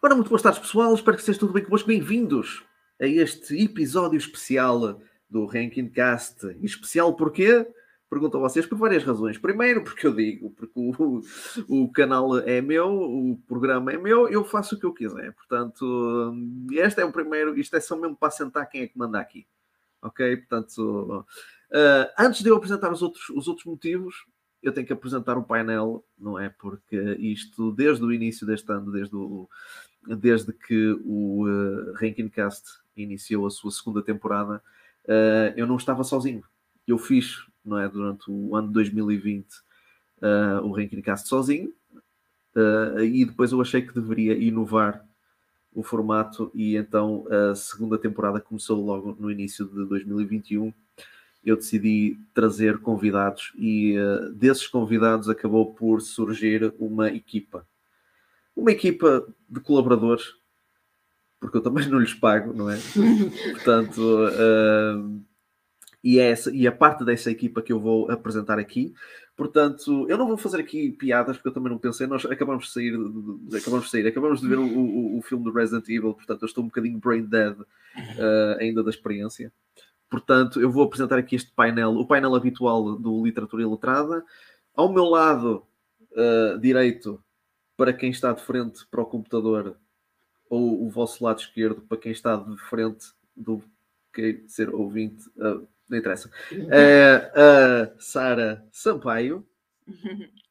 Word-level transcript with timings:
Ora, 0.00 0.14
muito 0.14 0.28
boas 0.28 0.42
tardes, 0.42 0.60
pessoal. 0.60 0.94
Espero 0.94 1.16
que 1.16 1.22
esteja 1.22 1.40
tudo 1.40 1.52
bem 1.52 1.64
convosco. 1.64 1.88
Bem-vindos 1.88 2.64
a 3.00 3.06
este 3.06 3.60
episódio 3.60 4.16
especial 4.16 5.00
do 5.28 5.44
Ranking 5.44 5.88
Cast. 5.88 6.46
Especial 6.62 7.16
porquê? 7.16 7.66
Pergunto 8.08 8.36
a 8.36 8.40
vocês 8.40 8.64
por 8.64 8.78
várias 8.78 9.02
razões. 9.02 9.38
Primeiro, 9.38 9.82
porque 9.82 10.06
eu 10.06 10.14
digo, 10.14 10.50
porque 10.50 10.72
o, 10.76 11.20
o 11.68 11.90
canal 11.90 12.38
é 12.38 12.60
meu, 12.60 12.88
o 12.88 13.42
programa 13.48 13.92
é 13.92 13.98
meu, 13.98 14.28
eu 14.28 14.44
faço 14.44 14.76
o 14.76 14.78
que 14.78 14.86
eu 14.86 14.94
quiser. 14.94 15.32
Portanto, 15.32 16.32
este 16.70 17.00
é 17.00 17.04
o 17.04 17.10
primeiro, 17.10 17.58
isto 17.58 17.74
é 17.74 17.80
só 17.80 17.96
mesmo 17.96 18.14
para 18.14 18.30
sentar 18.30 18.68
quem 18.68 18.82
é 18.82 18.86
que 18.86 18.96
manda 18.96 19.18
aqui. 19.18 19.48
Ok? 20.00 20.36
Portanto, 20.36 21.26
uh, 21.72 22.12
antes 22.16 22.40
de 22.40 22.48
eu 22.48 22.56
apresentar 22.56 22.92
os 22.92 23.02
outros, 23.02 23.28
os 23.30 23.48
outros 23.48 23.66
motivos, 23.66 24.14
eu 24.62 24.72
tenho 24.72 24.86
que 24.86 24.92
apresentar 24.92 25.36
um 25.36 25.42
painel, 25.42 26.04
não 26.16 26.38
é? 26.38 26.48
Porque 26.48 26.96
isto, 27.18 27.72
desde 27.72 28.04
o 28.04 28.12
início 28.12 28.46
deste 28.46 28.70
ano, 28.72 28.90
desde, 28.90 29.14
o, 29.14 29.48
desde 30.16 30.52
que 30.52 30.92
o 31.04 31.46
uh, 31.46 31.92
Ranking 31.94 32.28
Cast 32.28 32.64
iniciou 32.96 33.46
a 33.46 33.50
sua 33.50 33.70
segunda 33.70 34.02
temporada, 34.02 34.62
uh, 35.04 35.52
eu 35.56 35.66
não 35.66 35.76
estava 35.76 36.04
sozinho. 36.04 36.42
Eu 36.86 36.98
fiz, 36.98 37.44
não 37.64 37.78
é? 37.78 37.88
Durante 37.88 38.30
o 38.30 38.56
ano 38.56 38.68
de 38.68 38.74
2020, 38.74 39.46
uh, 40.22 40.64
o 40.64 40.72
Ranking 40.72 41.02
Cast 41.02 41.28
sozinho, 41.28 41.72
uh, 42.56 43.00
e 43.00 43.24
depois 43.24 43.52
eu 43.52 43.60
achei 43.60 43.82
que 43.82 43.94
deveria 43.94 44.34
inovar 44.34 45.04
o 45.74 45.82
formato, 45.82 46.50
e 46.54 46.76
então 46.76 47.24
a 47.30 47.54
segunda 47.54 47.98
temporada 47.98 48.40
começou 48.40 48.84
logo 48.84 49.16
no 49.20 49.30
início 49.30 49.66
de 49.66 49.84
2021 49.84 50.72
eu 51.44 51.56
decidi 51.56 52.18
trazer 52.34 52.78
convidados 52.78 53.52
e 53.56 53.96
uh, 53.98 54.32
desses 54.34 54.66
convidados 54.66 55.28
acabou 55.28 55.72
por 55.74 56.00
surgir 56.00 56.74
uma 56.78 57.08
equipa. 57.08 57.66
Uma 58.58 58.72
equipa 58.72 59.24
de 59.48 59.60
colaboradores, 59.60 60.34
porque 61.38 61.58
eu 61.58 61.62
também 61.62 61.86
não 61.88 62.00
lhes 62.00 62.12
pago, 62.12 62.52
não 62.52 62.68
é? 62.68 62.76
Portanto, 63.52 64.00
uh, 64.00 65.22
e, 66.02 66.18
é 66.18 66.30
essa, 66.30 66.50
e 66.52 66.66
a 66.66 66.72
parte 66.72 67.04
dessa 67.04 67.30
equipa 67.30 67.62
que 67.62 67.72
eu 67.72 67.78
vou 67.78 68.10
apresentar 68.10 68.58
aqui. 68.58 68.92
Portanto, 69.36 70.06
eu 70.08 70.18
não 70.18 70.26
vou 70.26 70.36
fazer 70.36 70.58
aqui 70.58 70.90
piadas, 70.90 71.36
porque 71.36 71.50
eu 71.50 71.52
também 71.52 71.70
não 71.70 71.78
pensei. 71.78 72.08
Nós 72.08 72.26
acabamos 72.26 72.64
de 72.64 72.72
sair, 72.72 72.94
acabamos 73.56 73.84
de 73.84 73.90
sair, 73.92 74.08
acabamos 74.08 74.40
de 74.40 74.48
ver 74.48 74.58
o, 74.58 74.66
o, 74.66 75.18
o, 75.18 75.22
filme 75.22 75.44
do 75.44 75.52
Resident 75.52 75.88
Evil, 75.88 76.14
portanto, 76.14 76.42
eu 76.42 76.46
estou 76.46 76.64
um 76.64 76.66
bocadinho 76.66 76.98
brain 76.98 77.24
dead 77.24 77.56
uh, 77.60 78.58
ainda 78.58 78.82
da 78.82 78.90
experiência. 78.90 79.52
Portanto, 80.10 80.60
eu 80.60 80.68
vou 80.68 80.82
apresentar 80.82 81.16
aqui 81.16 81.36
este 81.36 81.52
painel, 81.52 81.92
o 81.92 82.04
painel 82.04 82.34
habitual 82.34 82.96
do 82.96 83.24
Literatura 83.24 83.62
Iletrada. 83.62 84.24
Ao 84.74 84.92
meu 84.92 85.04
lado 85.04 85.64
uh, 86.10 86.58
direito, 86.58 87.22
para 87.78 87.92
quem 87.92 88.10
está 88.10 88.32
de 88.32 88.42
frente 88.42 88.84
para 88.90 89.00
o 89.00 89.06
computador, 89.06 89.76
ou 90.50 90.84
o 90.84 90.90
vosso 90.90 91.24
lado 91.24 91.38
esquerdo, 91.38 91.80
para 91.82 91.96
quem 91.96 92.10
está 92.10 92.34
de 92.34 92.56
frente 92.68 93.12
do 93.36 93.62
que 94.12 94.42
ser 94.48 94.74
ouvinte, 94.74 95.28
uh, 95.36 95.66
não 95.88 95.96
interessa. 95.96 96.28
É 96.70 97.30
a 97.36 98.00
Sara 98.00 98.66
Sampaio. 98.72 99.46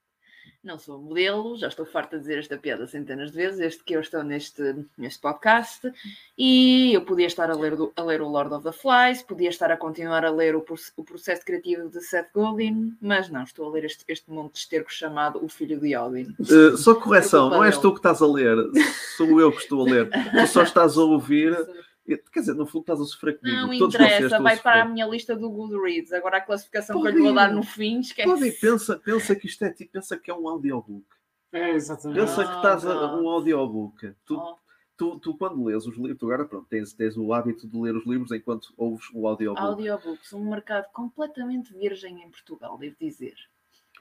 não 0.67 0.77
sou 0.77 0.99
modelo, 0.99 1.55
já 1.57 1.69
estou 1.69 1.85
farta 1.85 2.17
de 2.17 2.23
dizer 2.23 2.39
esta 2.39 2.57
piada 2.57 2.85
centenas 2.85 3.31
de 3.31 3.37
vezes, 3.37 3.59
este 3.59 3.83
que 3.83 3.93
eu 3.93 4.01
estou 4.01 4.21
neste, 4.21 4.75
neste 4.97 5.19
podcast, 5.21 5.91
e 6.37 6.93
eu 6.93 7.01
podia 7.01 7.25
estar 7.25 7.49
a 7.49 7.55
ler, 7.55 7.73
a 7.95 8.03
ler 8.03 8.21
o 8.21 8.27
Lord 8.27 8.53
of 8.53 8.63
the 8.63 8.73
Flies, 8.73 9.23
podia 9.23 9.49
estar 9.49 9.71
a 9.71 9.77
continuar 9.77 10.25
a 10.25 10.29
ler 10.29 10.55
o, 10.55 10.65
o 10.97 11.03
processo 11.03 11.45
criativo 11.45 11.89
de 11.89 12.01
Seth 12.01 12.27
Godin, 12.33 12.95
mas 13.01 13.29
não, 13.29 13.43
estou 13.43 13.67
a 13.67 13.71
ler 13.71 13.85
este, 13.85 14.03
este 14.07 14.29
monte 14.29 14.53
de 14.53 14.59
esterco 14.59 14.91
chamado 14.91 15.43
O 15.43 15.47
Filho 15.47 15.79
de 15.79 15.95
Odin. 15.95 16.35
Uh, 16.39 16.75
só 16.75 16.93
correção, 16.93 17.49
não 17.49 17.63
és 17.63 17.77
tu 17.77 17.91
que 17.91 17.99
estás 17.99 18.21
a 18.21 18.27
ler, 18.27 18.57
sou 19.15 19.39
eu 19.39 19.51
que 19.51 19.61
estou 19.61 19.87
a 19.87 19.89
ler, 19.89 20.09
tu 20.09 20.47
só 20.47 20.63
estás 20.63 20.97
a 20.97 21.01
ouvir 21.01 21.55
Quer 22.07 22.39
dizer, 22.39 22.53
no 22.53 22.65
fundo 22.65 22.83
estás 22.83 23.01
a 23.01 23.03
sofrer 23.03 23.37
comigo. 23.37 23.57
Não 23.57 23.77
Todos 23.77 23.95
interessa, 23.95 24.39
vai 24.39 24.57
para 24.57 24.83
a 24.83 24.85
minha 24.85 25.05
lista 25.05 25.35
do 25.35 25.49
Goodreads. 25.49 26.13
Agora 26.13 26.37
a 26.37 26.41
classificação 26.41 26.95
Pode 26.95 27.11
que 27.11 27.13
eu 27.13 27.17
lhe 27.17 27.25
vou 27.25 27.35
dar 27.35 27.51
no 27.51 27.63
fim, 27.63 27.99
esquece. 27.99 28.29
Pode 28.29 28.51
pensa, 28.51 28.97
pensa 28.97 29.35
que 29.35 29.47
isto 29.47 29.65
é 29.65 29.73
tipo, 29.73 29.91
pensa 29.91 30.17
que 30.17 30.31
é 30.31 30.33
um 30.33 30.47
audiobook. 30.47 31.05
É, 31.51 31.71
exatamente. 31.71 32.19
Pensa 32.19 32.45
que 32.45 32.55
estás 32.55 32.85
a 32.85 33.15
um 33.15 33.27
audiobook. 33.27 34.13
Tu, 34.25 34.35
oh. 34.35 34.57
tu, 34.95 35.19
tu, 35.19 35.37
quando 35.37 35.65
lês 35.65 35.85
os 35.85 35.97
livros, 35.97 36.17
tu 36.17 36.25
agora 36.27 36.45
pronto, 36.45 36.67
tens, 36.69 36.93
tens 36.93 37.17
o 37.17 37.33
hábito 37.33 37.67
de 37.67 37.77
ler 37.77 37.95
os 37.95 38.05
livros 38.05 38.31
enquanto 38.31 38.73
ouves 38.77 39.09
o 39.13 39.27
audiobook. 39.27 39.61
Audiobooks, 39.61 40.31
um 40.31 40.49
mercado 40.49 40.89
completamente 40.93 41.73
virgem 41.73 42.23
em 42.23 42.29
Portugal, 42.29 42.77
devo 42.77 42.95
dizer. 42.99 43.35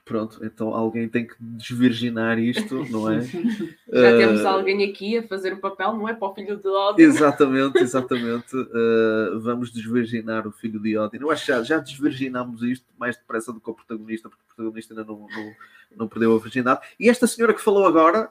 Pronto, 0.07 0.39
então 0.45 0.73
alguém 0.73 1.09
tem 1.09 1.27
que 1.27 1.35
desvirginar 1.37 2.39
isto, 2.39 2.75
não 2.89 3.11
é? 3.11 3.21
Já 3.21 4.15
uh, 4.15 4.17
temos 4.17 4.45
alguém 4.45 4.89
aqui 4.89 5.17
a 5.17 5.27
fazer 5.27 5.51
o 5.51 5.59
papel, 5.59 5.93
não 5.93 6.07
é? 6.07 6.13
Para 6.13 6.29
o 6.29 6.33
filho 6.33 6.55
de 6.55 6.67
Odin. 6.69 7.01
Exatamente, 7.01 7.79
exatamente. 7.79 8.55
Uh, 8.55 9.37
vamos 9.43 9.69
desvirginar 9.69 10.47
o 10.47 10.51
filho 10.53 10.79
de 10.79 10.97
Odin. 10.97 11.17
Eu 11.19 11.29
acho 11.29 11.45
que 11.45 11.51
já, 11.51 11.61
já 11.61 11.77
desvirginámos 11.79 12.63
isto 12.63 12.85
mais 12.97 13.17
depressa 13.17 13.51
do 13.51 13.59
que 13.59 13.69
o 13.69 13.73
protagonista, 13.73 14.29
porque 14.29 14.43
o 14.43 14.55
protagonista 14.55 14.93
ainda 14.93 15.03
não, 15.03 15.19
não, 15.19 15.53
não 15.97 16.07
perdeu 16.07 16.33
a 16.33 16.39
virgindade. 16.39 16.79
E 16.97 17.09
esta 17.09 17.27
senhora 17.27 17.53
que 17.53 17.61
falou 17.61 17.85
agora 17.85 18.29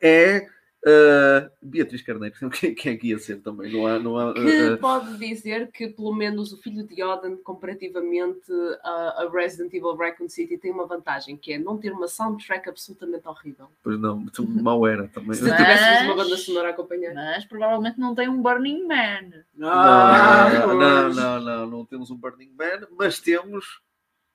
é 0.00 0.48
Uh, 0.84 1.48
Beatriz 1.62 2.02
Carneiro, 2.02 2.34
quem, 2.50 2.74
quem 2.74 2.92
é 2.94 2.96
que 2.96 3.08
ia 3.08 3.18
ser 3.18 3.40
também? 3.40 3.72
Não 3.72 3.86
há, 3.86 4.00
não 4.00 4.18
há, 4.18 4.34
que 4.34 4.40
uh, 4.40 4.78
pode 4.78 5.16
dizer 5.16 5.70
que, 5.70 5.88
pelo 5.88 6.12
menos, 6.12 6.52
o 6.52 6.56
filho 6.56 6.84
de 6.84 7.00
Odin, 7.04 7.36
comparativamente 7.36 8.50
a, 8.82 9.22
a, 9.22 9.30
Resident 9.32 9.72
Evil 9.72 9.94
Raccoon 9.94 10.28
City, 10.28 10.58
tem 10.58 10.72
uma 10.72 10.84
vantagem, 10.84 11.36
que 11.36 11.52
é 11.52 11.58
não 11.58 11.78
ter 11.78 11.92
uma 11.92 12.08
soundtrack 12.08 12.68
absolutamente 12.68 13.28
horrível. 13.28 13.68
Pois 13.80 14.00
não, 14.00 14.26
mal 14.60 14.84
era 14.84 15.06
também. 15.06 15.34
Se 15.34 15.44
tivéssemos 15.44 16.02
uma 16.02 16.16
banda 16.16 16.36
sonora 16.36 16.68
a 16.68 16.70
acompanhar. 16.72 17.14
Mas 17.14 17.44
provavelmente 17.44 18.00
não 18.00 18.12
tem 18.12 18.28
um 18.28 18.42
Burning 18.42 18.84
Man. 18.88 19.44
Ah, 19.62 20.50
não, 20.52 20.74
não, 20.74 21.12
não, 21.14 21.40
não, 21.40 21.66
não 21.66 21.84
temos 21.86 22.10
um 22.10 22.16
Burning 22.16 22.52
Man, 22.58 22.88
mas 22.98 23.20
temos 23.20 23.80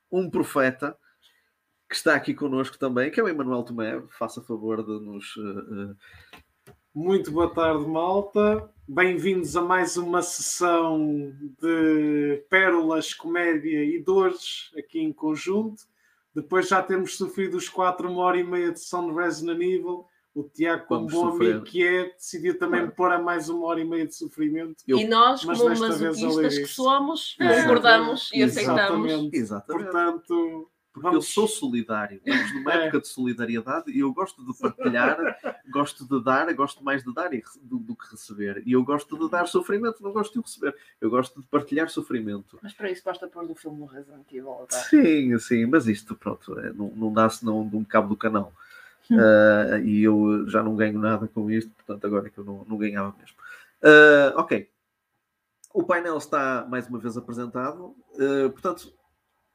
um 0.09 0.29
profeta 0.29 0.97
que 1.87 1.95
está 1.95 2.15
aqui 2.15 2.33
connosco 2.33 2.77
também, 2.77 3.09
que 3.09 3.19
é 3.19 3.23
o 3.23 3.27
Emanuel 3.27 3.63
Tomé. 3.63 4.01
Faça 4.17 4.41
favor 4.41 4.83
de 4.83 4.99
nos. 5.05 5.35
Uh, 5.37 5.91
uh... 5.91 5.95
Muito 6.93 7.31
boa 7.31 7.49
tarde, 7.53 7.87
malta. 7.87 8.69
Bem-vindos 8.87 9.55
a 9.55 9.61
mais 9.61 9.97
uma 9.97 10.21
sessão 10.21 11.33
de 11.61 12.43
pérolas, 12.49 13.13
comédia 13.13 13.83
e 13.83 14.01
dores 14.01 14.71
aqui 14.77 14.99
em 14.99 15.13
conjunto. 15.13 15.83
Depois 16.33 16.67
já 16.67 16.81
temos 16.81 17.17
sofrido 17.17 17.55
os 17.55 17.69
quatro, 17.69 18.09
uma 18.09 18.21
hora 18.21 18.37
e 18.37 18.43
meia 18.43 18.71
de 18.71 18.79
sessão 18.79 19.07
de 19.07 19.13
Resident 19.13 19.61
Evil. 19.61 20.05
O 20.35 20.43
Tiago, 20.43 20.85
como 20.85 21.07
bom 21.07 21.31
sofrer. 21.31 21.51
amigo 21.53 21.65
que 21.65 21.83
é, 21.83 22.13
decidiu 22.13 22.59
também 22.59 22.81
claro. 22.81 22.95
pôr 22.95 23.11
a 23.11 23.19
mais 23.19 23.49
uma 23.49 23.65
hora 23.65 23.81
e 23.81 23.85
meia 23.85 24.05
de 24.05 24.15
sofrimento. 24.15 24.83
Eu... 24.87 24.99
E 24.99 25.07
nós, 25.07 25.43
como 25.43 25.69
masoquistas 25.69 26.59
que 26.59 26.67
somos, 26.67 27.35
concordamos 27.39 28.29
e 28.31 28.43
aceitamos. 28.43 29.29
Exatamente. 29.33 29.83
Portanto, 29.83 30.69
porque 30.97 31.09
Vamos. 31.09 31.25
eu 31.27 31.31
sou 31.31 31.47
solidário. 31.47 32.19
Estamos 32.25 32.53
numa 32.55 32.73
é. 32.73 32.83
época 32.83 33.01
de 33.01 33.07
solidariedade 33.07 33.91
e 33.91 33.99
eu 33.99 34.11
gosto 34.11 34.43
de 34.43 34.51
partilhar, 34.59 35.17
gosto 35.69 36.07
de 36.07 36.23
dar, 36.23 36.51
gosto 36.55 36.83
mais 36.83 37.03
de 37.03 37.13
dar 37.13 37.29
do, 37.61 37.77
do, 37.77 37.95
que 37.95 38.09
receber. 38.09 38.63
E 38.65 38.71
eu 38.71 38.83
gosto 38.83 39.15
de 39.15 39.29
dar 39.29 39.47
sofrimento, 39.47 40.01
não 40.01 40.11
gosto 40.11 40.33
de 40.33 40.41
receber. 40.41 40.75
Eu 40.99 41.11
gosto 41.11 41.39
de 41.39 41.47
partilhar 41.47 41.87
sofrimento. 41.89 42.57
Mas 42.63 42.73
para 42.73 42.89
isso 42.89 43.03
basta 43.05 43.27
pôr 43.27 43.45
do 43.45 43.53
filme 43.53 43.85
Resident 43.85 44.25
Evil. 44.31 44.65
Tá? 44.67 44.75
Sim, 44.75 45.37
sim, 45.37 45.67
mas 45.67 45.87
isto, 45.87 46.15
pronto, 46.15 46.57
é, 46.59 46.73
não, 46.73 46.89
não 46.95 47.13
dá 47.13 47.29
senão 47.29 47.67
de 47.67 47.75
um 47.75 47.83
cabo 47.83 48.09
do 48.09 48.17
canal. 48.17 48.51
Uh, 49.11 49.77
e 49.85 50.01
eu 50.01 50.49
já 50.49 50.63
não 50.63 50.75
ganho 50.75 50.97
nada 50.97 51.27
com 51.27 51.51
isto, 51.51 51.71
portanto, 51.75 52.05
agora 52.07 52.25
é 52.25 52.29
que 52.31 52.39
eu 52.39 52.43
não, 52.43 52.65
não 52.67 52.75
ganhava 52.75 53.15
mesmo. 53.19 53.37
Uh, 53.83 54.39
ok. 54.39 54.67
O 55.75 55.83
painel 55.83 56.17
está 56.17 56.65
mais 56.67 56.87
uma 56.87 56.97
vez 56.97 57.15
apresentado. 57.15 57.95
Uh, 58.15 58.49
portanto, 58.49 58.91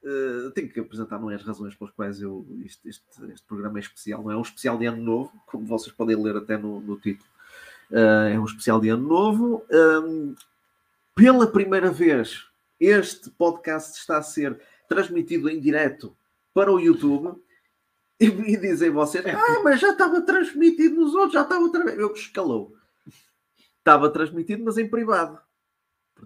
Uh, 0.04 0.50
tenho 0.50 0.68
que 0.68 0.80
apresentar 0.80 1.18
não 1.18 1.30
é, 1.30 1.36
as 1.36 1.44
razões 1.44 1.76
pelas 1.76 1.94
quais 1.94 2.20
eu, 2.20 2.44
este, 2.64 2.88
este, 2.88 3.04
este, 3.32 3.46
programa 3.46 3.78
é 3.78 3.80
especial. 3.80 4.22
Não 4.22 4.32
é 4.32 4.36
um 4.36 4.42
especial 4.42 4.77
de 4.77 4.86
ano 4.86 5.03
novo, 5.03 5.32
como 5.47 5.65
vocês 5.65 5.94
podem 5.94 6.21
ler 6.21 6.36
até 6.36 6.59
no, 6.59 6.80
no 6.80 6.98
título. 6.98 7.28
Uh, 7.91 8.28
é 8.32 8.38
um 8.38 8.44
especial 8.44 8.80
de 8.80 8.88
ano 8.88 9.06
novo. 9.06 9.65
Um, 9.71 10.34
pela 11.15 11.47
primeira 11.47 11.91
vez, 11.91 12.47
este 12.80 13.30
podcast 13.30 13.98
está 13.98 14.18
a 14.18 14.22
ser 14.22 14.60
transmitido 14.88 15.48
em 15.48 15.60
direto 15.60 16.16
para 16.53 16.72
o 16.72 16.80
YouTube. 16.80 17.41
E, 18.18 18.27
e 18.27 18.56
dizem 18.56 18.91
vocês, 18.91 19.24
ah, 19.27 19.60
mas 19.62 19.80
já 19.80 19.91
estava 19.91 20.21
transmitido 20.21 20.97
nos 20.97 21.15
outros, 21.15 21.34
já 21.34 21.42
estava. 21.42 21.65
Eu 21.91 22.12
escalou. 22.12 22.74
Estava 23.78 24.10
transmitido, 24.10 24.65
mas 24.65 24.78
em 24.78 24.88
privado 24.88 25.38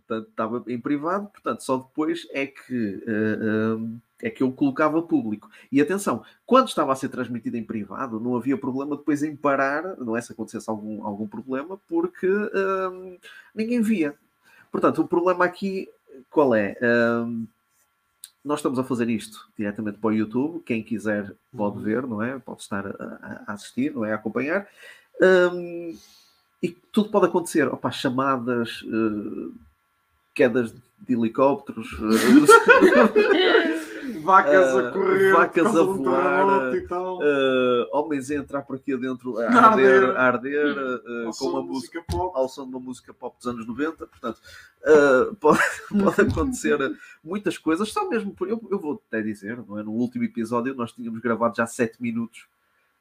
portanto 0.01 0.29
estava 0.29 0.65
em 0.67 0.81
privado, 0.81 1.29
portanto 1.29 1.61
só 1.63 1.79
depois 1.79 2.27
é 2.31 2.47
que, 2.47 3.03
uh, 3.07 3.77
uh, 3.77 4.01
é 4.23 4.31
que 4.31 4.43
eu 4.43 4.53
colocava 4.53 5.03
público. 5.03 5.51
E 5.71 5.81
atenção, 5.81 6.25
quando 6.45 6.69
estava 6.69 6.93
a 6.93 6.97
ser 6.97 7.09
transmitido 7.09 7.57
em 7.57 7.65
privado, 7.65 8.21
não 8.21 8.37
havia 8.37 8.57
problema 8.57 8.97
depois 8.97 9.23
em 9.23 9.35
parar, 9.35 9.97
não 9.99 10.17
é 10.17 10.21
se 10.21 10.33
acontecesse 10.33 10.69
algum, 10.69 11.05
algum 11.05 11.27
problema, 11.27 11.79
porque 11.89 12.29
uh, 12.29 13.19
ninguém 13.55 13.81
via. 13.81 14.15
Portanto, 14.71 15.03
o 15.03 15.09
problema 15.09 15.45
aqui 15.45 15.89
qual 16.31 16.55
é? 16.55 16.77
nós 18.47 18.61
estamos 18.61 18.79
a 18.79 18.85
fazer 18.85 19.11
isto 19.11 19.51
diretamente 19.59 19.99
para 19.99 20.09
o 20.09 20.13
YouTube, 20.13 20.63
quem 20.65 20.81
quiser 20.81 21.35
pode 21.55 21.83
ver, 21.83 22.07
não 22.07 22.23
é? 22.23 22.39
Pode 22.39 22.63
estar 22.63 22.87
a, 22.87 23.45
a 23.49 23.53
assistir, 23.53 23.93
não 23.93 24.05
é? 24.05 24.13
A 24.13 24.15
acompanhar. 24.15 24.69
Um, 25.21 25.99
e 26.63 26.69
tudo 26.69 27.11
pode 27.11 27.27
acontecer. 27.27 27.67
Opa, 27.69 27.91
chamadas, 27.91 28.83
uh, 28.83 29.53
quedas 30.37 30.73
de 30.73 31.15
helicópteros, 31.15 31.91
uh, 31.95 31.97
Vacas 34.23 34.77
a 34.77 34.91
correr, 34.91 35.33
vacas 35.33 35.77
a 35.77 35.83
voar, 35.83 36.73
uh, 36.73 37.89
homens 37.93 38.31
a 38.31 38.35
entrar 38.35 38.63
por 38.63 38.77
aqui 38.77 38.93
adentro, 38.93 39.39
a 39.39 39.47
arder, 39.47 40.17
a 40.17 40.23
arder 40.23 40.77
uh, 40.77 41.31
com 41.39 41.47
uma 41.47 41.63
música 41.63 42.03
pop. 42.09 42.33
ao 42.37 42.49
som 42.49 42.65
de 42.65 42.71
uma 42.71 42.81
música 42.81 43.15
pop 43.15 43.37
dos 43.37 43.47
anos 43.47 43.67
90, 43.67 44.07
portanto, 44.07 44.41
uh, 44.83 45.35
pode, 45.39 45.61
pode 45.89 46.21
acontecer 46.23 46.79
muitas 47.23 47.57
coisas, 47.57 47.89
só 47.93 48.09
mesmo 48.09 48.33
por. 48.33 48.49
Eu, 48.49 48.61
eu 48.71 48.79
vou 48.79 49.01
até 49.09 49.23
dizer, 49.23 49.63
não 49.67 49.79
é? 49.79 49.83
No 49.83 49.93
último 49.93 50.25
episódio 50.25 50.75
nós 50.75 50.93
tínhamos 50.93 51.21
gravado 51.21 51.57
já 51.57 51.67
7 51.67 52.03
minutos 52.03 52.47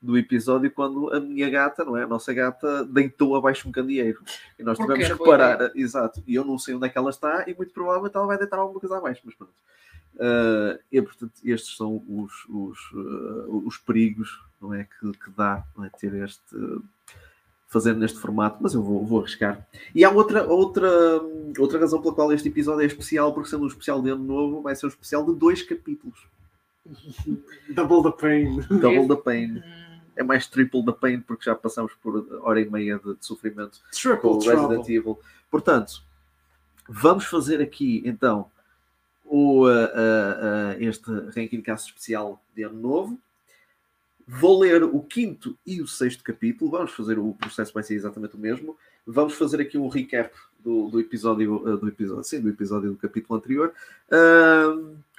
do 0.06 0.18
episódio 0.18 0.72
quando 0.72 1.12
a 1.12 1.20
minha 1.20 1.50
gata, 1.50 1.84
não 1.84 1.98
é? 1.98 2.04
A 2.04 2.08
nossa 2.08 2.32
gata 2.34 2.86
deitou 2.86 3.36
abaixo 3.36 3.68
um 3.68 3.72
candeeiro. 3.72 4.22
E 4.58 4.64
nós 4.64 4.78
Porque 4.78 4.94
tivemos 4.94 5.18
que 5.18 5.26
parar, 5.26 5.72
exato. 5.76 6.24
E 6.28 6.36
eu 6.36 6.46
não 6.46 6.60
sei 6.60 6.76
onde 6.76 6.86
é 6.86 6.90
que 6.90 6.98
ela 6.98 7.10
está 7.10 7.44
e 7.48 7.56
muito 7.56 7.74
provavelmente 7.74 8.16
ela 8.16 8.28
vai 8.28 8.38
deitar 8.38 8.58
alguma 8.58 8.80
coisa 8.80 8.98
abaixo, 8.98 9.22
mas 9.26 9.36
pronto. 9.36 9.54
Uh, 10.16 10.80
e 10.92 11.02
portanto, 11.02 11.34
estes 11.44 11.76
são 11.76 12.02
os, 12.08 12.46
os, 12.48 12.80
uh, 12.94 13.64
os 13.66 13.78
perigos 13.78 14.42
não 14.62 14.74
é, 14.74 14.86
que, 14.86 15.12
que 15.12 15.30
dá 15.36 15.66
é, 15.84 15.90
ter 15.98 16.14
este 16.14 16.56
fazer 17.68 17.94
neste 17.94 18.20
formato, 18.20 18.60
mas 18.62 18.74
eu 18.74 18.82
vou, 18.82 19.06
vou 19.06 19.20
arriscar. 19.20 19.68
E 19.94 20.06
há 20.06 20.10
outra, 20.10 20.46
outra, 20.48 20.90
outra 21.60 21.80
razão 21.80 22.02
pela 22.02 22.14
qual 22.14 22.32
este 22.32 22.48
episódio 22.48 22.84
é 22.84 22.86
especial, 22.86 23.34
porque 23.34 23.50
sendo 23.50 23.66
um 23.66 23.68
especial 23.68 24.02
de 24.02 24.12
ano 24.12 24.24
novo, 24.24 24.62
vai 24.62 24.74
ser 24.76 24.86
um 24.86 24.90
especial 24.90 25.26
de 25.26 25.36
dois 25.38 25.62
capítulos. 25.62 26.18
Double 27.76 28.04
the 28.04 28.18
pain. 28.18 28.62
Double 28.80 29.08
the 29.08 29.22
pain. 29.22 29.62
É 30.16 30.24
mais 30.24 30.48
triple 30.48 30.86
the 30.86 30.92
pain, 30.92 31.20
porque 31.20 31.46
já 31.46 31.56
passamos 31.56 31.94
por 32.02 32.26
hora 32.42 32.62
e 32.62 32.70
meia 32.70 33.00
de, 33.00 33.16
de 33.16 33.26
sofrimento 33.26 33.80
com 33.80 33.90
Triple 33.92 34.30
o 34.30 34.40
Resident 34.40 34.68
trouble. 34.68 34.96
Evil. 34.96 35.20
Portanto, 35.52 36.02
vamos 36.88 37.26
fazer 37.26 37.62
aqui 37.62 38.02
então 38.06 38.50
o, 39.26 39.66
uh, 39.66 39.70
uh, 39.70 39.70
uh, 39.70 40.84
este 40.84 41.12
ranking 41.36 41.62
cast 41.62 41.90
especial 41.90 42.42
de 42.56 42.64
ano 42.64 42.80
novo. 42.80 43.20
Vou 44.28 44.60
ler 44.60 44.84
o 44.84 45.02
quinto 45.02 45.58
e 45.66 45.82
o 45.82 45.88
sexto 45.88 46.24
capítulo. 46.24 46.72
Vamos 46.72 46.92
fazer 46.92 47.20
o 47.20 47.34
processo, 47.34 47.74
vai 47.74 47.84
ser 47.84 47.96
exatamente 47.96 48.36
o 48.36 48.40
mesmo. 48.40 48.78
Vamos 49.06 49.34
fazer 49.34 49.62
aqui 49.62 49.78
um 49.78 49.88
recap 49.88 50.34
do, 50.60 50.90
do 50.90 51.00
episódio, 51.00 51.56
uh, 51.58 51.78
do 51.78 51.88
episódio, 51.88 52.24
sim, 52.24 52.42
do 52.42 52.50
episódio 52.50 52.92
do 52.92 52.98
capítulo 52.98 53.38
anterior. 53.38 53.74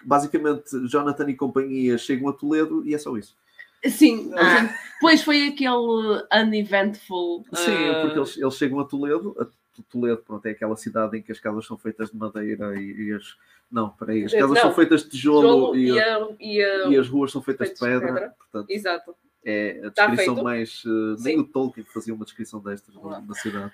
Basicamente, 0.04 0.86
Jonathan 0.88 1.30
e 1.30 1.34
companhia 1.34 1.98
chegam 1.98 2.28
a 2.28 2.32
Toledo 2.32 2.86
e 2.86 2.94
é 2.94 2.98
só 2.98 3.16
isso. 3.16 3.36
Sim, 3.84 4.32
Ah. 4.36 4.68
Pois 5.00 5.22
foi 5.22 5.48
aquele 5.48 6.24
uneventful. 6.32 7.44
Sim, 7.52 7.90
uh, 7.90 8.00
porque 8.02 8.18
eles, 8.18 8.36
eles 8.38 8.54
chegam 8.54 8.80
a 8.80 8.84
Toledo. 8.84 9.36
A 9.38 9.46
Toledo, 9.90 10.22
pronto, 10.26 10.46
é 10.46 10.50
aquela 10.52 10.74
cidade 10.76 11.18
em 11.18 11.22
que 11.22 11.30
as 11.30 11.38
casas 11.38 11.66
são 11.66 11.76
feitas 11.76 12.10
de 12.10 12.16
madeira 12.16 12.80
e, 12.80 13.08
e 13.08 13.12
as. 13.12 13.36
Não, 13.70 13.90
peraí, 13.90 14.24
as 14.24 14.32
casas 14.32 14.50
Não, 14.50 14.56
são 14.56 14.74
feitas 14.74 15.02
de 15.02 15.10
tijolo, 15.10 15.72
tijolo 15.72 15.76
e, 15.76 15.88
e, 15.90 16.00
a, 16.00 16.28
e, 16.40 16.62
a- 16.64 16.88
e 16.88 16.96
as 16.96 17.08
ruas 17.08 17.30
são 17.32 17.42
feitas 17.42 17.68
de 17.70 17.78
feitas 17.78 18.00
de 18.00 18.06
pedra. 18.06 18.14
pedra. 18.20 18.34
Portanto, 18.38 18.70
Exato. 18.70 19.14
é 19.44 19.80
a 19.84 19.88
descrição 19.90 20.42
mais. 20.42 20.84
uh, 20.84 21.16
nem 21.22 21.34
Sim. 21.36 21.40
o 21.40 21.44
Tolkien 21.44 21.84
fazia 21.92 22.14
uma 22.14 22.24
descrição 22.24 22.60
destas 22.60 22.94
na, 22.94 23.34
cidade. 23.34 23.72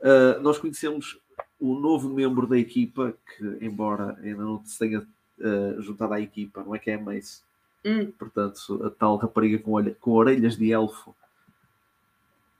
Uh, 0.00 0.40
nós 0.42 0.58
conhecemos 0.58 1.18
o 1.58 1.74
novo 1.78 2.08
membro 2.10 2.46
da 2.46 2.58
equipa, 2.58 3.14
que, 3.38 3.64
embora 3.64 4.18
ainda 4.22 4.42
não 4.42 4.62
se 4.66 4.78
tenha 4.78 4.98
uh, 5.00 5.80
juntado 5.80 6.12
à 6.14 6.20
equipa, 6.20 6.62
não 6.64 6.74
é 6.74 6.78
que 6.78 6.90
é 6.90 6.94
a 6.94 7.00
Mace. 7.00 7.40
Hum. 7.84 8.10
Portanto, 8.12 8.84
a 8.84 8.90
tal 8.90 9.16
rapariga 9.16 9.58
com, 9.58 9.72
olha- 9.72 9.96
com 10.00 10.12
orelhas 10.12 10.56
de 10.56 10.70
elfo. 10.72 11.14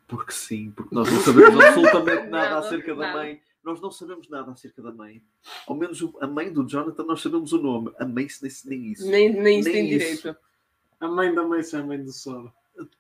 Porque 0.08 0.32
sim, 0.32 0.70
porque 0.72 0.94
nós 0.94 1.10
não 1.10 1.20
sabemos 1.22 1.64
absolutamente 1.64 2.28
nada 2.28 2.50
Nada, 2.50 2.58
acerca 2.58 2.94
da 2.94 3.00
nada. 3.06 3.18
mãe. 3.18 3.40
Nós 3.64 3.80
não 3.80 3.90
sabemos 3.92 4.28
nada 4.28 4.50
acerca 4.50 4.82
da 4.82 4.90
mãe. 4.92 5.22
Ao 5.66 5.76
menos 5.76 6.02
a 6.20 6.26
mãe 6.26 6.52
do 6.52 6.68
Jonathan, 6.68 7.04
nós 7.04 7.22
sabemos 7.22 7.52
o 7.52 7.62
nome. 7.62 7.92
A 7.98 8.04
Mace 8.04 8.42
nem, 8.42 8.78
nem 8.80 8.92
isso. 8.92 9.06
Nem, 9.08 9.32
nem 9.40 9.60
isso 9.60 9.68
Nem 9.68 9.76
tem 9.88 9.90
isso. 9.96 10.22
direito. 10.22 10.36
A 11.00 11.08
mãe 11.08 11.32
da 11.34 11.42
mãe 11.44 11.60
é 11.72 11.76
a 11.76 11.82
mãe 11.82 12.02
do 12.02 12.12
Sora. 12.12 12.52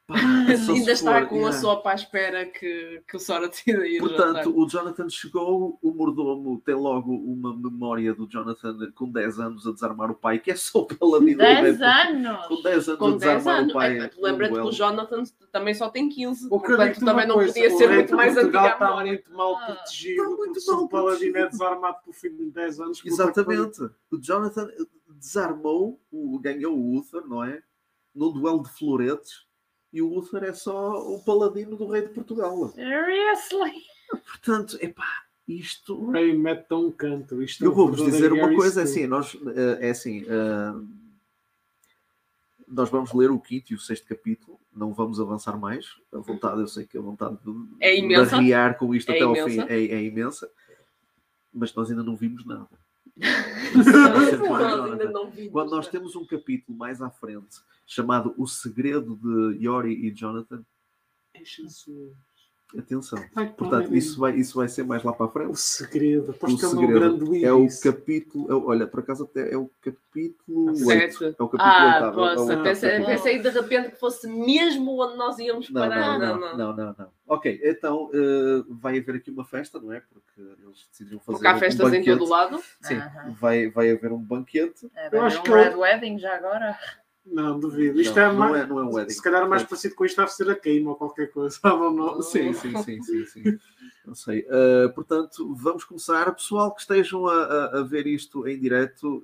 Pá, 0.06 0.16
se 0.56 0.70
Ainda 0.72 0.92
está 0.92 1.20
for, 1.20 1.28
com 1.28 1.46
a 1.46 1.52
sopa 1.52 1.90
à 1.90 1.94
espera 1.94 2.44
que, 2.46 3.02
que 3.08 3.16
o 3.16 3.20
Sora 3.20 3.48
decida 3.48 3.86
ir 3.86 3.98
Portanto, 4.00 4.36
jantar. 4.36 4.48
o 4.48 4.66
Jonathan 4.68 5.08
chegou, 5.08 5.78
o 5.82 5.90
mordomo 5.92 6.60
tem 6.64 6.74
logo 6.74 7.14
uma 7.14 7.56
memória 7.56 8.14
do 8.14 8.26
Jonathan 8.28 8.90
com 8.94 9.10
10 9.10 9.40
anos 9.40 9.66
a 9.66 9.72
desarmar 9.72 10.10
o 10.10 10.14
pai, 10.14 10.38
que 10.38 10.50
é 10.50 10.56
só 10.56 10.80
o 10.80 10.86
paladino. 10.86 11.38
10 11.38 11.78
né? 11.78 11.86
anos! 11.86 12.46
Com 12.46 12.62
10 12.62 12.74
anos 12.74 12.88
a 12.88 12.96
Com 12.96 13.10
10 13.16 13.20
desarmar 13.20 13.56
anos. 13.60 13.70
o 13.70 13.74
pai. 13.74 13.98
É, 13.98 14.04
é 14.04 14.10
Lembra-te 14.18 14.54
que 14.54 14.60
o 14.60 14.72
Jonathan 14.72 15.22
também 15.50 15.74
só 15.74 15.88
tem 15.88 16.08
15. 16.08 16.48
O 16.50 16.60
que 16.60 16.72
eu 16.72 16.76
portanto, 16.76 17.04
também 17.04 17.26
não 17.26 17.34
coisa, 17.36 17.52
podia 17.52 17.74
o 17.74 17.78
ser 17.78 17.88
muito 17.92 18.14
mais 18.16 18.34
Portugal 18.34 18.64
antiga 18.64 18.84
a 18.84 18.88
está 18.88 19.04
muito 19.04 19.32
mal 19.32 19.56
Ah, 19.56 19.66
protegido. 19.66 20.22
está 20.22 20.36
muito 20.36 20.66
mal 20.66 20.82
um 20.84 20.88
paladino 20.88 21.38
é 21.38 21.48
desarmado 21.48 21.96
por 22.04 22.14
filho 22.14 22.36
de 22.38 22.50
10 22.50 22.80
anos. 22.80 23.00
que 23.02 23.08
Exatamente. 23.08 23.80
O 24.10 24.18
Jonathan 24.20 24.68
desarmou, 25.16 26.00
o, 26.10 26.38
ganhou 26.38 26.76
o 26.76 26.96
Uther, 26.98 27.22
não 27.26 27.44
é? 27.44 27.62
No 28.14 28.30
duelo 28.30 28.62
de 28.62 28.70
floretes. 28.70 29.46
E 29.92 30.00
o 30.00 30.16
Uther 30.16 30.44
é 30.44 30.52
só 30.54 30.92
o 31.12 31.22
paladino 31.22 31.76
do 31.76 31.86
rei 31.86 32.02
de 32.02 32.08
Portugal. 32.08 32.68
Seriously? 32.70 33.72
Portanto, 34.10 34.78
epá, 34.80 35.24
isto. 35.46 36.10
rei 36.10 36.36
mete 36.36 36.72
um 36.72 36.90
canto. 36.90 37.42
Isto 37.42 37.64
é 37.64 37.66
Eu 37.66 37.74
vou-vos 37.74 38.02
dizer 38.02 38.32
uma 38.32 38.54
coisa, 38.54 38.80
é 38.80 38.84
assim, 38.84 39.06
nós, 39.06 39.36
eh, 39.54 39.88
é 39.88 39.90
assim, 39.90 40.24
eh, 40.26 40.74
nós 42.66 42.88
vamos 42.88 43.12
ler 43.12 43.30
o 43.30 43.38
quinto 43.38 43.72
e 43.72 43.76
o 43.76 43.78
sexto 43.78 44.06
capítulo, 44.06 44.58
não 44.74 44.94
vamos 44.94 45.20
avançar 45.20 45.58
mais, 45.58 45.94
a 46.12 46.18
vontade, 46.18 46.60
eu 46.60 46.68
sei 46.68 46.86
que 46.86 46.96
a 46.96 47.00
vontade 47.02 47.36
de, 47.44 47.52
É 47.80 47.96
imensa. 47.98 48.74
com 48.78 48.94
isto 48.94 49.10
É 49.10 49.16
até 49.16 49.24
ao 49.24 49.36
imensa. 49.36 49.50
fim 49.66 49.72
é, 49.72 49.76
é 49.76 50.02
imensa, 50.02 50.50
mas 51.52 51.74
nós 51.74 51.90
ainda 51.90 52.02
não 52.02 52.16
vimos 52.16 52.46
nada. 52.46 52.68
Ainda 53.20 55.10
não 55.10 55.30
vimos, 55.30 55.52
Quando 55.52 55.70
nós 55.70 55.88
temos 55.88 56.16
um 56.16 56.24
capítulo 56.24 56.76
mais 56.76 57.02
à 57.02 57.10
frente 57.10 57.60
chamado 57.86 58.34
O 58.38 58.46
Segredo 58.46 59.16
de 59.16 59.64
Yori 59.64 59.92
e 60.06 60.10
Jonathan, 60.10 60.64
Jesus. 61.44 62.12
Atenção, 62.78 63.22
Ai, 63.36 63.52
portanto, 63.56 63.94
isso 63.94 64.18
vai, 64.20 64.34
isso 64.36 64.56
vai 64.56 64.68
ser 64.68 64.84
mais 64.84 65.02
lá 65.02 65.12
para 65.12 65.26
a 65.26 65.28
O 65.28 65.32
frente. 65.32 65.60
segredo. 65.60 66.28
O 66.28 66.30
Aposto 66.30 66.58
que 66.58 66.64
é 66.64 66.68
o 66.68 66.70
meu 66.72 66.80
segredo 66.80 67.00
grande 67.18 67.24
livro. 67.30 67.46
é 67.48 67.52
o 67.52 67.66
capítulo, 67.82 68.50
é 68.50 68.54
olha, 68.54 68.86
por 68.86 69.00
acaso 69.00 69.24
até 69.24 69.52
é 69.52 69.56
o 69.56 69.70
capítulo 69.80 70.74
Sete. 70.76 71.24
8. 71.24 71.36
É 71.38 71.42
o 71.42 71.48
capítulo 71.48 71.60
Ah, 71.74 71.94
oitavo, 71.94 72.20
é 72.20 72.22
o- 72.22 72.26
é 72.26 72.32
o 72.32 72.36
poça, 72.36 72.42
oitavo 72.50 72.62
pensei, 72.62 72.90
capítulo. 72.90 73.16
pensei 73.16 73.38
de 73.38 73.48
repente 73.50 73.90
que 73.90 73.96
fosse 74.00 74.26
mesmo 74.28 75.02
onde 75.02 75.16
nós 75.16 75.38
íamos 75.38 75.70
Não, 75.70 75.80
parar. 75.80 76.18
não, 76.18 76.38
não, 76.40 76.56
não, 76.56 76.76
não, 76.76 76.94
não. 76.98 77.08
Ok, 77.26 77.60
então 77.64 78.10
eh, 78.12 78.64
vai 78.68 78.98
haver 78.98 79.16
aqui 79.16 79.30
uma 79.30 79.44
festa, 79.44 79.80
não 79.80 79.92
é? 79.92 80.00
Porque 80.00 80.40
eles 80.62 80.86
decidiram 80.90 81.18
fazer 81.20 81.32
Porque 81.38 81.46
há 81.46 81.54
um 81.54 81.58
festas 81.58 81.88
em 81.88 81.98
banquete. 81.98 82.18
todo 82.18 82.28
lado. 82.28 82.62
Sim, 82.80 82.96
Aham. 82.96 83.36
vai, 83.40 83.70
vai 83.70 83.90
haver 83.90 84.12
um 84.12 84.18
banquete. 84.18 84.90
É, 84.94 85.06
Eu 85.06 85.10
vai 85.12 85.20
acho 85.20 85.38
haver 85.38 85.42
que 85.44 85.50
um 85.50 85.56
eu- 85.56 85.62
Red 85.70 85.76
Wedding 85.76 86.18
já 86.18 86.36
agora? 86.36 86.78
Não, 87.24 87.58
duvido. 87.58 88.00
Isto 88.00 88.16
não, 88.16 88.22
é 88.22 88.26
não 88.32 88.38
mais. 88.38 88.56
é, 88.56 88.66
não 88.66 88.78
é 88.80 88.84
um 88.84 88.94
wedding. 88.94 89.12
Se 89.12 89.22
calhar 89.22 89.48
mais 89.48 89.62
parecido 89.62 89.94
com 89.94 90.04
isto 90.04 90.16
deve 90.16 90.32
ser 90.32 90.50
a 90.50 90.56
queima 90.56 90.90
ou 90.90 90.96
qualquer 90.96 91.30
coisa. 91.30 91.56
Don't 91.62 91.96
know. 91.96 92.20
Sim, 92.22 92.52
sim, 92.52 92.76
sim, 92.82 93.02
sim, 93.02 93.24
sim. 93.26 93.58
Não 94.04 94.14
sei. 94.16 94.44
Eh, 94.48 94.88
portanto, 94.88 95.54
vamos 95.54 95.84
começar. 95.84 96.34
Pessoal 96.34 96.74
que 96.74 96.80
estejam 96.80 97.26
a, 97.28 97.34
a- 97.44 97.78
a 97.78 97.82
ver 97.84 98.08
isto 98.08 98.46
em 98.48 98.58
direto, 98.58 99.22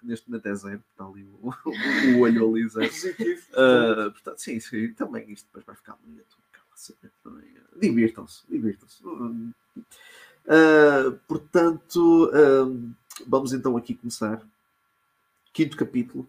que 0.00 0.04
neste 0.06 0.28
momento 0.28 0.46
é 0.46 0.54
zero, 0.56 0.82
está 0.90 1.04
ali 1.06 1.22
o, 1.40 1.48
o 2.16 2.20
olho 2.20 2.48
ali 2.50 2.68
zero. 2.68 2.88
Positivo. 2.88 3.40
Uh, 3.52 4.10
portanto, 4.10 4.38
sim, 4.38 4.58
sim, 4.58 4.92
também 4.92 5.30
isto 5.30 5.46
depois 5.46 5.64
vai 5.64 5.76
ficar 5.76 5.96
bonito. 6.04 6.36
Uh, 7.24 7.40
Divirtam-se, 7.78 8.42
divirtam-se. 8.50 9.06
Uh, 9.06 9.52
uh, 10.46 11.12
portanto, 11.28 12.30
vamos 13.26 13.52
então 13.52 13.76
aqui 13.76 13.94
começar. 13.94 14.42
Quinto 15.52 15.76
capítulo: 15.76 16.26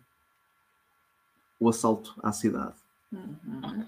O 1.64 1.70
assalto 1.70 2.14
à 2.22 2.34
cidade. 2.34 2.74
Uhum. 3.12 3.86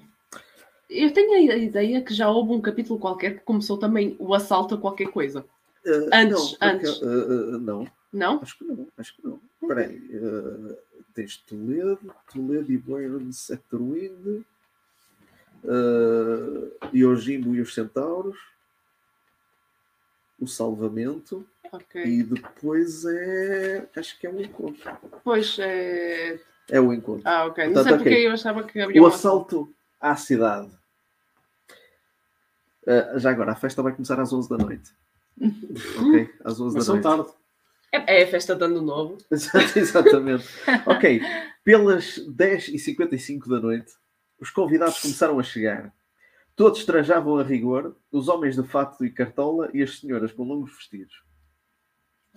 Eu 0.90 1.12
tenho 1.12 1.52
a 1.52 1.58
ideia 1.58 2.02
que 2.02 2.14
já 2.14 2.30
houve 2.30 2.54
um 2.54 2.62
capítulo 2.62 2.98
qualquer 3.00 3.34
que 3.40 3.44
começou 3.44 3.78
também 3.78 4.16
o 4.18 4.34
assalto 4.34 4.76
a 4.76 4.78
qualquer 4.78 5.10
coisa. 5.12 5.42
Uh, 5.86 6.10
Antes, 6.14 6.58
não, 6.62 6.70
antes. 6.70 6.92
porque, 6.92 7.06
uh, 7.06 7.56
uh, 7.56 7.60
não, 7.60 7.88
Não? 8.14 8.40
acho 8.42 8.58
que 8.58 8.64
não, 8.64 8.88
acho 8.98 9.16
que 9.16 9.28
não. 9.28 9.40
Espera 9.62 9.82
aí. 9.82 9.98
uh, 10.16 10.78
tens 11.14 11.38
Toledo, 11.38 12.14
Toledo 12.32 12.72
e 12.72 12.78
Byron 12.78 13.32
Sectorwind, 13.32 14.46
uh, 15.66 16.72
Yojimbo 16.94 17.56
e 17.56 17.62
os 17.62 17.74
Centauros, 17.74 18.38
o 20.40 20.48
Salvamento. 20.48 21.46
Ok. 21.72 22.04
E 22.04 22.24
depois 22.24 23.04
é. 23.06 23.90
Acho 23.96 24.18
que 24.20 24.28
é 24.28 24.30
o 24.32 24.42
encontro. 24.42 24.98
Pois 25.24 25.58
é. 25.60 26.40
É 26.70 26.80
o 26.80 26.92
encontro. 26.94 27.22
Ah, 27.28 27.46
ok. 27.46 27.66
Não 27.66 27.74
Portanto, 27.74 27.90
sei 27.90 27.98
porque 27.98 28.10
ok. 28.16 28.28
eu 28.28 28.32
achava 28.32 28.64
que 28.64 28.80
havia 28.80 29.02
o 29.02 29.06
um 29.06 29.08
assalto 29.08 29.74
à 30.00 30.16
cidade. 30.16 30.72
Ah, 32.88 33.18
já 33.18 33.32
agora, 33.32 33.52
a 33.52 33.56
festa 33.56 33.82
vai 33.82 33.94
começar 33.94 34.20
às 34.20 34.32
11 34.32 34.50
da 34.50 34.58
noite. 34.58 34.92
ok? 35.42 36.30
Às 36.44 36.60
11 36.60 36.76
Mas 36.76 36.86
da 36.88 36.94
noite. 36.94 37.04
tarde. 37.04 37.30
É, 37.92 38.22
é 38.22 38.24
a 38.24 38.28
festa 38.28 38.56
de 38.56 38.64
ano 38.64 38.82
novo. 38.82 39.18
Exatamente. 39.32 40.46
ok. 40.86 41.22
Pelas 41.64 42.20
10h55 42.28 43.50
da 43.50 43.60
noite, 43.60 43.94
os 44.40 44.50
convidados 44.50 45.00
começaram 45.02 45.40
a 45.40 45.44
chegar. 45.44 45.94
Todos 46.56 46.86
trajavam 46.86 47.38
a 47.38 47.44
rigor, 47.44 47.96
os 48.12 48.28
homens 48.28 48.56
de 48.56 48.64
fato 48.64 49.04
e 49.04 49.10
cartola 49.12 49.70
e 49.74 49.84
as 49.84 50.00
senhoras 50.00 50.32
com 50.32 50.44
longos 50.44 50.76
vestidos. 50.76 51.24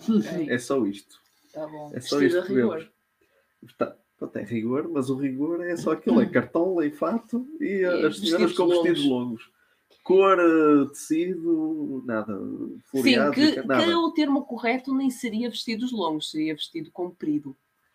Ok, 0.08 0.49
É 0.50 0.58
só 0.58 0.85
isto. 0.87 1.20
tá 1.52 1.66
bom. 1.66 1.90
É 1.94 2.00
só 2.00 2.18
Vestido 2.18 2.25
isto 2.26 2.38
a 2.38 2.42
que 2.47 2.54
rigor. 2.54 2.78
vemos. 2.78 2.92
Está, 3.64 3.97
é 4.34 4.42
rigor, 4.42 4.88
mas 4.88 5.10
o 5.10 5.16
rigor 5.16 5.64
é 5.64 5.76
só 5.76 5.92
aquilo, 5.92 6.20
é 6.20 6.26
cartola 6.30 6.84
e 6.84 6.90
fato 6.90 7.46
e, 7.60 7.80
E 7.80 7.84
as 7.84 8.18
senhoras 8.18 8.52
com 8.52 8.68
vestidos 8.68 9.04
longos. 9.04 9.42
longos. 9.44 9.50
Cor, 10.02 10.38
uh, 10.38 10.88
tecido, 10.88 12.02
nada. 12.06 12.38
Sim, 12.38 12.80
Floreado, 12.87 13.32
que, 13.32 13.56
nada. 13.62 13.84
que 13.84 13.94
o 13.94 14.10
termo 14.12 14.42
correto 14.44 14.94
nem 14.94 15.10
seria 15.10 15.50
vestidos 15.50 15.92
longos, 15.92 16.30
seria 16.30 16.54
vestido 16.54 16.90
comprido. 16.90 17.54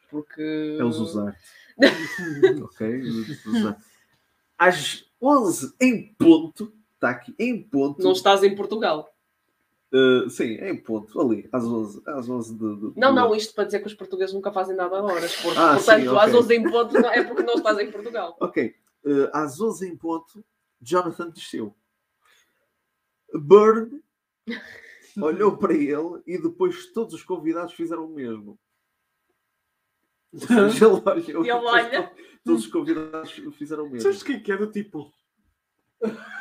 Porque. 0.10 0.78
É 0.80 0.84
os 0.84 0.98
usar. 1.02 1.36
ok? 2.64 3.00
os 3.00 3.46
usar. 3.46 3.78
Às 4.58 5.06
11 5.22 5.74
em 5.82 6.14
ponto, 6.14 6.72
está 6.94 7.10
aqui, 7.10 7.34
em 7.40 7.62
ponto. 7.62 8.02
Não 8.04 8.12
estás 8.12 8.44
em 8.44 8.56
Portugal. 8.56 9.13
Uh, 9.94 10.30
sim, 10.30 10.54
em 10.56 10.76
ponto, 10.82 11.20
ali, 11.22 11.48
às 11.52 11.64
11, 11.64 12.02
às 12.06 12.30
11 12.30 12.54
de, 12.58 12.76
de- 12.94 13.00
Não, 13.00 13.14
não, 13.14 13.36
isto 13.36 13.54
para 13.54 13.66
dizer 13.66 13.80
que 13.80 13.88
os 13.88 13.94
portugueses 13.94 14.34
nunca 14.34 14.52
fazem 14.52 14.76
nada 14.76 14.98
a 14.98 15.04
horas. 15.04 15.36
Porque, 15.42 15.58
Ah, 15.58 15.76
portanto, 15.76 16.02
sim, 16.02 16.08
ok. 16.08 16.20
às 16.20 16.34
11 16.34 16.56
em 16.56 16.64
ponto 16.72 16.98
é 16.98 17.24
porque 17.24 17.44
não 17.44 17.54
estás 17.56 17.80
em 17.80 17.92
Portugal. 17.92 18.38
Ok, 18.40 18.76
uh, 19.06 19.30
às 19.34 19.60
11 19.62 19.88
em 19.88 19.96
ponto, 19.98 20.44
Jonathan 20.82 21.30
desceu. 21.30 21.76
Bird 23.34 23.92
olhou 25.22 25.58
para 25.58 25.74
ele 25.74 26.22
e 26.28 26.38
depois 26.38 26.88
todos 26.92 27.14
os 27.14 27.24
convidados 27.24 27.74
fizeram 27.74 28.06
o 28.06 28.14
mesmo. 28.14 28.60
Ou 30.34 30.40
seja, 30.40 30.86
ele 30.86 31.38
olhou 31.38 31.46
E 31.46 31.50
ele 31.50 31.52
olha. 31.52 32.08
to- 32.08 32.24
Todos 32.44 32.66
os 32.66 32.72
convidados 32.72 33.32
fizeram 33.58 33.84
o 33.86 33.90
mesmo. 33.90 34.02
Sabes 34.02 34.22
o 34.22 34.26
que 34.26 34.34
é 34.34 34.40
que 34.40 34.52
é 34.52 34.58
do 34.58 34.70
tipo? 34.70 35.12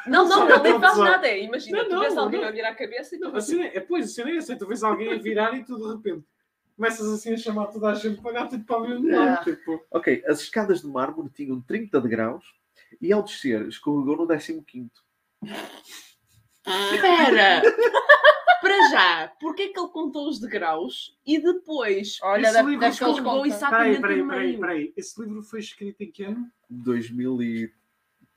Não, 0.07 0.29
não, 0.29 0.39
Só 0.39 0.49
ele 0.49 0.63
nem 0.63 0.81
para 0.81 0.89
faz 0.89 0.99
nada. 0.99 1.27
É, 1.29 1.45
imagina, 1.45 1.83
Não, 1.83 1.89
tu 1.89 2.01
vês 2.01 2.15
não, 2.15 2.23
alguém 2.25 2.41
não. 2.41 2.49
a 2.49 2.51
virar 2.51 2.69
a 2.71 2.75
cabeça 2.75 3.15
e 3.15 3.19
tu 3.19 3.29
Não, 3.29 3.37
a 3.37 3.41
cena 3.41 3.65
é, 3.65 3.77
é, 3.77 3.81
pois, 3.81 4.07
a 4.07 4.09
cena 4.09 4.31
é 4.31 4.37
essa. 4.37 4.57
Tu 4.57 4.67
vês 4.67 4.83
alguém 4.83 5.13
a 5.13 5.17
virar 5.17 5.55
e 5.55 5.65
tu 5.65 5.77
de 5.77 5.95
repente 5.95 6.27
começas 6.77 7.07
assim 7.13 7.35
a 7.35 7.37
chamar 7.37 7.67
toda 7.69 7.89
a 7.89 7.95
gente 7.95 8.21
para 8.21 8.33
gato 8.33 8.57
e 8.57 8.59
para 8.59 8.79
o 8.79 8.89
mesmo 8.89 9.09
lado. 9.09 9.39
Ah. 9.41 9.45
Tipo, 9.45 9.85
Ok, 9.91 10.25
as 10.27 10.41
escadas 10.41 10.81
de 10.81 10.89
mármore 10.89 11.31
tinham 11.31 11.61
30 11.61 12.01
degraus 12.01 12.45
e 13.01 13.13
ao 13.13 13.23
descer 13.23 13.69
escorregou 13.69 14.17
no 14.17 14.27
15. 14.27 14.91
Espera! 16.95 17.63
Para 18.61 18.91
já, 18.91 19.29
porquê 19.41 19.69
que 19.69 19.79
ele 19.79 19.89
contou 19.89 20.29
os 20.29 20.39
degraus 20.39 21.19
e 21.27 21.41
depois 21.41 22.19
Olha, 22.23 22.43
Esse 22.43 22.53
deve, 22.53 22.71
livro 22.71 22.87
escorregou 22.87 23.45
exatamente 23.45 24.01
Peraí, 24.01 24.19
peraí, 24.19 24.29
peraí, 24.29 24.47
meio? 24.47 24.61
peraí. 24.61 24.93
Esse 24.97 25.21
livro 25.21 25.43
foi 25.43 25.59
escrito 25.59 26.01
em 26.01 26.13
que 26.13 26.23
ano? 26.23 26.49
2000 26.71 27.43
e... 27.43 27.73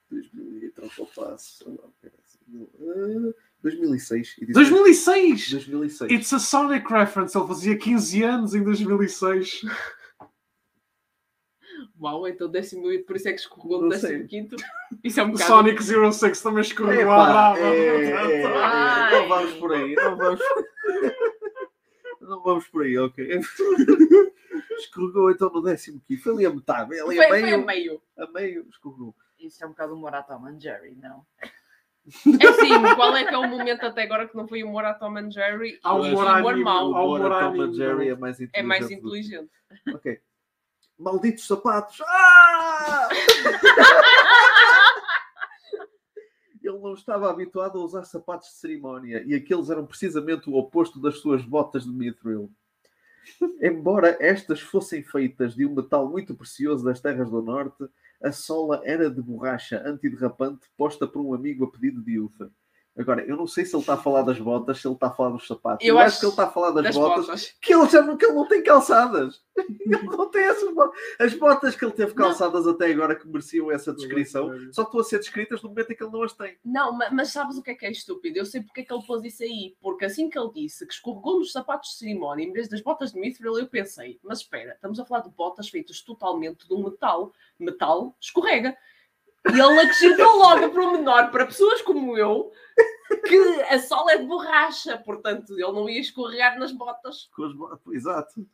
2000 0.09 0.63
e 0.63 0.71
troca 0.71 1.01
o 1.01 1.05
passo. 1.07 1.63
sei 1.63 1.74
lá, 1.74 1.89
pera, 2.01 2.13
uh, 2.50 3.33
2006. 3.62 4.35
edição. 4.41 4.62
2006! 4.62 5.51
2006. 5.51 6.12
It's 6.12 6.33
a 6.33 6.39
Sonic 6.39 6.91
reference. 6.91 7.38
Ele 7.38 7.47
fazia 7.47 7.77
15 7.77 8.24
anos 8.24 8.55
em 8.55 8.63
2006. 8.63 9.62
Uau, 12.00 12.27
então 12.27 12.50
décimo 12.50 12.91
e 12.91 13.00
por 13.00 13.15
isso 13.15 13.27
é 13.29 13.33
que 13.33 13.39
escorregou 13.39 13.81
no 13.81 13.89
décimo 13.89 14.27
quinto. 14.27 14.55
Isso 15.03 15.19
é 15.19 15.24
um 15.24 15.31
bocado. 15.31 15.50
Sonic 15.50 15.83
06 15.83 16.41
também 16.41 16.62
escorregou 16.62 17.12
à 17.12 17.25
brava. 17.25 17.59
é, 17.59 17.77
é, 17.77 18.41
é, 18.41 18.45
Ai. 18.45 19.12
não 19.21 19.27
vamos 19.29 19.53
por 19.53 19.74
aí, 19.74 19.95
não 19.95 20.15
vamos. 20.15 20.39
Não 22.21 22.41
vamos 22.41 22.67
por 22.69 22.83
aí, 22.83 22.97
ok. 22.97 23.39
Escorregou 24.79 25.29
então 25.29 25.50
no 25.51 25.62
15. 25.62 26.01
Foi 26.17 26.33
ali 26.33 26.45
a 26.47 26.50
metade, 26.50 27.00
ali 27.00 27.15
Foi, 27.15 27.25
a 27.25 27.27
foi 27.27 27.39
a 27.39 27.45
meio. 27.45 27.65
meio. 27.65 28.01
A 28.17 28.27
meio, 28.31 28.65
escorregou. 28.67 29.15
Isso 29.39 29.63
é 29.63 29.68
um 29.68 29.72
bocado 29.72 29.94
humor 29.94 30.13
a 30.15 30.24
Tom 30.24 30.46
and 30.46 30.60
Jerry, 30.60 30.96
não? 30.96 31.25
É 32.39 32.48
assim, 32.48 32.96
qual 32.96 33.15
é 33.15 33.25
que 33.25 33.34
é 33.34 33.38
o 33.38 33.48
momento 33.48 33.84
até 33.84 34.04
agora 34.04 34.27
que 34.27 34.36
não 34.36 34.48
foi 34.48 34.63
humor 34.63 34.86
a 34.86 34.94
Tom 34.94 35.18
and 35.18 35.32
Jerry? 35.32 35.80
Há 35.84 35.94
humor 35.96 36.08
humor 36.13 36.27
anime, 36.27 36.63
mau. 36.63 36.96
há 36.96 37.04
O 37.04 37.15
humor 37.15 37.32
a 37.32 37.51
Tom 37.51 37.62
and 37.62 37.74
Jerry 37.74 38.06
não. 38.06 38.13
é 38.13 38.15
mais 38.15 38.39
inteligente. 38.39 38.51
É 38.54 38.63
mais 38.63 38.92
inteligente. 38.92 39.51
Ok. 39.94 40.22
Malditos 40.98 41.48
sapatos. 41.48 42.01
Ah! 42.06 43.10
Ele 46.63 46.80
não 46.80 46.94
estava 46.94 47.30
habituado 47.30 47.80
a 47.80 47.84
usar 47.84 48.04
sapatos 48.06 48.50
de 48.50 48.56
cerimónia 48.56 49.24
e 49.25 49.36
aqueles 49.36 49.70
eram 49.70 49.86
precisamente 49.86 50.50
o 50.50 50.56
oposto 50.56 51.00
das 51.00 51.20
suas 51.20 51.44
botas 51.44 51.84
de 51.84 51.92
mithril. 51.92 52.51
Embora 53.62 54.18
estas 54.20 54.62
fossem 54.62 55.04
feitas 55.04 55.56
de 55.56 55.65
um 55.65 55.75
metal 55.75 56.10
muito 56.10 56.34
precioso 56.36 56.84
das 56.86 57.00
terras 57.00 57.30
do 57.30 57.42
norte, 57.42 57.88
a 58.22 58.31
sola 58.31 58.81
era 58.84 59.10
de 59.10 59.22
borracha 59.22 59.84
antiderrapante 59.86 60.67
posta 60.77 61.07
por 61.07 61.22
um 61.22 61.34
amigo 61.34 61.65
a 61.65 61.72
pedido 61.72 62.01
de 62.01 62.19
Uther. 62.19 62.50
Agora, 62.97 63.25
eu 63.25 63.35
não 63.35 63.45
sei 63.45 63.65
se 63.65 63.75
ele 63.75 63.81
está 63.81 63.95
a 63.95 63.97
falar 63.97 64.21
das 64.21 64.39
botas, 64.39 64.79
se 64.79 64.87
ele 64.87 64.93
está 64.93 65.07
a 65.07 65.11
falar 65.11 65.31
dos 65.31 65.45
sapatos. 65.45 65.85
Eu 65.85 65.95
Eu, 65.95 65.99
acho 65.99 66.07
acho 66.07 66.19
que 66.21 66.25
ele 66.25 66.31
está 66.31 66.43
a 66.45 66.49
falar 66.49 66.71
das, 66.71 66.83
Das 66.85 66.95
botas, 66.95 67.25
botas. 67.25 67.53
que 67.61 67.73
ele 67.73 67.89
já 67.89 68.01
não, 68.01 68.15
que 68.15 68.25
ele 68.25 68.33
não 68.35 68.47
tem 68.47 68.63
calçadas. 68.63 69.43
Ele 69.85 70.03
não 70.03 70.29
tem 70.29 70.43
essas 70.43 70.73
botas. 70.73 70.99
As 71.17 71.33
botas 71.33 71.75
que 71.77 71.85
ele 71.85 71.93
teve 71.93 72.13
calçadas 72.13 72.67
até 72.67 72.87
agora 72.91 73.15
que 73.15 73.25
mereciam 73.25 73.71
essa 73.71 73.93
descrição, 73.93 74.49
só 74.73 74.81
estão 74.83 74.99
a 74.99 75.03
ser 75.03 75.19
descritas 75.19 75.61
no 75.61 75.69
momento 75.69 75.91
em 75.91 75.95
que 75.95 76.03
ele 76.03 76.11
não 76.11 76.23
as 76.23 76.33
tem. 76.33 76.57
Não, 76.65 76.91
ma- 76.91 77.09
mas 77.11 77.29
sabes 77.29 77.57
o 77.57 77.63
que 77.63 77.71
é 77.71 77.75
que 77.75 77.85
é 77.85 77.91
estúpido? 77.91 78.37
Eu 78.37 78.45
sei 78.45 78.61
porque 78.61 78.81
é 78.81 78.83
que 78.83 78.93
ele 78.93 79.03
pôs 79.05 79.23
isso 79.23 79.43
aí. 79.43 79.73
Porque 79.81 80.03
assim 80.03 80.29
que 80.29 80.37
ele 80.37 80.51
disse 80.53 80.85
que 80.85 80.93
escorregou 80.93 81.39
nos 81.39 81.53
sapatos 81.53 81.91
de 81.91 81.97
cerimónia 81.99 82.43
em 82.43 82.51
vez 82.51 82.67
das 82.67 82.81
botas 82.81 83.13
de 83.13 83.19
mithril, 83.19 83.57
eu 83.57 83.67
pensei, 83.67 84.19
mas 84.23 84.39
espera, 84.39 84.73
estamos 84.73 84.99
a 84.99 85.05
falar 85.05 85.21
de 85.21 85.29
botas 85.29 85.69
feitas 85.69 86.01
totalmente 86.01 86.67
de 86.67 86.73
um 86.73 86.83
metal. 86.83 87.31
Metal 87.57 88.13
escorrega. 88.19 88.75
E 89.53 89.59
ele 89.59 89.79
acrescentou 89.79 90.37
logo 90.37 90.69
para 90.69 90.83
o 90.83 90.91
menor, 90.91 91.31
para 91.31 91.45
pessoas 91.45 91.81
como 91.81 92.17
eu, 92.17 92.51
que 93.27 93.37
a 93.69 93.79
sola 93.79 94.13
é 94.13 94.17
de 94.17 94.25
borracha, 94.25 94.97
portanto 94.97 95.53
ele 95.53 95.71
não 95.71 95.89
ia 95.89 95.99
escorregar 95.99 96.57
nas 96.57 96.71
botas. 96.71 97.29
Com 97.35 97.43
as 97.43 97.53
botas. 97.53 97.93
Exato. 97.93 98.47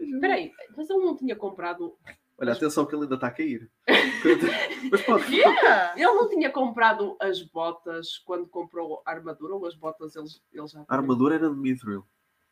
Espera 0.00 0.34
aí, 0.34 0.52
mas 0.76 0.88
ele 0.88 1.00
não 1.00 1.16
tinha 1.16 1.36
comprado. 1.36 1.96
Olha, 2.40 2.52
atenção 2.52 2.86
que 2.86 2.94
ele 2.94 3.02
ainda 3.02 3.16
está 3.16 3.26
a 3.26 3.32
cair. 3.32 3.68
Mas 4.92 5.02
pode. 5.02 5.34
Yeah. 5.34 5.92
Ele 5.96 6.06
não 6.06 6.28
tinha 6.28 6.48
comprado 6.50 7.16
as 7.20 7.42
botas 7.42 8.18
quando 8.18 8.46
comprou 8.46 9.02
a 9.04 9.10
armadura, 9.10 9.56
ou 9.56 9.66
as 9.66 9.74
botas 9.74 10.14
eles, 10.14 10.40
eles 10.52 10.70
já 10.70 10.84
A 10.86 10.94
armadura 10.94 11.34
era 11.34 11.50
de 11.50 11.56
Mithril. 11.56 12.06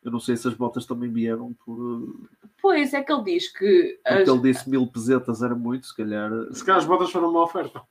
Eu 0.07 0.11
não 0.13 0.21
sei 0.21 0.37
se 0.37 0.47
as 0.47 0.53
botas 0.53 0.85
também 0.85 1.11
vieram 1.11 1.53
por. 1.65 1.77
uh, 1.77 2.29
Pois 2.61 2.93
é 2.93 3.03
que 3.03 3.11
ele 3.11 3.23
diz 3.23 3.51
que 3.51 3.99
as- 4.05 4.15
Porque 4.23 4.29
ele 4.31 4.53
disse 4.53 4.69
mil 4.69 4.87
pesetas 4.87 5.41
era 5.41 5.53
muito, 5.53 5.85
se 5.85 5.93
calhar. 5.95 6.31
Se 6.53 6.63
calhar 6.63 6.79
as 6.79 6.87
botas 6.87 7.11
foram 7.11 7.29
uma 7.29 7.43
oferta. 7.43 7.81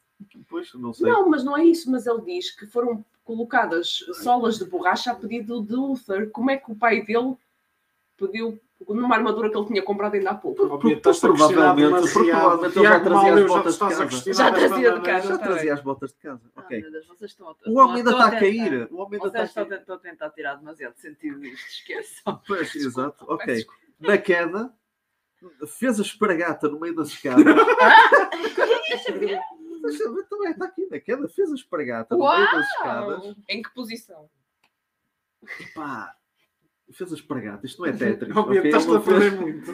Pois, 0.49 0.73
não 0.73 0.95
sei. 0.95 1.11
Não, 1.11 1.29
mas 1.29 1.45
não 1.45 1.55
é 1.55 1.63
isso, 1.63 1.91
mas 1.91 2.07
ele 2.07 2.23
diz 2.23 2.51
que 2.51 2.67
foram 2.67 3.05
colocadas 3.23 3.99
solas 4.23 4.57
de 4.59 4.65
borracha 4.65 5.11
a 5.11 5.15
pedido 5.15 5.61
de 5.63 5.75
Uther. 5.75 6.31
Como 6.31 6.51
é 6.51 6.57
que 6.57 6.73
o 6.73 6.75
pai 6.75 7.05
dele 7.05 7.37
pediu 8.17 8.59
numa 8.89 9.15
armadura 9.17 9.51
que 9.51 9.57
ele 9.57 9.67
tinha 9.67 9.83
comprado 9.83 10.15
ainda 10.15 10.31
há 10.31 10.35
pouco? 10.35 10.79
Questionar 11.01 11.37
provavelmente- 11.37 12.13
provavelmente 12.13 12.79
ele 12.79 12.89
já 12.89 13.01
trazia 13.01 13.35
as 13.35 13.47
botas 13.47 13.73
estás 13.75 13.93
de 13.99 14.07
casa. 14.07 14.33
Já 14.35 14.53
trazia 14.53 14.93
de 14.93 15.01
casa. 15.01 15.29
Já 15.29 15.39
trazia 15.39 15.75
as 15.75 15.81
botas 15.83 16.11
de 16.13 16.19
casa. 16.19 16.51
Ok. 16.57 16.85
O 17.67 17.79
homem 17.79 17.97
ainda 17.97 18.11
está 18.11 18.27
a 18.27 18.31
cair. 18.31 18.89
O 18.91 18.97
homem 18.97 19.21
ainda 19.23 19.43
está 19.43 19.63
a 19.63 19.65
cair. 19.67 19.83
a- 19.89 19.99
tentar 19.99 20.31
tirar 20.31 20.55
demasiado 20.57 20.95
sentido 20.97 21.41
disto, 21.41 21.67
esqueçam. 21.69 22.41
Pois, 22.47 22.75
exato. 22.75 23.25
Ok. 23.29 23.67
Na 23.99 24.19
queda, 24.19 24.73
fez 25.79 25.99
a 25.99 26.03
esparagata 26.03 26.69
no 26.69 26.79
meio 26.79 26.95
das 26.95 27.09
escadas. 27.09 27.45
Também 30.29 30.51
está 30.51 30.65
aqui 30.67 30.87
na 30.91 31.01
queda, 31.01 31.29
fez 31.29 31.51
a 31.51 31.55
esparagata 31.55 32.17
no 32.17 32.25
meio 32.29 32.53
das 32.53 32.67
escadas. 32.71 33.35
Em 33.49 33.63
que 33.63 33.73
posição? 33.75 34.29
Pá, 35.75 36.15
fez 36.93 37.13
a 37.13 37.17
esparagata. 37.17 37.67
Isto 37.67 37.81
não 37.83 37.89
é 37.89 37.93
Tetris. 37.97 38.37
Óbvio, 38.37 38.59
ok? 38.61 38.71
estás-te 38.71 38.89
Ele 38.91 38.97
a 38.97 39.01
fez- 39.01 39.41
muito. 39.41 39.73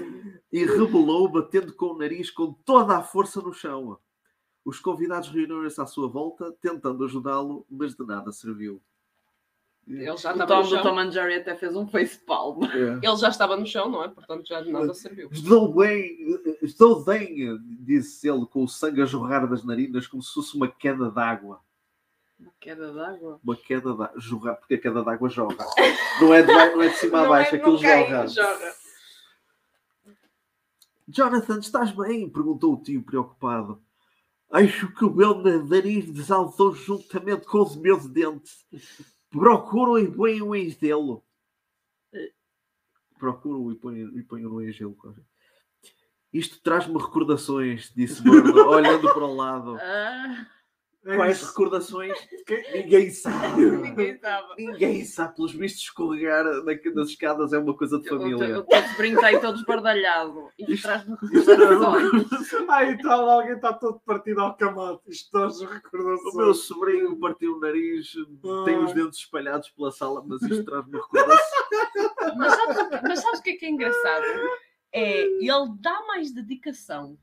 E 0.52 0.64
rebolou, 0.66 1.28
batendo 1.31 1.73
com 1.75 1.87
o 1.87 1.99
nariz 1.99 2.31
com 2.31 2.52
toda 2.52 2.97
a 2.97 3.02
força 3.02 3.40
no 3.40 3.52
chão. 3.52 3.99
Os 4.64 4.78
convidados 4.78 5.28
reuniram-se 5.31 5.81
à 5.81 5.87
sua 5.87 6.09
volta, 6.09 6.52
tentando 6.61 7.04
ajudá-lo, 7.04 7.66
mas 7.71 7.95
de 7.95 8.04
nada 8.07 8.31
serviu. 8.33 8.81
Ele 9.88 10.04
já 10.04 10.12
O 10.12 10.14
estava 10.33 10.47
Tom 10.47 10.62
do. 10.69 10.83
Tom 10.83 10.99
and 11.00 11.11
Jerry 11.11 11.35
até 11.35 11.57
fez 11.57 11.75
um 11.75 11.88
facepalm. 11.88 12.62
É. 12.66 13.00
Ele 13.04 13.16
já 13.16 13.28
estava 13.28 13.57
no 13.57 13.66
chão, 13.66 13.88
não 13.90 14.04
é? 14.04 14.09
Portanto, 14.09 14.47
já 14.47 14.61
de 14.61 14.71
nada 14.71 14.95
serviu. 14.95 15.28
Estou 15.33 15.75
bem, 15.75 16.38
estou 16.62 17.04
bem, 17.04 17.59
disse 17.81 18.28
ele 18.28 18.47
com 18.47 18.62
o 18.62 18.69
sangue 18.69 19.02
a 19.02 19.04
jorrar 19.07 19.45
das 19.49 19.64
narinas 19.64 20.07
como 20.07 20.23
se 20.23 20.33
fosse 20.33 20.54
uma 20.57 20.69
queda 20.69 21.11
d'água. 21.11 21.61
Uma 22.43 22.53
queda 22.61 22.93
d'água. 22.93 23.41
Uma 23.43 23.57
queda 23.57 23.95
d'água. 23.95 24.13
Jorrar, 24.21 24.57
porque 24.57 24.75
a 24.75 24.79
queda 24.81 25.03
d'água 25.05 25.29
jorra. 25.29 25.67
Não 26.21 26.35
é 26.35 26.43
de, 26.43 26.53
não 26.53 26.83
é 26.83 26.89
de 26.89 26.97
cima 26.97 27.19
a 27.19 27.23
Não 27.23 27.29
baixo, 27.29 27.55
é- 27.55 27.59
aquilo 27.59 27.79
jorra. 27.79 28.27
jorra. 28.27 28.75
Jonathan, 31.09 31.59
estás 31.59 31.91
bem? 31.93 32.29
Perguntou 32.31 32.75
o 32.75 32.83
tio 32.83 33.03
preocupado. 33.03 33.83
Acho 34.51 34.93
que 34.95 35.05
o 35.05 35.11
meu 35.13 35.35
nariz 35.65 36.11
desalçou 36.11 36.75
juntamente 36.75 37.47
com 37.47 37.63
os 37.63 37.75
meus 37.77 38.07
dentes. 38.07 38.67
Procuram 39.31 39.99
e 39.99 40.11
ponham 40.11 40.55
em 40.55 40.71
gelo. 40.71 41.25
Procuram 43.19 43.71
e 43.73 43.75
ponham, 43.75 44.09
e 44.19 44.23
ponham 44.23 44.61
em 44.63 44.73
gelo. 44.73 44.95
cara. 44.97 45.17
Isto 46.33 46.61
traz-me 46.63 46.99
recordações, 46.99 47.93
disse 47.95 48.23
Bruno, 48.23 48.53
olhando 48.69 49.13
para 49.13 49.25
o 49.25 49.35
lado. 49.35 49.79
Ah, 51.04 51.12
É 51.12 51.16
Quais 51.16 51.37
isso. 51.38 51.49
recordações? 51.49 52.12
Ninguém 52.75 53.11
sabe. 53.11 53.61
Ninguém 53.61 54.18
sabe. 54.18 54.49
Ninguém 54.56 55.04
sabe. 55.04 55.35
Pelos 55.37 55.52
vistos, 55.52 55.82
escorregar 55.82 56.44
na- 56.44 56.92
nas 56.94 57.09
escadas 57.09 57.52
é 57.52 57.59
uma 57.59 57.76
coisa 57.76 57.99
de 57.99 58.09
família. 58.09 58.61
o 58.61 58.62
teu 58.64 58.82
sobrinho 58.88 59.14
está 59.16 59.26
aí 59.26 59.40
todo 59.40 59.56
esbardalhado. 59.59 60.49
Isto 60.59 60.73
Isto- 60.73 60.82
traz-me 60.87 61.16
recordações. 61.21 62.52
Ah, 62.68 62.85
e 62.85 62.99
tal, 62.99 63.28
alguém 63.28 63.54
está 63.56 63.73
todo 63.73 63.99
partido 64.00 64.40
ao 64.40 64.56
camado. 64.56 65.00
Isto 65.09 65.30
traz 65.32 65.56
O 65.61 65.64
meu 65.64 65.73
recordações. 65.75 66.56
sobrinho 66.59 67.18
partiu 67.18 67.56
o 67.56 67.61
nariz, 67.61 68.12
tem 68.64 68.76
Ah. 68.76 68.80
os 68.80 68.92
dentes 68.92 69.18
espalhados 69.18 69.71
pela 69.71 69.90
sala, 69.90 70.23
mas 70.25 70.40
isto 70.42 70.64
traz-me. 70.64 71.00
Mas 72.37 72.54
sabes, 72.54 73.02
mas 73.02 73.18
sabes 73.21 73.40
o 73.40 73.42
que 73.42 73.50
é 73.50 73.56
que 73.56 73.66
é 73.66 73.68
engraçado? 73.71 74.25
É, 74.92 75.23
ele 75.23 75.68
dá 75.80 76.00
mais 76.06 76.32
dedicação 76.32 77.18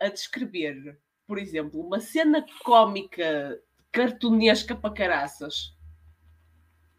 a 0.00 0.08
descrever, 0.08 0.98
por 1.26 1.38
exemplo, 1.38 1.80
uma 1.80 2.00
cena 2.00 2.44
cómica, 2.62 3.60
cartunesca 3.90 4.74
para 4.74 4.94
caraças, 4.94 5.74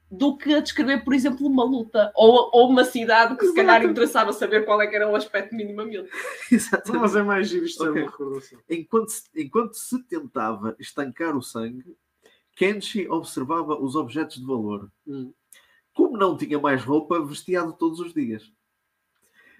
do 0.09 0.37
que 0.37 0.53
a 0.53 0.59
descrever, 0.59 1.03
por 1.03 1.13
exemplo, 1.13 1.45
uma 1.45 1.63
luta 1.63 2.11
ou, 2.15 2.49
ou 2.53 2.69
uma 2.69 2.85
cidade 2.85 3.35
que 3.35 3.47
se 3.47 3.53
calhar 3.53 3.83
interessava 3.83 4.31
saber 4.31 4.65
qual 4.65 4.81
é 4.81 4.87
que 4.87 4.95
era 4.95 5.09
o 5.09 5.15
aspecto 5.15 5.55
minimamente. 5.55 6.09
Exatamente. 6.51 7.01
Mas 7.01 7.15
é 7.15 7.23
mais 7.23 7.49
giro 7.49 7.65
isto 7.65 7.85
é 7.85 7.89
uma 7.89 7.99
recordação. 7.99 8.59
Enquanto 8.69 9.09
se, 9.09 9.23
enquanto 9.35 9.73
se 9.73 10.03
tentava 10.03 10.75
estancar 10.79 11.35
o 11.35 11.41
sangue, 11.41 11.97
Kenshi 12.55 13.09
observava 13.09 13.75
os 13.77 13.95
objetos 13.95 14.37
de 14.37 14.45
valor. 14.45 14.89
Hum. 15.07 15.33
Como 15.93 16.17
não 16.17 16.37
tinha 16.37 16.59
mais 16.59 16.83
roupa, 16.83 17.23
vestia-a 17.23 17.71
todos 17.71 17.99
os 17.99 18.13
dias. 18.13 18.51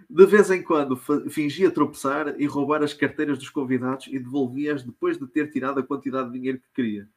De 0.09 0.25
vez 0.25 0.51
em 0.51 0.61
quando 0.61 0.95
fingia 1.29 1.71
tropeçar 1.71 2.39
e 2.39 2.45
roubar 2.45 2.83
as 2.83 2.93
carteiras 2.93 3.37
dos 3.37 3.49
convidados 3.49 4.07
e 4.07 4.19
devolvia-as 4.19 4.83
depois 4.83 5.17
de 5.17 5.27
ter 5.27 5.51
tirado 5.51 5.79
a 5.79 5.83
quantidade 5.83 6.31
de 6.31 6.37
dinheiro 6.37 6.59
que 6.59 6.73
queria. 6.73 7.09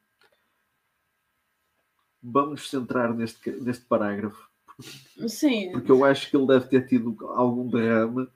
Vamos 2.22 2.68
centrar 2.68 3.14
neste, 3.14 3.50
neste 3.50 3.84
parágrafo, 3.84 4.48
Sim, 5.26 5.72
porque 5.72 5.90
eu 5.90 6.04
acho 6.04 6.30
que 6.30 6.36
ele 6.36 6.46
deve 6.46 6.66
ter 6.68 6.86
tido 6.86 7.16
algum 7.30 7.68
derrame, 7.68 8.28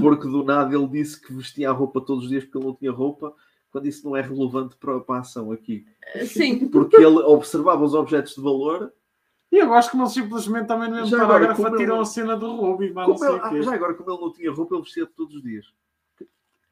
porque 0.00 0.26
do 0.26 0.42
nada 0.42 0.74
ele 0.74 0.88
disse 0.88 1.20
que 1.20 1.32
vestia 1.32 1.68
a 1.68 1.72
roupa 1.72 2.00
todos 2.00 2.24
os 2.24 2.30
dias 2.30 2.44
porque 2.44 2.56
ele 2.56 2.66
não 2.66 2.74
tinha 2.74 2.90
roupa, 2.90 3.34
quando 3.70 3.86
isso 3.86 4.06
não 4.06 4.16
é 4.16 4.22
relevante 4.22 4.76
para, 4.76 4.98
para 5.00 5.16
a 5.16 5.20
ação 5.20 5.52
aqui. 5.52 5.86
sim. 6.26 6.68
Porque 6.68 6.96
ele 6.96 7.18
observava 7.18 7.84
os 7.84 7.94
objetos 7.94 8.34
de 8.34 8.40
valor. 8.40 8.92
E 9.52 9.56
eu 9.58 9.66
gosto 9.66 9.90
como 9.90 10.04
ele 10.04 10.10
simplesmente 10.10 10.66
também 10.68 10.88
no 10.88 10.94
mesmo 10.96 11.08
Já 11.10 11.16
agora, 11.16 11.32
parágrafo 11.32 11.62
como 11.64 11.76
tiram 11.76 11.94
ele- 11.96 12.02
a 12.02 12.04
cena 12.06 12.36
do 12.36 12.54
roubo 12.54 12.84
e 12.84 12.92
não 12.92 13.16
sei 13.16 13.28
ele- 13.28 13.36
o 13.36 13.44
ah, 13.44 13.48
quê. 13.50 13.62
já 13.62 13.74
agora, 13.74 13.94
como 13.94 14.10
ele 14.12 14.20
não 14.20 14.32
tinha 14.32 14.52
roupa, 14.52 14.74
ele 14.74 14.82
vestia 14.84 15.06
todos 15.06 15.34
os 15.34 15.42
dias. 15.42 15.66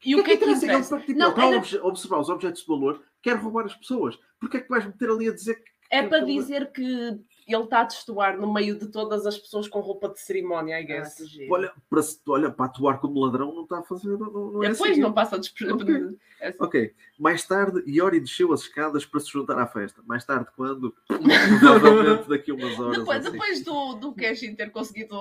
E 0.05 0.15
o 0.15 0.23
que 0.23 0.31
é 0.31 0.37
que 0.37 0.45
interessa? 0.45 0.65
Ele, 0.65 0.73
interessa? 0.75 1.01
tipo, 1.01 1.19
Não, 1.19 1.27
ele 1.27 1.31
está 1.31 1.43
a 1.43 1.47
era- 1.49 1.57
obje- 1.59 1.81
observar 1.81 2.21
os 2.21 2.29
objetos 2.29 2.61
de 2.61 2.67
valor, 2.69 3.03
quer 3.21 3.35
roubar 3.37 3.65
as 3.65 3.75
pessoas. 3.75 4.17
Porquê 4.39 4.59
é 4.59 4.61
que 4.61 4.69
vais 4.69 4.87
meter 4.87 5.11
ali 5.11 5.29
a 5.29 5.35
dizer 5.35 5.57
que. 5.57 5.71
É 5.91 6.03
que- 6.03 6.09
para 6.09 6.21
que- 6.21 6.27
dizer 6.27 6.71
que 6.71 7.19
ele 7.55 7.65
está 7.65 7.81
a 7.81 7.85
destoar 7.85 8.39
no 8.39 8.53
meio 8.53 8.79
de 8.79 8.87
todas 8.89 9.27
as 9.27 9.37
pessoas 9.39 9.69
com 9.69 9.81
roupa 9.81 10.09
de 10.09 10.21
cerimónia, 10.21 10.81
I 10.81 10.85
Ah, 10.85 10.87
guess. 10.87 11.17
giro. 11.29 11.53
Olha, 11.53 11.73
para, 11.89 12.03
se- 12.03 12.21
olha, 12.29 12.51
para 12.51 12.67
atuar 12.67 12.99
como 13.01 13.21
ladrão 13.21 13.55
não 13.55 13.63
está 13.63 13.79
a 13.79 13.83
fazer. 13.83 14.17
Não, 14.19 14.31
não 14.31 14.65
é 14.65 14.71
Depois 14.71 14.93
assim. 14.93 15.01
não 15.01 15.13
passa 15.13 15.37
a 15.37 15.39
desperceber. 15.39 16.17
Ok. 16.61 16.95
Mais 17.19 17.45
tarde, 17.45 17.83
Iori 17.91 18.21
desceu 18.21 18.53
as 18.53 18.61
escadas 18.61 19.05
para 19.05 19.19
se 19.21 19.29
juntar 19.31 19.59
à 19.59 19.67
festa. 19.67 20.01
Mais 20.07 20.25
tarde, 20.25 20.47
quando? 20.57 20.95
Provavelmente 21.09 22.29
daqui 22.29 22.51
a 22.51 22.55
umas 22.55 22.79
horas. 22.79 22.99
Depois, 22.99 23.19
assim. 23.27 23.33
depois 23.33 23.65
do, 23.65 23.95
do 23.95 24.13
Cashin 24.15 24.55
ter 24.55 24.71
conseguido 24.71 25.17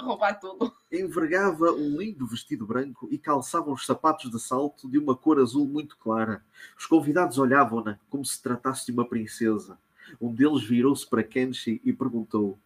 roubar 0.00 0.38
tudo. 0.40 0.72
envergava 0.90 1.72
um 1.72 1.96
lindo 1.98 2.26
vestido 2.26 2.66
branco 2.66 3.06
e 3.10 3.18
calçava 3.18 3.70
uns 3.70 3.84
sapatos 3.84 4.30
de 4.30 4.40
salto 4.40 4.88
de 4.88 4.98
uma 4.98 5.14
cor 5.14 5.38
azul 5.38 5.66
muito 5.66 5.96
clara. 5.98 6.42
Os 6.78 6.86
convidados 6.86 7.38
olhavam-na 7.38 7.98
como 8.08 8.24
se 8.24 8.40
tratasse 8.42 8.86
de 8.86 8.92
uma 8.92 9.06
princesa. 9.06 9.78
Um 10.20 10.32
deles 10.32 10.62
virou-se 10.62 11.06
para 11.08 11.22
Kenshi 11.22 11.80
e 11.84 11.92
perguntou: 11.92 12.58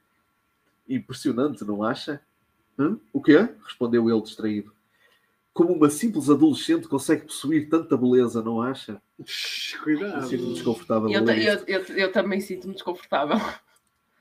Impressionante, 0.89 1.65
não 1.65 1.83
acha? 1.83 2.21
"Hã? 2.79 2.99
O 3.13 3.21
quê? 3.21 3.49
respondeu 3.65 4.09
ele 4.11 4.23
distraído. 4.23 4.73
Como 5.53 5.73
uma 5.73 5.89
simples 5.89 6.29
adolescente 6.29 6.87
consegue 6.87 7.25
possuir 7.25 7.69
tanta 7.69 7.97
beleza, 7.97 8.43
não 8.43 8.61
acha? 8.61 9.01
Cuidado. 9.83 10.27
Sinto-me 10.29 10.53
desconfortável. 10.53 11.11
Eu, 11.11 11.25
eu, 11.27 11.65
eu, 11.67 11.83
eu 11.97 12.13
também 12.13 12.41
sinto-me 12.41 12.75
desconfortável. 12.75 13.37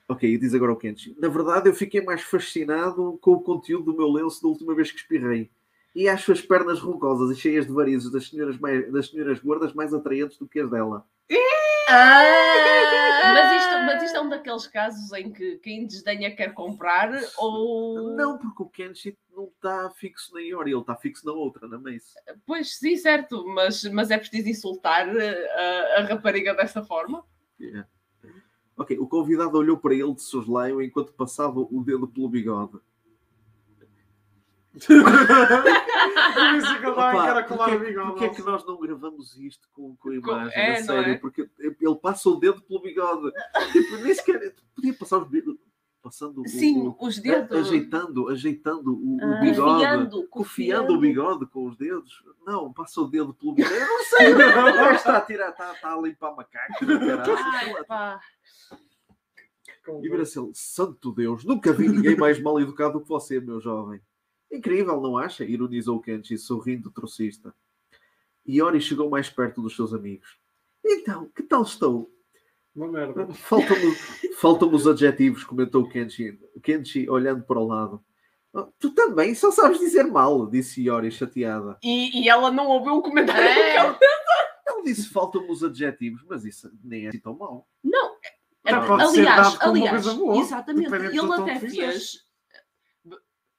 Ok, 0.08 0.32
e 0.32 0.38
diz 0.38 0.54
agora 0.54 0.72
o 0.72 0.76
Kenshi. 0.76 1.16
Na 1.20 1.28
verdade, 1.28 1.68
eu 1.68 1.74
fiquei 1.74 2.00
mais 2.00 2.22
fascinado 2.22 3.18
com 3.22 3.34
o 3.34 3.42
conteúdo 3.42 3.92
do 3.92 3.98
meu 3.98 4.12
lenço 4.12 4.42
da 4.42 4.48
última 4.48 4.76
vez 4.76 4.92
que 4.92 5.00
espirrei. 5.00 5.50
E 5.96 6.08
acho 6.08 6.32
as 6.32 6.42
pernas 6.42 6.80
rugosas 6.80 7.36
e 7.36 7.40
cheias 7.40 7.66
de 7.66 7.72
varizes 7.72 8.12
das 8.12 8.30
senhoras, 8.30 8.60
mais, 8.60 8.92
das 8.92 9.08
senhoras 9.08 9.40
gordas 9.40 9.74
mais 9.74 9.94
atraentes 9.94 10.38
do 10.38 10.48
que 10.48 10.60
as 10.60 10.70
dela. 10.70 11.06
Mas 13.34 13.52
isto, 13.62 13.74
mas 13.86 14.04
isto 14.04 14.18
é 14.18 14.22
um 14.22 14.30
daqueles 14.30 14.68
casos 14.68 15.12
em 15.14 15.32
que 15.32 15.58
quem 15.58 15.88
desdenha 15.88 16.36
quer 16.36 16.54
comprar 16.54 17.12
ou. 17.38 18.16
Não, 18.16 18.38
porque 18.38 18.64
o 18.64 18.70
Kenshi 18.70 19.18
não 19.36 19.46
está 19.46 19.90
fixo 19.92 20.34
na 20.34 20.42
Iori, 20.42 20.72
ele 20.72 20.80
está 20.80 20.96
fixo 20.96 21.26
na 21.26 21.34
outra, 21.34 21.68
na 21.68 21.80
Mace. 21.80 22.14
Pois 22.46 22.78
sim, 22.78 22.96
certo, 22.96 23.46
mas, 23.48 23.84
mas 23.86 24.12
é 24.12 24.18
preciso 24.18 24.50
insultar 24.50 25.08
eh, 25.16 25.98
a, 25.98 26.02
a 26.02 26.06
rapariga 26.06 26.54
dessa 26.54 26.84
forma. 26.84 27.26
Yeah. 27.60 27.88
Ok, 28.78 28.98
o 29.00 29.08
convidado 29.08 29.58
olhou 29.58 29.78
para 29.78 29.94
ele 29.94 30.14
de 30.14 30.22
soslaio 30.22 30.82
enquanto 30.82 31.14
passava 31.14 31.60
o 31.60 31.84
dedo 31.84 32.08
pelo 32.08 32.30
bigode. 32.30 32.78
Por 32.78 32.80
isso 32.80 32.84
que 33.80 34.54
ele 34.54 34.62
vai 34.62 34.65
Opa, 36.88 37.14
encaracolar 37.16 37.70
porque, 37.70 37.76
o 37.76 37.88
bigode. 37.88 38.08
porque 38.12 38.26
é 38.26 38.30
que 38.30 38.42
nós 38.44 38.66
não 38.66 38.80
gravamos 38.80 39.38
isto 39.38 39.68
com, 39.74 39.96
com 39.96 40.10
a 40.10 40.16
imagem? 40.16 40.58
é, 40.60 40.76
a 40.76 40.80
não 40.80 40.86
sério, 40.86 41.14
é? 41.14 41.18
porque 41.18 41.50
ele 41.60 41.96
passa 42.02 42.30
o 42.30 42.36
dedo 42.36 42.62
pelo 42.62 42.82
bigode. 42.82 43.32
Tipo, 43.72 43.98
nem 43.98 44.14
sequer 44.14 44.54
podia 44.76 44.94
passar 44.94 45.20
os 45.20 45.30
dedos, 45.30 45.56
passando 46.02 46.42
o- 46.42 46.48
Sim, 46.48 46.88
o, 46.88 46.96
os 47.00 47.18
dedos. 47.20 47.58
ajeitando, 47.58 48.30
ajeitando 48.30 48.94
o, 48.94 49.16
o 49.18 49.34
Ah, 49.34 49.40
bigode, 49.42 49.72
Confiando, 49.72 50.28
confiando 50.28 50.94
o 50.94 51.00
bigode 51.00 51.46
com 51.48 51.66
os 51.68 51.78
dedos. 51.78 52.24
Não, 52.46 52.72
passa 52.74 53.02
o 53.02 53.08
dedo 53.08 53.34
pelo 53.34 53.54
bigode. 53.54 53.74
Eu 53.76 53.88
não 53.88 54.04
sei, 54.04 54.34
o 54.34 54.92
está 54.96 55.18
a 55.18 55.22
tirar, 55.22 55.50
está, 55.50 55.74
está 55.74 55.94
a 55.94 56.02
limpar 56.02 56.36
macacos. 56.36 56.78
caralho. 56.88 57.38
Ai, 57.38 57.84
pá. 57.86 58.20
E 60.02 60.10
santo 60.54 61.12
Deus, 61.12 61.46
nunca 61.46 61.72
vi 61.72 61.88
ninguém 61.88 62.16
mais 62.18 62.42
mal 62.42 62.60
educado 62.60 63.00
que 63.00 63.08
você, 63.08 63.40
meu 63.40 63.60
jovem. 63.62 64.02
Incrível, 64.56 65.00
não 65.02 65.18
acha? 65.18 65.44
Ironizou 65.44 66.00
Kenji, 66.00 66.38
sorrindo 66.38 66.90
trocista. 66.92 67.54
Iori 68.48 68.80
chegou 68.80 69.10
mais 69.10 69.30
perto 69.30 69.62
dos 69.62 69.76
seus 69.76 69.94
amigos. 69.94 70.38
Então, 70.84 71.30
que 71.36 71.42
tal 71.44 71.64
estou? 71.64 72.12
Uma 72.76 72.88
merda. 72.88 73.28
Faltam-me 73.34 73.96
faltam 74.38 74.74
os 74.74 74.86
adjetivos, 74.86 75.44
comentou 75.44 75.88
Kenji, 75.88 76.38
Kenji 76.62 77.10
olhando 77.10 77.44
para 77.44 77.60
o 77.60 77.66
lado. 77.68 78.04
"Oh, 78.54 78.64
tu 78.78 78.92
também 78.92 79.34
só 79.34 79.50
sabes 79.50 79.80
dizer 79.80 80.04
mal, 80.04 80.46
disse 80.48 80.82
Iori, 80.84 81.10
chateada. 81.12 81.78
E, 81.84 82.22
e 82.24 82.30
ela 82.30 82.52
não 82.52 82.68
ouviu 82.68 82.94
um 82.96 83.02
comentário 83.02 83.42
É. 83.48 83.54
que 83.72 83.78
ela- 83.78 84.00
Ele 84.68 84.84
disse 84.84 85.10
faltam-me 85.10 85.50
os 85.52 85.64
adjetivos, 85.64 86.24
mas 86.28 86.44
isso 86.46 86.70
nem 86.84 87.06
é 87.06 87.10
assim 87.10 87.20
tão 87.20 87.36
mal. 87.38 87.68
Não, 87.84 88.16
pode 88.88 89.12
ser 89.12 89.20
aliás, 89.22 89.58
aliás, 89.62 90.06
exatamente. 90.08 90.90
do 90.90 90.96
Ele 90.96 91.34
até 91.34 91.60
fez, 91.60 92.25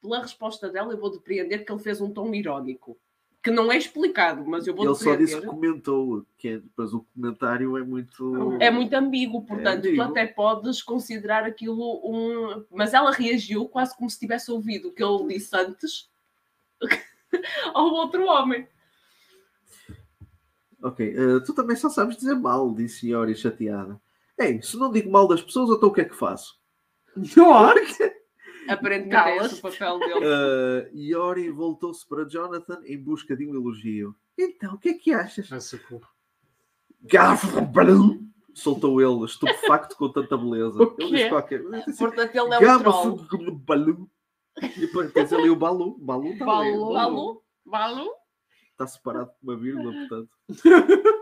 pela 0.00 0.20
resposta 0.20 0.68
dela, 0.68 0.92
eu 0.92 0.98
vou 0.98 1.10
depreender 1.10 1.64
que 1.64 1.72
ele 1.72 1.82
fez 1.82 2.00
um 2.00 2.10
tom 2.10 2.34
irónico, 2.34 2.98
que 3.42 3.50
não 3.50 3.70
é 3.70 3.76
explicado, 3.76 4.44
mas 4.44 4.66
eu 4.66 4.74
vou 4.74 4.84
Ele 4.84 4.94
só 4.94 5.14
disse 5.14 5.34
que 5.34 5.40
depreender. 5.40 5.48
comentou, 5.48 6.26
que, 6.36 6.62
mas 6.76 6.92
o 6.92 7.06
comentário 7.14 7.76
é 7.76 7.82
muito. 7.82 8.56
É 8.60 8.70
muito 8.70 8.92
ambíguo, 8.94 9.44
portanto, 9.44 9.82
tu 9.82 9.88
ambíguo. 9.88 10.02
até 10.02 10.26
podes 10.26 10.82
considerar 10.82 11.44
aquilo 11.44 12.00
um. 12.04 12.64
Mas 12.70 12.92
ela 12.92 13.12
reagiu 13.12 13.68
quase 13.68 13.96
como 13.96 14.10
se 14.10 14.18
tivesse 14.18 14.50
ouvido 14.50 14.88
o 14.88 14.92
que 14.92 15.02
ele 15.02 15.34
disse 15.34 15.56
antes 15.56 16.10
ao 17.72 17.86
outro 17.86 18.26
homem. 18.26 18.66
Ok, 20.82 21.06
eh, 21.06 21.40
tu 21.44 21.54
também 21.54 21.76
só 21.76 21.88
sabes 21.88 22.16
dizer 22.16 22.34
mal, 22.34 22.72
disse 22.74 23.08
Iori 23.08 23.34
chateada. 23.34 24.00
Ei, 24.38 24.60
se 24.60 24.76
não 24.76 24.92
digo 24.92 25.10
mal 25.10 25.26
das 25.26 25.42
pessoas, 25.42 25.76
então 25.76 25.88
o 25.88 25.92
que 25.92 26.02
é 26.02 26.04
que 26.04 26.14
faço? 26.14 26.58
Aparentemente 28.68 29.16
é 29.28 29.36
esse 29.38 29.54
o 29.56 29.62
papel 29.62 29.98
dele. 29.98 30.20
Eh, 30.24 30.90
Iori 30.94 31.50
voltou-se 31.50 32.06
para 32.06 32.24
Jonathan 32.28 32.80
em 32.84 32.98
busca 33.02 33.36
de 33.36 33.46
um 33.46 33.54
elogio. 33.54 34.14
Então, 34.38 34.74
o 34.74 34.78
que 34.78 34.90
é 34.90 34.94
que 34.94 35.12
achas? 35.12 35.48
Culpa. 35.88 36.08
Gafbalum! 37.02 38.26
Soltou 38.54 39.00
ele, 39.02 39.24
estupefacto 39.26 39.96
com 39.96 40.10
tanta 40.10 40.36
beleza. 40.36 40.78
O 40.82 40.94
Ele 40.98 41.10
quê? 41.10 41.16
diz 41.16 41.28
qualquer 41.28 41.60
ele 41.60 41.76
disse 41.76 41.90
assim, 41.90 41.98
Portanto, 41.98 42.30
ele 42.34 42.38
é 42.38 42.76
um 42.76 42.78
troll. 42.78 44.08
E 44.62 44.80
depois 44.80 45.12
tens 45.12 45.30
ali 45.32 45.50
o 45.50 45.56
Balu. 45.56 45.98
Balu 45.98 46.32
está 46.32 46.44
Balu. 46.46 46.92
Balu? 46.94 47.42
Balu? 47.66 48.10
Está 48.72 48.86
separado 48.86 49.26
por 49.30 49.36
uma 49.52 49.56
vírgula, 49.58 49.92
portanto. 49.92 50.30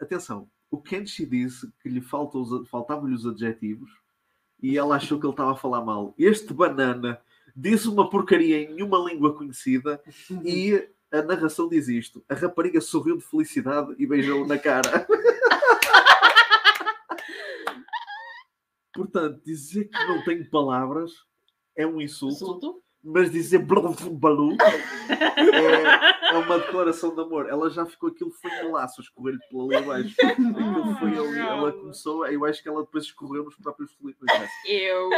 Atenção, 0.00 0.48
o 0.70 0.80
Kenshi 0.80 1.24
disse 1.24 1.72
que 1.80 1.88
lhe 1.88 2.00
falta 2.00 2.38
os- 2.38 2.68
faltavam-lhe 2.68 3.14
os 3.14 3.26
adjetivos 3.26 3.90
e 4.62 4.78
ela 4.78 4.96
achou 4.96 5.18
que 5.18 5.26
ele 5.26 5.32
estava 5.32 5.52
a 5.52 5.56
falar 5.56 5.82
mal. 5.82 6.14
Este 6.16 6.54
banana 6.54 7.20
disse 7.54 7.88
uma 7.88 8.08
porcaria 8.08 8.62
em 8.62 8.72
nenhuma 8.72 8.98
língua 8.98 9.34
conhecida 9.34 10.00
e 10.44 10.88
a 11.10 11.20
narração 11.20 11.68
diz 11.68 11.88
isto. 11.88 12.24
A 12.28 12.34
rapariga 12.34 12.80
sorriu 12.80 13.18
de 13.18 13.24
felicidade 13.24 13.94
e 13.98 14.06
beijou-o 14.06 14.46
na 14.46 14.58
cara. 14.58 15.06
Portanto, 18.94 19.40
dizer 19.44 19.86
que 19.86 20.06
não 20.06 20.22
tenho 20.22 20.48
palavras 20.48 21.10
é 21.74 21.86
um 21.86 22.00
insulto, 22.00 22.44
Assunto? 22.44 22.82
mas 23.02 23.30
dizer 23.30 23.58
balu 23.58 24.56
é, 25.08 26.21
é 26.32 26.38
uma 26.38 26.58
declaração 26.58 27.14
de 27.14 27.20
amor. 27.20 27.48
Ela 27.48 27.68
já 27.70 27.84
ficou, 27.86 28.08
aquilo 28.10 28.30
foi 28.32 28.50
em 28.50 28.70
laços, 28.70 29.04
escorrer-lhe 29.06 29.40
por 29.50 29.64
ali 29.66 29.76
abaixo. 29.84 30.14
Aquilo 30.24 30.96
foi 30.98 31.18
ali, 31.18 31.38
ela 31.38 31.72
começou, 31.72 32.26
eu 32.26 32.44
acho 32.44 32.62
que 32.62 32.68
ela 32.68 32.82
depois 32.84 33.04
escorreu 33.04 33.44
nos 33.44 33.56
próprios 33.56 33.92
felitos. 33.94 34.26
Eu. 34.66 35.10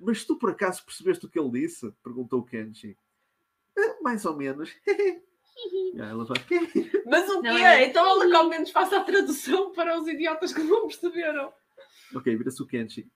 Mas 0.00 0.24
tu 0.24 0.36
por 0.38 0.50
acaso 0.50 0.84
percebeste 0.84 1.26
o 1.26 1.28
que 1.30 1.38
ele 1.38 1.50
disse? 1.60 1.90
Perguntou 2.02 2.40
o 2.40 2.44
Kenshi. 2.44 2.96
"Ah, 3.78 3.96
Mais 4.02 4.24
ou 4.24 4.36
menos. 4.36 4.70
Ela 5.96 6.22
vai. 6.26 6.36
Mas 7.06 7.30
o 7.30 7.40
quê? 7.40 7.48
é- 7.48 7.86
Então 7.88 8.04
ela 8.06 8.26
que 8.28 8.34
ao 8.36 8.46
menos 8.46 8.70
faça 8.70 8.98
a 8.98 9.04
tradução 9.04 9.72
para 9.72 9.98
os 9.98 10.06
idiotas 10.06 10.52
que 10.52 10.62
não 10.62 10.82
perceberam. 10.86 11.50
Ok, 12.14 12.36
vira-se 12.36 12.62
o 12.62 12.66
Kenshi. 12.66 13.10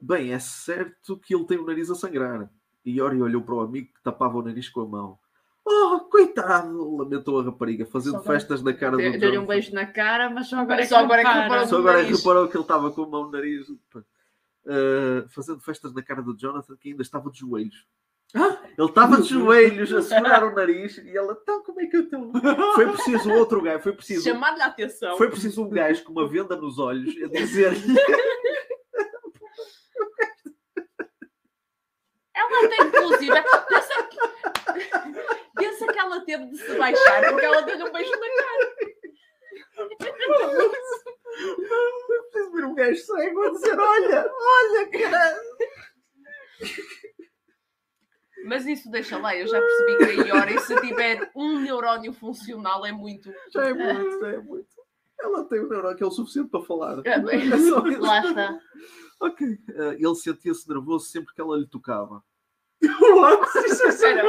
Bem, 0.00 0.32
é 0.32 0.38
certo 0.38 1.18
que 1.18 1.34
ele 1.34 1.44
tem 1.46 1.58
o 1.58 1.66
nariz 1.66 1.90
a 1.90 1.96
sangrar. 1.96 2.48
E 2.84 2.98
Yori 2.98 3.20
olhou 3.22 3.42
para 3.42 3.54
o 3.54 3.60
amigo 3.60 3.88
que 3.94 4.02
tapava 4.02 4.36
o 4.38 4.42
nariz 4.42 4.68
com 4.68 4.80
a 4.82 4.86
mão. 4.86 5.18
Oh, 5.66 6.00
coitado! 6.10 6.96
Lamentou 6.96 7.40
a 7.40 7.44
rapariga, 7.44 7.86
fazendo 7.86 8.16
agora- 8.16 8.34
festas 8.34 8.62
na 8.62 8.74
cara 8.74 8.92
do 8.92 8.98
Deu- 8.98 9.18
Deu-lhe 9.18 9.38
um 9.38 9.46
beijo 9.46 9.72
na 9.74 9.86
cara, 9.86 10.28
mas 10.28 10.48
só 10.48 10.56
agora 10.58 10.80
é 10.80 10.82
que 10.82 10.88
Só 10.88 10.98
agora 10.98 11.22
é 11.22 11.24
que 11.24 11.30
reparou. 11.32 11.66
Só 11.66 11.78
agora 11.78 12.02
é 12.02 12.04
que 12.04 12.12
reparou 12.14 12.48
que 12.48 12.56
ele 12.56 12.64
estava 12.64 12.90
com 12.90 13.02
a 13.02 13.08
mão 13.08 13.24
no 13.24 13.30
nariz. 13.30 13.66
Uh, 14.66 15.28
fazendo 15.28 15.60
festas 15.60 15.92
na 15.94 16.02
cara 16.02 16.22
do 16.22 16.36
Jonathan, 16.36 16.74
que 16.76 16.90
ainda 16.90 17.02
estava 17.02 17.30
de 17.30 17.38
joelhos. 17.40 17.86
Ele 18.34 18.88
estava 18.88 19.20
de 19.20 19.28
joelhos 19.28 19.92
a 19.92 20.02
segurar 20.02 20.42
o 20.44 20.54
nariz 20.54 20.98
e 20.98 21.16
ela, 21.16 21.38
então 21.40 21.62
como 21.62 21.80
é 21.80 21.86
que 21.86 21.96
eu 21.96 22.00
estou? 22.02 22.32
Foi 22.74 22.86
preciso 22.92 23.30
outro 23.32 23.62
gajo, 23.62 23.82
foi 23.82 23.92
preciso, 23.92 24.24
Chamar-lhe 24.24 24.60
a 24.62 24.66
atenção. 24.66 25.16
foi 25.16 25.28
preciso 25.30 25.62
um 25.64 25.68
gajo 25.68 26.02
com 26.04 26.12
uma 26.12 26.26
venda 26.26 26.56
nos 26.56 26.78
olhos 26.78 27.14
a 27.22 27.28
dizer-lhe 27.28 27.78
Ela 32.54 32.68
tem, 32.68 32.86
inclusive, 32.86 33.42
pensa 33.68 34.02
que, 34.04 34.18
pensa 35.56 35.86
que 35.92 35.98
ela 35.98 36.20
teve 36.20 36.46
de 36.46 36.58
se 36.58 36.78
baixar 36.78 37.30
porque 37.30 37.44
ela 37.44 37.60
deu-lhe 37.62 37.84
um 37.84 37.92
beijo 37.92 38.10
na 38.10 38.18
cara. 38.18 38.74
Foi 42.06 42.22
preciso 42.30 42.52
vir 42.52 42.64
um 42.64 42.74
gajo 42.74 43.00
cego 43.00 43.42
a 43.42 43.50
dizer: 43.50 43.78
Olha, 43.78 44.32
olha, 44.32 44.90
caralho. 44.90 45.40
Mas 48.44 48.66
isso 48.66 48.90
deixa 48.90 49.18
lá, 49.18 49.34
eu 49.34 49.46
já 49.46 49.58
percebi 49.58 49.96
que 49.96 50.04
a 50.04 50.36
Iori, 50.36 50.60
se 50.60 50.78
tiver 50.80 51.30
um 51.34 51.58
neurónio 51.60 52.12
funcional, 52.12 52.84
é 52.84 52.92
muito. 52.92 53.32
Já 53.50 53.68
é 53.68 53.72
muito, 53.72 54.20
já 54.20 54.28
é 54.32 54.38
muito. 54.38 54.74
Ela 55.18 55.44
tem 55.44 55.60
um 55.60 55.68
neurônio 55.68 55.96
que 55.96 56.02
é 56.02 56.06
o 56.06 56.10
suficiente 56.10 56.50
para 56.50 56.62
falar. 56.62 57.00
É 57.04 57.18
bem. 57.18 57.50
É. 57.50 57.98
Lá 57.98 58.18
está. 58.20 58.60
Ok. 59.20 59.46
Uh, 59.46 59.92
ele 59.92 60.14
sentia-se 60.16 60.68
nervoso 60.68 61.06
sempre 61.06 61.34
que 61.34 61.40
ela 61.40 61.56
lhe 61.56 61.66
tocava. 61.66 62.22
Espera, 63.86 64.22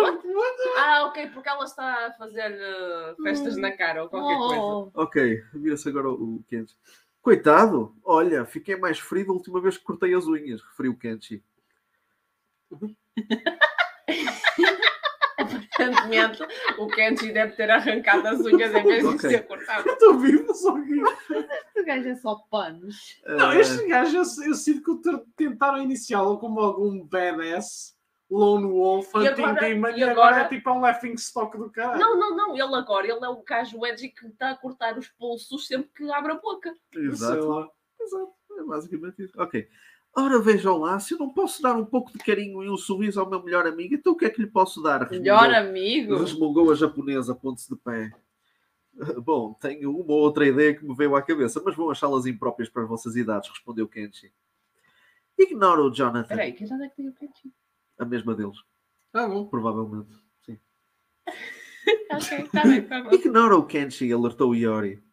Ah, 0.78 1.06
ok, 1.06 1.28
porque 1.34 1.50
ela 1.50 1.64
está 1.66 2.08
a 2.08 2.12
fazer 2.14 2.52
eh, 2.52 3.16
festas 3.24 3.58
na 3.58 3.72
cara 3.72 4.04
ou 4.04 4.10
qualquer 4.10 4.38
coisa. 4.38 4.64
Oh, 4.64 4.92
Ok, 4.94 5.44
vira-se 5.54 5.90
agora 5.90 6.10
o 6.10 6.44
Kenshi. 6.48 6.76
Coitado, 7.22 7.96
olha, 8.04 8.46
fiquei 8.46 8.76
mais 8.76 9.00
ferido 9.00 9.32
a 9.32 9.36
última 9.36 9.60
vez 9.60 9.78
que 9.78 9.84
cortei 9.84 10.14
as 10.14 10.26
unhas, 10.28 10.62
referiu 10.62 10.92
o 10.92 10.98
Kenshi. 10.98 11.44
Aparentemente, 15.38 16.44
o 16.78 16.88
Kenji 16.88 17.32
deve 17.34 17.54
ter 17.54 17.70
arrancado 17.70 18.28
as 18.28 18.40
unhas 18.40 18.74
em 18.74 18.84
vez 18.84 19.04
de 19.04 19.16
Ok. 19.16 19.30
ser 19.30 19.46
cortado. 19.48 19.90
Estou 19.90 20.18
vivo, 20.20 20.54
só 20.54 20.74
que. 20.82 21.02
o 21.02 21.86
gajo 21.86 22.08
é 22.10 22.16
só 22.16 22.36
panos. 22.50 23.22
Não, 23.26 23.50
Uh, 23.50 23.54
este 23.60 23.86
gajo, 23.88 24.18
eu, 24.18 24.24
eu 24.48 24.54
sinto 24.56 25.02
que 25.02 25.18
tentaram 25.36 25.82
iniciá-lo 25.82 26.38
como 26.40 26.60
algum 26.60 27.04
badass, 27.06 27.95
lone 28.30 28.66
wolf, 28.68 29.14
E 29.16 29.28
agora- 29.28 29.52
anti-demon, 29.52 29.88
e 29.90 30.00
e 30.00 30.04
agora 30.04 30.28
agora- 30.30 30.42
é 30.42 30.48
tipo 30.50 30.72
um 30.72 30.80
laughing 30.80 31.14
stock 31.14 31.58
do 31.58 31.70
caralho. 31.70 32.00
Não, 32.00 32.18
não, 32.20 32.36
não, 32.36 32.54
ele 32.56 32.76
agora, 32.76 33.06
ele 33.08 33.24
é 33.24 33.30
o 33.30 33.44
gajo 33.44 33.86
edgy 33.86 34.10
que 34.10 34.26
está 34.28 34.52
a 34.52 34.56
cortar 34.58 34.98
os 34.98 35.08
pulsos 35.10 35.68
sempre 35.68 35.90
que 35.96 36.12
abre 36.12 36.32
a 36.34 36.36
boca. 36.36 36.74
Exato. 36.94 37.72
Exato. 38.02 38.34
É 38.60 38.64
basicamente 38.64 39.24
isso. 39.24 39.34
Ok. 39.42 39.68
Ora, 40.18 40.40
vejam 40.40 40.78
lá, 40.78 40.98
se 40.98 41.14
eu 41.14 41.18
não 41.20 41.30
posso 41.30 41.62
dar 41.62 41.76
um 41.76 41.86
pouco 41.86 42.12
de 42.14 42.20
carinho 42.20 42.64
e 42.64 42.70
um 42.70 42.78
sorriso 42.78 43.20
ao 43.20 43.30
meu 43.30 43.44
melhor 43.44 43.68
amigo, 43.68 43.96
então 43.96 44.14
o 44.14 44.16
que 44.16 44.26
é 44.26 44.30
que 44.30 44.42
lhe 44.42 44.48
posso 44.48 44.82
dar? 44.82 45.10
Melhor 45.12 45.50
Resmungou- 45.50 45.70
amigo. 45.70 46.18
Resmungou 46.18 46.72
a 46.72 46.76
japonesa, 46.76 47.36
ponte-se 47.36 47.70
de 47.70 47.76
pé. 47.76 48.12
Bom, 49.22 49.54
tenho 49.56 49.92
uma 49.92 50.14
ou 50.14 50.22
outra 50.22 50.48
ideia 50.48 50.74
que 50.74 50.86
me 50.86 50.96
veio 50.96 51.18
à 51.18 51.22
cabeça, 51.22 51.62
mas 51.66 51.76
vão 51.76 51.90
achá-las 51.92 52.26
impróprias 52.26 52.70
para 52.70 52.84
as 52.84 52.88
vossas 52.88 53.18
idades, 53.18 53.50
respondeu 53.50 53.90
Kenshi. 53.90 54.32
Ignora 55.38 55.82
o 55.82 55.92
Jonathan, 55.92 56.22
Espera 56.22 56.44
aí, 56.44 56.54
que 56.54 56.64
idade 56.64 56.84
é 56.84 56.88
que 56.90 56.96
tem 56.96 57.10
o 57.10 57.14
Kenji? 57.14 57.54
A 57.98 58.06
mesma 58.06 58.36
deles, 58.36 58.58
Ah, 59.14 59.28
bom. 59.28 59.46
provavelmente. 59.48 60.14
Sim. 60.46 60.58
Ok, 62.12 62.40
está 62.40 62.64
bem, 62.64 62.80
está 62.80 63.04
bom. 63.04 63.12
Ignora 63.14 63.56
o 63.56 63.66
Kenshi, 63.66 64.12
alertou 64.12 64.56
Iori. 64.56 65.04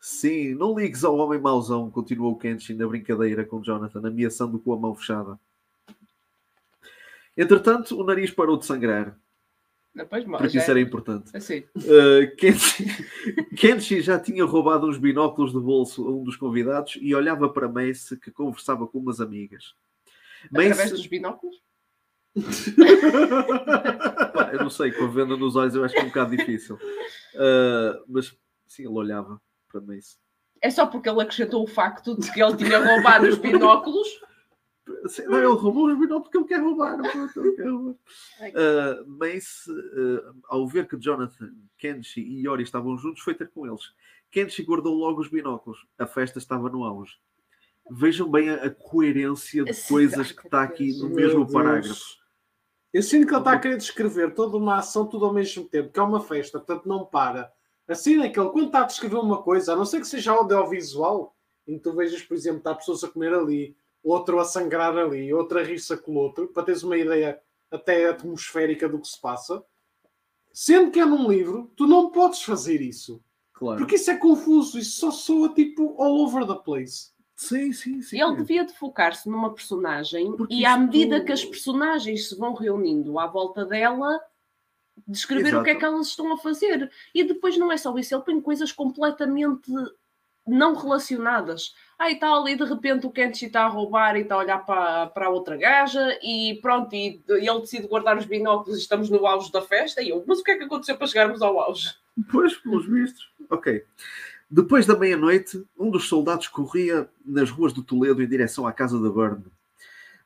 Sim, 0.00 0.54
não 0.54 0.78
ligues 0.78 1.02
ao 1.02 1.16
homem 1.16 1.40
mauzão, 1.40 1.90
continuou 1.90 2.32
o 2.32 2.38
Kenshi 2.38 2.74
na 2.74 2.86
brincadeira 2.86 3.44
com 3.44 3.60
Jonathan, 3.62 4.06
ameaçando 4.06 4.58
com 4.60 4.72
a 4.72 4.78
mão 4.78 4.94
fechada. 4.94 5.38
Entretanto, 7.36 7.98
o 8.00 8.04
nariz 8.04 8.30
parou 8.30 8.56
de 8.56 8.64
sangrar, 8.66 9.18
Depois 9.94 10.24
mal, 10.24 10.40
porque 10.40 10.58
isso 10.58 10.70
era 10.70 10.80
importante. 10.80 11.36
Assim. 11.36 11.64
Uh, 11.76 12.34
Kenshi, 12.36 12.84
Kenshi 13.56 14.00
já 14.00 14.18
tinha 14.18 14.44
roubado 14.44 14.86
uns 14.86 14.98
binóculos 14.98 15.52
de 15.52 15.58
bolso 15.58 16.06
a 16.06 16.10
um 16.10 16.22
dos 16.24 16.36
convidados 16.36 16.96
e 17.00 17.14
olhava 17.14 17.48
para 17.48 17.68
Mace, 17.68 18.16
que 18.16 18.30
conversava 18.30 18.86
com 18.86 18.98
umas 18.98 19.20
amigas. 19.20 19.74
Através 20.46 20.76
Mace, 20.78 20.90
dos 20.92 21.06
binóculos? 21.06 21.56
Pá, 24.32 24.50
eu 24.52 24.60
não 24.60 24.70
sei, 24.70 24.92
com 24.92 25.04
a 25.04 25.08
venda 25.08 25.36
nos 25.36 25.56
olhos 25.56 25.74
eu 25.74 25.84
acho 25.84 25.94
que 25.94 26.00
é 26.00 26.04
um 26.04 26.08
bocado 26.08 26.36
difícil. 26.36 26.76
Uh, 27.34 28.02
mas 28.08 28.36
sim, 28.66 28.82
ele 28.84 28.92
olhava 28.94 29.40
para 29.68 29.80
Mace. 29.80 30.16
É 30.60 30.70
só 30.70 30.86
porque 30.86 31.08
ele 31.08 31.20
acrescentou 31.20 31.62
o 31.62 31.66
facto 31.66 32.18
de 32.18 32.32
que 32.32 32.42
ele 32.42 32.56
tinha 32.56 32.78
roubado 32.78 33.26
os 33.26 33.38
binóculos. 33.38 34.08
Sim, 35.08 35.24
Não, 35.24 35.38
ele 35.38 35.46
roubou 35.46 35.86
os 35.88 35.98
binóculos 35.98 36.24
porque 36.24 36.38
ele 36.38 36.46
quer 36.46 36.60
roubar. 36.60 36.96
pronto, 36.96 37.40
ele 37.40 37.56
quer 37.56 37.68
roubar. 37.68 37.94
Uh, 37.94 39.06
Mace, 39.06 39.70
uh, 39.70 40.34
ao 40.48 40.66
ver 40.66 40.86
que 40.86 40.96
Jonathan, 40.96 41.52
Kenshi 41.76 42.20
e 42.20 42.46
Yori 42.46 42.62
estavam 42.62 42.96
juntos, 42.96 43.22
foi 43.22 43.34
ter 43.34 43.48
com 43.48 43.66
eles. 43.66 43.92
Kenshi 44.30 44.62
guardou 44.62 44.94
logo 44.94 45.20
os 45.20 45.28
binóculos. 45.28 45.86
A 45.98 46.06
festa 46.06 46.38
estava 46.38 46.68
no 46.70 46.84
auge. 46.84 47.14
Vejam 47.90 48.28
bem 48.28 48.50
a, 48.50 48.64
a 48.64 48.70
coerência 48.70 49.64
de 49.64 49.82
coisas 49.88 50.32
que 50.32 50.46
está 50.46 50.62
aqui 50.62 50.92
no 50.98 51.08
Meu 51.08 51.16
mesmo 51.16 51.44
Deus. 51.44 51.52
parágrafo. 51.52 52.25
Eu 52.92 53.02
sinto 53.02 53.26
que 53.26 53.32
ele 53.32 53.40
está 53.40 53.52
a 53.52 53.58
querer 53.58 53.76
descrever 53.76 54.34
toda 54.34 54.56
uma 54.56 54.78
ação 54.78 55.06
tudo 55.06 55.26
ao 55.26 55.32
mesmo 55.32 55.64
tempo, 55.64 55.92
que 55.92 55.98
é 55.98 56.02
uma 56.02 56.20
festa, 56.20 56.58
portanto 56.58 56.88
não 56.88 57.04
para. 57.04 57.52
Assim 57.88 58.22
é 58.22 58.28
que 58.28 58.38
ele, 58.38 58.50
quando 58.50 58.66
está 58.66 58.80
a 58.80 58.86
descrever 58.86 59.16
uma 59.16 59.42
coisa, 59.42 59.72
a 59.72 59.76
não 59.76 59.84
ser 59.84 60.00
que 60.00 60.08
seja 60.08 60.32
audiovisual, 60.32 61.36
em 61.66 61.76
que 61.76 61.82
tu 61.82 61.92
vejas, 61.92 62.22
por 62.22 62.34
exemplo, 62.34 62.58
está 62.58 62.74
pessoas 62.74 63.04
a 63.04 63.08
comer 63.08 63.34
ali, 63.34 63.76
outro 64.02 64.38
a 64.38 64.44
sangrar 64.44 64.96
ali, 64.96 65.32
outro 65.32 65.58
a 65.58 65.62
rir-se 65.62 65.96
com 65.98 66.12
o 66.12 66.16
outro, 66.16 66.48
para 66.48 66.62
teres 66.62 66.82
uma 66.82 66.96
ideia 66.96 67.40
até 67.70 68.08
atmosférica 68.08 68.88
do 68.88 69.00
que 69.00 69.08
se 69.08 69.20
passa. 69.20 69.62
Sendo 70.52 70.90
que 70.90 71.00
é 71.00 71.04
num 71.04 71.28
livro, 71.28 71.70
tu 71.76 71.86
não 71.86 72.10
podes 72.10 72.42
fazer 72.42 72.80
isso. 72.80 73.22
Claro. 73.52 73.78
Porque 73.78 73.96
isso 73.96 74.10
é 74.10 74.16
confuso, 74.16 74.78
isso 74.78 75.00
só 75.00 75.10
soa 75.10 75.52
tipo 75.52 76.00
all 76.00 76.20
over 76.20 76.46
the 76.46 76.54
place. 76.54 77.10
Sim, 77.36 77.70
sim, 77.72 78.00
sim. 78.00 78.20
Ele 78.20 78.36
devia 78.36 78.64
de 78.64 78.72
focar-se 78.72 79.28
numa 79.28 79.52
personagem 79.52 80.34
Porque 80.34 80.54
e 80.54 80.64
à 80.64 80.76
medida 80.76 81.20
que 81.20 81.30
as 81.30 81.44
personagens 81.44 82.30
se 82.30 82.36
vão 82.36 82.54
reunindo 82.54 83.18
à 83.18 83.26
volta 83.26 83.64
dela, 83.64 84.18
descrever 85.06 85.54
o 85.54 85.62
que 85.62 85.68
é 85.68 85.72
Exato. 85.72 85.78
que 85.78 85.84
elas 85.84 86.06
estão 86.06 86.32
a 86.32 86.38
fazer. 86.38 86.90
E 87.14 87.22
depois 87.22 87.58
não 87.58 87.70
é 87.70 87.76
só 87.76 87.96
isso, 87.98 88.14
ele 88.14 88.24
põe 88.24 88.40
coisas 88.40 88.72
completamente 88.72 89.70
não 90.46 90.74
relacionadas. 90.74 91.74
Ah, 91.98 92.10
e 92.10 92.14
está 92.14 92.32
ali 92.32 92.56
de 92.56 92.64
repente 92.64 93.06
o 93.06 93.10
Kenshi 93.10 93.46
está 93.46 93.64
a 93.64 93.68
roubar 93.68 94.16
e 94.16 94.20
está 94.20 94.36
a 94.36 94.38
olhar 94.38 94.64
para, 94.64 95.06
para 95.08 95.26
a 95.26 95.30
outra 95.30 95.56
gaja 95.56 96.18
e 96.22 96.58
pronto, 96.62 96.94
e 96.94 97.22
ele 97.28 97.60
decide 97.60 97.88
guardar 97.88 98.16
os 98.16 98.26
binóculos 98.26 98.78
e 98.78 98.80
estamos 98.80 99.10
no 99.10 99.26
auge 99.26 99.50
da 99.50 99.60
festa. 99.60 100.00
E 100.00 100.10
eu, 100.10 100.24
mas 100.26 100.38
o 100.38 100.44
que 100.44 100.52
é 100.52 100.56
que 100.56 100.64
aconteceu 100.64 100.96
para 100.96 101.06
chegarmos 101.06 101.42
ao 101.42 101.58
auge? 101.58 101.94
Pois, 102.30 102.56
pelos 102.56 102.86
vistos. 102.88 103.28
Ok. 103.50 103.84
Depois 104.48 104.86
da 104.86 104.96
meia-noite, 104.96 105.66
um 105.76 105.90
dos 105.90 106.08
soldados 106.08 106.46
corria 106.46 107.10
nas 107.24 107.50
ruas 107.50 107.72
do 107.72 107.82
Toledo 107.82 108.22
em 108.22 108.28
direção 108.28 108.66
à 108.66 108.72
casa 108.72 109.00
da 109.00 109.10
Burn. 109.10 109.44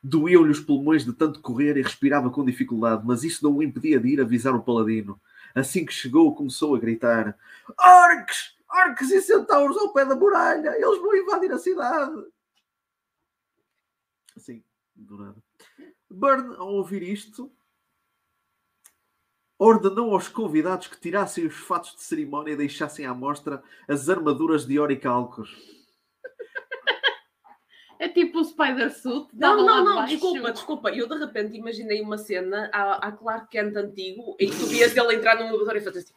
Doíam-lhe 0.03 0.51
os 0.51 0.59
pulmões 0.59 1.03
de 1.03 1.11
tanto 1.11 1.41
correr 1.41 1.75
e 1.77 1.81
respirava 1.81 2.29
com 2.29 2.45
dificuldade, 2.45 3.03
mas 3.05 3.23
isso 3.23 3.43
não 3.43 3.57
o 3.57 3.63
impedia 3.63 3.99
de 3.99 4.09
ir 4.09 4.21
avisar 4.21 4.55
o 4.55 4.63
paladino. 4.63 5.19
Assim 5.55 5.85
que 5.85 5.93
chegou, 5.93 6.35
começou 6.35 6.75
a 6.75 6.79
gritar: 6.79 7.37
Orcs! 7.79 8.55
Orcs 8.69 9.11
e 9.11 9.21
centauros 9.21 9.77
ao 9.77 9.91
pé 9.91 10.05
da 10.05 10.15
muralha! 10.15 10.75
Eles 10.75 10.99
vão 10.99 11.15
invadir 11.15 11.51
a 11.51 11.57
cidade! 11.57 12.23
Assim, 14.35 14.63
do 14.95 15.17
nada. 15.17 15.37
Burn, 16.09 16.55
ao 16.57 16.73
ouvir 16.73 17.03
isto, 17.03 17.51
ordenou 19.63 20.15
aos 20.15 20.27
convidados 20.27 20.87
que 20.87 20.99
tirassem 20.99 21.45
os 21.45 21.53
fatos 21.53 21.93
de 21.93 22.01
cerimónia 22.01 22.53
e 22.53 22.55
deixassem 22.55 23.05
à 23.05 23.13
mostra 23.13 23.61
as 23.87 24.09
armaduras 24.09 24.65
de 24.65 24.79
oricalcos. 24.79 25.80
É 28.01 28.09
tipo 28.09 28.39
o 28.39 28.43
Spider 28.43 28.91
Suit. 28.91 29.27
Não, 29.31 29.63
não, 29.63 29.85
não, 29.85 29.95
baixo. 29.97 30.13
desculpa, 30.13 30.51
desculpa. 30.51 30.89
Eu 30.89 31.07
de 31.07 31.19
repente 31.19 31.55
imaginei 31.55 32.01
uma 32.01 32.17
cena 32.17 32.67
à, 32.73 33.09
à 33.09 33.11
Clark 33.11 33.47
Kent 33.51 33.75
antigo 33.75 34.35
em 34.39 34.49
que 34.49 34.57
tu 34.57 34.65
vias 34.65 34.97
ele 34.97 35.13
entrar 35.13 35.35
num 35.35 35.49
elevador 35.49 35.75
e 35.75 35.81
fazer 35.81 35.99
assim. 35.99 36.13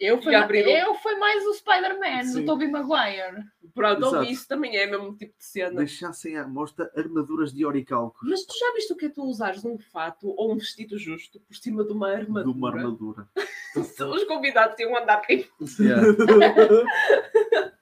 Eu 0.00 0.20
fui, 0.20 0.34
E 0.34 0.80
eu 0.80 0.96
fui 0.96 1.14
mais 1.14 1.46
o 1.46 1.54
Spider-Man, 1.54 2.32
do 2.32 2.44
Tobey 2.44 2.68
Maguire. 2.68 3.44
Pronto, 3.72 3.98
Exato. 3.98 4.16
ouvi 4.16 4.32
isso 4.32 4.48
também 4.48 4.76
é 4.76 4.88
o 4.88 4.90
mesmo 4.90 5.16
tipo 5.16 5.38
de 5.38 5.44
cena. 5.44 5.76
Deixassem 5.76 6.36
à 6.36 6.48
mostra 6.48 6.90
armaduras 6.96 7.52
de 7.52 7.64
oricalcos. 7.64 8.28
Mas 8.28 8.44
tu 8.44 8.58
já 8.58 8.72
viste 8.74 8.92
o 8.92 8.96
que 8.96 9.06
é 9.06 9.08
tu 9.08 9.22
usares 9.22 9.64
um 9.64 9.78
fato 9.78 10.34
ou 10.36 10.52
um 10.52 10.56
vestido 10.56 10.98
justo 10.98 11.38
por 11.38 11.54
cima 11.54 11.84
de 11.84 11.92
uma 11.92 12.10
armadura? 12.10 12.44
De 12.44 12.50
uma 12.50 12.68
armadura. 12.68 13.28
Os 13.76 14.24
convidados 14.24 14.76
iam 14.80 14.96
andar 14.96 15.22
em 15.30 15.46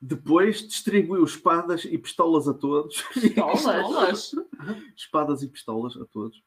Depois 0.00 0.66
distribuiu 0.66 1.22
espadas 1.24 1.84
e 1.84 1.98
pistolas 1.98 2.48
a 2.48 2.54
todos. 2.54 3.02
pistolas. 3.12 4.34
espadas 4.96 5.42
e 5.42 5.48
pistolas 5.48 5.96
a 5.96 6.04
todos. 6.06 6.42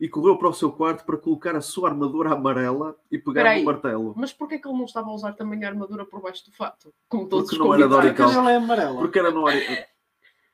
E 0.00 0.08
correu 0.08 0.36
para 0.38 0.48
o 0.48 0.52
seu 0.54 0.70
quarto 0.70 1.04
para 1.04 1.16
colocar 1.16 1.56
a 1.56 1.60
sua 1.60 1.88
armadura 1.88 2.32
amarela 2.32 2.94
e 3.10 3.18
pegar 3.18 3.42
Peraí. 3.42 3.60
no 3.60 3.64
martelo. 3.66 4.14
Mas 4.16 4.32
porquê 4.32 4.58
que 4.58 4.68
ele 4.68 4.76
não 4.78 4.84
estava 4.84 5.08
a 5.08 5.12
usar 5.14 5.32
também 5.32 5.64
a 5.64 5.68
armadura 5.68 6.04
por 6.04 6.20
baixo 6.22 6.44
do 6.46 6.52
fato? 6.52 6.92
Como 7.08 7.26
todos 7.28 7.50
Porque 7.50 7.62
os 7.62 7.66
não 7.68 7.74
era 7.74 7.82
de 7.88 7.94
convidados. 7.94 8.20
Orical. 8.26 8.40
Ela 8.42 8.52
é 8.52 8.56
amarela. 8.56 9.00
Porque 9.00 9.18
era 9.18 9.30
no 9.32 9.44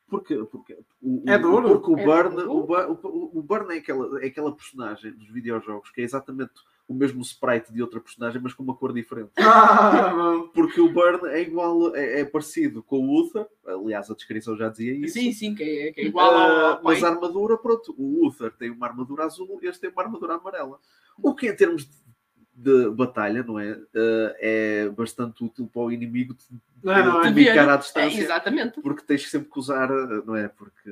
porque, 0.07 0.35
porque 0.45 0.77
o, 1.01 1.23
É 1.27 1.35
o- 1.35 1.41
duro? 1.41 1.79
Porque 1.81 1.91
o 1.91 1.97
É 1.99 2.05
Burn, 2.05 2.35
duro? 2.35 2.51
o, 2.57 2.63
Bur- 2.63 2.99
o, 3.03 3.39
o 3.39 3.41
Burn 3.43 3.73
é 3.73 3.77
aquela, 3.79 4.23
é 4.23 4.27
aquela 4.27 4.51
personagem 4.55 5.11
dos 5.13 5.27
videojogos 5.29 5.89
que 5.91 6.01
é 6.01 6.03
exatamente 6.03 6.53
o 6.87 6.93
mesmo 6.93 7.21
sprite 7.21 7.73
de 7.73 7.81
outra 7.81 7.99
personagem, 7.99 8.39
mas 8.41 8.53
com 8.53 8.61
uma 8.63 8.75
cor 8.75 8.93
diferente. 8.93 9.31
Ah. 9.39 10.43
Porque 10.53 10.79
o 10.79 10.91
Burn 10.91 11.27
é 11.29 11.41
igual, 11.41 11.95
é, 11.95 12.21
é 12.21 12.25
parecido 12.25 12.83
com 12.83 12.99
o 12.99 13.21
Uther, 13.21 13.45
aliás, 13.65 14.09
a 14.09 14.13
descrição 14.13 14.55
já 14.55 14.69
dizia 14.69 14.93
isso. 14.93 15.13
Sim, 15.13 15.31
sim, 15.31 15.55
que 15.55 15.63
é, 15.63 15.91
que 15.91 16.01
é 16.01 16.05
igual 16.05 16.31
ao, 16.33 16.37
Ah, 16.37 16.71
ao 16.77 16.83
mas 16.83 17.03
a 17.03 17.09
armadura, 17.09 17.57
pronto, 17.57 17.93
o 17.97 18.25
Uther 18.27 18.51
tem 18.51 18.69
uma 18.69 18.87
armadura 18.87 19.25
azul 19.25 19.59
e 19.61 19.67
este 19.67 19.81
tem 19.81 19.89
uma 19.89 20.03
armadura 20.03 20.35
amarela. 20.35 20.79
O 21.21 21.33
que 21.33 21.47
em 21.49 21.55
termos 21.55 21.85
de, 21.85 21.95
de 22.55 22.89
batalha, 22.91 23.43
não 23.43 23.59
é? 23.59 23.71
Ah, 23.95 24.35
é 24.39 24.89
bastante 24.89 25.43
útil 25.43 25.67
para 25.71 25.81
o 25.81 25.91
inimigo 25.91 26.33
te, 26.33 26.45
Não, 26.83 27.05
não, 27.05 27.21
te 27.21 27.27
é. 27.27 27.31
bicar 27.31 27.69
à 27.69 27.73
É, 27.73 27.77
distância. 27.77 28.21
exatamente. 28.21 28.79
porque 28.81 29.01
tens 29.03 29.29
sempre 29.29 29.49
que 29.49 29.59
usar, 29.59 29.89
não 30.25 30.35
é? 30.35 30.47
Porque 30.47 30.89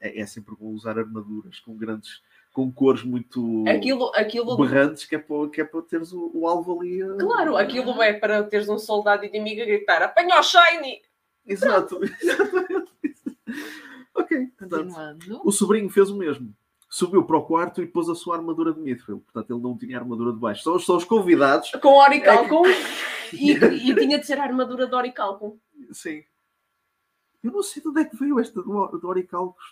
é, 0.00 0.20
é 0.20 0.26
sempre 0.26 0.54
bom 0.58 0.68
usar 0.68 0.98
armaduras 0.98 1.58
com 1.60 1.76
grandes, 1.76 2.22
com 2.52 2.70
cores 2.70 3.02
muito 3.02 3.64
Aquilo, 3.66 4.12
aquilo 4.14 4.56
berrantes, 4.56 5.04
que 5.06 5.14
é 5.14 5.18
para, 5.18 5.48
que 5.48 5.60
é 5.60 5.64
para 5.64 5.82
teres 5.82 6.12
o, 6.12 6.30
o 6.34 6.46
alvo 6.46 6.78
ali. 6.80 7.02
a- 7.02 7.16
Claro, 7.16 7.56
aquilo 7.56 8.00
é 8.02 8.12
para 8.12 8.42
teres 8.44 8.68
um 8.68 8.78
soldado 8.78 9.24
inimigo 9.24 9.62
a 9.62 9.64
gritar 9.64 10.02
apanha 10.02 10.38
o 10.38 10.42
Shiny! 10.42 11.00
Exato, 11.46 11.98
exatamente. 12.22 12.92
ok, 14.14 14.46
portanto, 14.58 14.84
Continuando. 14.84 15.40
o 15.44 15.50
sobrinho 15.50 15.88
fez 15.90 16.10
o 16.10 16.16
mesmo. 16.16 16.54
Subiu 16.88 17.24
para 17.24 17.38
o 17.38 17.42
quarto 17.46 17.82
e 17.82 17.86
pôs 17.86 18.08
a 18.10 18.14
sua 18.14 18.36
armadura 18.36 18.72
de 18.74 18.78
Mithril. 18.78 19.20
Portanto, 19.20 19.50
ele 19.50 19.62
não 19.62 19.76
tinha 19.78 19.98
armadura 19.98 20.30
de 20.30 20.38
baixo. 20.38 20.62
Só, 20.62 20.78
só 20.78 20.96
os 20.98 21.04
convidados. 21.04 21.70
Com 21.80 21.96
Oricalcum 21.98 22.64
e, 23.32 23.52
e 23.52 23.94
tinha 23.94 24.18
de 24.18 24.26
ser 24.26 24.38
a 24.38 24.42
armadura 24.42 24.86
de 24.86 24.94
Oricalcum. 24.94 25.58
Sim. 25.90 26.22
Eu 27.42 27.50
não 27.50 27.62
sei 27.62 27.82
de 27.82 27.88
onde 27.88 28.02
é 28.02 28.04
que 28.04 28.14
veio 28.14 28.38
esta 28.38 28.60
do, 28.62 28.86
do 28.98 29.08
Oricalcos. 29.08 29.64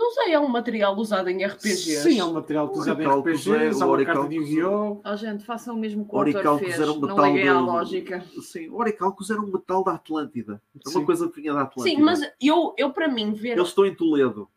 Não 0.00 0.10
sei, 0.12 0.32
é 0.32 0.40
um 0.40 0.48
material 0.48 0.96
usado 0.96 1.28
em 1.28 1.44
RPGs. 1.44 2.02
Sim, 2.02 2.20
é 2.20 2.24
um 2.24 2.32
material 2.32 2.66
utilizado 2.68 3.02
em 3.02 3.04
é- 3.04 3.08
RPGs, 3.08 3.82
há 3.82 3.84
uma 3.84 3.92
Oricalcos- 3.92 4.06
carta 4.06 4.28
de 4.30 4.34
Yu-Gi-Oh! 4.36 5.02
Oh, 5.04 5.16
gente, 5.16 5.44
façam 5.44 5.74
o 5.76 5.78
mesmo 5.78 6.08
que 6.08 6.14
o 6.14 6.18
autor 6.18 6.58
fez. 6.58 6.80
era 6.80 6.90
um 6.90 6.98
Não 7.00 7.08
metal 7.08 7.24
liguem 7.26 7.48
à 7.50 7.54
do- 7.54 7.66
lógica. 7.66 8.24
Sim, 8.42 8.68
o 8.70 8.76
Oricalcos 8.76 9.28
era 9.30 9.38
um 9.40 9.46
metal 9.52 9.84
da 9.84 9.92
Atlântida. 9.96 10.62
É 10.74 10.88
uma 10.88 11.00
Sim. 11.00 11.04
coisa 11.04 11.28
que 11.28 11.38
vinha 11.40 11.52
da 11.52 11.62
Atlântida. 11.62 11.96
Sim, 11.96 12.02
mas 12.02 12.20
eu, 12.40 12.74
eu 12.78 12.90
para 12.94 13.08
mim 13.08 13.32
ver. 13.34 13.58
Eles 13.58 13.68
estão 13.68 13.84
em 13.84 13.94
Toledo. 13.94 14.48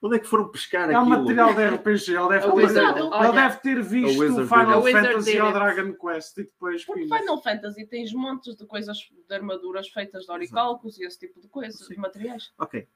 Onde 0.00 0.16
é 0.16 0.18
que 0.18 0.26
foram 0.28 0.48
pescar 0.48 0.88
É 0.90 0.96
um 0.98 1.02
aquilo? 1.02 1.18
material 1.20 1.54
de 1.54 1.64
RPG, 1.76 2.12
ele 2.14 2.28
deve, 2.28 2.34
É 2.34 2.40
ter, 2.50 2.54
Wizard- 2.54 3.00
ele 3.00 3.32
deve 3.32 3.56
ter 3.56 3.82
visto 3.82 4.20
Wizard 4.20 4.42
o 4.42 4.46
Final. 4.46 4.82
Fantasy 4.82 5.40
ou. 5.40 5.52
Dragon 5.52 5.92
Quest 5.94 6.36
e 6.38 6.44
depois 6.44 6.84
Porque. 6.84 7.02
Final 7.04 7.42
Fantasy 7.42 7.86
tens 7.86 8.12
montes 8.12 8.54
de 8.54 8.64
coisas 8.66 8.96
de 9.28 9.34
armaduras 9.34 9.88
feitas 9.88 10.24
de 10.24 10.30
oricalcos 10.30 11.00
e 11.00 11.04
esse 11.04 11.18
tipo 11.18 11.40
de 11.40 11.48
coisas, 11.48 11.84
Sim. 11.86 11.94
de 11.94 12.00
materiais. 12.00 12.52
Ok. 12.58 12.86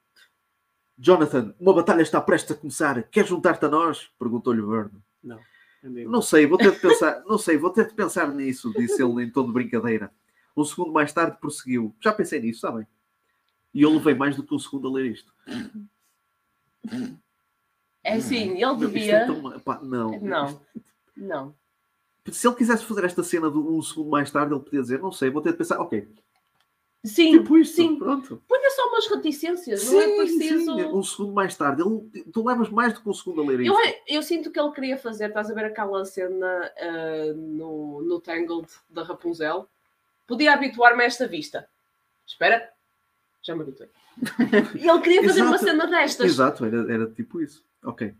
Jonathan, 0.98 1.54
uma 1.60 1.72
batalha 1.72 2.02
está 2.02 2.20
prestes 2.20 2.50
a 2.52 2.54
começar. 2.58 3.02
Quer 3.04 3.26
juntar-te 3.26 3.64
a 3.64 3.68
nós? 3.68 4.10
Perguntou-lhe 4.18 4.60
Verne. 4.62 5.00
Não 6.10 6.20
sei, 6.20 6.44
vou 6.46 6.58
ter 6.58 6.72
de 6.72 6.80
pensar, 6.80 7.22
não 7.26 7.38
sei, 7.38 7.56
vou 7.56 7.70
ter 7.70 7.86
de 7.86 7.94
pensar 7.94 8.28
nisso, 8.34 8.72
disse 8.76 9.00
ele 9.02 9.22
em 9.22 9.30
tom 9.30 9.46
de 9.46 9.52
brincadeira. 9.52 10.10
Um 10.56 10.64
segundo 10.64 10.92
mais 10.92 11.12
tarde 11.12 11.38
prosseguiu. 11.40 11.94
Já 12.00 12.12
pensei 12.12 12.40
nisso, 12.40 12.66
está 12.66 12.72
bem. 12.72 12.86
E 13.72 13.82
eu 13.82 13.92
levei 13.92 14.14
mais 14.14 14.34
do 14.34 14.42
que 14.42 14.52
um 14.54 14.58
segundo 14.58 14.88
a 14.88 14.90
ler 14.92 15.12
isto. 15.12 15.32
É 18.02 18.14
assim, 18.14 18.52
ele 18.54 18.64
é 18.64 18.74
devia. 18.76 19.26
tão- 19.26 19.60
pá, 19.60 19.78
não. 19.82 20.18
Não, 20.20 20.60
não. 21.16 21.54
Se 22.32 22.46
ele 22.46 22.56
quisesse 22.56 22.84
fazer 22.84 23.04
esta 23.04 23.22
cena 23.22 23.50
de 23.50 23.56
um 23.56 23.80
segundo 23.80 24.10
mais 24.10 24.30
tarde, 24.30 24.52
ele 24.52 24.60
podia 24.62 24.80
dizer, 24.82 25.00
não 25.00 25.12
sei, 25.12 25.30
vou 25.30 25.40
ter 25.40 25.52
de 25.52 25.58
pensar, 25.58 25.78
ok. 25.80 26.08
Sim, 27.04 27.38
Tipo 27.38 27.56
isto, 27.56 27.76
sim. 27.76 27.96
pronto. 27.96 28.42
Ponha 28.48 28.70
só 28.70 28.88
umas 28.88 29.06
reticências, 29.06 29.90
não 29.90 30.00
é 30.00 30.16
preciso. 30.16 30.76
sim, 30.76 30.84
um 30.84 31.02
segundo 31.02 31.32
mais 31.32 31.56
tarde. 31.56 31.82
Ele, 31.82 32.24
tu 32.32 32.44
levas 32.44 32.68
mais 32.70 32.92
do 32.92 33.00
que 33.00 33.08
um 33.08 33.14
segundo 33.14 33.42
a 33.42 33.46
ler 33.46 33.60
isto. 33.60 33.72
Eu, 33.72 33.94
eu 34.08 34.22
sinto 34.22 34.50
que 34.50 34.58
ele 34.58 34.72
queria 34.72 34.98
fazer, 34.98 35.28
estás 35.28 35.50
a 35.50 35.54
ver 35.54 35.66
aquela 35.66 36.04
cena 36.04 36.72
ah, 36.76 37.32
no, 37.36 38.02
no 38.02 38.20
Tangled 38.20 38.66
da 38.90 39.04
Rapunzel? 39.04 39.68
Podia 40.26 40.52
habituar-me 40.52 41.02
a 41.04 41.06
esta 41.06 41.26
vista. 41.26 41.68
Espera, 42.26 42.68
já 43.42 43.54
me 43.54 43.62
habituei. 43.62 43.88
E 44.74 44.88
ele 44.88 45.00
queria 45.00 45.22
fazer 45.22 45.42
uma 45.42 45.58
cena 45.58 45.86
destas. 45.86 46.26
Exato, 46.26 46.64
era, 46.64 46.92
era 46.92 47.06
tipo 47.06 47.40
isso. 47.40 47.64
Ok. 47.84 48.12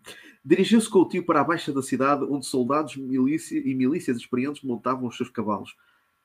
Dirigiu-se 0.45 0.89
com 0.89 1.01
o 1.01 1.09
tio 1.09 1.27
para 1.27 1.41
a 1.41 1.45
baixa 1.45 1.73
da 1.73 1.83
cidade, 1.83 2.25
onde 2.25 2.47
soldados 2.47 2.97
milícia, 2.97 3.59
e 3.59 3.75
milícias 3.75 4.17
experientes 4.17 4.63
montavam 4.63 5.09
os 5.09 5.17
seus 5.17 5.29
cavalos. 5.29 5.77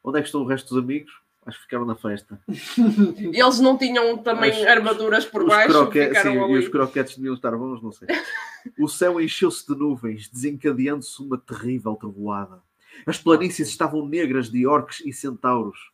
Onde 0.04 0.20
é 0.20 0.22
que 0.22 0.28
estão 0.28 0.42
o 0.42 0.46
resto 0.46 0.70
dos 0.70 0.84
amigos? 0.84 1.22
Acho 1.45 1.58
que 1.58 1.63
ficaram 1.63 1.86
na 1.86 1.95
festa. 1.95 2.39
Eles 3.19 3.60
não 3.60 3.77
tinham 3.77 4.17
também 4.17 4.65
armaduras 4.65 5.25
por 5.25 5.45
baixo, 5.45 5.69
croque- 5.73 6.08
ficaram 6.08 6.32
sim, 6.34 6.39
ali. 6.39 6.53
e 6.53 6.58
os 6.60 6.67
croquetes 6.69 7.15
deviam 7.17 7.34
estar 7.36 7.56
bons, 7.58 7.82
não 7.82 7.91
sei. 7.91 8.08
O 8.79 8.88
céu 8.88 9.19
encheu-se 9.19 9.67
de 9.67 9.77
nuvens, 9.77 10.29
desencadeando-se 10.29 11.21
uma 11.21 11.38
terrível 11.38 11.95
trovoada. 11.95 12.62
As 13.06 13.17
planícies 13.17 13.67
estavam 13.67 14.08
negras 14.08 14.49
de 14.49 14.65
orques 14.65 15.01
e 15.06 15.12
centauros. 15.12 15.91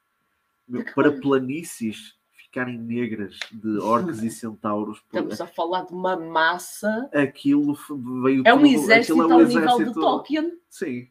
Para 0.94 1.12
planícies 1.14 2.14
ficarem 2.38 2.78
negras 2.78 3.40
de 3.52 3.78
orques 3.80 4.22
e 4.22 4.30
centauros, 4.32 5.00
Estamos 5.00 5.42
a 5.42 5.48
falar 5.48 5.86
de 5.86 5.94
uma 5.94 6.16
massa. 6.16 7.10
aquilo 7.12 7.76
veio 8.24 8.44
É 8.46 8.54
um 8.54 8.58
tudo. 8.58 8.68
exército 8.68 9.14
aquilo 9.20 9.24
é 9.24 9.36
um 9.36 9.40
ao 9.40 9.46
nível 9.48 9.62
de 9.62 9.74
exército- 9.74 10.00
Tolkien. 10.00 10.52
Sim, 10.70 11.08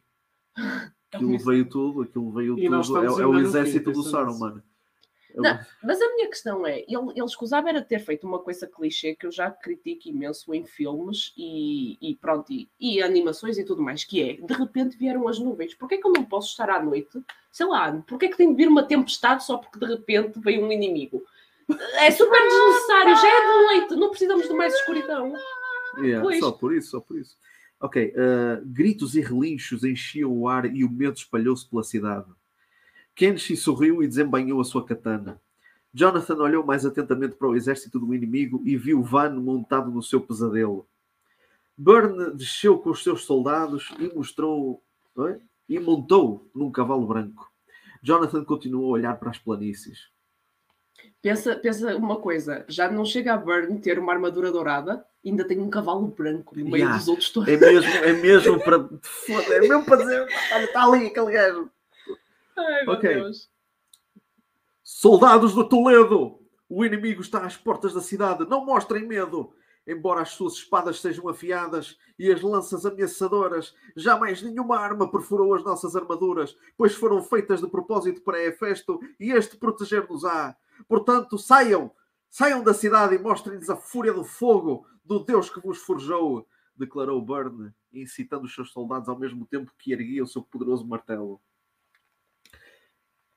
É 0.57 0.61
aquilo 1.11 1.31
exército. 1.31 1.49
veio 1.51 1.65
tudo, 1.65 2.01
aquilo 2.01 2.31
veio 2.31 2.59
E 2.59 2.69
tudo. 2.69 2.97
É, 2.97 3.21
é 3.21 3.25
o 3.27 3.39
exército 3.39 3.91
do 3.91 3.99
nisso. 3.99 4.39
mano. 4.39 4.63
É 5.31 5.41
Não, 5.41 5.59
Mas 5.83 6.01
a 6.01 6.15
minha 6.15 6.27
questão 6.27 6.65
é, 6.65 6.79
ele, 6.79 7.11
ele 7.15 7.25
escusava 7.25 7.69
era 7.69 7.81
ter 7.81 7.99
feito 7.99 8.25
uma 8.25 8.39
coisa 8.39 8.65
clichê 8.65 9.15
que 9.15 9.27
eu 9.27 9.31
já 9.31 9.51
critico 9.51 10.09
imenso 10.09 10.53
em 10.53 10.65
filmes 10.65 11.33
e, 11.37 11.97
e 12.01 12.15
pronto, 12.15 12.51
e, 12.51 12.67
e 12.79 13.01
animações 13.01 13.57
e 13.57 13.63
tudo 13.63 13.81
mais, 13.81 14.03
que 14.03 14.21
é, 14.21 14.33
de 14.33 14.53
repente 14.53 14.97
vieram 14.97 15.27
as 15.27 15.37
nuvens. 15.37 15.75
Porquê 15.75 15.97
que 15.97 16.07
eu 16.07 16.13
não 16.13 16.25
posso 16.25 16.49
estar 16.49 16.69
à 16.69 16.81
noite? 16.81 17.21
Sei 17.51 17.65
lá, 17.65 17.91
porquê 18.07 18.27
que 18.27 18.37
tem 18.37 18.49
de 18.49 18.55
vir 18.55 18.67
uma 18.67 18.83
tempestade 18.83 19.43
só 19.43 19.57
porque 19.57 19.79
de 19.79 19.85
repente 19.85 20.39
veio 20.39 20.65
um 20.65 20.71
inimigo? 20.71 21.23
É 21.99 22.09
super 22.09 22.41
desnecessário, 22.41 23.15
já 23.15 23.27
é 23.27 23.41
de 23.41 23.63
noite, 23.63 23.95
não 23.95 24.09
precisamos 24.09 24.47
de 24.47 24.53
mais 24.53 24.73
escuridão. 24.73 25.31
Yeah, 25.99 26.21
Pois. 26.23 26.39
só 26.39 26.51
por 26.51 26.73
isso, 26.73 26.89
só 26.91 26.99
por 26.99 27.17
isso. 27.17 27.37
Ok, 27.79 28.13
uh, 28.13 28.65
gritos 28.65 29.15
e 29.15 29.21
relinchos 29.21 29.83
enchiam 29.83 30.31
o 30.31 30.47
ar 30.49 30.65
e 30.65 30.83
o 30.83 30.91
medo 30.91 31.15
espalhou-se 31.15 31.67
pela 31.67 31.83
cidade. 31.83 32.27
Kenshi 33.15 33.55
sorriu 33.55 34.03
e 34.03 34.07
desembanhou 34.07 34.59
a 34.59 34.65
sua 34.65 34.85
katana. 34.85 35.41
Jonathan 35.93 36.35
olhou 36.35 36.65
mais 36.65 36.85
atentamente 36.85 37.35
para 37.35 37.47
o 37.47 37.55
exército 37.55 37.99
do 37.99 38.13
inimigo 38.13 38.61
e 38.65 38.77
viu 38.77 39.01
Van 39.01 39.31
montado 39.39 39.89
no 39.89 40.03
seu 40.03 40.21
pesadelo. 40.21 40.87
Burn 41.77 42.35
desceu 42.35 42.77
com 42.77 42.89
os 42.89 43.01
seus 43.01 43.23
soldados 43.23 43.89
e 43.97 44.13
mostrou 44.13 44.83
Oi? 45.15 45.39
e 45.67 45.79
montou 45.79 46.49
num 46.53 46.69
cavalo 46.71 47.07
branco. 47.07 47.49
Jonathan 48.03 48.43
continuou 48.43 48.87
a 48.87 48.97
olhar 48.97 49.19
para 49.19 49.29
as 49.29 49.37
planícies. 49.37 50.09
Pensa, 51.21 51.55
pensa 51.55 51.95
uma 51.97 52.15
coisa, 52.17 52.63
já 52.69 52.89
não 52.89 53.03
chega 53.03 53.33
a 53.33 53.37
Burn 53.37 53.77
ter 53.79 53.99
uma 53.99 54.13
armadura 54.13 54.51
dourada, 54.53 55.05
ainda 55.25 55.45
tem 55.45 55.59
um 55.59 55.69
cavalo 55.69 56.07
branco 56.07 56.57
no 56.57 56.63
meio 56.63 56.77
Yeah. 56.77 56.97
dos 56.97 57.07
outros 57.09 57.29
todos. 57.29 57.49
É 57.49 57.57
mesmo, 57.57 57.91
é 57.91 58.13
mesmo 58.13 58.59
para 58.63 58.87
foda, 59.01 59.55
é 59.55 59.59
mesmo 59.59 59.83
para 59.83 59.97
dizer, 59.97 60.27
olha, 60.53 60.63
está 60.63 60.83
ali 60.85 61.07
aquele 61.07 61.31
gajo. 61.33 61.69
Ai, 62.57 62.85
meu 62.85 62.93
Ok. 62.93 63.13
Deus. 63.15 63.49
Soldados 64.83 65.53
do 65.53 65.67
Toledo! 65.67 66.39
O 66.69 66.85
inimigo 66.85 67.21
está 67.21 67.45
às 67.45 67.57
portas 67.57 67.93
da 67.93 68.01
cidade. 68.01 68.47
Não 68.47 68.65
mostrem 68.65 69.05
medo. 69.05 69.53
Embora 69.87 70.21
as 70.21 70.29
suas 70.29 70.53
espadas 70.53 70.99
sejam 71.01 71.27
afiadas 71.27 71.97
e 72.17 72.31
as 72.31 72.41
lanças 72.41 72.85
ameaçadoras, 72.85 73.73
jamais 73.95 74.41
nenhuma 74.41 74.77
arma 74.77 75.09
perfurou 75.09 75.55
as 75.55 75.63
nossas 75.63 75.95
armaduras, 75.95 76.55
pois 76.77 76.93
foram 76.93 77.23
feitas 77.23 77.59
de 77.59 77.67
propósito 77.67 78.21
para 78.21 78.43
Hefesto 78.43 78.99
e 79.19 79.31
este 79.31 79.57
proteger-nos-á. 79.57 80.55
Portanto, 80.87 81.37
saiam, 81.37 81.91
saiam 82.29 82.63
da 82.63 82.73
cidade 82.73 83.15
e 83.15 83.19
mostrem-lhes 83.19 83.69
a 83.69 83.75
fúria 83.75 84.13
do 84.13 84.23
fogo 84.23 84.85
do 85.03 85.19
Deus 85.19 85.49
que 85.49 85.59
vos 85.59 85.79
forjou, 85.79 86.47
declarou 86.75 87.21
Burn, 87.21 87.71
incitando 87.91 88.45
os 88.45 88.53
seus 88.53 88.71
soldados 88.71 89.09
ao 89.09 89.17
mesmo 89.19 89.45
tempo 89.45 89.71
que 89.77 89.91
erguia 89.91 90.23
o 90.23 90.27
seu 90.27 90.41
poderoso 90.41 90.85
martelo. 90.85 91.41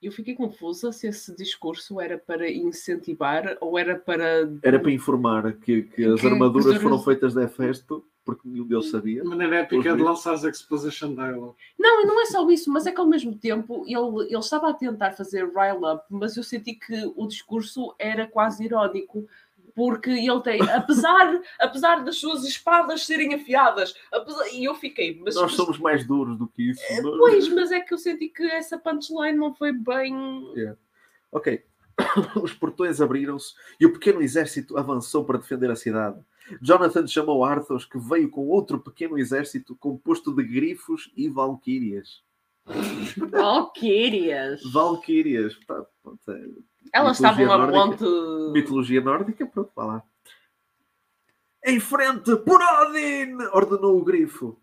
Eu 0.01 0.11
fiquei 0.11 0.35
confusa 0.35 0.91
se 0.93 1.07
esse 1.07 1.35
discurso 1.37 2.01
era 2.01 2.19
para 2.19 2.51
incentivar 2.51 3.57
ou 3.61 3.79
era 3.79 3.97
para. 3.97 4.51
Era 4.63 4.81
para 4.81 4.91
informar 4.91 5.53
que, 5.55 5.83
que 5.85 6.05
as 6.05 6.21
Que- 6.21 6.27
armaduras 6.27 6.77
que- 6.77 6.83
foram 6.83 6.99
feitas 7.03 7.35
de 7.35 7.43
Hefesto, 7.45 8.05
porque 8.25 8.49
nenhum 8.49 8.67
deles 8.67 8.91
sabia. 8.91 9.23
De 9.23 9.29
maneira 9.29 9.57
épica 9.57 9.95
de 9.97 10.03
lançar 10.03 10.35
as 10.35 10.45
Exposition 10.45 11.15
Dialogue. 11.15 11.57
Não, 11.79 12.03
e 12.03 12.07
não 12.07 12.21
é 12.21 12.27
só 12.27 12.49
isso, 12.51 12.71
mas 12.71 12.87
é 12.87 12.93
que 12.93 13.01
ao 13.01 13.07
mesmo 13.07 13.37
tempo 13.37 13.85
ele, 13.87 14.27
ele 14.29 14.39
estava 14.39 14.71
a 14.71 14.75
tentar 14.75 15.13
fazer 15.13 15.45
rile 15.47 15.85
up, 15.93 16.05
mas 16.11 16.37
eu 16.37 16.43
senti 16.45 16.75
que 16.75 17.13
o 17.17 17.27
discurso 17.27 17.95
era 17.99 18.27
quase 18.27 18.65
irónico. 18.65 19.27
Porque 19.75 20.11
ele 20.11 20.41
tem, 20.43 20.61
apesar, 20.71 21.41
apesar 21.59 22.05
das 22.05 22.17
suas 22.19 22.45
espadas 22.45 23.07
serem 23.07 23.33
afiadas, 23.35 23.95
apesar- 24.13 24.47
e 24.53 24.65
eu 24.65 24.75
fiquei, 24.75 25.19
mas, 25.25 25.35
Nós 25.35 25.55
somos 25.55 25.79
mais 25.79 26.07
duros 26.07 26.37
do 26.37 26.47
que 26.47 26.71
isso. 26.73 26.83
mas- 26.91 27.01
Pois, 27.03 27.49
mas 27.49 27.73
é 27.73 27.81
que 27.81 27.95
eu 27.95 27.97
senti 27.99 28.29
que 28.29 28.43
essa 28.45 28.77
punchline 28.79 29.39
não 29.39 29.55
foi 29.55 29.73
bem. 29.73 30.15
Ok. 31.33 31.63
Os 32.43 32.53
portões 32.53 33.01
abriram-se 33.01 33.55
e 33.81 33.87
o 33.87 33.93
pequeno 33.95 34.21
exército 34.23 34.77
avançou 34.77 35.25
para 35.25 35.39
defender 35.39 35.71
a 35.71 35.77
cidade. 35.77 36.21
Jonathan 36.61 37.07
chamou 37.07 37.45
Arthos, 37.45 37.85
que 37.85 37.99
veio 37.99 38.31
com 38.31 38.47
outro 38.49 38.79
pequeno 38.79 39.19
exército 39.19 39.77
composto 39.77 40.35
de 40.35 40.43
grifos 40.43 41.11
e 41.17 41.29
valquírias. 41.29 42.23
Valquírias. 44.73 45.55
Pronto, 45.65 45.89
é 46.29 46.49
Elas 46.93 47.19
Mitologia 47.21 47.45
estavam 47.45 47.53
a 47.53 47.73
ponte. 47.73 48.05
mitologia 48.53 49.01
nórdica, 49.01 49.47
pronto, 49.47 49.73
vá 49.75 49.85
lá. 49.85 50.03
Em 51.65 51.79
frente, 51.79 52.35
por 52.37 52.61
Odin! 52.61 53.37
Ordenou 53.53 53.99
o 53.99 54.05
grifo. 54.05 54.61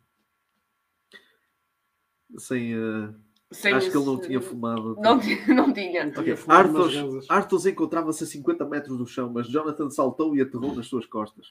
Sem. 2.38 2.74
eh, 2.74 3.14
sem 3.52 3.74
acho 3.74 3.90
que 3.92 3.98
ele 3.98 4.06
não 4.06 4.20
tinha 4.20 4.40
fumado. 4.42 4.96
Não, 5.00 5.20
tinha- 5.20 5.48
não 5.48 5.74
tinha. 5.74 6.08
Ok, 6.08 6.24
Tinha 6.24 6.38
fumado 6.38 6.70
umas 6.70 6.80
Arthos, 6.82 6.96
ganzas. 6.96 7.26
Arthos 7.30 7.66
encontrava-se 7.66 8.24
a 8.24 8.28
50 8.28 8.66
metros 8.66 8.98
do 8.98 9.06
chão, 9.08 9.30
mas 9.34 9.48
Jonathan 9.48 9.90
saltou 9.90 10.36
e 10.36 10.42
aterrou 10.42 10.76
nas 10.76 10.88
suas 10.88 11.06
costas. 11.06 11.48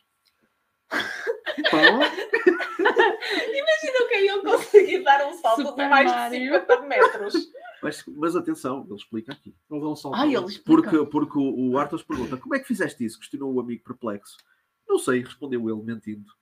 Imagina 2.79 4.09
que 4.09 4.15
eu 4.27 4.43
consegui 4.43 5.03
dar 5.03 5.27
um 5.27 5.33
salto 5.35 5.63
Super 5.63 5.85
de 5.85 5.91
mais 5.91 6.11
Mario. 6.11 6.39
de 6.39 6.45
50 6.47 6.81
metros. 6.83 7.35
Mas, 7.83 8.05
mas 8.07 8.37
atenção, 8.37 8.85
ele 8.87 8.97
explica 8.97 9.33
aqui. 9.33 9.55
Dá 9.71 9.77
um 9.77 9.95
salto. 9.97 10.15
Ai, 10.17 10.35
ele 10.35 10.47
explica. 10.47 10.65
Porque, 10.91 11.07
porque 11.11 11.39
o, 11.39 11.71
o 11.73 11.79
Arthos 11.79 12.03
pergunta: 12.03 12.37
como 12.37 12.55
é 12.55 12.59
que 12.59 12.67
fizeste 12.67 13.05
isso? 13.05 13.19
Questionou 13.19 13.53
o 13.53 13.61
amigo 13.61 13.83
perplexo. 13.85 14.37
Não 14.89 14.99
sei, 14.99 15.23
respondeu 15.23 15.69
ele, 15.69 15.83
mentindo. 15.83 16.33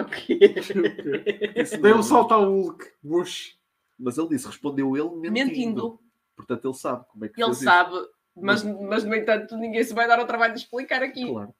Ok. 0.00 0.38
Dei 1.82 1.92
um 1.92 2.02
salto 2.02 2.32
ao 2.32 2.44
Hulk. 2.44 2.86
Bush. 3.02 3.57
Mas 3.98 4.16
ele 4.18 4.28
disse: 4.28 4.46
respondeu 4.46 4.96
ele 4.96 5.10
mentindo. 5.16 5.32
Mentindo. 5.32 6.00
Portanto, 6.36 6.68
ele 6.68 6.74
sabe 6.74 7.04
como 7.08 7.24
é 7.24 7.28
que 7.28 7.42
Ele 7.42 7.54
sabe, 7.54 7.96
mas, 8.36 8.62
mas 8.62 9.02
no 9.02 9.14
entanto 9.14 9.56
ninguém 9.56 9.82
se 9.82 9.92
vai 9.92 10.06
dar 10.06 10.20
ao 10.20 10.26
trabalho 10.26 10.54
de 10.54 10.60
explicar 10.60 11.02
aqui. 11.02 11.26
Claro. 11.26 11.52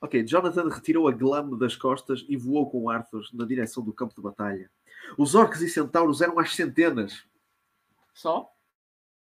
Ok, 0.00 0.24
Jonathan 0.26 0.68
retirou 0.68 1.06
a 1.08 1.12
glame 1.12 1.58
das 1.58 1.76
costas 1.76 2.24
e 2.28 2.36
voou 2.36 2.68
com 2.70 2.90
Arthos 2.90 3.32
na 3.32 3.44
direção 3.44 3.84
do 3.84 3.92
campo 3.92 4.14
de 4.14 4.20
batalha. 4.20 4.70
Os 5.16 5.34
orcs 5.34 5.60
e 5.60 5.68
centauros 5.68 6.20
eram 6.20 6.38
às 6.38 6.54
centenas. 6.54 7.24
Só? 8.12 8.52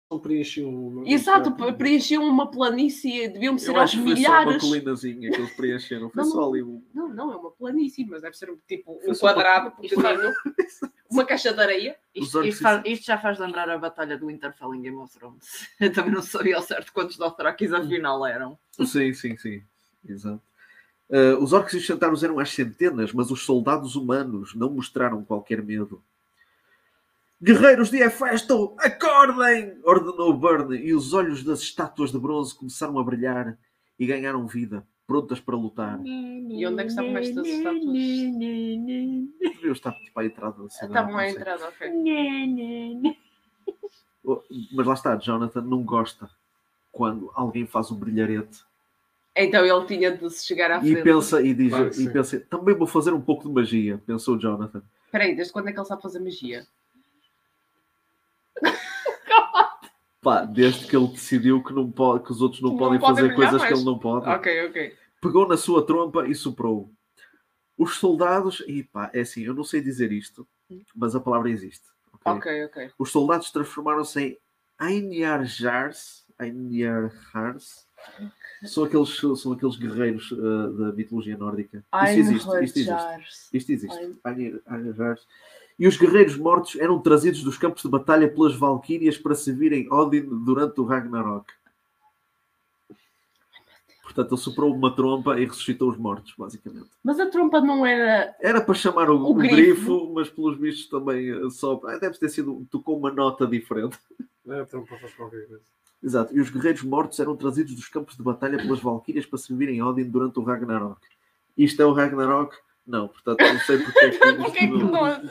Não 0.10 0.18
preenchi 0.20 0.64
um. 0.64 1.04
Exato, 1.06 1.52
preenchiam 1.78 2.24
uma 2.28 2.50
planície, 2.50 3.28
deviam 3.30 3.56
ser 3.60 3.76
aos 3.76 3.92
que 3.92 3.98
foi 3.98 4.06
só 4.06 4.10
uma 4.10 4.16
milhares. 4.16 4.62
colinazinha 4.64 5.30
que 5.30 5.36
eles 5.38 5.54
preencheram. 5.56 6.10
Foi 6.10 6.24
Não, 6.24 6.32
só 6.32 6.38
não. 6.42 6.50
ali 6.50 6.64
um. 6.64 6.84
Não, 6.94 7.08
não, 7.10 7.32
é 7.32 7.36
uma 7.36 7.52
planície, 7.52 8.04
mas 8.06 8.24
deve 8.24 8.36
ser 8.36 8.50
um 8.50 8.58
tipo 8.68 8.98
Foi 9.00 9.08
um 9.10 9.12
uma- 9.12 9.20
quadrado 9.20 9.72
Isto 9.84 9.96
pequenino, 10.02 10.34
uma 11.12 11.24
caixa 11.26 11.54
de 11.54 11.62
areia. 11.62 11.96
Isto, 12.16 12.44
isto 12.44 12.64
faz- 12.64 12.82
isto 12.88 13.06
já 13.06 13.20
faz 13.20 13.38
lembrar 13.38 13.70
a 13.70 13.78
batalha 13.78 14.18
do 14.18 14.26
Winterfell 14.28 14.74
em 14.74 14.82
Game 14.82 14.98
of 14.98 15.14
Thrones. 15.14 15.46
Eu 15.80 15.94
também 15.94 16.12
não 16.12 16.24
sabia 16.24 16.56
ao 16.56 16.64
certo 16.64 16.92
quantos 16.92 17.16
Dothrakis 17.16 17.72
afinal 17.72 18.26
eram. 18.26 18.58
Sim, 18.84 19.14
sim, 19.14 19.38
sim. 19.38 19.62
Exato. 20.08 20.42
Uh, 21.08 21.38
os 21.44 21.54
orcs 21.54 21.74
e 21.74 21.78
os 21.78 21.86
centauros 21.86 22.24
eram 22.24 22.40
às 22.40 22.50
centenas, 22.50 23.14
mas 23.14 23.30
os 23.30 23.44
soldados 23.46 23.96
humanos 23.96 24.56
não 24.56 24.72
mostraram 24.72 25.24
qualquer 25.24 25.62
medo. 25.64 26.02
Guerreiros 27.42 27.90
de 27.90 28.02
Hefesto, 28.02 28.76
acordem! 28.80 29.80
ordenou 29.86 30.34
Burn, 30.34 30.76
e 30.76 30.94
os 30.94 31.14
olhos 31.14 31.42
das 31.42 31.62
estátuas 31.62 32.12
de 32.12 32.20
bronze 32.20 32.54
começaram 32.54 33.00
a 33.00 33.04
brilhar 33.04 33.58
e 33.98 34.06
ganharam 34.06 34.46
vida, 34.46 34.86
prontas 35.08 35.40
para 35.40 35.56
lutar. 35.56 36.02
E 36.06 36.68
onde 36.68 36.82
é 36.82 36.84
que 36.84 36.90
estavam 36.90 37.18
estas 37.18 37.48
estátuas? 37.48 37.94
Deviam 37.94 39.72
estar 39.72 39.94
tipo 39.94 40.20
à 40.20 40.26
entrada 40.26 40.62
da 40.62 40.70
cidade. 40.70 40.92
Estavam 40.92 41.18
à 41.18 41.30
entrada, 41.30 41.68
ok. 41.70 43.18
Oh, 44.26 44.42
Mas 44.74 44.86
lá 44.86 44.94
está, 44.94 45.16
Jonathan 45.16 45.62
não 45.62 45.82
gosta 45.82 46.30
quando 46.92 47.32
alguém 47.34 47.66
faz 47.66 47.90
um 47.90 47.96
brilharete 47.96 48.66
Então 49.34 49.66
ele 49.66 49.86
tinha 49.86 50.12
de 50.16 50.30
se 50.30 50.46
chegar 50.46 50.70
à 50.72 50.78
e 50.80 50.92
frente. 50.92 51.04
pensa 51.04 51.42
e 51.42 51.54
diz 51.54 51.70
Claro 51.70 52.02
e 52.02 52.10
pensa, 52.12 52.40
também 52.42 52.76
vou 52.76 52.86
fazer 52.86 53.14
um 53.14 53.22
pouco 53.22 53.48
de 53.48 53.54
magia, 53.54 53.98
pensou 54.06 54.38
Jonathan. 54.38 54.84
Espera 55.06 55.24
aí, 55.24 55.36
desde 55.36 55.54
quando 55.54 55.70
é 55.70 55.72
que 55.72 55.80
ele 55.80 55.88
sabe 55.88 56.02
fazer 56.02 56.20
magia? 56.20 56.68
Pá, 60.22 60.44
desde 60.44 60.86
que 60.88 60.96
ele 60.96 61.08
decidiu 61.08 61.64
que, 61.64 61.72
não 61.74 61.90
pode, 61.90 62.26
que 62.26 62.32
os 62.32 62.42
outros 62.42 62.62
não, 62.62 62.72
Não 62.72 62.78
podem 62.78 63.00
fazer 63.00 63.34
coisas 63.34 63.62
que 63.62 63.70
mais. 63.70 63.78
ele 63.78 63.86
não 63.86 63.98
pode, 63.98 64.28
Ok, 64.28 64.66
ok. 64.68 64.96
pegou 65.22 65.48
na 65.48 65.56
sua 65.56 65.86
trompa 65.86 66.28
e 66.28 66.36
soprou. 66.36 66.92
Os 67.78 67.96
soldados, 67.96 68.62
e 68.68 68.84
pá, 68.84 69.10
é 69.14 69.22
assim, 69.22 69.44
eu 69.44 69.54
não 69.54 69.64
sei 69.64 69.80
dizer 69.82 70.12
isto, 70.12 70.46
mas 70.94 71.16
a 71.16 71.20
palavra 71.22 71.50
existe. 71.50 71.86
ok? 72.12 72.34
Ok, 72.34 72.66
ok. 72.66 72.92
Os 73.00 73.12
soldados 73.12 73.50
transformaram-se 73.52 74.20
em 74.22 74.38
Ainarjars. 74.78 76.26
Ainarjars. 76.38 77.88
São 78.66 78.84
aqueles, 78.84 79.18
são 79.38 79.54
aqueles 79.54 79.78
guerreiros 79.78 80.32
uh, 80.32 80.72
da 80.78 80.92
mitologia 80.94 81.38
nórdica. 81.38 81.84
Isto 82.04 82.20
existe, 82.20 82.36
isto 82.48 82.56
existe. 82.58 82.84
Jars. 82.84 83.50
Isto 83.54 83.72
existe. 83.72 84.16
Ainir- 84.24 84.62
Ainarjars. 84.66 85.26
E 85.80 85.88
os 85.88 85.96
guerreiros 85.96 86.36
mortos 86.36 86.76
eram 86.76 87.00
trazidos 87.00 87.42
dos 87.42 87.58
campos 87.58 87.82
de 87.84 87.90
batalha 87.90 88.30
pelas 88.30 88.54
valquírias 88.54 89.18
para 89.18 89.34
servirem 89.34 89.92
Odin 89.92 90.28
durante 90.44 90.80
o 90.82 90.84
Ragnarok. 90.84 91.46
Portanto, 94.04 94.34
ele 94.34 94.42
soprou 94.42 94.74
uma 94.76 94.94
trompa 94.94 95.40
e 95.40 95.46
ressuscitou 95.46 95.90
os 95.90 95.98
mortos, 95.98 96.34
basicamente. 96.38 96.90
Mas 97.04 97.20
a 97.20 97.28
trompa 97.28 97.62
não 97.62 97.86
era. 97.86 98.36
Era 98.42 98.60
para 98.60 98.74
chamar 98.74 99.10
o, 99.10 99.18
O 99.18 99.32
o 99.32 99.34
grifo. 99.36 99.56
grifo. 99.56 100.12
mas 100.14 100.30
pelos 100.30 100.58
bichos 100.58 100.88
também 100.88 101.32
uh, 101.32 101.50
só. 101.52 101.80
ah, 101.86 101.98
Deve 101.98 102.18
ter 102.18 102.28
sido. 102.30 102.66
Tocou 102.72 102.98
uma 102.98 103.12
nota 103.12 103.46
diferente. 103.46 103.98
É, 104.48 104.62
então 104.62 104.84
para 104.84 104.98
fazer 105.00 105.16
qualquer 105.16 105.48
coisa. 105.48 105.62
Exato. 106.02 106.36
E 106.36 106.42
os 106.42 106.50
guerreiros 106.50 106.82
mortos 106.82 107.20
eram 107.20 107.36
trazidos 107.38 107.76
dos 107.76 107.88
campos 107.88 108.18
de 108.18 108.24
batalha 108.24 108.58
pelas 108.58 108.80
valquírias 108.80 109.26
para 109.26 109.38
servirem 109.38 109.82
Odin 109.82 110.06
durante 110.10 110.40
o 110.40 110.44
Ragnarok. 110.44 111.00
Isto 111.56 111.82
é 111.82 111.86
o 111.86 111.94
Ragnarok? 111.94 112.56
Não, 112.88 113.08
portanto, 113.08 113.40
não 113.42 113.60
sei 113.60 113.78
porque 113.78 114.00
é 114.00 114.10
que. 114.10 114.16
isto 114.26 114.42
Porquê 114.44 114.60
que 114.60 114.68
não. 114.68 115.22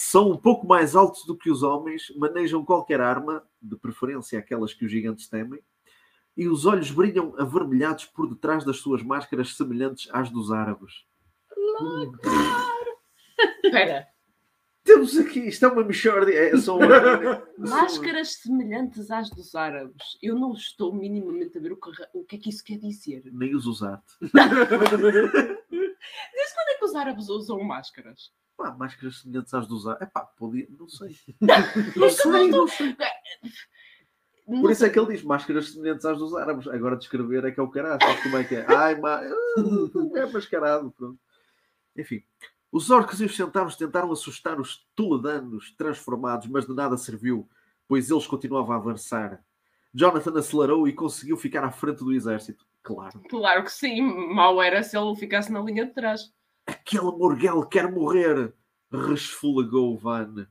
São 0.00 0.30
um 0.30 0.36
pouco 0.36 0.64
mais 0.64 0.94
altos 0.94 1.26
do 1.26 1.36
que 1.36 1.50
os 1.50 1.64
homens, 1.64 2.12
manejam 2.16 2.64
qualquer 2.64 3.00
arma, 3.00 3.44
de 3.60 3.74
preferência 3.74 4.38
aquelas 4.38 4.72
que 4.72 4.84
os 4.84 4.92
gigantes 4.92 5.28
temem, 5.28 5.60
e 6.36 6.46
os 6.46 6.66
olhos 6.66 6.92
brilham 6.92 7.34
avermelhados 7.36 8.04
por 8.04 8.32
detrás 8.32 8.64
das 8.64 8.76
suas 8.76 9.02
máscaras 9.02 9.56
semelhantes 9.56 10.08
às 10.12 10.30
dos 10.30 10.52
árabes. 10.52 11.04
Espera. 13.64 14.06
Temos 14.84 15.18
aqui, 15.18 15.40
isto 15.40 15.64
é 15.64 15.68
uma 15.68 15.82
mixórdia. 15.82 16.32
É, 16.32 16.56
são, 16.56 16.78
Máscaras 17.58 18.34
semelhantes 18.34 19.10
às 19.10 19.28
dos 19.30 19.56
árabes. 19.56 20.16
Eu 20.22 20.36
não 20.36 20.52
estou 20.52 20.94
minimamente 20.94 21.58
a 21.58 21.60
ver 21.60 21.72
o 21.72 21.76
que, 21.76 21.90
o 22.14 22.24
que 22.24 22.36
é 22.36 22.38
que 22.38 22.50
isso 22.50 22.62
quer 22.62 22.78
dizer. 22.78 23.24
Nem 23.32 23.52
os 23.52 23.66
usar. 23.66 24.00
Desde 24.20 24.38
quando 24.40 25.08
é 26.68 26.74
que 26.78 26.84
os 26.84 26.94
árabes 26.94 27.28
usam 27.28 27.60
máscaras? 27.64 28.30
Pá, 28.58 28.72
máscaras 28.72 29.20
semelhantes 29.20 29.54
às 29.54 29.68
dos 29.68 29.86
árabes. 29.86 30.08
Epá, 30.08 30.22
podia, 30.22 30.66
não 30.76 30.88
sei. 30.88 31.16
É 31.40 31.98
Não 31.98 32.10
sei, 32.10 32.50
não 32.50 32.66
sei. 32.66 32.96
Não 34.48 34.60
Por 34.62 34.72
isso 34.72 34.80
sei. 34.80 34.88
é 34.88 34.92
que 34.92 34.98
ele 34.98 35.12
diz 35.14 35.22
máscaras 35.22 35.70
semelhantes 35.70 36.04
às 36.04 36.18
dos 36.18 36.34
árabes. 36.34 36.66
Agora 36.66 36.96
descrever 36.96 37.44
é 37.44 37.52
que 37.52 37.60
é 37.60 37.62
o 37.62 37.70
caraças. 37.70 38.20
Como 38.20 38.36
é 38.36 38.42
que 38.42 38.56
é? 38.56 38.66
Ai, 38.68 39.00
ma... 39.00 39.20
é 40.16 40.26
mascarado. 40.26 40.90
Pronto. 40.90 41.20
Enfim. 41.96 42.20
Os 42.72 42.90
orcs 42.90 43.20
e 43.20 43.24
os 43.26 43.36
centauros 43.36 43.76
tentaram 43.76 44.10
assustar 44.10 44.60
os 44.60 44.86
toledanos 44.94 45.70
transformados, 45.78 46.48
mas 46.48 46.66
de 46.66 46.74
nada 46.74 46.98
serviu, 46.98 47.48
pois 47.86 48.10
eles 48.10 48.26
continuavam 48.26 48.74
a 48.74 48.76
avançar. 48.76 49.42
Jonathan 49.94 50.38
acelerou 50.38 50.86
e 50.86 50.92
conseguiu 50.92 51.36
ficar 51.36 51.64
à 51.64 51.70
frente 51.70 52.04
do 52.04 52.12
exército. 52.12 52.66
Claro. 52.82 53.22
Claro 53.30 53.64
que 53.64 53.72
sim. 53.72 54.02
Mal 54.34 54.60
era 54.60 54.82
se 54.82 54.98
ele 54.98 55.14
ficasse 55.16 55.50
na 55.52 55.60
linha 55.60 55.86
de 55.86 55.94
trás. 55.94 56.32
Aquele 56.68 57.10
Morgel 57.10 57.64
quer 57.66 57.90
morrer! 57.90 58.52
Resfolagou 58.92 59.96
Van. 59.96 60.46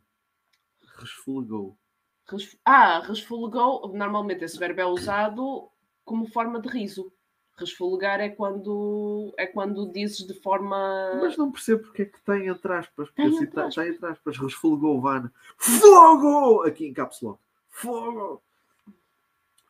Resfolagou. 0.97 1.77
Resf- 2.27 2.57
Ah, 2.65 2.99
resfolegou. 2.99 3.93
Normalmente 3.95 4.43
esse 4.43 4.57
verbo 4.57 4.81
é 4.81 4.85
usado 4.85 5.69
como 6.03 6.27
forma 6.27 6.59
de 6.59 6.67
riso. 6.69 7.11
Resfolegar 7.55 8.19
é 8.19 8.29
quando 8.29 9.33
é 9.37 9.47
quando 9.47 9.91
dizes 9.91 10.25
de 10.27 10.33
forma. 10.35 10.77
Mas 11.21 11.37
não 11.37 11.51
percebo 11.51 11.83
porque 11.83 12.03
é 12.03 12.05
que 12.05 12.21
tem 12.21 12.47
entre 12.47 12.73
aspas. 12.73 13.07
Porque 13.09 13.21
Tem 13.21 13.25
assim 13.27 13.43
entre 13.45 13.67
está 13.67 13.87
entre 13.87 14.05
aspas. 14.07 14.37
Resfolagou 14.37 14.99
Van. 15.01 15.31
Fogo! 15.57 16.63
Aqui 16.63 16.85
em 16.87 16.93
caps 16.93 17.21
lock. 17.21 17.39
Fogo! 17.69 18.41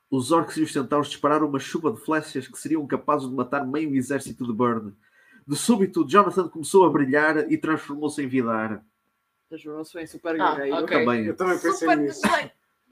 Os 0.09 0.31
orcs 0.31 0.55
e 0.57 0.63
os 0.63 0.71
centauros 0.71 1.09
dispararam 1.09 1.47
uma 1.47 1.59
chuva 1.59 1.91
de 1.91 1.99
flechas 1.99 2.47
que 2.47 2.57
seriam 2.57 2.85
capazes 2.87 3.27
de 3.29 3.35
matar 3.35 3.65
meio 3.67 3.93
exército 3.95 4.45
de 4.45 4.53
Burn. 4.53 4.93
De 5.47 5.55
súbito, 5.55 6.05
Jonathan 6.07 6.49
começou 6.49 6.85
a 6.85 6.89
brilhar 6.89 7.49
e 7.51 7.57
transformou-se 7.57 8.21
em 8.21 8.27
Vidar. 8.27 8.83
Transformou-se 9.49 9.97
em 9.97 10.05
super 10.07 10.39
Ah, 10.41 10.55
guerreiro. 10.55 10.83
ok. 10.83 10.99
Também. 11.05 11.25
Eu 11.25 11.35
também 11.35 11.53
pensei 11.57 11.71
Super 11.73 11.97
nisso. 11.97 12.21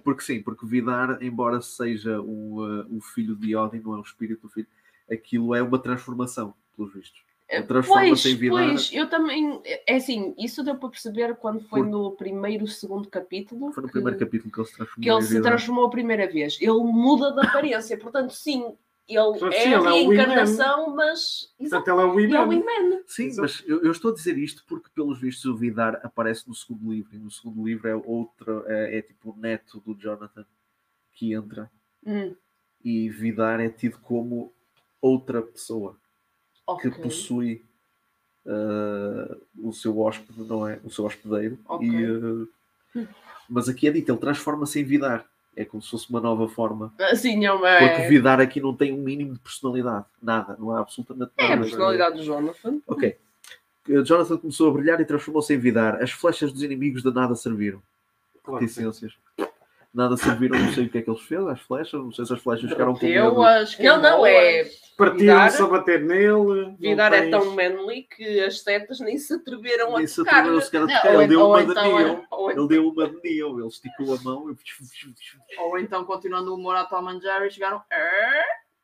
Porque 0.04 0.22
sim, 0.24 0.42
porque 0.42 0.66
Vidar, 0.66 1.22
embora 1.22 1.60
seja 1.62 2.22
um, 2.22 2.60
uh, 2.60 2.88
um 2.90 3.02
filho 3.02 3.36
de 3.36 3.56
Odin, 3.56 3.80
não 3.80 3.96
é 3.96 3.98
um 3.98 4.02
espírito 4.02 4.44
do 4.44 4.50
filho, 4.50 4.68
aquilo 5.12 5.54
é 5.56 5.62
uma 5.62 5.80
transformação, 5.80 6.54
pelos 6.78 6.94
vistos. 6.94 7.24
Eh, 7.48 7.62
transforma-se 7.62 8.32
em 8.32 8.36
Vidar. 8.36 8.68
pois, 8.70 8.90
eu 8.94 9.10
também. 9.10 9.62
É 9.86 9.96
assim, 9.96 10.34
isso 10.38 10.64
deu 10.64 10.76
para 10.78 10.90
perceber 10.90 11.36
quando 11.36 11.60
foi 11.62 11.82
Por- 11.82 11.90
no 11.90 12.12
primeiro, 12.12 12.68
segundo 12.68 13.10
capítulo. 13.10 13.72
Foi 13.74 13.82
no 13.84 13.88
que- 13.90 13.94
primeiro 13.94 14.18
capítulo 14.18 14.52
que 14.52 14.60
ele 14.60 14.68
se 14.68 14.76
transformou 14.76 15.04
que 15.04 15.10
ele 15.10 15.20
em 15.20 15.22
se 15.28 15.42
transformou 15.42 15.86
a 15.86 15.90
primeira 15.90 16.28
vez. 16.32 16.58
Ele 16.62 16.72
muda 16.84 17.32
de 17.34 17.46
aparência, 17.46 17.98
portanto, 17.98 18.32
sim, 18.32 18.74
ele 19.08 19.56
é 19.56 19.64
sim, 19.64 19.74
a 19.74 19.80
ele 19.80 19.88
é 19.88 19.92
o 19.92 20.10
reencarnação, 20.10 20.96
mas. 20.96 21.54
Exato, 21.60 21.86
Portanto, 21.86 21.88
ele 21.88 22.02
é 22.02 22.06
o 22.06 22.20
ele 22.20 22.36
é 22.36 22.42
o. 22.42 23.04
Sim, 23.08 23.26
Exato. 23.26 23.42
mas 23.42 23.64
eu, 23.68 23.84
eu 23.84 23.92
estou 23.92 24.12
a 24.12 24.14
dizer 24.16 24.38
isto 24.38 24.64
porque, 24.68 24.90
pelos 24.94 25.20
vistos, 25.20 25.46
o 25.46 25.56
Vidar 25.56 26.00
aparece 26.04 26.48
no 26.48 26.56
segundo 26.56 26.92
livro. 26.92 27.16
E 27.16 27.20
no 27.20 27.30
segundo 27.30 27.66
livro 27.66 27.88
é 27.88 27.96
outra, 27.96 28.64
é, 28.68 28.98
é 28.98 29.02
tipo 29.02 29.32
o 29.32 29.38
neto 29.38 29.80
do 29.86 29.94
Jonathan 29.94 30.46
que 31.14 31.34
entra. 31.34 31.70
Hum, 32.06 32.36
E 32.84 33.10
Vidar 33.10 33.60
é 33.60 33.70
tido 33.70 34.00
como 34.00 34.54
outra 35.02 35.42
pessoa 35.42 35.98
que 36.82 36.88
ok. 36.88 36.92
possui 37.04 37.64
uh, 38.46 39.42
o 39.68 39.72
seu 39.72 40.00
hóspede, 40.00 40.44
não 40.44 40.68
é? 40.68 40.80
O 40.84 40.90
seu 40.90 41.06
hospedeiro. 41.06 41.60
Ok. 41.66 41.88
E, 41.88 42.12
uh, 42.12 42.50
mas 43.48 43.70
aqui 43.70 43.88
é 43.88 43.92
dito, 43.92 44.12
ele 44.12 44.20
transforma-se 44.20 44.80
em 44.80 44.84
Vidar. 44.84 45.30
É 45.56 45.64
como 45.64 45.82
se 45.82 45.90
fosse 45.90 46.10
uma 46.10 46.20
nova 46.20 46.48
forma. 46.50 46.94
Assim, 47.00 47.46
é 47.46 47.52
uma. 47.52 47.78
Porque 47.78 48.02
É, 48.02 48.10
Vidar 48.10 48.42
aqui 48.42 48.60
não 48.60 48.76
tem 48.76 48.94
um 48.94 49.02
mínimo 49.02 49.34
de 49.34 49.40
personalidade. 49.40 50.06
Nada. 50.22 50.56
Não 50.60 50.72
há 50.72 50.82
absolutamente 50.82 51.32
é 51.38 51.44
nada. 51.44 51.54
a 51.54 51.64
personalidade 51.64 52.18
do 52.18 52.24
Jonathan. 52.24 52.80
Ok. 52.86 53.18
Uh, 53.88 54.04
Jonathan 54.04 54.38
começou 54.38 54.70
a 54.70 54.74
brilhar 54.74 55.00
e 55.00 55.06
transformou-se 55.06 55.54
em 55.54 55.58
Vidar. 55.58 56.02
As 56.02 56.12
flechas 56.12 56.52
dos 56.52 56.64
inimigos 56.64 57.04
de 57.04 57.14
nada 57.14 57.36
serviram. 57.36 57.82
Claro 58.44 58.66
que 58.66 58.72
sim. 58.72 58.84
Nada 59.96 60.18
serviram, 60.18 60.60
não 60.60 60.74
sei 60.74 60.88
o 60.88 60.90
que 60.90 60.98
é 60.98 61.02
que 61.02 61.10
eles 61.10 61.22
fez, 61.22 61.42
as 61.48 61.62
flechas, 61.62 61.94
não 61.94 62.12
sei 62.12 62.26
se 62.26 62.34
as 62.34 62.42
flechas 62.42 62.70
ficaram 62.70 62.94
com 62.94 63.06
Eu 63.06 63.26
medo. 63.30 63.44
acho 63.44 63.78
que 63.78 63.88
Ele 63.88 63.98
não 63.98 64.26
é. 64.26 64.66
Partiram-se 64.98 65.62
a 65.62 65.66
bater 65.68 66.02
nele. 66.04 66.76
Vidar 66.78 67.14
é 67.14 67.30
tão 67.30 67.56
manly 67.56 68.04
que 68.04 68.40
as 68.42 68.60
setas 68.62 69.00
nem 69.00 69.18
se 69.18 69.34
atreveram 69.34 69.94
Nem 69.94 70.04
a 70.04 70.08
se 70.08 70.16
tocar. 70.18 70.40
atreveram 70.40 70.62
sequer 70.62 70.78
a 70.82 70.86
Não, 70.86 70.96
tocar. 70.96 71.14
ou 71.14 71.22
Ele 71.22 71.28
deu 71.28 71.40
ou 71.42 71.48
uma 71.50 71.64
de 71.66 71.72
então 71.72 71.98
Neo. 71.98 72.08
é- 72.08 72.28
ou 72.30 72.52
Ele 72.52 72.68
deu 72.68 72.88
uma 72.90 73.10
de 73.10 73.16
Neo. 73.24 73.60
Ele 73.60 73.68
esticou 73.68 74.14
a 74.16 74.22
mão. 74.22 74.56
Ou 75.60 75.80
então, 75.80 76.04
continuando 76.06 76.52
o 76.52 76.56
humor 76.56 76.76
a 76.76 76.86
Tom 76.86 77.08
and 77.10 77.22
Jerry, 77.22 77.52
chegaram. 77.52 77.82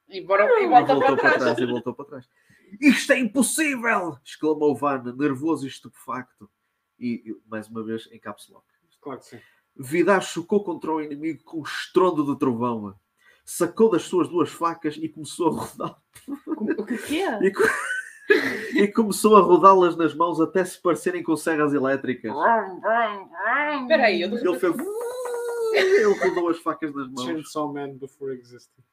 E, 0.10 0.22
bora, 0.22 0.46
e 0.60 0.64
E 0.64 0.68
voltou 0.68 1.00
para 1.18 1.38
trás. 1.38 1.58
e 1.60 1.66
voltou 1.66 1.94
para 1.94 2.06
trás. 2.06 2.30
Isto 2.80 3.14
é 3.14 3.20
impossível! 3.20 4.18
exclamou 4.26 4.76
Van, 4.76 5.04
nervoso 5.18 5.66
e 5.66 5.70
estupefacto. 5.70 6.50
E, 7.00 7.22
e, 7.26 7.36
mais 7.50 7.68
uma 7.68 7.84
vez, 7.84 8.08
em 8.12 8.20
caps 8.20 8.48
lock. 8.50 8.66
Claro 9.02 9.20
que 9.20 9.26
sim. 9.26 9.40
Vidar 9.78 10.22
chocou 10.22 10.64
contra 10.64 10.92
o 10.92 11.02
inimigo 11.02 11.44
com 11.44 11.60
um 11.60 11.64
estrondo 11.64 12.26
de 12.26 12.38
trovão. 12.38 12.94
Sacou 13.44 13.90
das 13.90 14.04
suas 14.04 14.28
duas 14.30 14.50
facas 14.50 14.96
e 14.98 15.10
começou 15.10 15.48
a 15.48 15.52
rodar. 15.62 15.98
O 16.28 16.86
que 16.86 17.22
é? 17.22 17.40
E, 17.44 17.52
co- 17.52 17.64
e 18.76 18.88
começou 18.88 19.36
a 19.36 19.42
rodá-las 19.42 19.98
nas 19.98 20.14
mãos 20.14 20.40
até 20.40 20.64
se 20.64 20.80
parecerem 20.82 21.22
com 21.24 21.36
serras 21.36 21.74
elétricas. 21.74 22.32
Espera 23.82 24.06
aí, 24.06 24.22
eu 24.22 24.30
Ele 24.30 24.60
fez. 24.60 24.76
Ele 25.74 26.04
rodou 26.14 26.50
as 26.50 26.58
facas 26.60 26.94
nas 26.96 27.08
mãos. 27.10 27.24
Chainsaw 27.26 27.74
Man 27.74 27.98
before 27.98 28.32
existing. 28.38 28.84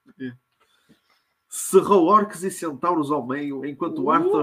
Cerrou 1.48 2.06
orques 2.06 2.42
e 2.42 2.50
centauros 2.50 3.10
ao 3.10 3.24
meio, 3.26 3.64
enquanto 3.64 4.10
Arthur 4.10 4.42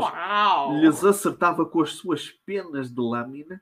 lhes 0.79 1.03
acertava 1.03 1.65
com 1.65 1.81
as 1.81 1.91
suas 1.93 2.29
penas 2.45 2.89
de 2.91 2.99
lâmina 3.01 3.61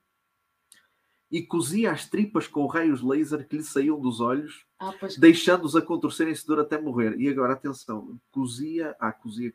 e 1.33 1.41
cozia 1.41 1.91
as 1.91 2.07
tripas 2.07 2.47
com 2.47 2.67
raios 2.67 3.01
laser 3.01 3.47
que 3.47 3.57
lhe 3.57 3.63
saíam 3.63 3.99
dos 3.99 4.21
olhos, 4.21 4.65
Ah, 4.79 4.93
deixando-os 5.17 5.75
a 5.75 5.81
contorcerem-se 5.81 6.45
dor 6.45 6.59
até 6.59 6.79
morrer. 6.79 7.19
E 7.19 7.27
agora, 7.27 7.53
atenção, 7.53 8.19
cozia... 8.31 8.95
Ah, 8.99 9.11
cozia... 9.11 9.51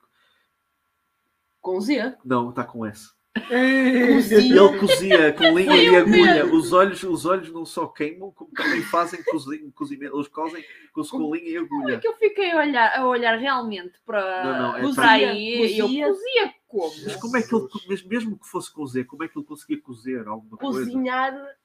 com 1.61 1.81
Z. 1.81 2.17
Não, 2.25 2.51
está 2.51 2.65
com 2.65 2.85
S. 2.85 3.11
Cozia. 3.37 4.39
Ele 4.39 4.79
cozia 4.81 5.33
com 5.33 5.57
linha 5.57 5.71
Foi 5.71 5.85
e 5.85 5.97
agulha. 5.97 6.47
Os 6.47 6.73
olhos, 6.73 7.03
os 7.05 7.25
olhos 7.25 7.53
não 7.53 7.65
só 7.65 7.87
queimam, 7.87 8.33
como 8.33 8.51
também 8.51 8.83
fazem 8.83 9.23
cozi- 9.23 9.71
cozimento. 9.77 10.17
Eles 10.17 10.27
cozem 10.29 10.65
com, 10.93 11.03
com 11.05 11.35
linha 11.35 11.51
e 11.51 11.55
É 11.55 11.59
agulha. 11.61 12.01
que 12.01 12.09
eu 12.09 12.17
fiquei 12.17 12.51
a 12.51 12.57
olhar, 12.59 12.99
a 12.99 13.07
olhar 13.07 13.39
realmente 13.39 13.93
para, 14.05 14.45
Não, 14.45 14.59
não, 14.83 14.91
é 14.91 14.95
para- 14.95 15.11
aí 15.11 15.75
e 15.75 15.79
eu 15.79 15.87
Cozia. 15.87 16.07
cozia 16.09 16.55
como? 16.67 16.93
Mas 17.05 17.17
como 17.17 17.37
é 17.37 17.43
que 17.43 17.55
ele, 17.55 17.69
mesmo- 17.89 18.09
mesmo 18.09 18.39
que 18.39 18.49
fosse 18.49 18.73
cozer, 18.73 19.05
como 19.05 19.23
é 19.23 19.29
que 19.29 19.39
ele 19.39 19.47
conseguia 19.47 19.81
cozer 19.81 20.27
alguma 20.27 20.57
coisa? 20.57 20.81
Cozinhar 20.81 21.33
mas 21.33 21.41
cozer- 21.43 21.57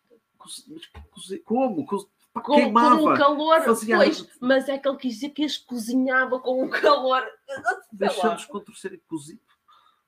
como? 1.46 1.86
Coze- 1.86 2.08
pá, 2.34 2.42
com, 2.42 2.54
com 2.54 2.54
um 2.54 2.64
Queimava. 2.64 3.18
calor. 3.18 3.62
fazia- 3.62 3.98
Pois, 3.98 4.28
mas 4.40 4.68
é 4.70 4.78
que 4.78 4.88
ele 4.88 4.98
quis 4.98 5.14
dizer 5.16 5.30
que 5.30 5.44
as 5.44 5.58
cozinhava 5.58 6.40
com 6.40 6.64
um 6.64 6.70
calor. 6.70 7.22
Sei 7.48 7.62
lá. 7.64 7.82
Deixando-os 7.92 8.46
contorcerem 8.46 9.02
cozido. 9.08 9.42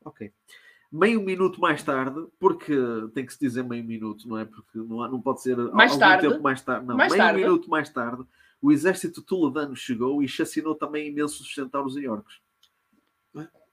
Ok. 0.03 0.31
Meio 0.91 1.19
minuto 1.21 1.59
mais 1.59 1.83
tarde, 1.83 2.25
porque 2.39 2.73
tem 3.13 3.25
que 3.25 3.33
se 3.33 3.39
dizer 3.39 3.63
meio 3.63 3.83
minuto, 3.83 4.27
não 4.27 4.37
é? 4.37 4.45
Porque 4.45 4.77
não, 4.77 5.01
há- 5.01 5.09
não 5.09 5.19
pode 5.21 5.41
ser 5.41 5.57
Mais 5.73 5.91
algum 5.91 5.99
tarde. 5.99 6.29
tempo 6.29 6.41
mais 6.43 6.61
tarde. 6.61 6.85
Não, 6.85 6.95
Mais 6.95 7.11
meio 7.11 7.23
tarde. 7.23 7.39
minuto 7.41 7.69
mais 7.69 7.89
tarde, 7.89 8.23
o 8.61 8.71
exército 8.71 9.21
tuledano 9.21 9.75
chegou 9.75 10.23
e 10.23 10.27
chacinou 10.27 10.73
também 10.75 11.07
imensos 11.09 11.53
centauros 11.53 11.97
e 11.97 12.07
orcos. 12.07 12.39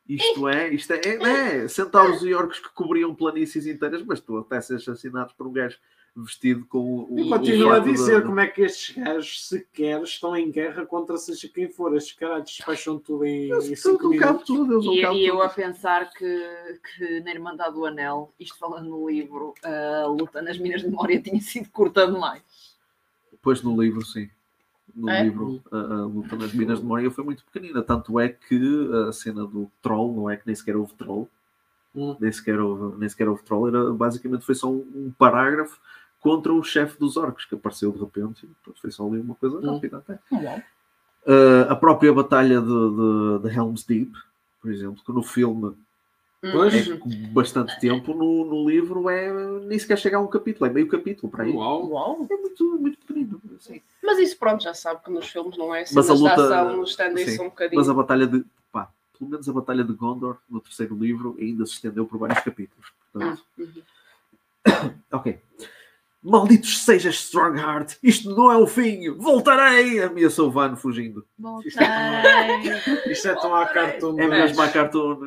Isto 0.08 0.48
é, 0.48 0.68
isto 0.74 0.92
é, 0.92 1.00
é, 1.04 1.58
é, 1.64 1.68
centauros 1.68 2.22
e 2.24 2.34
orcos 2.34 2.58
que 2.58 2.68
cobriam 2.70 3.14
planícies 3.14 3.66
inteiras, 3.66 4.02
mas 4.04 4.18
estou 4.18 4.40
até 4.40 4.56
a 4.56 4.60
ser 4.60 4.74
assassinados 4.76 5.32
por 5.34 5.46
um 5.46 5.52
gajo 5.52 5.78
vestido 6.14 6.66
com 6.66 7.06
o. 7.10 7.18
E 7.18 7.22
o 7.22 7.28
continuo 7.28 7.70
a 7.72 7.78
da- 7.78 7.84
dizer 7.84 8.22
como 8.24 8.38
é 8.40 8.46
que 8.46 8.62
estes 8.62 8.94
gajos 8.96 9.46
sequer 9.48 10.02
estão 10.02 10.36
em 10.36 10.50
guerra 10.50 10.84
contra 10.84 11.16
seja 11.16 11.48
quem 11.48 11.68
for. 11.70 11.94
Estes 11.96 12.14
caras 12.16 12.44
despacham 12.44 12.98
tudo 12.98 13.24
em 13.24 13.50
Eles 13.50 13.80
5 13.80 14.02
não 14.10 14.16
cabem 14.18 14.44
tudo, 14.44 14.74
eles 14.74 14.84
não 14.84 14.92
E, 14.94 15.00
cabem 15.02 15.18
e 15.20 15.26
eu 15.26 15.34
tudo. 15.36 15.44
a 15.44 15.48
pensar 15.48 16.10
que, 16.12 16.78
que 16.96 17.20
na 17.20 17.30
Irmandade 17.32 17.74
do 17.74 17.86
Anel, 17.86 18.32
isto 18.38 18.58
falando 18.58 18.88
no 18.90 19.08
livro, 19.08 19.54
a 19.64 20.06
luta 20.06 20.42
nas 20.42 20.58
Minas 20.58 20.82
de 20.82 20.88
Moria 20.90 21.20
tinha 21.20 21.40
sido 21.40 21.70
curta 21.70 22.06
demais. 22.06 22.42
Pois 23.40 23.62
no 23.62 23.80
livro, 23.80 24.04
sim. 24.04 24.28
No 24.94 25.08
É? 25.08 25.22
livro, 25.22 25.62
a, 25.72 25.76
a 25.78 26.04
luta 26.04 26.36
nas 26.36 26.52
Minas 26.52 26.80
de 26.80 26.84
Moria 26.84 27.10
foi 27.10 27.24
muito 27.24 27.42
pequenina. 27.44 27.82
Tanto 27.82 28.20
é 28.20 28.28
que 28.28 28.90
a 29.08 29.12
cena 29.12 29.46
do 29.46 29.70
troll, 29.80 30.12
não 30.14 30.28
é 30.30 30.36
que 30.36 30.42
nem 30.46 30.54
sequer 30.54 30.76
houve 30.76 30.92
troll, 30.94 31.28
Hum. 31.94 32.16
nem, 32.20 32.32
sequer 32.32 32.58
houve, 32.58 32.98
nem 32.98 33.06
sequer 33.08 33.28
houve 33.28 33.42
troll, 33.42 33.68
era, 33.68 33.92
basicamente 33.92 34.44
foi 34.46 34.54
só 34.54 34.70
um, 34.70 34.78
um 34.94 35.12
parágrafo 35.18 35.78
contra 36.22 36.52
o 36.52 36.62
chefe 36.62 36.98
dos 36.98 37.16
orcs 37.18 37.44
que 37.44 37.54
apareceu 37.54 37.92
de 37.92 37.98
repente. 37.98 38.46
e, 38.46 38.80
Foi 38.80 38.90
só 38.90 39.06
ali 39.06 39.20
uma 39.20 39.34
coisa 39.34 39.58
Hum. 39.58 39.74
rápida 39.74 39.98
até. 39.98 40.18
Uau. 40.32 40.58
Uh, 41.26 41.68
a 41.70 41.76
própria 41.76 42.12
batalha 42.14 42.60
de, 42.60 42.66
de, 42.66 43.48
de 43.48 43.54
Helm's 43.56 43.84
Deep, 43.84 44.10
por 44.60 44.72
exemplo, 44.72 45.02
que 45.04 45.12
no 45.12 45.22
filme 45.22 45.76
Pois. 46.40 46.74
é 46.90 46.96
com 46.96 47.08
bastante 47.32 47.78
tempo, 47.78 48.12
no, 48.14 48.44
no 48.44 48.68
livro 48.68 49.08
é 49.08 49.32
nem 49.60 49.78
sequer 49.78 49.96
chega 49.98 50.16
a 50.16 50.20
um 50.20 50.26
capítulo, 50.26 50.66
é 50.68 50.72
meio 50.72 50.88
capítulo 50.88 51.30
para 51.30 51.44
aí. 51.44 51.52
Uau. 51.52 51.88
Uau. 51.90 52.26
É 52.28 52.36
muito, 52.36 52.78
muito 52.80 52.98
pequenino. 52.98 53.40
assim. 53.56 53.80
Mas 54.02 54.18
isso 54.18 54.36
pronto, 54.36 54.62
já 54.64 54.74
sabe 54.74 55.04
que 55.04 55.10
nos 55.12 55.28
filmes 55.28 55.56
não 55.56 55.72
é 55.72 55.80
Mas 55.82 55.90
cenas 55.90 56.10
a 56.10 56.14
luta- 56.14 56.34
ação, 56.34 56.86
sim. 57.16 57.40
um 57.40 57.44
bocadinho. 57.44 57.78
Mas 57.80 57.88
a 57.88 57.94
batalha 57.94 58.26
de. 58.26 58.44
Pá, 58.72 58.90
pelo 59.16 59.30
menos 59.30 59.48
a 59.48 59.52
batalha 59.52 59.84
de 59.84 59.92
Gondor, 59.92 60.38
no 60.50 60.60
terceiro 60.60 60.96
livro, 60.96 61.36
ainda 61.40 61.64
se 61.66 61.74
estendeu 61.74 62.04
por 62.06 62.18
vários 62.18 62.40
capítulos. 62.40 62.92
Portanto, 63.12 63.44
Uhum. 63.56 63.82
ok. 65.12 65.38
Malditos 66.22 66.84
sejas 66.84 67.16
Strongheart! 67.16 67.96
Isto 68.02 68.30
não 68.34 68.52
é 68.52 68.56
o 68.56 68.66
fim! 68.66 69.10
Voltarei! 69.16 70.00
Ameaçou 70.02 70.52
Van 70.52 70.76
fugindo. 70.76 71.26
Voltei. 71.38 71.72
Isto 73.10 73.28
é 73.28 73.34
tão 73.34 73.54
à 73.54 73.66
cartoon. 73.66 74.20
É 74.20 74.28
mas- 74.28 74.38
mesmo 74.50 74.62
a 74.62 74.68
cartoon. 74.68 75.18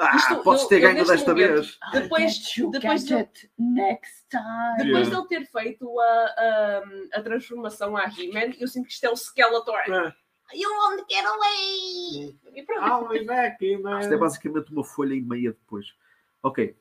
Ah, 0.00 0.16
Isto, 0.16 0.36
podes 0.44 0.62
eu- 0.62 0.68
ter 0.68 0.76
eu 0.76 0.80
ganho 0.92 1.04
desta 1.04 1.32
momento- 1.34 1.52
vez. 1.54 1.78
Depois, 1.92 2.54
depois, 2.72 3.04
de, 3.04 3.14
next 3.58 4.26
time. 4.30 4.76
depois 4.78 5.08
Yeah. 5.08 5.10
de 5.10 5.16
ele 5.16 5.26
ter 5.28 5.46
feito 5.50 6.00
a, 6.00 6.04
a, 6.04 7.18
a 7.18 7.22
transformação 7.22 7.96
à 7.96 8.04
He-Man, 8.04 8.52
eu 8.60 8.68
sinto 8.68 8.86
que 8.86 8.92
isto 8.92 9.04
é 9.04 9.10
o 9.10 9.16
Skeletor. 9.16 9.74
É. 9.88 10.12
You 10.54 10.70
won't 10.70 11.04
get 11.12 11.24
away! 11.26 12.36
E 12.54 12.62
pronto. 12.62 12.86
I'll 12.86 13.08
be 13.08 13.24
back 13.24 13.56
Isto 13.64 13.88
é 13.88 14.00
there. 14.02 14.16
basicamente 14.18 14.70
uma 14.72 14.84
folha 14.84 15.12
e 15.14 15.20
meia 15.20 15.50
depois. 15.50 15.86
Ok. 16.40 16.76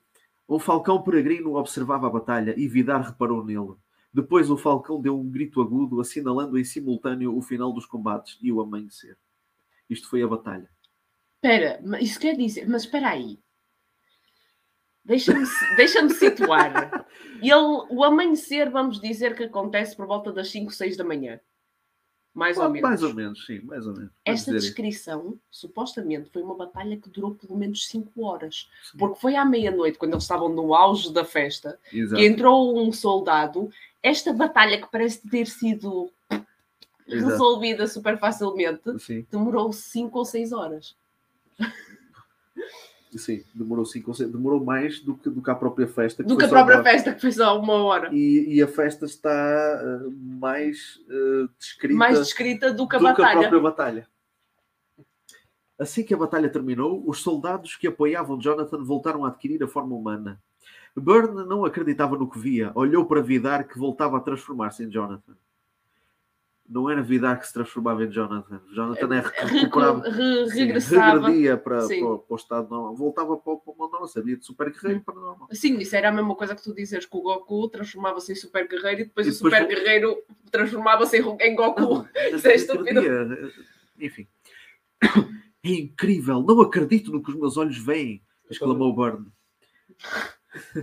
Um 0.47 0.59
falcão 0.59 1.01
peregrino 1.01 1.55
observava 1.55 2.07
a 2.07 2.09
batalha 2.09 2.53
e 2.57 2.67
Vidar 2.67 3.01
reparou 3.01 3.43
nele. 3.43 3.75
Depois 4.13 4.49
o 4.49 4.57
falcão 4.57 5.01
deu 5.01 5.19
um 5.19 5.29
grito 5.29 5.61
agudo, 5.61 5.99
assinalando 5.99 6.57
em 6.57 6.63
simultâneo 6.63 7.35
o 7.35 7.41
final 7.41 7.73
dos 7.73 7.85
combates 7.85 8.37
e 8.41 8.51
o 8.51 8.61
amanhecer. 8.61 9.17
Isto 9.89 10.09
foi 10.09 10.21
a 10.23 10.27
batalha. 10.27 10.69
Espera, 11.35 11.81
isso 11.99 12.19
quer 12.19 12.35
dizer, 12.35 12.67
mas 12.67 12.83
espera 12.83 13.09
aí. 13.09 13.39
Deixa-me 15.03 15.45
deixa 15.75 16.07
situar. 16.09 17.05
Ele, 17.41 17.85
o 17.89 18.03
amanhecer, 18.03 18.69
vamos 18.69 18.99
dizer 18.99 19.35
que 19.35 19.43
acontece 19.43 19.95
por 19.95 20.07
volta 20.07 20.31
das 20.31 20.49
5, 20.49 20.71
6 20.71 20.97
da 20.97 21.03
manhã. 21.03 21.39
Mais 22.35 22.57
ou 22.57 22.69
menos. 22.69 22.81
Mais 22.81 23.01
ou 23.01 23.13
menos, 23.13 23.45
sim, 23.45 23.61
mais 23.61 23.87
ou 23.87 23.93
menos. 23.93 24.11
Esta 24.25 24.51
dizer 24.51 24.57
isso. 24.57 24.67
descrição, 24.67 25.39
supostamente, 25.49 26.29
foi 26.29 26.43
uma 26.43 26.53
batalha 26.53 26.97
que 26.97 27.09
durou 27.09 27.33
pelo 27.33 27.57
menos 27.57 27.87
5 27.87 28.21
horas. 28.21 28.69
Sim. 28.91 28.97
Porque 28.97 29.19
foi 29.21 29.35
à 29.37 29.45
meia-noite, 29.45 29.97
quando 29.97 30.11
eles 30.11 30.25
estavam 30.25 30.49
no 30.49 30.75
auge 30.75 31.13
da 31.13 31.23
festa, 31.23 31.79
Exato. 31.93 32.19
que 32.21 32.27
entrou 32.27 32.77
um 32.77 32.91
soldado. 32.91 33.71
Esta 34.03 34.33
batalha, 34.33 34.81
que 34.81 34.91
parece 34.91 35.25
ter 35.29 35.47
sido 35.47 36.11
Exato. 37.07 37.31
resolvida 37.31 37.87
super 37.87 38.19
facilmente, 38.19 38.99
Sim, 38.99 39.25
demorou 39.31 39.71
5 39.71 40.19
ou 40.19 40.25
6 40.25 40.51
horas. 40.51 40.93
Sim, 43.17 43.43
demorou 43.53 43.85
cinco, 43.85 44.11
demorou 44.13 44.63
mais 44.63 44.99
do 44.99 45.15
que, 45.15 45.29
do 45.29 45.41
que 45.41 45.49
a 45.49 45.55
própria 45.55 45.87
festa. 45.87 46.23
Do 46.23 46.37
que 46.37 46.45
a 46.45 46.49
própria 46.49 46.77
uma- 46.77 46.83
festa, 46.83 47.13
que 47.13 47.21
foi 47.21 47.31
só 47.31 47.59
uma 47.59 47.73
hora. 47.83 48.09
E, 48.13 48.55
e 48.55 48.61
a 48.61 48.67
festa 48.67 49.05
está 49.05 49.29
eh, 49.31 50.09
mais 50.39 50.99
eh, 51.09 51.47
descrita 51.59 51.95
Mais 51.97 52.19
descrita 52.19 52.73
do 52.73 52.87
que 52.87 52.95
a 52.95 52.99
do 52.99 53.05
que 53.05 53.11
a 53.11 53.13
batalha. 53.13 53.39
própria 53.39 53.59
batalha. 53.61 54.07
Assim 55.77 56.03
que 56.03 56.13
a 56.13 56.17
batalha 56.17 56.49
terminou, 56.49 57.03
os 57.05 57.21
soldados 57.21 57.75
que 57.75 57.87
apoiavam 57.87 58.39
Jonathan 58.39 58.83
voltaram 58.83 59.25
a 59.25 59.27
adquirir 59.27 59.61
a 59.63 59.67
forma 59.67 59.95
humana. 59.95 60.41
Byrne 60.95 61.43
não 61.45 61.65
acreditava 61.65 62.17
no 62.17 62.29
que 62.29 62.39
via, 62.39 62.71
olhou 62.73 63.05
para 63.05 63.21
Vidar 63.21 63.65
que 63.67 63.77
voltava 63.77 64.15
a 64.17 64.21
transformar-se 64.21 64.83
em 64.85 64.89
Jonathan. 64.89 65.35
Não 66.67 66.89
era 66.89 66.99
Vidar 67.03 67.39
que 67.39 67.45
se 67.45 67.53
transformava 67.53 68.03
em 68.03 68.09
Jonathan. 68.09 68.59
Jonathan 68.73 69.15
é 69.15 69.19
Recu- 69.19 69.45
recuperava, 69.45 70.09
re- 70.09 70.49
sim, 70.49 70.65
regredia 70.65 71.57
para, 71.57 71.87
para, 71.87 71.97
para 72.17 72.33
o 72.33 72.35
estado 72.35 72.69
normal, 72.69 72.95
voltava 72.95 73.37
para, 73.37 73.53
o- 73.53 73.59
para 73.59 73.71
o 73.71 73.77
mundo 73.77 73.91
normal, 73.91 74.07
sabia 74.07 74.35
de 74.35 74.43
super 74.43 74.71
guerreiro 74.71 75.01
para 75.01 75.15
o 75.15 75.21
normal. 75.21 75.47
Sim, 75.51 75.77
isso 75.77 75.95
era 75.95 76.09
a 76.09 76.11
mesma 76.11 76.35
coisa 76.35 76.55
que 76.55 76.63
tu 76.63 76.73
dizes 76.73 77.05
que 77.05 77.15
o 77.15 77.21
Goku 77.21 77.67
transformava-se 77.69 78.31
em 78.31 78.35
Super 78.35 78.67
Guerreiro 78.67 79.01
e 79.01 79.05
depois 79.05 79.27
E 79.27 79.29
o 79.29 79.33
depois 79.33 79.53
Super 79.53 79.61
vo- 79.63 79.67
Guerreiro 79.69 80.17
transformava-se 80.51 81.17
em, 81.19 81.37
em 81.41 81.55
Goku. 81.55 81.81
Não, 81.81 82.07
Isso 82.35 82.47
é 82.47 82.55
estúpido. 82.55 83.01
Enfim. 83.99 84.27
É 85.63 85.69
incrível, 85.69 86.41
não 86.41 86.61
acredito 86.61 87.11
no 87.11 87.21
que 87.21 87.29
os 87.29 87.35
meus 87.37 87.57
olhos 87.57 87.77
veem, 87.77 88.23
exclamou 88.49 88.95
Byrne. 88.95 89.27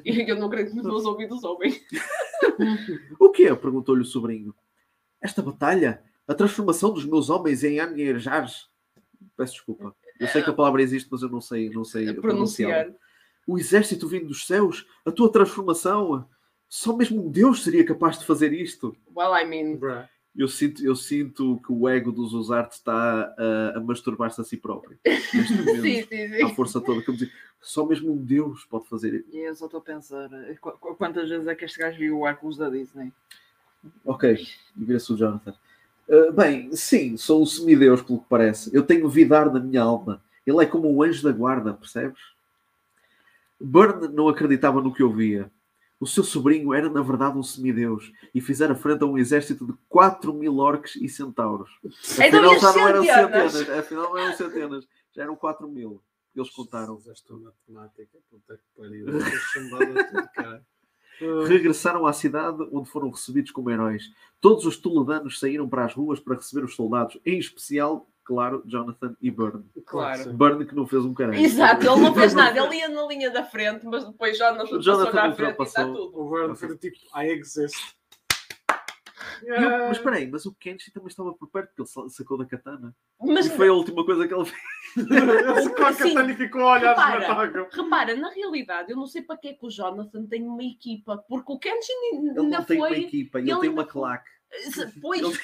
E 0.05 0.11
eu 0.31 0.37
não 0.37 0.47
acredito 0.47 0.77
nos 0.77 0.85
meus 0.87 1.05
ouvidos 1.05 1.43
ouvem. 1.43 1.73
O 3.19 3.31
quê? 3.31 3.55
perguntou-lhe 3.55 4.03
o 4.03 4.05
sobrinho. 4.05 4.55
Esta 5.23 5.41
batalha? 5.43 6.03
A 6.27 6.35
transformação 6.35 6.93
dos 6.93 7.05
meus 7.07 7.31
homens 7.31 7.63
em 7.65 7.81
Anierjars? 7.81 8.69
Peço 9.37 9.53
desculpa. 9.55 9.95
Eu 10.21 10.29
sei 10.29 10.43
que 10.43 10.51
a 10.51 10.53
palavra 10.53 10.83
existe, 10.83 11.09
mas 11.11 11.23
eu 11.23 11.29
não 11.29 11.41
sei, 11.41 11.71
não 11.71 11.85
sei 11.85 12.13
pronunciá-la. 12.15 12.75
Pronunciar. 12.85 13.03
O 13.47 13.59
exército 13.59 14.07
vindo 14.07 14.27
dos 14.29 14.47
céus? 14.47 14.87
A 15.05 15.11
tua 15.11 15.31
transformação? 15.31 16.29
Só 16.69 16.97
mesmo 16.97 17.27
um 17.27 17.31
Deus 17.31 17.63
seria 17.65 17.85
capaz 17.85 18.19
de 18.19 18.25
fazer 18.25 18.53
isto? 18.53 18.97
Well, 19.15 19.35
I 19.37 19.45
mean, 19.47 19.77
Bruh. 19.77 20.05
Eu 20.35 20.49
sinto, 20.49 20.83
eu 20.83 20.97
sinto 20.97 21.61
que 21.67 21.71
o 21.71 21.87
ego 21.87 22.11
dos 22.11 22.33
Usart 22.33 22.73
está 22.73 23.35
a, 23.37 23.77
a 23.77 23.81
masturbar-se 23.81 24.41
a 24.41 24.45
si 24.45 24.57
próprio. 24.57 24.99
Neste 25.05 25.53
momento. 25.61 25.83
sim, 25.83 26.03
sim, 26.09 26.25
A 26.43 26.49
sim. 26.49 26.55
força 26.55 26.81
toda. 26.81 27.03
Como 27.03 27.19
dizer, 27.19 27.31
só 27.61 27.85
mesmo 27.85 28.11
um 28.13 28.17
Deus 28.17 28.65
pode 28.65 28.89
fazer 28.89 29.13
isso. 29.13 29.29
E 29.31 29.41
eu 29.41 29.55
só 29.55 29.67
estou 29.67 29.81
a 29.81 29.83
pensar 29.83 30.33
eh, 30.33 30.55
qu- 30.59 30.73
qu- 30.79 30.95
quantas 30.95 31.29
vezes 31.29 31.47
é 31.47 31.55
que 31.55 31.67
este 31.67 31.79
gajo 31.79 31.99
viu 31.99 32.17
o 32.19 32.23
óculos 32.23 32.57
da 32.57 32.71
Disney. 32.71 33.13
Ok, 34.05 34.47
e 34.77 34.85
vira-se 34.85 35.13
o 35.13 35.17
Jonathan. 35.17 35.55
Uh, 36.09 36.33
bem, 36.33 36.75
sim, 36.75 37.17
sou 37.17 37.43
um 37.43 37.47
semideus, 37.47 38.03
pelo 38.03 38.21
que 38.21 38.27
parece. 38.29 38.75
Eu 38.75 38.83
tenho 38.83 39.09
Vidar 39.09 39.53
na 39.53 39.61
minha 39.61 39.83
alma. 39.83 40.23
Ele 40.47 40.63
é 40.63 40.67
como 40.67 40.93
um 40.93 41.03
anjo 41.03 41.23
da 41.23 41.33
guarda, 41.33 41.73
percebes? 41.73 42.21
Burn 43.61 44.09
não 44.09 44.29
acreditava 44.29 44.81
no 44.81 44.93
que 44.93 45.03
ouvia. 45.03 45.51
O 46.01 46.07
seu 46.07 46.25
sobrinho 46.25 46.75
era, 46.75 46.91
na 46.91 47.01
verdade, 47.01 47.39
um 47.39 47.45
semideus 47.45 48.13
e 48.35 48.41
fizera 48.41 48.75
frente 48.75 49.05
a 49.05 49.07
um 49.07 49.17
exército 49.17 49.65
de 49.65 49.73
4 49.89 50.35
mil 50.35 50.59
orcs 50.59 50.97
e 50.97 51.09
centauros. 51.09 51.71
Então, 52.19 52.51
Afinal, 52.51 52.59
já 52.59 52.73
não 52.73 52.89
eram 52.89 53.05
centenas? 53.05 53.53
centenas. 53.53 53.79
Afinal, 53.79 54.11
não 54.11 54.19
eram 54.19 54.37
centenas. 54.37 54.89
Já 55.15 55.23
eram 55.23 55.37
4 55.37 55.69
mil. 55.69 56.03
Eles 56.35 56.51
contaram. 56.51 57.01
Esta 57.09 57.35
matemática, 57.35 58.19
puta 58.29 58.57
que 58.57 58.65
pariu. 58.77 59.17
Esta 59.17 59.39
chambada 59.53 60.05
tudo, 60.09 60.29
cara. 60.35 60.67
Ah, 61.23 61.47
regressaram 61.47 62.07
à 62.07 62.13
cidade 62.13 62.67
onde 62.73 62.89
foram 62.89 63.11
recebidos 63.11 63.51
como 63.51 63.71
heróis. 63.71 64.11
Todos 64.41 64.67
os 64.67 64.77
toledanos 64.77 65.39
saíram 65.39 65.69
para 65.69 65.85
as 65.85 65.95
ruas 65.95 66.19
para 66.21 66.37
receber 66.37 66.65
os 66.65 66.75
soldados, 66.75 67.19
em 67.25 67.39
especial, 67.39 68.09
claro, 68.25 68.63
Jonathan 68.67 69.17
e 69.21 69.31
Byrne. 69.31 69.65
Claro. 69.87 70.33
Byrne 70.33 70.67
que 70.67 70.75
não 70.75 70.87
fez 70.87 71.05
um 71.05 71.15
caralho. 71.15 71.39
Exato, 71.39 71.87
ele 71.87 72.01
não 72.01 72.15
fez 72.15 72.35
nada. 72.35 72.59
Ele 72.59 72.77
ia 72.77 72.89
na 72.89 73.07
linha 73.07 73.31
da 73.31 73.45
frente, 73.45 73.87
mas 73.87 74.05
depois 74.05 74.37
já 74.37 74.53
não 74.53 74.65
O 74.65 74.69
passou 74.69 74.81
Jonathan 74.81 75.29
na 75.29 75.35
frente 75.35 75.57
e 75.59 75.63
está 75.63 75.85
tudo. 75.85 76.11
O 76.19 76.31
Vern 76.31 76.55
foi 76.57 76.77
tipo, 76.77 76.97
I 77.17 77.29
exist. 77.31 77.97
E 79.45 79.51
o- 79.53 79.89
Mas 79.89 79.97
espera 79.97 80.17
aí, 80.17 80.27
mas 80.31 80.47
o 80.47 80.55
Kenshi 80.55 80.91
também 80.93 81.09
estava 81.09 81.33
por 81.35 81.49
perto, 81.49 81.69
porque 81.69 81.83
ele 81.83 81.89
sa- 81.89 82.09
sacou 82.09 82.39
da 82.39 82.45
katana. 82.47 82.95
Mas 83.21 83.47
E 83.47 83.51
foi 83.51 83.69
a 83.69 83.73
última 83.73 84.05
coisa 84.05 84.27
que 84.29 84.35
ele 84.35 84.45
fez. 84.45 84.63
Ele 84.97 85.63
ficou 85.69 85.87
a 85.87 85.95
katana 85.95 86.33
e 86.33 86.37
ficou 86.37 86.61
a 86.63 86.73
olhar 86.75 86.91
Repara. 86.91 87.69
repara, 87.73 88.17
na 88.17 88.31
realidade, 88.31 88.91
eu 88.93 88.97
não 88.97 89.07
sei 89.07 89.23
para 89.23 89.37
que 89.37 89.49
é 89.49 89.53
que 89.55 89.65
o 89.67 89.71
Jonathan 89.71 90.27
tem 90.27 90.43
uma 90.47 90.63
equipa, 90.63 91.19
porque 91.29 91.53
o 91.53 91.59
Kenshin 91.59 91.93
Ele 92.13 92.29
ainda 92.29 92.43
não 92.43 92.65
tem 92.65 92.79
uma 92.79 92.89
foi. 92.89 93.01
equipa, 93.01 93.39
ele 93.41 93.51
ele 93.51 93.61
tem 93.61 93.71
uma 93.71 93.85
foi- 93.85 93.93
claque. 93.93 94.31
Pois, 95.03 95.21
Ele, 95.23 95.39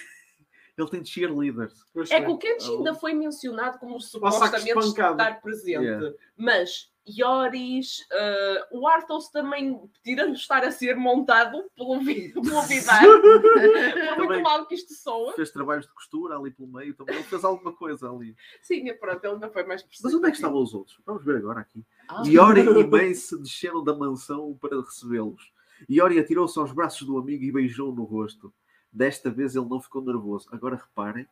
ele 0.76 0.88
tem 0.90 1.04
cheerleaders. 1.04 1.74
É 1.96 2.04
foi. 2.06 2.24
que 2.24 2.30
o 2.30 2.38
Kenshin 2.38 2.76
ainda 2.76 2.94
foi 2.94 3.14
mencionado 3.14 3.78
como 3.78 4.00
supostamente 4.00 4.70
estar 4.78 5.40
presente. 5.40 5.82
Yeah. 5.82 6.14
Mas 6.36 6.92
Yoris, 7.16 8.06
eh, 8.10 8.68
o 8.72 8.86
Arthos 8.88 9.28
também, 9.28 9.80
tirando 10.02 10.34
estar 10.34 10.64
a 10.64 10.70
ser 10.70 10.96
montado 10.96 11.64
pelo, 11.76 12.00
Vi- 12.00 12.32
pelo 12.32 12.62
Vidar, 12.62 13.02
por 13.22 13.42
Também. 13.42 14.16
muito 14.18 14.42
mal 14.42 14.66
que 14.66 14.74
isto 14.74 14.92
soa, 14.94 15.32
Fez 15.34 15.50
trabalhos 15.50 15.86
de 15.86 15.92
costura 15.92 16.36
ali 16.36 16.50
pelo 16.50 16.68
meio 16.68 16.94
também. 16.94 17.14
Ele 17.16 17.24
fez 17.24 17.44
alguma 17.44 17.72
coisa 17.72 18.10
ali. 18.10 18.34
sim, 18.62 18.88
é 18.88 18.94
pronto, 18.94 19.24
ele 19.24 19.34
ainda 19.34 19.48
foi 19.50 19.64
mais 19.64 19.82
Mas 19.82 19.88
preciso. 19.88 20.16
onde 20.18 20.26
é 20.28 20.30
que 20.30 20.36
estavam 20.36 20.62
os 20.62 20.74
outros? 20.74 20.98
Vamos 21.06 21.24
ver 21.24 21.36
agora 21.36 21.60
aqui. 21.60 21.84
Ah, 22.08 22.22
Iori 22.26 22.60
e 22.62 22.84
Mace 22.86 23.38
desceram 23.40 23.82
da 23.84 23.94
mansão 23.94 24.56
para 24.60 24.80
recebê-los. 24.80 25.52
Iori 25.88 26.18
atirou-se 26.18 26.58
aos 26.58 26.72
braços 26.72 27.06
do 27.06 27.16
amigo 27.18 27.44
e 27.44 27.52
beijou-o 27.52 27.94
no 27.94 28.04
rosto. 28.04 28.52
Desta 28.92 29.30
vez 29.30 29.54
ele 29.54 29.66
não 29.68 29.80
ficou 29.80 30.02
nervoso. 30.02 30.48
Agora 30.50 30.74
reparem, 30.76 31.26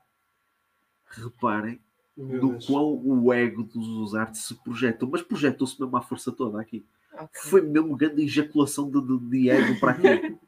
reparem 1.09 1.81
Meu 2.17 2.41
do 2.41 2.49
Deus. 2.51 2.67
quão 2.67 3.01
o 3.05 3.33
ego 3.33 3.63
dos 3.63 3.87
Usarte 3.87 4.39
se 4.39 4.55
projetou. 4.63 5.09
Mas 5.11 5.23
projetou-se 5.23 5.81
mesmo 5.81 5.97
à 5.97 6.03
força 6.03 6.33
toda 6.33 6.61
aqui. 6.61 6.85
ok. 7.13 7.51
Foi 7.51 7.61
mesmo 7.61 7.97
grande 7.97 8.23
ejaculação 8.23 8.91
de, 8.91 9.01
de, 9.01 9.19
de 9.31 9.51
ego 9.51 9.79
para 9.79 9.93
aqui. 9.93 10.37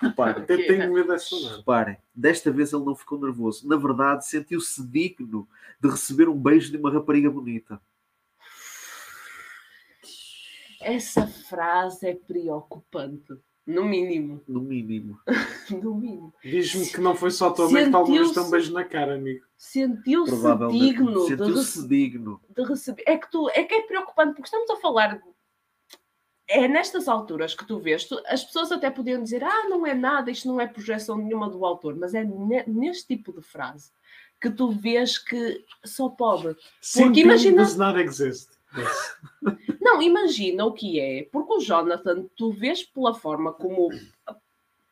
Reparem, 0.00 0.42
Até 0.42 0.56
tenho 0.56 0.92
medo 0.92 1.08
dessa 1.08 1.56
reparem. 1.56 1.96
Desta 2.14 2.50
vez 2.50 2.72
ele 2.72 2.84
não 2.84 2.94
ficou 2.96 3.20
nervoso. 3.20 3.68
Na 3.68 3.76
verdade, 3.76 4.26
sentiu-se 4.26 4.84
digno 4.84 5.46
de 5.80 5.88
receber 5.88 6.28
um 6.28 6.36
beijo 6.36 6.72
de 6.72 6.76
uma 6.76 6.90
rapariga 6.90 7.30
bonita. 7.30 7.80
Essa 10.80 11.26
frase 11.26 12.08
é 12.08 12.14
preocupante, 12.14 13.38
no 13.74 13.84
mínimo. 13.84 14.42
No 14.48 14.60
mínimo. 14.60 15.18
No 15.70 15.94
mínimo. 15.94 16.34
Diz-me 16.42 16.86
que 16.86 17.00
não 17.00 17.14
foi 17.14 17.30
só 17.30 17.48
a 17.48 17.52
tua 17.52 17.70
mãe 17.70 17.84
que 17.84 17.90
talvez 17.92 18.32
deu 18.32 18.42
um 18.44 18.50
beijo 18.50 18.72
na 18.72 18.84
cara, 18.84 19.14
amigo. 19.14 19.44
Sentiu-se 19.56 20.32
digno 20.72 21.22
de, 21.22 21.28
Sentiu-se 21.28 21.86
digno. 21.88 22.40
de 22.48 22.62
receber. 22.64 23.04
É 23.06 23.16
que, 23.16 23.30
tu, 23.30 23.48
é 23.50 23.62
que 23.62 23.74
é 23.74 23.82
preocupante, 23.82 24.34
porque 24.34 24.48
estamos 24.48 24.68
a 24.70 24.76
falar. 24.76 25.20
É 26.48 26.66
nestas 26.66 27.06
alturas 27.06 27.54
que 27.54 27.64
tu 27.64 27.78
vês, 27.78 28.04
tu- 28.04 28.20
as 28.26 28.42
pessoas 28.42 28.72
até 28.72 28.90
podiam 28.90 29.22
dizer: 29.22 29.44
ah, 29.44 29.68
não 29.68 29.86
é 29.86 29.94
nada, 29.94 30.30
isto 30.32 30.48
não 30.48 30.60
é 30.60 30.66
projeção 30.66 31.16
nenhuma 31.16 31.48
do 31.48 31.64
autor, 31.64 31.94
mas 31.96 32.12
é 32.14 32.24
ne- 32.24 32.64
neste 32.66 33.06
tipo 33.14 33.32
de 33.32 33.40
frase 33.42 33.92
que 34.40 34.50
tu 34.50 34.70
vês 34.72 35.16
que 35.18 35.64
só 35.84 36.08
pode. 36.08 36.56
Porque 36.96 37.20
imagina- 37.20 37.62
does 37.62 37.76
not 37.76 38.00
exist. 38.00 38.48
Não, 39.80 40.00
imagina 40.00 40.64
o 40.64 40.72
que 40.72 41.00
é, 41.00 41.28
porque 41.32 41.52
o 41.54 41.60
Jonathan, 41.60 42.26
tu 42.36 42.52
vês 42.52 42.82
pela 42.82 43.14
forma 43.14 43.52
como. 43.52 43.90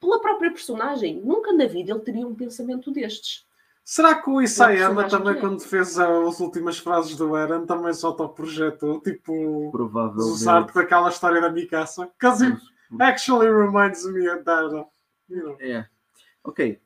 pela 0.00 0.20
própria 0.20 0.50
personagem, 0.50 1.20
nunca 1.20 1.52
na 1.52 1.66
vida 1.66 1.92
ele 1.92 2.00
teria 2.00 2.26
um 2.26 2.34
pensamento 2.34 2.90
destes. 2.90 3.46
Será 3.84 4.20
que 4.20 4.28
o 4.28 4.42
Isayama 4.42 5.02
personagem 5.02 5.10
também, 5.10 5.38
é. 5.38 5.40
quando 5.40 5.60
fez 5.60 5.98
as 5.98 6.40
últimas 6.40 6.78
frases 6.78 7.16
do 7.16 7.34
Eren, 7.34 7.64
também 7.64 7.92
se 7.94 8.04
autoprojetou? 8.04 9.00
Tipo, 9.00 9.72
usar 10.16 10.70
com 10.70 10.78
aquela 10.78 11.08
história 11.08 11.40
da 11.40 11.50
Mikasa? 11.50 12.06
Because 12.06 12.44
it 12.44 12.58
actually 13.00 13.48
reminds 13.48 14.04
me 14.04 14.28
of 14.28 14.44
that. 14.44 14.74
You 15.28 15.42
know. 15.42 15.56
É. 15.60 15.86
Ok. 16.44 16.80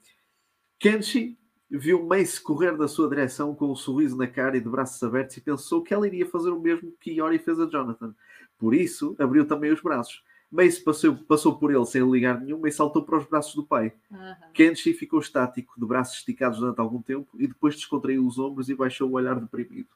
Kenshi 0.78 1.36
viu 1.79 2.05
Mace 2.05 2.41
correr 2.41 2.73
na 2.77 2.87
sua 2.87 3.09
direção 3.09 3.55
com 3.55 3.70
um 3.70 3.77
sorriso 3.77 4.16
na 4.16 4.27
cara 4.27 4.57
e 4.57 4.61
de 4.61 4.68
braços 4.68 5.03
abertos 5.03 5.37
e 5.37 5.41
pensou 5.41 5.83
que 5.83 5.95
ela 5.95 6.07
iria 6.07 6.27
fazer 6.27 6.51
o 6.51 6.61
mesmo 6.61 6.93
que 7.01 7.12
Iori 7.12 7.39
fez 7.39 7.59
a 7.59 7.66
Jonathan. 7.66 8.14
Por 8.59 8.75
isso, 8.75 9.16
abriu 9.18 9.47
também 9.47 9.73
os 9.73 9.81
braços. 9.81 10.23
Mace 10.51 10.85
passou, 10.85 11.16
passou 11.16 11.57
por 11.57 11.75
ele 11.75 11.85
sem 11.87 12.03
ligar 12.11 12.39
nenhuma 12.39 12.68
e 12.68 12.73
saltou 12.73 13.03
para 13.03 13.16
os 13.16 13.25
braços 13.25 13.55
do 13.55 13.64
pai. 13.64 13.93
Aham. 14.12 14.37
Kenshi 14.53 14.93
ficou 14.93 15.18
estático, 15.18 15.73
de 15.79 15.87
braços 15.87 16.18
esticados 16.18 16.59
durante 16.59 16.79
algum 16.79 17.01
tempo, 17.01 17.27
e 17.39 17.47
depois 17.47 17.75
descontraiu 17.75 18.27
os 18.27 18.39
ombros 18.39 18.68
e 18.68 18.75
baixou 18.75 19.09
o 19.09 19.14
olhar 19.14 19.41
deprimido. 19.41 19.89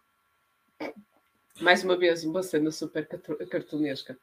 Mais 1.61 1.85
uma 1.85 1.97
vez, 1.97 2.24
uma 2.24 2.43
cena 2.43 2.70
super 2.70 3.07
cartunesca. 3.51 4.16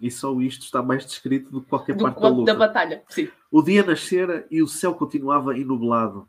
E 0.00 0.10
só 0.10 0.32
isto 0.40 0.62
está 0.62 0.82
mais 0.82 1.04
descrito 1.04 1.50
do 1.50 1.60
que 1.60 1.68
qualquer 1.68 1.96
Do 1.96 2.04
parte 2.04 2.20
da 2.20 2.28
luta. 2.28 2.52
da 2.52 2.58
batalha. 2.58 3.02
Sim. 3.08 3.28
O 3.50 3.60
dia 3.60 3.84
nascera 3.84 4.46
e 4.50 4.62
o 4.62 4.68
céu 4.68 4.94
continuava 4.94 5.56
enublado. 5.58 6.28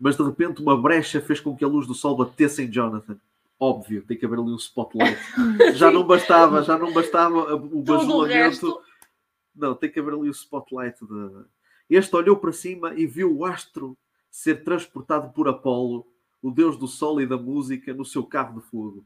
Mas 0.00 0.16
de 0.16 0.22
repente 0.22 0.62
uma 0.62 0.80
brecha 0.80 1.20
fez 1.20 1.38
com 1.40 1.54
que 1.54 1.62
a 1.62 1.68
luz 1.68 1.86
do 1.86 1.94
sol 1.94 2.16
batesse 2.16 2.62
em 2.62 2.72
Jonathan. 2.72 3.20
Óbvio, 3.58 4.02
tem 4.06 4.16
que 4.16 4.24
haver 4.24 4.38
ali 4.38 4.50
um 4.50 4.56
spotlight. 4.56 5.18
Já 5.76 5.90
não 5.90 6.06
bastava, 6.06 6.62
já 6.62 6.78
não 6.78 6.94
bastava 6.94 7.54
o 7.54 7.82
bajulamento. 7.82 8.80
Não, 9.54 9.74
tem 9.74 9.90
que 9.90 10.00
haver 10.00 10.14
ali 10.14 10.28
o 10.28 10.32
spotlight. 10.32 10.98
De... 11.04 11.44
Este 11.90 12.16
olhou 12.16 12.36
para 12.36 12.52
cima 12.52 12.94
e 12.94 13.06
viu 13.06 13.36
o 13.36 13.44
astro 13.44 13.98
ser 14.30 14.64
transportado 14.64 15.30
por 15.34 15.46
Apolo, 15.46 16.06
o 16.40 16.50
deus 16.50 16.78
do 16.78 16.88
sol 16.88 17.20
e 17.20 17.26
da 17.26 17.36
música, 17.36 17.92
no 17.92 18.04
seu 18.04 18.24
carro 18.24 18.58
de 18.58 18.66
fogo. 18.66 19.04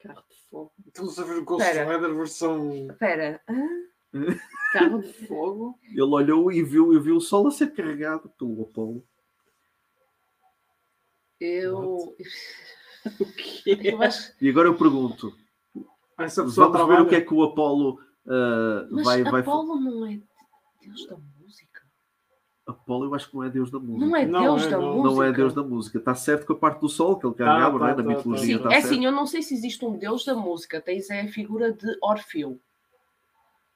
Carro 0.00 0.24
de 0.30 0.36
fogo. 0.48 0.72
Estamos 0.86 1.18
a 1.18 1.24
ver 1.24 1.38
o 1.38 1.44
Ghost. 1.44 1.68
Rider 1.68 2.14
versão. 2.14 2.86
Espera. 2.90 3.42
Carro 4.72 5.02
de 5.02 5.12
fogo? 5.26 5.78
Ele 5.82 6.00
olhou 6.02 6.50
e 6.50 6.62
viu, 6.62 6.94
e 6.94 6.98
viu 6.98 7.16
o 7.16 7.20
sol 7.20 7.48
a 7.48 7.50
ser 7.50 7.74
carregado 7.74 8.30
pelo 8.38 8.62
Apolo. 8.62 9.04
Eu. 11.40 12.16
O 13.20 13.24
quê? 13.24 13.78
Eu 13.84 14.02
acho. 14.02 14.34
E 14.42 14.50
agora 14.50 14.68
eu 14.68 14.76
pergunto: 14.76 15.32
Essa 16.18 16.44
pessoa 16.44 16.68
vamos 16.68 16.88
ver 16.88 17.00
o 17.00 17.08
que 17.08 17.14
é 17.14 17.20
que 17.22 17.32
o 17.32 17.42
Apolo 17.42 17.98
ah, 18.28 18.86
Mas 18.90 19.04
vai, 19.04 19.22
vai 19.24 19.40
Apolo 19.40 19.80
não 19.80 20.06
é 20.06 20.20
Deus 20.82 21.06
da 21.06 21.16
música. 21.40 21.82
Apolo 22.66 23.06
eu 23.06 23.14
acho 23.14 23.30
que 23.30 23.36
não 23.36 23.44
é 23.44 23.48
deus 23.48 23.70
da 23.70 23.78
música. 23.78 24.06
Não 24.06 24.16
é 24.16 24.26
Não 24.26 24.42
Deus 24.42 24.66
é, 24.66 24.70
da 24.70 24.78
não. 24.78 24.96
música. 24.96 25.14
Não 25.14 25.22
é 25.22 25.32
deus 25.32 25.54
da 25.54 25.62
música. 25.62 25.98
Está 25.98 26.14
certo 26.14 26.46
com 26.46 26.52
a 26.52 26.56
parte 26.56 26.80
do 26.80 26.88
sol 26.88 27.18
que 27.18 27.26
ele 27.26 27.34
carregava, 27.34 27.78
tá, 27.78 27.78
não 27.78 27.86
é? 27.86 27.90
Na 27.90 27.96
tá, 27.96 28.02
mitologia. 28.02 28.46
Sim, 28.46 28.56
está 28.56 28.68
é 28.68 28.80
certo. 28.80 28.86
assim, 28.86 29.04
eu 29.06 29.12
não 29.12 29.26
sei 29.26 29.42
se 29.42 29.54
existe 29.54 29.84
um 29.84 29.96
deus 29.96 30.24
da 30.24 30.34
música. 30.34 30.80
Tens 30.80 31.08
é 31.08 31.22
a 31.22 31.28
figura 31.28 31.72
de 31.72 31.86
Orfeu. 32.02 32.60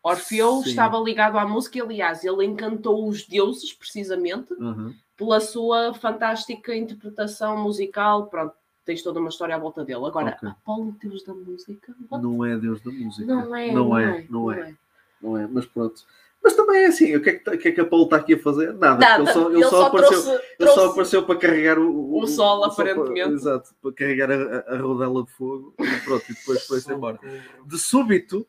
Orfeu 0.03 0.62
Sim. 0.62 0.70
estava 0.70 0.98
ligado 0.98 1.38
à 1.38 1.46
música 1.46 1.78
e, 1.78 1.80
aliás, 1.80 2.24
ele 2.24 2.44
encantou 2.44 3.09
os 3.09 3.24
deuses, 3.26 3.72
precisamente, 3.72 4.53
Uhum. 4.55 4.92
pela 5.16 5.40
sua 5.40 5.94
fantástica 5.94 6.74
interpretação 6.74 7.57
musical. 7.57 8.26
Pronto, 8.26 8.53
tens 8.84 9.03
toda 9.03 9.20
uma 9.20 9.28
história 9.28 9.55
à 9.55 9.59
volta 9.59 9.84
dele. 9.84 10.05
Agora, 10.05 10.34
Ok. 10.36 10.48
Apolo, 10.48 10.96
deus 11.00 11.22
da 11.22 11.32
música? 11.34 11.94
What? 12.11 12.24
Não 12.24 12.44
é 12.44 12.57
deus 12.57 12.80
da 12.80 12.90
música. 12.90 13.32
Não 13.32 13.55
é, 13.55 13.66
Não 13.72 13.84
não 13.88 13.98
é, 13.98 14.05
é, 14.05 14.26
não 14.28 14.50
é. 14.53 14.74
Não 15.22 15.38
é, 15.38 15.46
mas 15.46 15.66
pronto. 15.66 16.03
Mas 16.42 16.55
também 16.55 16.82
é 16.82 16.86
assim, 16.86 17.14
o 17.14 17.22
que 17.22 17.30
é 17.30 17.32
que, 17.34 17.50
o 17.50 17.57
que, 17.59 17.68
é 17.68 17.72
que 17.72 17.80
Apolo 17.80 18.03
está 18.03 18.16
aqui 18.16 18.34
a 18.34 18.38
fazer? 18.40 18.74
Nada. 18.74 18.98
Nada, 18.98 19.22
Ele 19.22 19.32
só, 19.32 19.48
ele 19.53 19.64
só 19.66 19.86
apareceu, 19.86 20.22
trouxe, 20.24 20.44
ele 20.59 20.70
só 20.72 20.86
apareceu 20.90 21.22
para 21.24 21.38
carregar 21.38 21.78
o, 21.78 22.18
o 22.18 22.26
sol, 22.26 22.64
só 22.64 22.74
para- 22.74 22.90
aparentemente. 22.90 23.34
exato, 23.34 23.70
para 23.80 23.92
carregar 23.92 24.32
a, 24.32 24.34
a- 24.34 24.74
a 24.74 24.78
rodela 24.78 25.22
de 25.22 25.30
fogo 25.30 25.72
e 25.78 26.00
pronto, 26.05 26.24
e 26.28 26.34
depois 26.34 26.66
foi-se 26.66 26.92
embora. 26.92 27.20
De 27.64 27.78
súbito, 27.78 28.44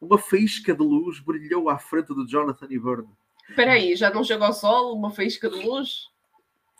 uma 0.00 0.18
faísca 0.18 0.74
de 0.74 0.82
luz 0.82 1.18
brilhou 1.20 1.68
à 1.68 1.78
frente 1.78 2.14
de 2.14 2.26
Jonathan 2.30 2.66
e 2.70 2.78
Verne. 2.78 3.08
Espera 3.48 3.72
aí, 3.72 3.96
já 3.96 4.10
não 4.10 4.22
chega 4.22 4.46
ao 4.46 4.52
sol? 4.52 4.94
Uma 4.94 5.10
faísca 5.10 5.48
de 5.48 5.64
luz? 5.64 6.08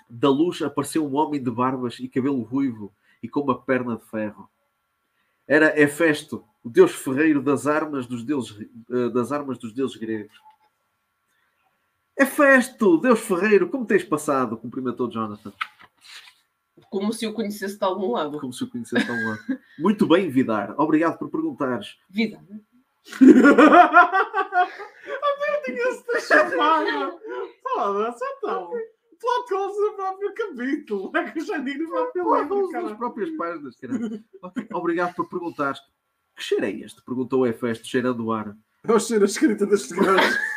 Da 0.08 0.28
luz 0.28 0.60
apareceu 0.62 1.06
um 1.06 1.16
homem 1.16 1.42
de 1.42 1.50
barbas 1.50 1.98
e 1.98 2.08
cabelo 2.08 2.42
ruivo 2.42 2.92
e 3.22 3.28
com 3.28 3.40
uma 3.40 3.58
perna 3.60 3.96
de 3.96 4.04
ferro. 4.04 4.48
Era 5.46 5.78
Hefesto, 5.80 6.44
o 6.62 6.68
deus 6.68 6.92
ferreiro 6.92 7.42
das 7.42 7.66
armas 7.66 8.06
dos 8.06 8.22
deuses, 8.22 8.68
eh, 8.90 9.08
das 9.10 9.32
armas 9.32 9.58
dos 9.58 9.72
deuses 9.72 9.96
gregos. 9.96 10.38
Hefesto, 12.16 12.98
deus 12.98 13.20
ferreiro, 13.20 13.68
como 13.68 13.86
tens 13.86 14.04
passado? 14.04 14.56
Cumprimentou 14.56 15.08
Jonathan, 15.08 15.52
Como 16.90 17.12
se 17.12 17.26
o 17.26 17.32
conhecesse 17.32 17.78
de 17.78 17.84
algum 17.84 18.12
lado. 18.12 18.40
como 18.40 18.52
se 18.52 18.64
o 18.64 18.68
conhecesse 18.68 19.06
tão 19.06 19.14
lá. 19.28 19.38
Muito 19.78 20.06
bem, 20.06 20.28
Vidar. 20.28 20.74
Obrigado 20.78 21.18
por 21.18 21.30
perguntares. 21.30 21.96
Vida. 23.20 23.50
Até 25.22 25.60
tinha-se 25.64 26.04
de 26.04 26.20
chamar. 26.26 26.84
Foda-se, 27.62 28.24
então. 28.36 28.70
Plot 29.20 29.54
holes 29.54 29.76
no 29.78 29.92
próprio 29.96 30.34
capítulo. 30.34 31.12
É 31.16 31.30
que 31.30 31.40
eu 31.40 31.44
já 31.44 31.58
digo 31.58 31.82
no 31.84 31.90
próprio 31.90 32.40
livro, 32.40 32.62
nas 32.62 32.70
cara. 32.82 32.94
próprias 32.94 33.30
páginas, 33.36 33.76
caralho. 33.76 34.24
Obrigado 34.72 35.14
por 35.14 35.28
perguntares. 35.28 35.80
Que 36.36 36.42
cheiro 36.44 36.64
é 36.64 36.70
este? 36.70 37.02
Perguntou 37.04 37.46
Hefesto, 37.46 37.86
cheirando 37.86 38.24
o 38.26 38.32
ar. 38.32 38.56
É 38.86 38.92
o 38.92 39.00
cheiro 39.00 39.24
a 39.24 39.26
escrita 39.26 39.66
deste 39.66 39.94
gajo. 39.94 40.38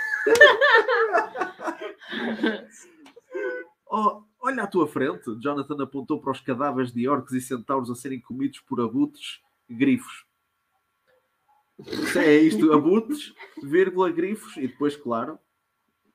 Oh, 3.93 4.23
olha 4.39 4.63
à 4.63 4.67
tua 4.67 4.87
frente. 4.87 5.35
Jonathan 5.41 5.83
apontou 5.83 6.21
para 6.21 6.31
os 6.31 6.39
cadáveres 6.39 6.93
de 6.93 7.09
orcs 7.09 7.33
e 7.33 7.41
centauros 7.41 7.89
a 7.89 7.95
serem 7.95 8.21
comidos 8.21 8.59
por 8.61 8.79
abutres 8.79 9.41
grifos. 9.69 10.23
É 12.17 12.37
isto, 12.37 12.71
abutres, 12.73 13.33
vírgula, 13.63 14.11
grifos, 14.11 14.55
e 14.57 14.67
depois, 14.67 14.95
claro, 14.95 15.39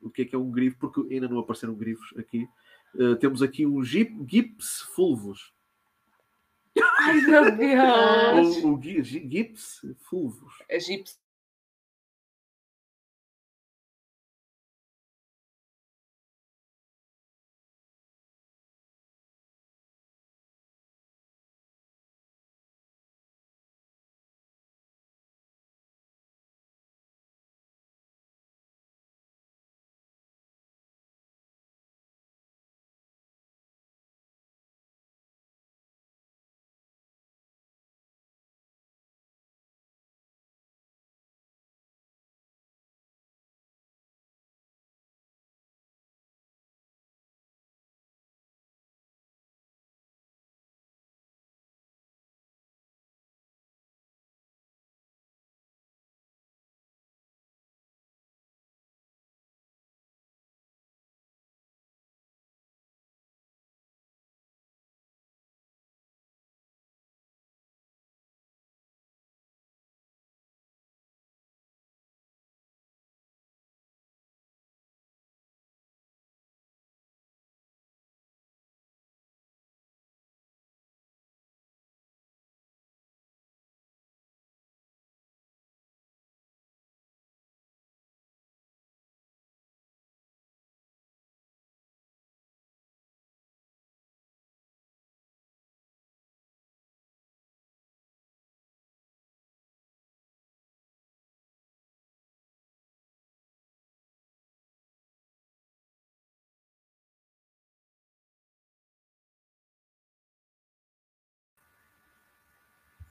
o 0.00 0.08
que 0.10 0.22
é 0.22 0.24
que 0.24 0.34
é 0.34 0.38
um 0.38 0.50
grifo, 0.50 0.76
porque 0.78 1.14
ainda 1.14 1.28
não 1.28 1.38
apareceram 1.38 1.74
grifos 1.74 2.14
aqui. 2.16 2.46
Uh, 2.94 3.16
temos 3.16 3.42
aqui 3.42 3.66
um 3.66 3.82
gip, 3.84 4.14
gips 4.28 4.82
fulvus. 4.94 5.52
Ai 7.00 7.20
meu 7.22 7.56
Deus! 7.56 8.56
Ou 8.64 8.74
o 8.74 8.82
gi- 8.82 9.02
gi- 9.02 9.28
gips 9.28 9.80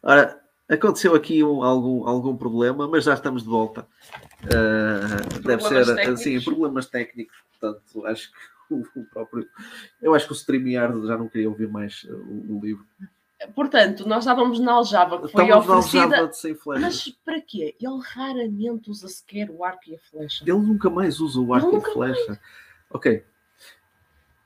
Ora, 0.06 0.40
aconteceu 0.70 1.16
aqui 1.16 1.44
um- 1.44 1.64
algum, 1.64 2.08
algum 2.08 2.38
problema, 2.38 2.88
mas 2.88 3.04
já 3.04 3.16
estamos 3.16 3.44
de 3.44 3.50
volta. 3.50 3.88
Uh, 4.44 5.40
deve 5.42 5.64
ser 5.64 5.86
técnicos. 5.86 6.22
assim, 6.22 6.42
problemas 6.42 6.86
técnicos. 6.86 7.36
Portanto, 7.60 8.06
acho 8.06 8.32
que 8.32 8.38
o, 8.74 8.84
o 8.96 9.06
próprio. 9.06 9.50
Eu 10.00 10.14
acho 10.14 10.28
que 10.28 10.32
o 10.34 10.36
StreamYard 10.36 11.08
já 11.08 11.18
não 11.18 11.28
queria 11.28 11.50
ouvir 11.50 11.68
mais 11.68 12.04
uh, 12.04 12.16
o, 12.16 12.58
o 12.58 12.62
livro. 12.64 12.86
Portanto, 13.54 14.08
nós 14.08 14.20
estávamos 14.20 14.60
na 14.60 14.74
aljava 14.74 15.22
que 15.22 15.28
foi 15.28 15.44
Estávamos 15.44 15.70
oferecida. 15.70 16.04
aljava 16.04 16.28
de 16.30 16.38
sem. 16.38 16.58
Mas 16.66 17.10
para 17.24 17.42
quê? 17.42 17.76
Ele 17.80 18.00
raramente 18.02 18.90
usa 18.90 19.08
sequer 19.08 19.50
o 19.50 19.64
arco 19.64 19.82
e 19.88 19.96
a 19.96 20.00
flecha. 20.00 20.44
Ele 20.48 20.60
nunca 20.60 20.90
mais 20.90 21.20
usa 21.20 21.40
o 21.40 21.54
arco 21.54 21.72
Nunca 21.72 21.90
e 21.90 21.94
flecha. 21.94 22.40
Ok. 22.90 23.24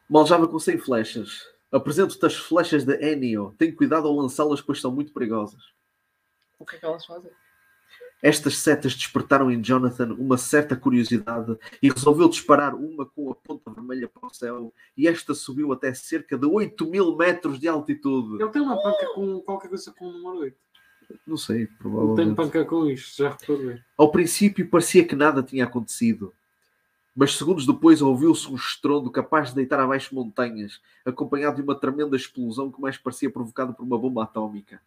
Uma 0.10 0.22
aljava 0.22 0.48
com 0.48 0.58
100 0.58 0.80
flechas. 0.80 1.48
Apresento-te 1.72 2.26
as 2.26 2.36
flechas 2.36 2.84
da 2.84 2.96
Enio. 2.96 3.54
Tenho 3.58 3.76
cuidado 3.76 4.08
ao 4.08 4.16
lançá-las, 4.16 4.62
pois 4.62 4.82
são 4.82 4.92
muito 4.92 5.14
perigosas. 5.14 5.62
O 6.58 6.66
que 6.66 6.76
é 6.76 6.80
que 6.80 6.86
elas 6.86 7.06
fazem? 7.06 7.32
Estas 8.22 8.58
setas 8.58 8.94
despertaram 8.96 9.50
em 9.50 9.64
Jonathan 9.64 10.14
uma 10.16 10.38
certa 10.38 10.76
curiosidade 10.76 11.58
e 11.82 11.90
resolveu 11.90 12.28
disparar 12.28 12.76
uma 12.76 13.06
com 13.06 13.32
a 13.32 13.36
ponta 13.36 13.72
vermelha 13.72 14.10
para 14.10 14.28
o 14.28 14.34
céu 14.34 14.74
e 14.98 15.08
esta 15.08 15.34
subiu 15.34 15.72
até 15.72 15.94
cerca 15.94 16.38
de 16.38 16.46
8 16.46 16.86
mil 16.86 17.16
metros 17.16 17.58
de 17.60 17.70
altitude. 17.70 18.42
Ele 18.44 18.52
tem 18.52 18.62
uma 18.62 18.82
panca 18.82 19.08
com 19.14 19.40
qualquer 19.40 19.70
coisa 19.70 19.94
com 19.98 20.06
o 20.06 20.12
número 20.12 20.40
8. 20.40 20.58
Não 21.26 21.38
sei, 21.38 21.56
Ele 21.62 21.68
tem 21.68 21.78
provavelmente. 21.78 22.36
panca 22.36 22.66
com 22.66 22.86
isto, 22.88 23.24
já 23.24 23.30
reparei. 23.30 23.80
Ao 23.98 24.12
princípio 24.12 24.70
parecia 24.70 25.06
que 25.08 25.16
nada 25.16 25.42
tinha 25.42 25.64
acontecido, 25.64 26.34
mas 27.20 27.36
segundos 27.36 27.66
depois 27.66 28.02
ouviu-se 28.02 28.50
um 28.50 28.56
estrondo 28.56 29.12
capaz 29.12 29.50
de 29.50 29.56
deitar 29.56 29.78
abaixo 29.78 30.16
montanhas, 30.16 30.80
acompanhado 31.04 31.58
de 31.58 31.62
uma 31.62 31.76
tremenda 31.76 32.16
explosão 32.16 32.72
que 32.72 32.80
mais 32.80 32.98
parecia 32.98 33.30
provocada 33.30 33.74
por 33.74 33.84
uma 33.84 34.00
bomba 34.00 34.24
atómica. 34.24 34.82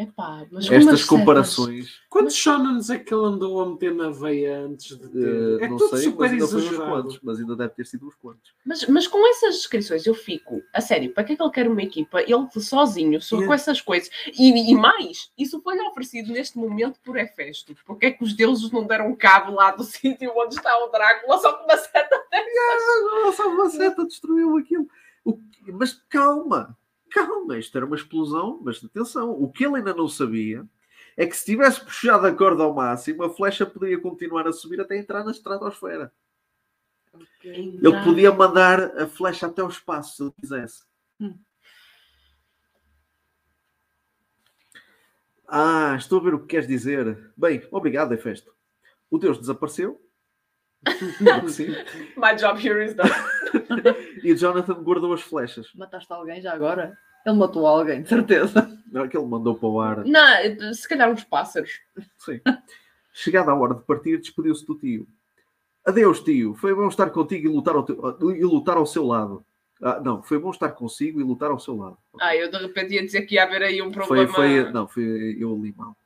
Epá, 0.00 0.46
mas 0.52 0.70
Estas 0.70 1.04
comparações, 1.04 1.98
Quantos 2.08 2.36
shonens 2.36 2.88
é 2.88 2.98
que 2.98 3.12
ele 3.12 3.24
andou 3.24 3.60
a 3.60 3.68
meter 3.68 3.92
na 3.92 4.10
veia 4.10 4.60
antes 4.60 4.96
de 4.96 5.08
ter? 5.08 5.60
eh, 5.60 5.64
é 5.64 5.68
não 5.68 5.76
tudo 5.76 5.90
sei, 5.96 6.04
super 6.04 6.30
mas 6.30 6.42
exagerado. 6.42 6.90
quantos, 6.90 7.20
mas 7.22 7.40
ainda 7.40 7.56
deve 7.56 7.74
ter 7.74 7.84
sido 7.84 8.06
uns 8.06 8.14
quantos. 8.14 8.54
Mas, 8.64 8.86
mas 8.86 9.06
com 9.08 9.28
essas 9.28 9.56
descrições 9.56 10.06
eu 10.06 10.14
fico, 10.14 10.62
a 10.72 10.80
sério, 10.80 11.12
para 11.12 11.24
que 11.24 11.32
é 11.32 11.36
que 11.36 11.42
ele 11.42 11.50
quer 11.50 11.68
uma 11.68 11.82
equipa? 11.82 12.20
Ele 12.22 12.46
sozinho, 12.60 13.20
só 13.20 13.36
Yeah. 13.36 13.46
com 13.48 13.54
essas 13.54 13.80
coisas. 13.80 14.08
E, 14.38 14.70
e 14.70 14.74
mais, 14.74 15.30
isso 15.36 15.60
foi-lhe 15.62 15.82
oferecido 15.82 16.32
neste 16.32 16.56
momento 16.56 17.00
por 17.04 17.16
Hefesto. 17.16 17.74
Porque 17.84 18.06
é 18.06 18.10
que 18.12 18.22
os 18.22 18.32
deuses 18.34 18.70
não 18.70 18.86
deram 18.86 19.14
cabo 19.16 19.52
lá 19.52 19.72
do 19.72 19.82
sítio 19.84 20.32
onde 20.36 20.54
está 20.54 20.76
o 20.84 20.88
Drácula 20.90 21.38
só 21.38 21.52
com 21.54 21.64
uma 21.64 21.76
seta 21.76 22.22
Nossa, 23.24 23.42
a 23.44 23.48
maceta 23.48 24.04
destruiu 24.04 24.56
aquilo. 24.58 24.86
O 25.24 25.38
Mas 25.72 25.92
calma, 26.08 26.76
calma, 27.10 27.58
isto 27.58 27.76
era 27.76 27.86
uma 27.86 27.96
explosão, 27.96 28.60
mas 28.62 28.82
atenção, 28.84 29.30
o 29.30 29.50
que 29.50 29.64
ele 29.64 29.76
ainda 29.76 29.94
não 29.94 30.08
sabia 30.08 30.66
é 31.16 31.26
que 31.26 31.36
se 31.36 31.44
tivesse 31.44 31.84
puxado 31.84 32.26
a 32.26 32.32
corda 32.32 32.62
ao 32.62 32.74
máximo, 32.74 33.24
a 33.24 33.30
flecha 33.30 33.66
poderia 33.66 34.00
continuar 34.00 34.46
a 34.46 34.52
subir 34.52 34.80
até 34.80 34.96
entrar 34.96 35.24
na 35.24 35.32
estratosfera. 35.32 36.12
Ele 37.42 38.04
podia 38.04 38.32
mandar 38.32 38.96
a 39.00 39.06
flecha 39.06 39.46
até 39.46 39.62
o 39.62 39.68
espaço 39.68 40.16
se 40.16 40.22
ele 40.22 40.32
quisesse. 40.40 40.84
Hum. 41.18 41.36
Ah, 45.46 45.96
estou 45.96 46.20
a 46.20 46.22
ver 46.22 46.34
o 46.34 46.40
que 46.40 46.46
queres 46.46 46.68
dizer. 46.68 47.32
Bem, 47.36 47.66
obrigado, 47.70 48.12
Hefesto. 48.12 48.54
O 49.10 49.18
Deus 49.18 49.38
desapareceu. 49.38 50.00
Sim. 51.48 51.68
My 52.16 52.34
job 52.36 52.58
here 52.60 52.84
is 52.84 52.94
done. 52.94 53.10
E 54.22 54.34
Jonathan 54.34 54.74
guardou 54.82 55.12
as 55.12 55.22
flechas. 55.22 55.72
Mataste 55.74 56.12
alguém 56.12 56.40
já 56.40 56.52
agora? 56.52 56.96
Ele 57.24 57.36
matou 57.36 57.66
alguém, 57.66 58.02
de 58.02 58.08
certeza. 58.08 58.68
Não 58.90 59.04
é 59.04 59.08
que 59.08 59.16
ele 59.16 59.26
mandou 59.26 59.54
para 59.56 59.68
o 59.68 59.80
ar. 59.80 60.04
Não, 60.04 60.74
se 60.74 60.88
calhar 60.88 61.10
uns 61.10 61.24
pássaros. 61.24 61.80
Sim. 62.18 62.40
Chegada 63.12 63.50
a 63.50 63.54
hora 63.54 63.74
de 63.74 63.82
partir, 63.84 64.18
despediu-se 64.18 64.66
do 64.66 64.74
tio. 64.78 65.06
Adeus, 65.86 66.20
tio. 66.20 66.54
Foi 66.54 66.74
bom 66.74 66.88
estar 66.88 67.10
contigo 67.10 67.48
e 67.48 67.52
lutar 67.52 67.74
ao, 67.74 67.82
teu- 67.84 68.18
e 68.34 68.42
lutar 68.44 68.76
ao 68.76 68.86
seu 68.86 69.04
lado. 69.06 69.44
Ah, 69.82 70.00
não, 70.00 70.22
foi 70.22 70.38
bom 70.38 70.50
estar 70.50 70.70
consigo 70.72 71.20
e 71.20 71.24
lutar 71.24 71.50
ao 71.50 71.58
seu 71.60 71.76
lado. 71.76 71.96
Ah, 72.20 72.34
eu 72.36 72.50
de 72.50 72.58
repente 72.58 72.94
ia 72.94 73.04
dizer 73.04 73.22
que 73.22 73.36
ia 73.36 73.44
haver 73.44 73.62
aí 73.62 73.80
um 73.80 73.92
Foi, 73.92 74.26
problema. 74.26 74.34
foi, 74.34 74.72
não, 74.72 74.88
foi 74.88 75.36
eu 75.38 75.54
ali 75.54 75.72
mal. 75.76 75.96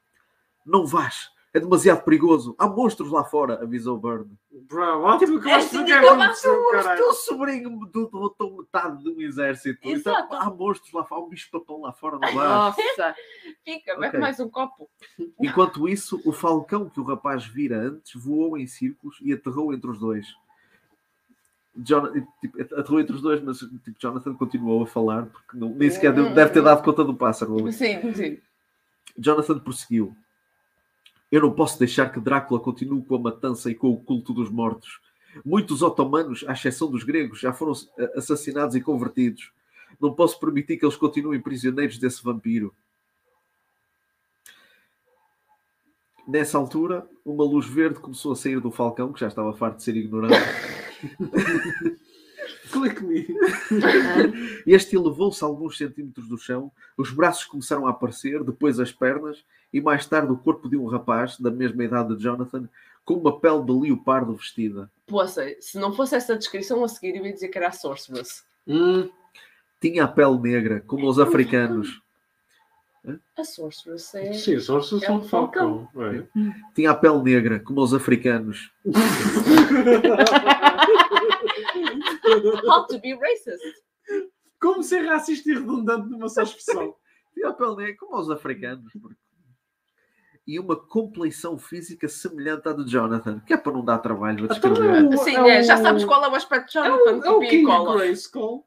Não 0.64 0.86
vás. 0.86 1.30
É 1.54 1.60
demasiado 1.60 2.02
perigoso. 2.02 2.54
Há 2.58 2.66
monstros 2.66 3.10
lá 3.10 3.22
fora, 3.24 3.62
avisou 3.62 3.98
Burn. 3.98 4.26
Bro, 4.50 5.02
ó, 5.02 5.18
tu 5.18 5.36
acabaste 5.36 5.76
é 5.76 5.84
de 5.84 5.92
assim 5.92 5.92
ver 5.92 6.00
que 6.00 6.06
o 6.06 6.16
que 6.16 6.22
aconteceu, 6.22 6.54
O 6.54 6.96
teu 6.96 7.12
sobrinho 7.12 7.70
do- 7.92 8.08
botou 8.08 8.56
metade 8.56 9.02
de 9.02 9.10
um 9.10 9.20
exército. 9.20 9.78
Então, 9.82 10.14
Exato. 10.14 10.34
há 10.34 10.48
monstros 10.48 10.90
lá 10.94 11.04
fora. 11.04 11.20
Há 11.20 11.24
um 11.24 11.28
bicho 11.28 11.50
papão 11.52 11.82
lá 11.82 11.92
fora. 11.92 12.18
Não 12.18 12.32
vás. 12.34 12.76
Nossa. 12.76 13.14
Fica, 13.66 13.98
bebe 13.98 14.16
mais 14.16 14.40
um 14.40 14.48
copo. 14.48 14.88
Enquanto 15.38 15.86
isso, 15.86 16.22
o 16.24 16.32
falcão 16.32 16.88
que 16.88 16.98
o 16.98 17.04
rapaz 17.04 17.44
vira 17.44 17.76
antes 17.76 18.14
voou 18.14 18.56
em 18.56 18.66
círculos 18.66 19.18
e 19.20 19.30
aterrou 19.34 19.74
entre 19.74 19.90
os 19.90 19.98
dois. 19.98 20.26
Jon- 21.76 22.12
tipo, 22.40 22.60
aterrou 22.62 22.98
entre 23.00 23.14
os 23.14 23.20
dois, 23.22 23.42
mas 23.42 23.58
tipo, 23.58 23.92
Jonathan 23.98 24.34
continuou 24.34 24.82
a 24.82 24.86
falar 24.86 25.26
porque 25.26 25.56
não- 25.56 25.70
nem 25.70 25.90
sequer 25.90 26.12
deve 26.14 26.50
ter 26.50 26.62
dado 26.62 26.82
conta 26.82 27.04
do 27.04 27.14
pássaro. 27.14 27.70
Sim, 27.72 28.12
sim. 28.14 28.38
Jonathan 29.18 29.58
prosseguiu. 29.58 30.14
Eu 31.32 31.40
não 31.40 31.50
posso 31.50 31.78
deixar 31.78 32.12
que 32.12 32.20
Drácula 32.20 32.60
continue 32.60 33.02
com 33.02 33.16
a 33.16 33.18
matança 33.18 33.70
e 33.70 33.74
com 33.74 33.88
o 33.88 33.96
culto 33.96 34.34
dos 34.34 34.50
mortos. 34.50 35.00
Muitos 35.42 35.80
otomanos, 35.80 36.44
à 36.46 36.52
exceção 36.52 36.90
dos 36.90 37.04
gregos, 37.04 37.40
já 37.40 37.54
foram 37.54 37.72
eh, 37.96 38.12
assassinados 38.16 38.76
e 38.76 38.82
convertidos. 38.82 39.50
Não 39.98 40.12
posso 40.12 40.38
permitir 40.38 40.76
que 40.76 40.84
eles 40.84 40.94
continuem 40.94 41.40
prisioneiros 41.40 41.96
desse 41.96 42.22
vampiro. 42.22 42.74
Nessa 46.28 46.58
altura, 46.58 47.08
uma 47.24 47.44
luz 47.44 47.66
verde 47.66 47.98
começou 47.98 48.32
a 48.32 48.36
sair 48.36 48.60
do 48.60 48.70
falcão, 48.70 49.10
que 49.10 49.20
já 49.20 49.28
estava 49.28 49.54
farto 49.54 49.78
de 49.78 49.84
ser 49.84 49.96
ignorado. 49.96 50.34
Click 52.70 53.02
me. 53.02 53.26
Este 54.66 54.96
elevou-se 54.96 55.42
alguns 55.42 55.76
centímetros 55.76 56.28
do 56.28 56.38
chão, 56.38 56.70
os 56.96 57.10
braços 57.10 57.44
começaram 57.44 57.86
a 57.86 57.90
aparecer, 57.90 58.42
depois 58.44 58.78
as 58.78 58.92
pernas, 58.92 59.44
e 59.72 59.80
mais 59.80 60.06
tarde 60.06 60.32
o 60.32 60.36
corpo 60.36 60.68
de 60.68 60.76
um 60.76 60.86
rapaz, 60.86 61.38
da 61.38 61.50
mesma 61.50 61.82
idade 61.84 62.16
de 62.16 62.22
Jonathan, 62.22 62.68
com 63.04 63.14
uma 63.14 63.40
pele 63.40 63.64
de 63.64 63.72
leopardo 63.72 64.34
vestida. 64.34 64.90
Poxa, 65.06 65.56
se 65.60 65.78
não 65.78 65.92
fosse 65.92 66.14
essa 66.14 66.36
descrição 66.36 66.84
a 66.84 66.88
seguir, 66.88 67.16
eu 67.16 67.26
ia 67.26 67.32
dizer 67.32 67.48
que 67.48 67.58
era 67.58 67.68
a 67.68 67.72
Sorceress. 67.72 68.44
Hum, 68.66 69.08
Tinha 69.80 70.04
a 70.04 70.08
pele 70.08 70.38
negra, 70.38 70.80
como 70.86 71.08
os 71.08 71.18
africanos. 71.18 72.00
A 73.36 73.42
Sorceress 73.44 74.16
é. 74.16 74.32
sim, 74.32 74.60
só 74.60 74.80
se 74.80 74.96
É 75.02 75.06
são 75.06 75.16
um 75.16 75.22
falcão. 75.24 75.88
falcão. 75.92 76.12
É. 76.12 76.24
Tinha 76.74 76.92
a 76.92 76.94
pele 76.94 77.20
negra, 77.22 77.58
como 77.60 77.80
os 77.82 77.92
africanos. 77.92 78.70
How 82.68 82.86
to 82.86 82.98
be 83.00 83.14
racist. 83.14 83.62
Como 84.60 84.82
ser 84.82 85.04
racista 85.06 85.50
e 85.50 85.54
redundante 85.54 86.08
numa 86.08 86.28
só 86.28 86.42
expressão? 86.42 86.94
Tinha 87.34 87.48
a 87.48 87.52
pele 87.52 87.76
negra, 87.76 87.96
como 87.98 88.16
os 88.16 88.30
africanos. 88.30 88.92
E 90.46 90.58
uma 90.58 90.76
compleição 90.76 91.56
física 91.58 92.08
semelhante 92.08 92.68
à 92.68 92.72
de 92.72 92.88
Jonathan, 92.90 93.40
que 93.40 93.52
é 93.52 93.56
para 93.56 93.72
não 93.72 93.84
dar 93.84 93.98
trabalho 93.98 94.48
a 94.50 94.54
Então 94.56 94.72
descrever. 94.72 95.12
é 95.12 95.16
Sim, 95.16 95.36
é 95.36 95.48
é, 95.58 95.62
já 95.62 95.76
sabes 95.76 96.04
qual 96.04 96.24
é 96.24 96.28
o 96.28 96.34
aspecto 96.34 96.70
de 96.72 96.78
É 96.78 96.82
Jonathan, 96.88 97.18
o, 97.18 97.24
é 97.24 97.30
o 97.30 97.42
e 97.44 97.48
King. 97.48 97.66
Grayskull, 97.96 98.66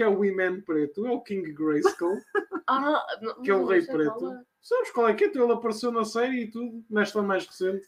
que 0.00 0.04
é 0.04 0.08
o 0.08 0.24
He-Man 0.24 0.62
preto. 0.62 1.06
É 1.06 1.10
o 1.10 1.20
King 1.20 1.52
Grayskull, 1.52 2.18
Ah, 2.66 3.06
não- 3.20 3.42
que 3.42 3.50
é 3.50 3.54
o 3.54 3.66
Rei 3.66 3.82
sei 3.82 3.94
Preto. 3.94 4.14
qual 4.14 4.32
é. 4.32 4.42
Sabes 4.62 4.90
qual 4.92 5.08
é 5.08 5.12
que 5.14 5.24
é? 5.24 5.26
Ele 5.28 5.52
apareceu 5.52 5.92
na 5.92 6.06
série 6.06 6.44
e 6.44 6.50
tudo, 6.50 6.82
nesta 6.88 7.20
mais 7.22 7.46
recente. 7.46 7.86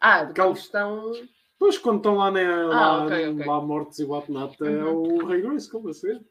Ah, 0.00 0.22
de 0.22 0.32
Que 0.34 0.40
é 0.40 0.44
o- 0.44 0.54
questão. 0.54 1.10
Pois, 1.58 1.76
quando 1.78 1.96
estão 1.96 2.14
lá, 2.14 2.30
né, 2.30 2.48
lá, 2.48 3.04
ok, 3.04 3.28
ok. 3.30 3.44
lá 3.46 3.60
mortos 3.60 3.98
e 3.98 4.04
whatnot, 4.04 4.56
é 4.62 4.84
Uhum. 4.84 5.18
o 5.22 5.26
Rei 5.26 5.42
Grayskull 5.42 5.88
a 5.88 5.92
ser. 5.94 6.24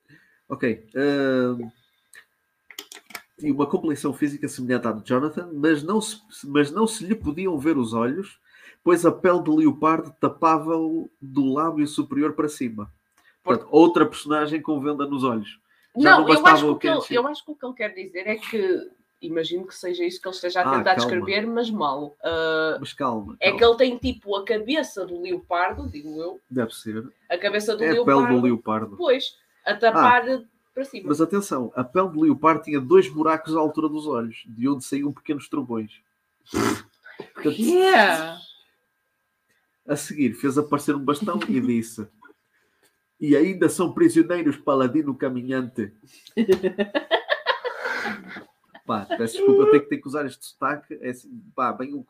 Ok. 0.47 0.87
ahm, 0.95 1.69
tinha 3.37 3.53
uma 3.53 3.67
compleição 3.67 4.13
física 4.13 4.47
semelhante 4.47 4.87
à 4.87 4.93
de 4.93 5.05
Jonathan, 5.07 5.51
mas 5.53 5.83
não, 5.83 5.99
se, 5.99 6.21
mas 6.45 6.71
não 6.71 6.87
se 6.87 7.05
lhe 7.05 7.15
podiam 7.15 7.59
ver 7.59 7.77
os 7.77 7.93
olhos, 7.93 8.39
pois 8.81 9.05
a 9.05 9.11
pele 9.11 9.43
de 9.43 9.49
leopardo 9.51 10.15
tapava-o 10.21 11.09
do 11.21 11.51
lábio 11.53 11.85
superior 11.85 12.31
para 12.33 12.47
cima. 12.47 12.89
Outra 13.69 14.05
personagem 14.05 14.61
com 14.61 14.79
venda 14.79 15.05
nos 15.05 15.23
olhos. 15.23 15.59
Já 15.97 16.11
Não, 16.11 16.21
não 16.21 16.29
eu, 16.29 16.41
bastava 16.41 16.51
acho 16.55 16.63
que 16.63 16.69
o 16.69 16.71
o 16.73 16.79
que 16.79 16.87
ele, 17.13 17.17
eu 17.19 17.27
acho 17.27 17.45
que 17.45 17.51
o 17.51 17.55
que 17.55 17.65
ele 17.65 17.73
quer 17.73 17.89
dizer 17.93 18.27
é 18.27 18.35
que. 18.35 18.89
Imagino 19.21 19.67
que 19.67 19.75
seja 19.75 20.05
isso 20.05 20.21
que 20.21 20.29
ele 20.29 20.35
esteja 20.35 20.61
a 20.61 20.63
Ah, 20.63 20.77
tentar 20.77 20.95
calma. 20.95 20.95
descrever, 20.95 21.45
mas 21.45 21.69
mal. 21.69 22.15
Ah, 22.23 22.77
Mas 22.79 22.93
calma. 22.93 23.35
é 23.41 23.47
calma. 23.51 23.57
que 23.57 23.65
ele 23.65 23.75
tem 23.75 23.97
tipo 23.97 24.33
a 24.37 24.45
cabeça 24.45 25.05
do 25.05 25.21
leopardo, 25.21 25.89
digo 25.89 26.21
eu, 26.21 26.39
Deve 26.49 26.73
ser. 26.73 27.05
a 27.29 27.37
cabeça 27.37 27.75
do 27.75 27.83
É 27.83 27.89
a 27.89 27.93
leopardo, 27.93 28.27
pele 28.27 28.35
do 28.39 28.45
leopardo. 28.45 28.91
depois 28.91 29.35
a 29.65 29.73
tapar 29.75 30.23
para 30.73 30.85
cima. 30.85 31.09
Mas 31.09 31.19
atenção, 31.19 31.69
a 31.75 31.83
pele 31.83 32.07
de 32.11 32.17
leopardo 32.17 32.61
tinha 32.63 32.79
dois 32.79 33.09
buracos 33.09 33.57
à 33.57 33.59
altura 33.59 33.89
dos 33.89 34.07
olhos, 34.07 34.43
de 34.47 34.69
onde 34.69 34.85
saíam 34.85 35.11
pequenos 35.11 35.49
trovões. 35.49 35.91
Portanto, 37.33 37.59
Yeah. 37.59 38.37
A 39.85 39.95
seguir, 39.97 40.33
fez 40.33 40.57
aparecer 40.57 40.95
um 40.95 41.03
bastão 41.03 41.39
e 41.49 41.59
disse: 41.59 42.07
E 43.19 43.35
ainda 43.35 43.67
são 43.67 43.93
prisioneiros 43.93 44.55
paladino 44.57 45.13
caminhante. 45.15 45.91
Pá, 48.85 49.05
peço 49.05 49.37
desculpa, 49.37 49.61
eu 49.63 49.69
tenho 49.71 49.83
que, 49.83 49.89
tenho 49.89 50.01
que 50.01 50.07
usar 50.07 50.25
este 50.25 50.43
sotaque. 50.45 50.97
É 51.01 51.09
assim, 51.11 51.29
pá, 51.55 51.71
bem, 51.71 51.93
o 51.93 52.03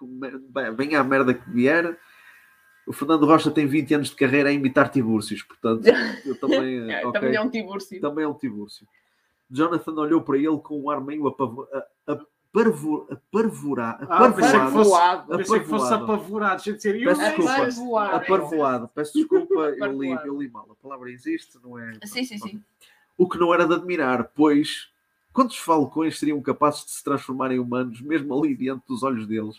bem, 0.73 0.95
à 0.95 1.03
merda 1.03 1.33
que 1.33 1.49
vier. 1.49 1.97
O 2.87 2.93
Fernando 2.93 3.25
Rocha 3.25 3.51
tem 3.51 3.67
20 3.67 3.93
anos 3.95 4.09
de 4.09 4.15
carreira 4.15 4.47
a 4.49 4.51
imitar 4.53 4.89
Tibúrcios, 4.89 5.43
portanto, 5.43 5.83
eu 6.25 6.39
também, 6.39 6.89
É, 6.89 7.05
ok, 7.05 7.19
Também 7.21 7.35
é 7.35 7.41
um 7.41 7.49
Tibúrcio. 7.49 7.99
também 8.01 8.23
é 8.23 8.27
um 8.27 8.33
Tibúrcio. 8.33 8.87
Jonathan 9.51 9.91
olhou 9.93 10.21
para 10.21 10.37
ele 10.37 10.57
com 10.59 10.79
um 10.79 10.89
ar 10.89 11.01
meio 11.01 11.27
apavo- 11.27 11.67
a- 11.73 12.13
a- 12.13 12.25
parvo- 12.51 13.07
a 13.11 13.15
parvorar, 13.31 13.97
Ah, 14.09 14.31
pensei 14.31 14.49
que 14.49 14.55
aparvoado. 14.57 14.71
fosse, 14.71 14.89
Voado. 14.89 15.37
pensei 15.37 15.59
que 15.59 15.65
fosse 15.67 15.85
Aparvoado. 15.93 16.13
apavorado. 16.13 16.55
Deixa 16.63 16.73
dizer, 16.77 16.95
eu 17.01 17.09
Peço 17.15 17.21
desculpa. 17.21 18.05
Aparvoado. 18.15 18.87
Peço 18.89 19.13
desculpa, 19.13 19.53
eu 19.53 19.69
li, 19.71 19.75
Aparvoado. 20.11 20.27
eu 20.27 20.41
li 20.41 20.49
mal. 20.49 20.67
A 20.71 20.75
palavra 20.75 21.11
existe, 21.11 21.57
não 21.63 21.77
é? 21.77 21.93
Sim, 22.05 22.23
sim, 22.23 22.37
sim. 22.37 22.63
O 23.17 23.27
que 23.27 23.37
não 23.37 23.53
era 23.53 23.67
de 23.67 23.73
admirar, 23.73 24.31
pois 24.35 24.89
quantos 25.33 25.57
falcões 25.57 26.17
seriam 26.17 26.41
capazes 26.41 26.85
de 26.85 26.91
se 26.91 27.03
transformar 27.03 27.51
em 27.51 27.59
humanos, 27.59 28.01
mesmo 28.01 28.33
ali 28.37 28.55
diante 28.55 28.83
dos 28.87 29.03
olhos 29.03 29.27
deles? 29.27 29.57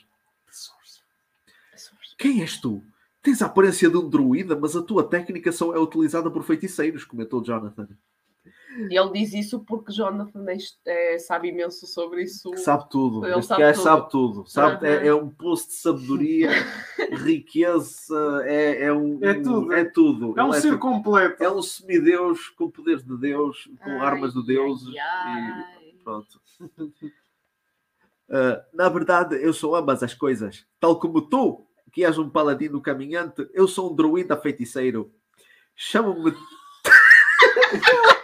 Quem 2.19 2.41
és 2.43 2.61
tu? 2.61 2.83
Tens 3.23 3.41
a 3.43 3.47
aparência 3.47 3.89
de 3.89 3.97
um 3.97 4.09
druida, 4.09 4.57
mas 4.57 4.75
a 4.77 4.83
tua 4.83 5.05
técnica 5.05 5.53
só 5.53 5.75
é 5.75 5.79
utilizada 5.79 6.31
por 6.31 6.43
feiticeiros, 6.43 7.05
comentou 7.05 7.43
Jonathan. 7.43 7.89
E 8.89 8.97
ele 8.99 9.11
diz 9.13 9.33
isso 9.35 9.61
porque 9.65 9.93
Jonathan 9.93 10.45
é- 10.49 11.15
é- 11.15 11.19
sabe 11.19 11.49
imenso 11.49 11.87
sobre 11.87 12.23
isso. 12.23 12.51
Que 12.53 12.59
sabe 12.59 12.89
tudo. 12.89 13.27
Ele 13.27 13.35
este 13.35 13.49
sabe 13.49 13.61
gajo 13.63 13.79
tudo. 13.79 13.85
sabe 13.85 14.11
tudo. 14.11 14.47
Sabe? 14.47 14.87
É, 14.87 14.97
Aham. 14.99 15.07
é 15.07 15.15
um 15.15 15.29
poço 15.29 15.67
de 15.69 15.75
sabedoria, 15.75 16.51
riqueza, 17.27 18.43
é, 18.45 18.85
é 18.85 18.93
um. 18.93 19.19
É 19.25 19.35
tudo. 19.35 19.73
É 19.73 19.85
tudo. 19.85 20.35
É 20.39 20.45
um 20.45 20.53
Ele 20.53 20.61
ser 20.61 20.69
tipo- 20.73 20.79
completo. 20.81 21.43
É 21.43 21.51
um 21.51 21.61
semideus 21.63 22.49
com 22.51 22.71
poderes 22.71 23.03
de 23.05 23.17
Deus, 23.19 23.69
com 23.83 23.91
Ai, 23.91 23.99
armas 24.07 24.33
de 24.35 24.47
Deus. 24.47 24.83
ai, 24.99 25.65
e-. 25.89 26.03
Pronto. 26.05 26.41
Ah, 28.33 28.65
na 28.73 28.89
verdade, 28.89 29.35
eu 29.43 29.53
sou 29.53 29.75
ambas 29.75 30.05
as 30.05 30.15
coisas. 30.15 30.65
Tal 30.79 31.01
como 31.01 31.21
tu, 31.21 31.67
que 31.93 32.05
és 32.05 32.17
um 32.17 32.31
paladino 32.31 32.81
caminhante, 32.81 33.49
eu 33.53 33.67
sou 33.67 33.91
um 33.91 33.97
druida 33.97 34.37
feiticeiro. 34.37 35.13
Chamo-me. 35.75 36.33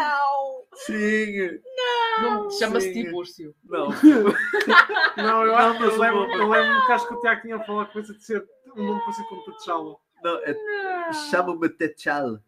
Não! 0.00 0.64
Sim! 0.74 1.60
Não, 2.22 2.50
Chama-se 2.50 2.92
Sim. 2.92 3.04
Tibúrcio. 3.04 3.54
Não. 3.64 3.88
Não, 5.16 5.44
eu, 5.44 5.56
acho- 5.56 5.80
mas 5.80 5.92
eu 5.94 6.00
lembro, 6.00 6.30
eu 6.32 6.48
lembro 6.48 6.86
que 6.86 6.92
acho 6.92 7.08
que 7.08 7.14
o 7.14 7.20
Tiago 7.20 7.40
tinha 7.42 7.60
falado 7.64 7.92
coisa 7.92 8.14
de 8.14 8.24
ser 8.24 8.46
um 8.76 8.82
nome 8.86 9.00
parecido 9.00 9.28
com 9.28 9.52
T'Challa. 9.52 9.96
não 10.22 10.36
é- 10.44 11.12
Chamo-me 11.30 11.68
Techal. 11.68 12.38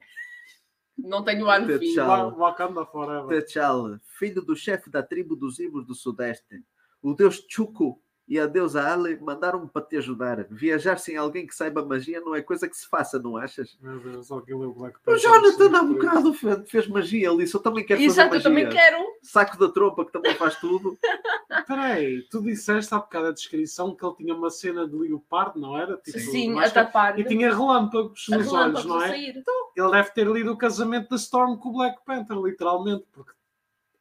Não 0.98 1.24
tenho 1.24 1.48
ar 1.48 1.60
no 1.60 1.78
fim. 1.78 1.94
Tchau. 1.94 2.06
Wa- 2.08 2.30
Wakanda 2.50 2.84
Forever. 2.86 3.28
Techal, 3.42 3.98
filho 4.18 4.42
do 4.42 4.54
chefe 4.54 4.88
da 4.90 5.02
tribo 5.02 5.34
dos 5.34 5.58
Ibos 5.58 5.86
do 5.86 5.94
Sudeste. 5.94 6.62
O 7.02 7.14
deus 7.14 7.44
Chuku 7.48 8.00
e 8.32 8.40
a 8.40 8.46
deusa 8.46 8.82
Ale 8.90 9.18
mandaram-me 9.20 9.68
para 9.68 9.82
te 9.82 9.98
ajudar. 9.98 10.46
Viajar 10.50 10.98
sem 10.98 11.18
alguém 11.18 11.46
que 11.46 11.54
saiba 11.54 11.84
magia 11.84 12.18
não 12.22 12.34
é 12.34 12.40
coisa 12.40 12.66
que 12.66 12.74
se 12.74 12.88
faça, 12.88 13.18
não 13.18 13.36
achas? 13.36 13.76
Meu 13.82 14.00
Deus, 14.00 14.30
alguém 14.30 14.58
leu 14.58 14.72
Black 14.72 14.96
O 14.96 15.00
Panther. 15.02 15.20
Jonathan 15.20 15.76
há 15.76 15.80
Sim, 15.80 15.92
bocado 15.92 16.32
fe- 16.34 16.64
fez 16.66 16.88
magia, 16.88 17.28
ele 17.28 17.44
disse: 17.44 17.54
Eu 17.54 17.60
também 17.60 17.84
quero 17.84 18.00
Exato, 18.00 18.28
fazer 18.30 18.38
eu 18.40 18.42
também 18.42 18.64
magia. 18.64 18.80
quero. 18.80 19.04
Saco 19.22 19.58
da 19.58 19.68
tropa 19.68 20.06
que 20.06 20.12
também 20.12 20.34
faz 20.34 20.56
tudo. 20.58 20.96
Peraí, 21.66 22.22
tu 22.30 22.40
disseste 22.42 22.94
há 22.94 22.98
bocado 22.98 23.26
a 23.26 23.32
descrição 23.32 23.94
que 23.94 24.04
ele 24.04 24.14
tinha 24.16 24.34
uma 24.34 24.48
cena 24.50 24.88
de 24.88 24.96
leopardo, 24.96 25.60
não 25.60 25.76
era? 25.76 25.96
Tipo, 25.98 26.18
Sim, 26.18 26.58
a 26.58 26.70
tapar. 26.70 27.18
E 27.18 27.24
tinha 27.24 27.54
relâmpagos 27.54 28.24
nos 28.30 28.50
olhos, 28.52 28.84
não 28.86 28.98
a 28.98 29.06
é? 29.06 29.08
sair. 29.10 29.42
Ele 29.76 29.90
deve 29.90 30.10
ter 30.12 30.26
lido 30.26 30.52
o 30.52 30.56
casamento 30.56 31.10
da 31.10 31.16
Storm 31.16 31.56
com 31.58 31.68
o 31.68 31.72
Black 31.74 31.98
Panther, 32.04 32.36
literalmente, 32.38 33.04
porque 33.12 33.32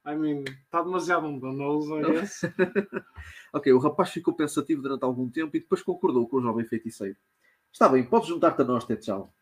I 0.05 0.15
mean, 0.15 0.43
está 0.65 0.81
demasiado 0.81 1.27
um 1.27 1.37
danoso, 1.39 1.97
é 1.97 2.23
esse. 2.23 2.51
Ok, 3.53 3.71
o 3.73 3.79
rapaz 3.79 4.09
ficou 4.11 4.33
pensativo 4.33 4.81
durante 4.81 5.03
algum 5.03 5.29
tempo 5.29 5.57
e 5.57 5.59
depois 5.59 5.81
concordou 5.81 6.25
com 6.25 6.37
o 6.37 6.41
jovem 6.41 6.65
feiticeiro. 6.65 7.17
Está 7.69 7.89
bem, 7.89 8.01
podes 8.03 8.29
juntar-te 8.29 8.61
a 8.61 8.63
nós, 8.65 8.85
Tetchal. 8.85 9.33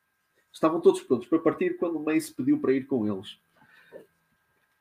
Estavam 0.51 0.81
todos 0.81 1.01
prontos 1.03 1.27
para 1.27 1.37
partir 1.37 1.77
quando 1.77 1.99
Mace 1.99 2.33
pediu 2.33 2.59
para 2.59 2.73
ir 2.73 2.87
com 2.87 3.05
eles. 3.05 3.37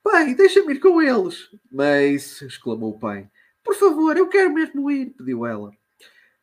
Pai, 0.02 0.34
deixa-me 0.34 0.72
ir 0.74 0.80
com 0.80 1.02
eles. 1.02 1.50
Mace, 1.70 2.46
exclamou 2.46 2.94
o 2.94 2.98
pai. 2.98 3.28
Por 3.62 3.74
favor, 3.74 4.16
eu 4.16 4.28
quero 4.28 4.50
mesmo 4.52 4.90
ir, 4.90 5.10
pediu 5.10 5.44
ela. 5.44 5.72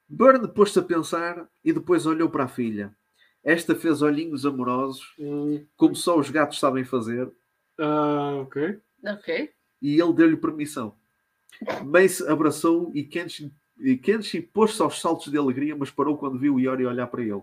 Burn 0.07 0.47
pôs-se 0.49 0.77
a 0.77 0.83
pensar 0.83 1.49
e 1.63 1.73
depois 1.73 2.05
olhou 2.05 2.29
para 2.29 2.43
a 2.43 2.47
filha. 2.47 2.95
Esta 3.43 3.73
fez 3.75 4.03
olhinhos 4.03 4.45
amorosos, 4.45 5.15
Hum, 5.17 5.65
como 5.75 5.95
só 5.95 6.19
os 6.19 6.29
gatos 6.29 6.59
sabem 6.59 6.83
fazer, 6.83 7.31
ah, 7.79 8.37
ok. 8.41 8.79
Ok. 9.03 9.51
e 9.81 9.99
ele 10.01 10.13
deu-lhe 10.13 10.37
permissão. 10.37 10.95
Mace 11.85 12.27
abraçou 12.27 12.91
e 12.93 13.03
Kenshi, 13.03 13.51
e 13.79 13.95
Kenshi 13.97 14.41
pôs-se 14.41 14.81
aos 14.81 14.99
saltos 14.99 15.31
de 15.31 15.37
alegria, 15.37 15.75
mas 15.75 15.89
parou 15.91 16.17
quando 16.17 16.39
viu 16.39 16.59
Iori 16.59 16.85
olhar 16.85 17.07
para 17.07 17.21
ele. 17.21 17.41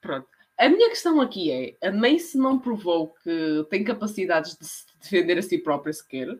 Pronto. 0.00 0.28
A 0.56 0.68
minha 0.68 0.88
questão 0.88 1.20
aqui 1.20 1.50
é: 1.50 1.88
a 1.88 1.90
Mace 1.90 2.38
não 2.38 2.58
provou 2.58 3.14
que 3.22 3.66
tem 3.70 3.82
capacidades 3.82 4.56
de 4.56 4.64
se 4.64 4.84
defender 5.00 5.38
a 5.38 5.42
si 5.42 5.58
própria 5.58 5.92
sequer. 5.92 6.38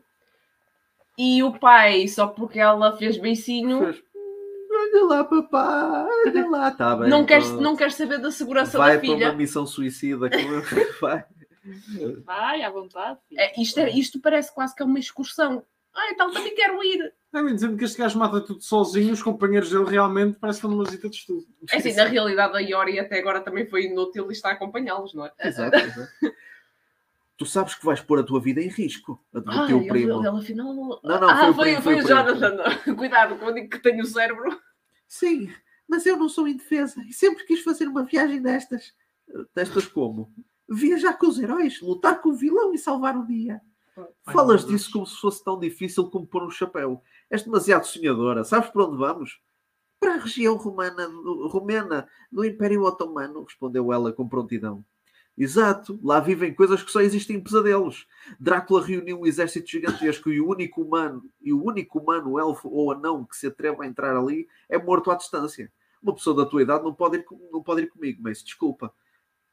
E 1.17 1.41
o 1.43 1.57
pai, 1.57 2.07
só 2.07 2.27
porque 2.27 2.59
ela 2.59 2.95
fez 2.97 3.17
beicinho, 3.17 3.79
Fez, 3.79 4.03
Olha 4.77 5.03
lá, 5.05 5.23
papai, 5.23 6.07
olha 6.27 6.49
lá. 6.49 6.71
Tá 6.71 6.95
bem, 6.95 7.09
não, 7.09 7.25
quer, 7.25 7.41
pronto. 7.41 7.61
não 7.61 7.75
quer 7.75 7.91
saber 7.91 8.19
da 8.19 8.29
segurança 8.31 8.77
Vai 8.77 8.95
da 8.95 8.99
para 9.01 9.09
uma 9.09 9.17
filha. 9.17 9.33
missão 9.33 9.65
suicida. 9.65 10.29
Vai. 11.01 11.25
Vai, 12.23 12.63
à 12.63 12.69
vontade. 12.69 13.19
É, 13.33 13.59
isto, 13.61 13.79
é- 13.79 13.89
isto 13.89 14.19
parece 14.19 14.53
quase 14.53 14.75
que 14.75 14.83
é 14.83 14.85
uma 14.85 14.99
excursão. 14.99 15.63
Ah, 15.93 16.11
então 16.11 16.31
também 16.31 16.53
quero 16.53 16.83
ir. 16.83 17.13
Devem 17.31 17.55
dizendo 17.55 17.77
que 17.77 17.85
este 17.85 17.97
gajo 17.97 18.19
mata 18.19 18.41
tudo 18.41 18.61
sozinho, 18.61 19.13
os 19.13 19.23
companheiros 19.23 19.69
dele 19.69 19.85
realmente 19.85 20.37
parecem 20.39 20.59
que 20.61 20.67
estão 20.67 20.71
numa 20.71 20.83
visita 20.83 21.09
de 21.09 21.15
estudo. 21.15 21.45
É 21.71 21.77
assim, 21.77 21.93
na 21.93 22.03
realidade, 22.05 22.55
a 22.55 22.59
Yori 22.59 22.99
até 22.99 23.17
agora 23.19 23.39
também 23.41 23.65
foi 23.65 23.85
inútil 23.85 24.29
e 24.29 24.33
está 24.33 24.49
a 24.49 24.53
acompanhá-los, 24.53 25.13
não 25.13 25.25
é? 25.25 25.31
Exato, 25.39 25.75
exato. 25.77 26.11
Tu 27.37 27.45
sabes 27.45 27.75
que 27.75 27.85
vais 27.85 27.99
pôr 27.99 28.19
a 28.19 28.23
tua 28.23 28.39
vida 28.39 28.61
em 28.61 28.69
risco, 28.69 29.21
Ah, 29.33 29.39
advertiu 29.39 29.77
o 29.77 29.81
ele, 29.81 29.89
primo. 29.89 30.19
ele, 30.25 30.37
afinal. 30.39 30.73
Não, 30.73 30.99
não, 31.03 31.29
ah, 31.29 31.37
foi 31.37 31.49
o 31.49 31.53
foi, 31.53 31.63
primo, 31.65 31.81
foi 31.81 31.95
o 31.95 31.97
o. 31.99 32.07
Jonathan. 32.07 32.57
Cuidado, 32.95 33.35
quando 33.35 33.49
eu 33.49 33.53
digo 33.55 33.69
que 33.69 33.79
tenho 33.79 34.01
o 34.03 34.05
cérebro. 34.05 34.57
Sim, 35.05 35.53
mas 35.85 36.05
eu 36.05 36.15
não 36.15 36.29
sou 36.29 36.47
indefesa 36.47 37.01
e 37.07 37.11
sempre 37.11 37.43
quis 37.45 37.61
fazer 37.61 37.87
uma 37.89 38.05
viagem 38.05 38.41
destas. 38.41 38.93
Destas 39.53 39.85
como? 39.85 40.33
Viajar 40.67 41.13
com 41.17 41.27
os 41.27 41.39
heróis, 41.39 41.79
lutar 41.81 42.21
com 42.21 42.29
o 42.29 42.35
vilão 42.35 42.73
e 42.73 42.77
salvar 42.77 43.17
o 43.17 43.25
dia. 43.25 43.61
Ai, 43.97 44.33
Falas 44.33 44.65
disso 44.65 44.91
como 44.91 45.05
se 45.05 45.15
fosse 45.19 45.43
tão 45.43 45.59
difícil 45.59 46.09
como 46.09 46.25
pôr 46.27 46.43
um 46.43 46.49
chapéu. 46.49 47.01
És 47.29 47.43
demasiado 47.43 47.85
sonhadora. 47.85 48.43
Sabes 48.43 48.69
para 48.69 48.83
onde 48.85 48.97
vamos? 48.97 49.39
Para 49.99 50.15
a 50.15 50.17
região 50.17 50.55
romana, 50.55 51.07
do- 51.07 51.47
romena 51.47 52.07
do 52.31 52.43
Império 52.43 52.83
Otomano, 52.83 53.43
respondeu 53.43 53.93
ela 53.93 54.11
com 54.11 54.27
prontidão. 54.27 54.83
Exato, 55.37 55.99
lá 56.01 56.19
vivem 56.19 56.53
coisas 56.53 56.81
que 56.81 56.91
só 56.91 57.01
existem 57.01 57.35
em 57.37 57.41
pesadelos. 57.43 58.07
Drácula 58.39 58.81
reuniu 58.85 59.19
um 59.19 59.25
exército 59.25 59.69
gigantesco 59.69 60.29
e 60.29 60.39
o 60.39 60.47
único 60.49 60.81
humano, 60.81 61.23
e 61.41 61.51
o 61.51 61.61
único 61.61 61.99
humano, 61.99 62.39
elfo 62.39 62.69
ou 62.69 62.91
anão 62.91 63.25
que 63.25 63.35
se 63.35 63.47
atreve 63.47 63.83
a 63.83 63.85
entrar 63.87 64.15
ali 64.15 64.47
é 64.69 64.77
morto 64.77 65.11
à 65.11 65.15
distância. 65.15 65.71
Uma 66.01 66.13
pessoa 66.13 66.35
da 66.35 66.45
tua 66.45 66.61
idade 66.61 66.83
não 66.83 66.93
pode 66.93 67.17
ir, 67.17 67.25
não 67.51 67.61
pode 67.61 67.81
ir 67.81 67.87
comigo, 67.87 68.21
mas 68.23 68.41
desculpa. 68.43 68.93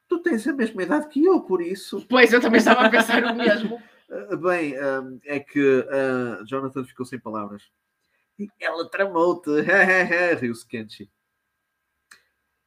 Tu 0.08 0.18
tens 0.20 0.46
a 0.46 0.52
mesma 0.52 0.82
idade 0.82 1.08
que 1.08 1.24
eu, 1.24 1.40
por 1.40 1.62
isso. 1.62 2.04
Pois, 2.08 2.32
eu 2.32 2.40
também 2.40 2.58
estava 2.58 2.82
a 2.86 2.90
pensar 2.90 3.24
o 3.24 3.34
mesmo. 3.34 3.80
Ah, 4.14 4.36
Bem, 4.36 4.76
ah, 4.76 5.02
é 5.24 5.40
que 5.40 5.88
ah, 5.90 6.42
Jonathan 6.44 6.84
ficou 6.84 7.06
sem 7.06 7.18
palavras. 7.18 7.70
E 8.38 8.46
Ela 8.60 8.86
tramou-te. 8.90 9.48
Riu-se 10.38 10.66
Kenshi. 10.66 11.10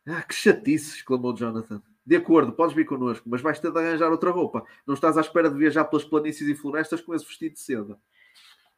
Ah, 0.07 0.23
que 0.23 0.33
chatice! 0.33 0.97
exclamou 0.97 1.35
Jonathan. 1.35 1.83
De 2.05 2.15
acordo, 2.15 2.51
podes 2.51 2.75
vir 2.75 2.85
connosco, 2.85 3.27
mas 3.27 3.41
vais 3.41 3.59
ter 3.59 3.71
de 3.71 3.79
arranjar 3.79 4.11
outra 4.11 4.29
roupa. 4.31 4.63
Não 4.85 4.93
estás 4.93 5.17
à 5.17 5.21
espera 5.21 5.49
de 5.49 5.57
viajar 5.57 5.85
pelas 5.85 6.05
planícies 6.05 6.47
e 6.47 6.55
florestas 6.55 7.01
com 7.01 7.13
esse 7.13 7.25
vestido 7.25 7.53
de 7.53 7.59
seda. 7.59 7.99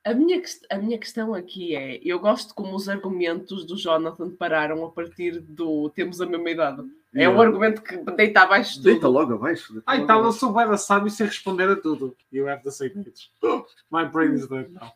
A 0.08 0.14
minha, 0.14 0.42
a 0.72 0.78
minha 0.78 0.98
questão 0.98 1.34
aqui 1.34 1.76
é: 1.76 2.00
eu 2.02 2.18
gosto 2.18 2.56
como 2.56 2.74
os 2.74 2.88
argumentos 2.88 3.66
do 3.66 3.76
Jonathan 3.76 4.30
pararam 4.30 4.86
a 4.86 4.90
partir 4.90 5.42
do 5.42 5.90
temos 5.90 6.22
a 6.22 6.26
mesma 6.26 6.50
idade. 6.50 6.82
É 7.14 7.28
um 7.28 7.42
argumento 7.42 7.82
que 7.82 7.98
deita 8.12 8.42
abaixo 8.42 8.78
de 8.78 8.84
Deita 8.86 9.02
tudo. 9.02 9.12
logo 9.12 9.34
abaixo. 9.34 9.74
deita 9.74 9.84
Ah, 9.86 9.98
então 9.98 10.24
eu 10.24 10.32
sou 10.32 10.54
bem 10.54 10.78
sábio 10.78 11.10
sem 11.10 11.26
responder 11.26 11.70
a 11.70 11.76
tudo. 11.76 12.16
You 12.32 12.48
have 12.48 12.64
the 12.64 12.72
same 12.72 12.94
age. 13.02 13.30
My 13.92 14.06
brain 14.06 14.34
is 14.34 14.48
dead 14.48 14.72
now. 14.72 14.94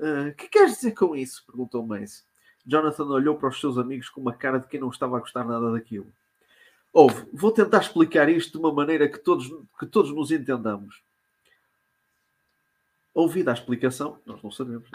Ah, 0.00 0.32
que 0.38 0.48
queres 0.48 0.76
dizer 0.76 0.92
com 0.92 1.14
isso? 1.14 1.44
perguntou 1.46 1.86
Mace. 1.86 2.24
Jonathan 2.66 3.04
olhou 3.04 3.36
para 3.36 3.50
os 3.50 3.60
seus 3.60 3.76
amigos 3.76 4.08
com 4.08 4.22
uma 4.22 4.32
cara 4.32 4.58
de 4.58 4.68
quem 4.68 4.80
não 4.80 4.88
estava 4.88 5.18
a 5.18 5.20
gostar 5.20 5.44
nada 5.44 5.70
daquilo. 5.70 6.06
Ouve, 6.94 7.26
vou 7.30 7.52
tentar 7.52 7.80
explicar 7.80 8.30
isto 8.30 8.52
de 8.52 8.58
uma 8.58 8.72
maneira 8.72 9.06
que 9.06 9.18
todos, 9.18 9.52
que 9.78 9.84
todos 9.84 10.14
nos 10.14 10.30
entendamos. 10.30 11.02
Ouvida 13.14 13.50
a 13.50 13.54
explicação, 13.54 14.18
nós 14.24 14.42
não 14.42 14.50
sabemos. 14.50 14.88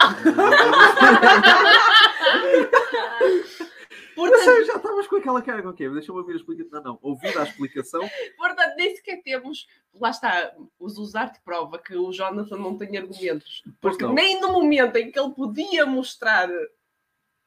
Eu 4.16 4.24
Portanto, 4.24 4.44
sei, 4.44 4.64
já 4.64 4.74
estavas 4.74 5.06
com 5.06 5.16
aquela 5.16 5.40
cara. 5.40 5.68
Ok, 5.68 5.88
deixa-me 5.90 6.18
ouvir 6.18 6.32
a 6.32 6.36
explicação. 6.36 6.70
Não, 6.72 6.82
não. 6.82 6.98
Ouvida 7.02 7.40
a 7.40 7.44
explicação, 7.44 8.00
portanto, 8.36 8.74
nem 8.76 8.96
sequer 8.96 9.22
temos. 9.22 9.68
Lá 9.94 10.10
está, 10.10 10.52
os 10.80 10.98
usar 10.98 11.26
de 11.32 11.40
prova 11.42 11.78
que 11.78 11.94
o 11.96 12.10
Jonathan 12.12 12.56
não 12.56 12.76
tem 12.76 12.98
argumentos. 12.98 13.62
Porque 13.80 14.02
não. 14.04 14.12
nem 14.12 14.40
no 14.40 14.52
momento 14.54 14.96
em 14.96 15.12
que 15.12 15.18
ele 15.20 15.32
podia 15.32 15.86
mostrar 15.86 16.48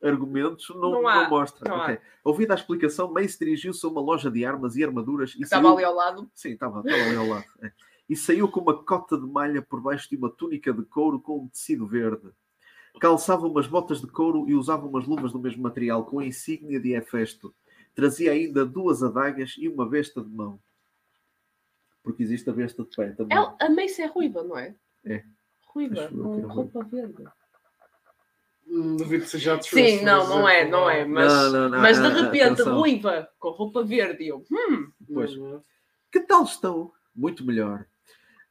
argumentos, 0.01 0.69
não, 0.69 0.80
Não 0.80 0.91
não, 1.01 1.07
há, 1.07 1.28
mostra. 1.30 1.69
não 1.69 1.76
há. 1.82 1.84
Ok. 1.84 1.99
Ouvida 2.24 2.53
a 2.53 2.55
explicação, 2.55 3.11
Mace 3.11 3.38
dirigiu-se 3.38 3.86
a 3.86 3.89
uma 3.89 4.01
loja 4.01 4.32
de 4.32 4.45
armas 4.45 4.76
e 4.78 4.84
armaduras 4.84 5.36
e 5.36 5.43
Estava 5.43 5.63
saiu... 5.63 5.76
ali 5.76 5.84
ao 5.84 5.93
lado. 5.93 6.32
Sim, 6.34 6.51
estava, 6.53 6.80
estava 6.80 7.03
ali 7.03 7.15
ao 7.17 7.28
lado. 7.28 7.45
é. 7.61 7.72
E 8.12 8.16
saiu 8.18 8.45
com 8.49 8.59
uma 8.59 8.84
cota 8.84 9.18
de 9.18 9.26
malha 9.26 9.62
por 9.62 9.80
baixo 9.80 10.09
de 10.09 10.18
uma 10.18 10.30
túnica 10.30 10.74
de 10.74 10.84
couro 10.84 11.18
com 11.18 11.43
um 11.43 11.47
tecido 11.47 11.88
verde. 11.88 12.30
Calçava 12.99 13.47
umas 13.47 13.68
botas 13.68 14.01
de 14.01 14.07
couro 14.07 14.49
e 14.49 14.53
usava 14.53 14.86
umas 14.86 15.07
luvas 15.07 15.32
do 15.32 15.39
mesmo 15.39 15.64
material, 15.64 16.03
com 16.03 16.20
a 16.20 16.26
insígnia 16.26 16.78
de 16.78 16.91
Hefesto. 16.93 17.55
Trazia 17.95 18.34
ainda 18.34 18.66
duas 18.66 19.01
adagas 19.01 19.55
e 19.57 19.70
uma 19.70 19.88
besta 19.88 20.22
de 20.22 20.28
mão. 20.28 20.59
Porque 22.03 22.22
existe 22.22 22.49
a 22.49 22.53
besta 22.53 22.84
de 22.84 22.93
pé 22.93 23.12
também. 23.12 23.38
Ela, 23.38 23.55
a 23.57 23.70
Mace 23.70 24.01
é 24.01 24.07
ruiva, 24.07 24.43
não 24.43 24.57
é? 24.57 24.76
É. 25.05 25.24
Ruiva, 25.68 26.09
com 26.09 26.20
é 26.20 26.41
ruiva. 26.41 26.47
roupa 26.49 26.84
verde. 26.84 27.24
Hum, 28.68 28.97
Duvido 28.97 29.24
que 29.24 29.30
seja 29.30 29.55
a 29.55 29.62
Sim, 29.62 30.03
não, 30.03 30.28
não 30.28 30.49
é, 30.49 30.68
não 30.68 30.89
é. 30.89 31.05
Mas, 31.05 31.32
Não, 31.32 31.49
não, 31.49 31.70
não, 31.70 31.80
mas 31.80 31.97
de 31.97 32.09
repente, 32.09 32.62
ruiva, 32.64 33.30
com 33.39 33.51
roupa 33.51 33.82
verde. 33.86 34.28
Eu, 34.28 34.43
hum, 34.51 34.91
Pois. 35.14 35.34
Não, 35.38 35.64
Que 36.12 36.20
tal 36.20 36.43
estão? 36.43 36.91
Muito 37.16 37.45
melhor. 37.45 37.86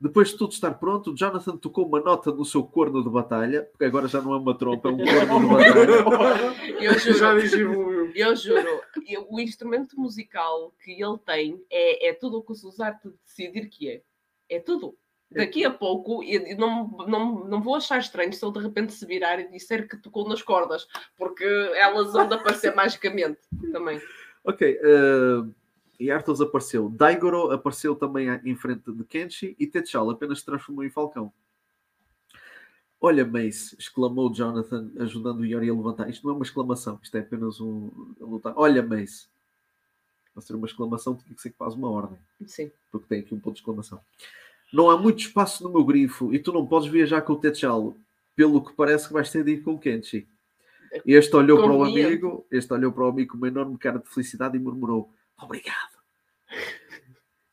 Depois 0.01 0.31
de 0.31 0.37
tudo 0.39 0.53
estar 0.53 0.73
pronto, 0.75 1.15
Jonathan 1.15 1.59
tocou 1.59 1.87
uma 1.87 2.01
nota 2.01 2.33
no 2.33 2.45
seu 2.45 2.63
corno 2.65 3.03
de 3.05 3.11
batalha, 3.11 3.65
porque 3.71 3.85
agora 3.85 4.09
já 4.09 4.21
não 4.23 4.33
é 4.33 4.39
uma 4.39 4.57
trompa, 4.57 4.89
é 4.89 4.93
um 4.93 4.97
corno 4.97 5.41
de 5.41 6.03
batalha. 6.03 6.57
eu 6.81 7.41
juro. 7.47 8.13
Eu 8.15 8.35
juro, 8.35 8.81
eu- 9.07 9.27
o 9.31 9.39
instrumento 9.39 10.01
musical 10.01 10.73
que 10.83 10.93
ele 10.93 11.19
tem 11.19 11.63
é, 11.71 12.09
é 12.09 12.13
tudo 12.15 12.39
o 12.39 12.43
que 12.43 12.53
o 12.53 12.55
Suzarte 12.55 13.11
decidir 13.27 13.69
que 13.69 13.91
é. 13.91 14.03
É 14.49 14.59
tudo. 14.59 14.97
Daqui 15.33 15.65
a 15.65 15.71
pouco, 15.71 16.25
eu 16.25 16.57
não, 16.57 16.89
não, 17.07 17.45
não 17.45 17.63
vou 17.63 17.77
achar 17.77 17.99
estranho 17.99 18.33
se 18.33 18.45
ele 18.45 18.53
de 18.55 18.59
repente 18.59 18.93
se 18.93 19.07
virar 19.07 19.39
e 19.39 19.49
disser 19.49 19.87
que 19.89 19.97
tocou 19.97 20.29
nas 20.29 20.43
cordas, 20.43 20.89
porque 21.17 21.45
elas 21.77 22.13
vão 22.13 22.27
de 22.27 22.35
aparecer 22.35 22.75
magicamente 22.75 23.39
também. 23.71 24.01
Ok, 24.45 24.67
eh, 24.83 25.45
e 26.01 26.11
Arthos 26.11 26.41
apareceu. 26.41 26.89
Daigoro 26.89 27.53
apareceu 27.53 27.95
também 27.95 28.29
em 28.45 28.57
frente 28.57 28.91
de 28.91 29.05
Kenshi 29.05 29.55
e 29.59 29.67
Tetchal 29.67 30.09
apenas 30.09 30.39
se 30.39 30.47
transformou 30.47 30.83
em 30.83 30.91
falcão. 30.91 31.31
Olha, 32.99 33.25
Mace, 33.25 33.77
exclamou 33.79 34.33
Jonathan, 34.33 34.91
ajudando 34.99 35.41
o 35.41 35.47
Yori 35.47 35.69
a 35.69 35.75
levantar. 35.75 36.09
Isto 36.09 36.27
não 36.27 36.33
é 36.33 36.37
uma 36.37 36.45
exclamação, 36.45 36.99
isto 37.03 37.17
é 37.17 37.21
apenas 37.21 37.61
um. 37.61 37.91
lutar. 38.19 38.55
Olha, 38.57 38.83
Mace. 38.83 39.29
Para 40.33 40.43
ser 40.43 40.55
uma 40.55 40.67
exclamação, 40.67 41.15
tinha 41.17 41.35
que 41.35 41.41
ser 41.43 41.51
que 41.51 41.57
faz 41.57 41.75
uma 41.75 41.91
ordem, 41.91 42.19
Sim. 42.47 42.71
porque 42.91 43.07
tem 43.09 43.21
aqui 43.21 43.35
um 43.35 43.41
ponto 43.41 43.55
de 43.55 43.61
exclamação. 43.61 44.01
Não 44.73 44.89
há 44.89 44.97
muito 44.97 45.19
espaço 45.19 45.65
no 45.65 45.71
meu 45.71 45.85
grifo 45.85 46.33
e 46.33 46.39
tu 46.39 46.53
não 46.53 46.67
podes 46.67 46.89
viajar 46.89 47.23
com 47.23 47.33
o 47.33 47.37
Tetchal, 47.37 47.97
pelo 48.37 48.65
que 48.65 48.73
parece 48.73 49.09
que 49.09 49.13
vais 49.13 49.31
ter 49.31 49.45
de 49.45 49.53
ir 49.53 49.63
com 49.63 49.75
o 49.75 49.79
Kenshi. 49.79 50.27
Este 51.05 51.35
olhou 51.37 51.63
para 51.63 51.73
o 51.73 51.85
amigo, 51.85 52.47
este 52.51 52.73
olhou 52.73 52.93
para 52.93 53.05
o 53.05 53.09
amigo 53.09 53.33
com 53.33 53.39
uma 53.39 53.49
enorme 53.49 53.77
cara 53.77 53.99
de 53.99 54.09
felicidade 54.09 54.57
e 54.57 54.61
murmurou: 54.61 55.13
Obrigado. 55.43 55.90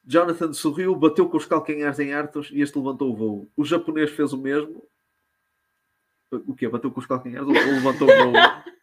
Jonathan 0.10 0.54
sorriu, 0.54 0.96
bateu 0.96 1.28
com 1.30 1.36
os 1.36 1.46
calcanhares 1.46 2.00
em 2.00 2.14
Arthos 2.14 2.50
e 2.54 2.62
este 2.62 2.78
levantou 2.78 3.12
o 3.12 3.16
voo. 3.16 3.52
O 3.58 3.66
japonês 3.66 4.10
fez 4.12 4.32
o 4.32 4.38
mesmo. 4.38 4.82
O 6.32 6.56
quê? 6.56 6.68
Bateu 6.70 6.90
com 6.92 7.00
os 7.02 7.06
calcanhares 7.06 7.48
ou 7.48 7.54
ou 7.54 7.74
levantou 7.74 8.08
o 8.10 8.32
voo? 8.32 8.34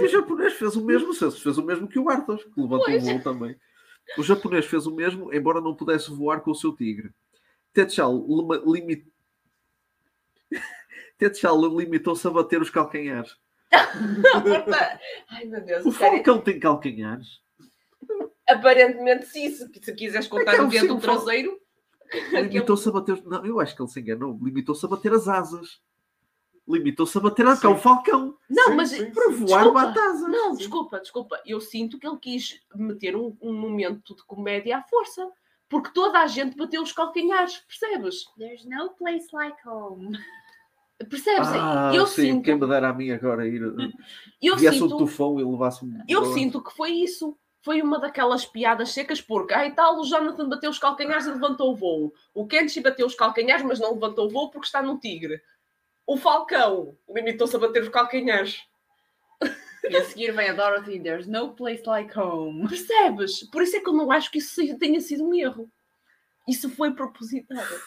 O 0.00 0.08
japonês 0.08 0.54
fez 0.54 0.76
o 0.76 0.84
mesmo, 0.84 1.12
fez 1.12 1.58
o 1.58 1.62
mesmo 1.62 1.86
que 1.86 1.98
o 1.98 2.08
Arthos, 2.08 2.42
que 2.42 2.58
levantou 2.60 2.86
Pois. 2.86 3.02
o 3.02 3.06
voo 3.06 3.20
também. 3.22 3.54
O 4.16 4.22
japonês 4.22 4.64
fez 4.64 4.86
o 4.86 4.94
mesmo, 4.94 5.32
embora 5.34 5.60
não 5.60 5.74
pudesse 5.74 6.10
voar 6.10 6.40
com 6.40 6.52
o 6.52 6.54
seu 6.54 6.74
tigre. 6.74 7.10
Tetchal 7.74 8.16
lima- 8.26 8.62
limi- 8.64 9.06
Tetchal 11.18 11.60
limitou-se 11.76 12.26
a 12.26 12.30
bater 12.30 12.62
os 12.62 12.70
calcanhares. 12.70 13.36
Ai 15.30 15.44
meu 15.44 15.62
Deus, 15.62 15.84
O 15.84 15.92
falcão 15.92 16.40
tem 16.40 16.58
calcanhares? 16.58 17.42
Aparentemente 18.50 19.26
sim, 19.26 19.50
se, 19.50 19.68
se 19.82 19.94
quiseres 19.94 20.26
contar 20.28 20.52
Aquele 20.52 20.90
o 20.90 21.00
fala- 21.00 21.16
traseiro. 21.16 21.60
Limitou-se 22.32 22.88
a 22.88 22.92
bater. 22.92 23.12
os- 23.12 23.24
Não, 23.24 23.44
eu 23.46 23.60
acho 23.60 23.74
que 23.76 23.82
ele 23.82 23.88
se 23.88 24.00
enganou. 24.00 24.38
Limitou-se 24.42 24.84
a 24.84 24.88
bater 24.88 25.12
as 25.12 25.28
asas. 25.28 25.80
Limitou-se 26.68 27.16
a 27.16 27.20
bater 27.20 27.46
a 27.46 27.56
Sim. 27.56 27.66
o 27.68 27.76
falcão. 27.76 28.36
Não, 28.48 28.68
Sim, 28.70 28.74
mas 28.76 28.88
sim, 28.90 29.10
Para 29.10 29.30
voar, 29.30 29.62
Desculpa. 29.62 29.72
bate 29.86 29.98
asas. 29.98 30.28
Não, 30.30 30.54
desculpa, 30.56 31.00
desculpa. 31.00 31.40
Eu 31.46 31.60
sinto 31.60 31.98
que 31.98 32.06
ele 32.06 32.18
quis 32.18 32.60
meter 32.74 33.16
um, 33.16 33.36
um 33.40 33.52
momento 33.52 34.14
de 34.14 34.22
comédia 34.24 34.78
à 34.78 34.82
força. 34.82 35.28
Porque 35.68 35.90
toda 35.92 36.18
a 36.18 36.26
gente 36.26 36.56
bateu 36.56 36.82
os 36.82 36.90
calcanhares, 36.92 37.58
percebes? 37.58 38.24
There's 38.36 38.64
no 38.64 38.90
place 38.90 39.26
like 39.32 39.56
home. 39.66 40.18
Percebes? 41.08 41.48
Ah, 41.48 41.92
eu 41.94 42.06
sim, 42.08 42.22
sinto, 42.22 42.44
quem 42.44 42.56
me 42.58 42.66
dera 42.66 42.88
a 42.88 42.92
mim 42.92 43.10
agora 43.12 43.46
ir. 43.46 43.62
eu 44.42 44.56
Viesse 44.56 44.82
um 44.82 44.88
sinto, 44.88 44.98
tufão 44.98 45.38
e 45.40 45.44
levasse-me. 45.44 46.02
eu 46.08 46.24
sinto 46.34 46.60
que 46.62 46.72
foi 46.74 46.90
isso. 46.90 47.36
Foi 47.62 47.82
uma 47.82 47.98
daquelas 47.98 48.46
piadas 48.46 48.90
secas, 48.90 49.20
porque 49.20 49.52
ai 49.52 49.74
tal, 49.74 50.00
o 50.00 50.04
Jonathan 50.04 50.48
bateu 50.48 50.70
os 50.70 50.78
calcanhares 50.78 51.26
e 51.26 51.30
levantou 51.30 51.72
o 51.72 51.76
voo. 51.76 52.14
O 52.32 52.46
Kenshi 52.46 52.80
bateu 52.80 53.06
os 53.06 53.14
calcanhares, 53.14 53.64
mas 53.64 53.78
não 53.78 53.92
levantou 53.92 54.26
o 54.26 54.30
voo 54.30 54.50
porque 54.50 54.66
está 54.66 54.82
no 54.82 54.98
tigre. 54.98 55.42
O 56.06 56.16
Falcão 56.16 56.96
limitou-se 57.08 57.54
a 57.54 57.58
bater 57.58 57.82
os 57.82 57.88
calcanhares. 57.88 58.62
E 59.88 59.96
a 59.96 60.04
seguir 60.04 60.32
vem 60.32 60.50
a 60.50 60.52
Dorothy. 60.52 61.00
There's 61.00 61.26
no 61.26 61.54
place 61.54 61.82
like 61.86 62.18
home. 62.18 62.68
Percebes? 62.68 63.44
Por 63.50 63.62
isso 63.62 63.76
é 63.76 63.80
que 63.80 63.88
eu 63.88 63.94
não 63.94 64.10
acho 64.10 64.30
que 64.30 64.38
isso 64.38 64.60
tenha 64.78 65.00
sido 65.00 65.26
um 65.26 65.34
erro. 65.34 65.70
Isso 66.48 66.68
foi 66.70 66.92
propositado. 66.92 67.80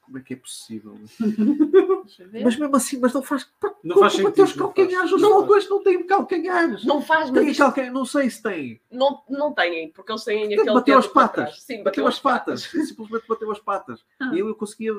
Como 0.00 0.18
é 0.18 0.20
que 0.20 0.34
é 0.34 0.36
possível? 0.36 0.94
Deixa 2.04 2.22
eu 2.22 2.28
ver. 2.30 2.44
Mas 2.44 2.56
mesmo 2.56 2.76
assim, 2.76 2.98
mas 2.98 3.12
não 3.12 3.22
faz. 3.22 3.50
Não 3.82 3.98
faz 3.98 4.16
Para 4.20 4.30
ter 4.30 4.42
os 4.42 4.48
sentido, 4.50 4.62
não 4.64 4.72
calcanhares, 4.72 5.10
faz. 5.10 5.12
os 5.12 5.22
Não 5.22 5.30
falcões 5.30 5.68
não 5.68 5.82
têm 5.82 6.06
calcanhares. 6.06 6.84
Não 6.84 7.02
faz, 7.02 7.30
mas 7.30 7.40
Tem 7.40 7.50
isto 7.50 7.60
calcanhares, 7.60 7.94
não 7.94 8.04
sei 8.04 8.30
se 8.30 8.42
tem. 8.42 8.80
não, 8.90 9.22
não 9.28 9.52
têm, 9.52 9.90
porque 9.92 10.12
eles 10.12 10.24
têm 10.24 10.44
aquele 10.54 10.72
bateu 10.72 10.98
as 10.98 11.06
patas. 11.06 11.62
Sim, 11.62 11.82
Bateu 11.82 12.06
as 12.06 12.18
patas. 12.20 12.62
Simplesmente 12.62 13.26
bateu 13.28 13.50
as 13.50 13.58
patas. 13.58 14.04
Ah. 14.20 14.30
E 14.34 14.38
eu, 14.38 14.48
eu 14.48 14.54
conseguia 14.54 14.92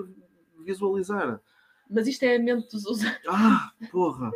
visualizar. 0.65 1.39
Mas 1.89 2.07
isto 2.07 2.23
é 2.23 2.35
a 2.35 2.39
mente 2.39 2.69
dos. 2.71 2.83
Ah, 3.27 3.71
porra! 3.91 4.31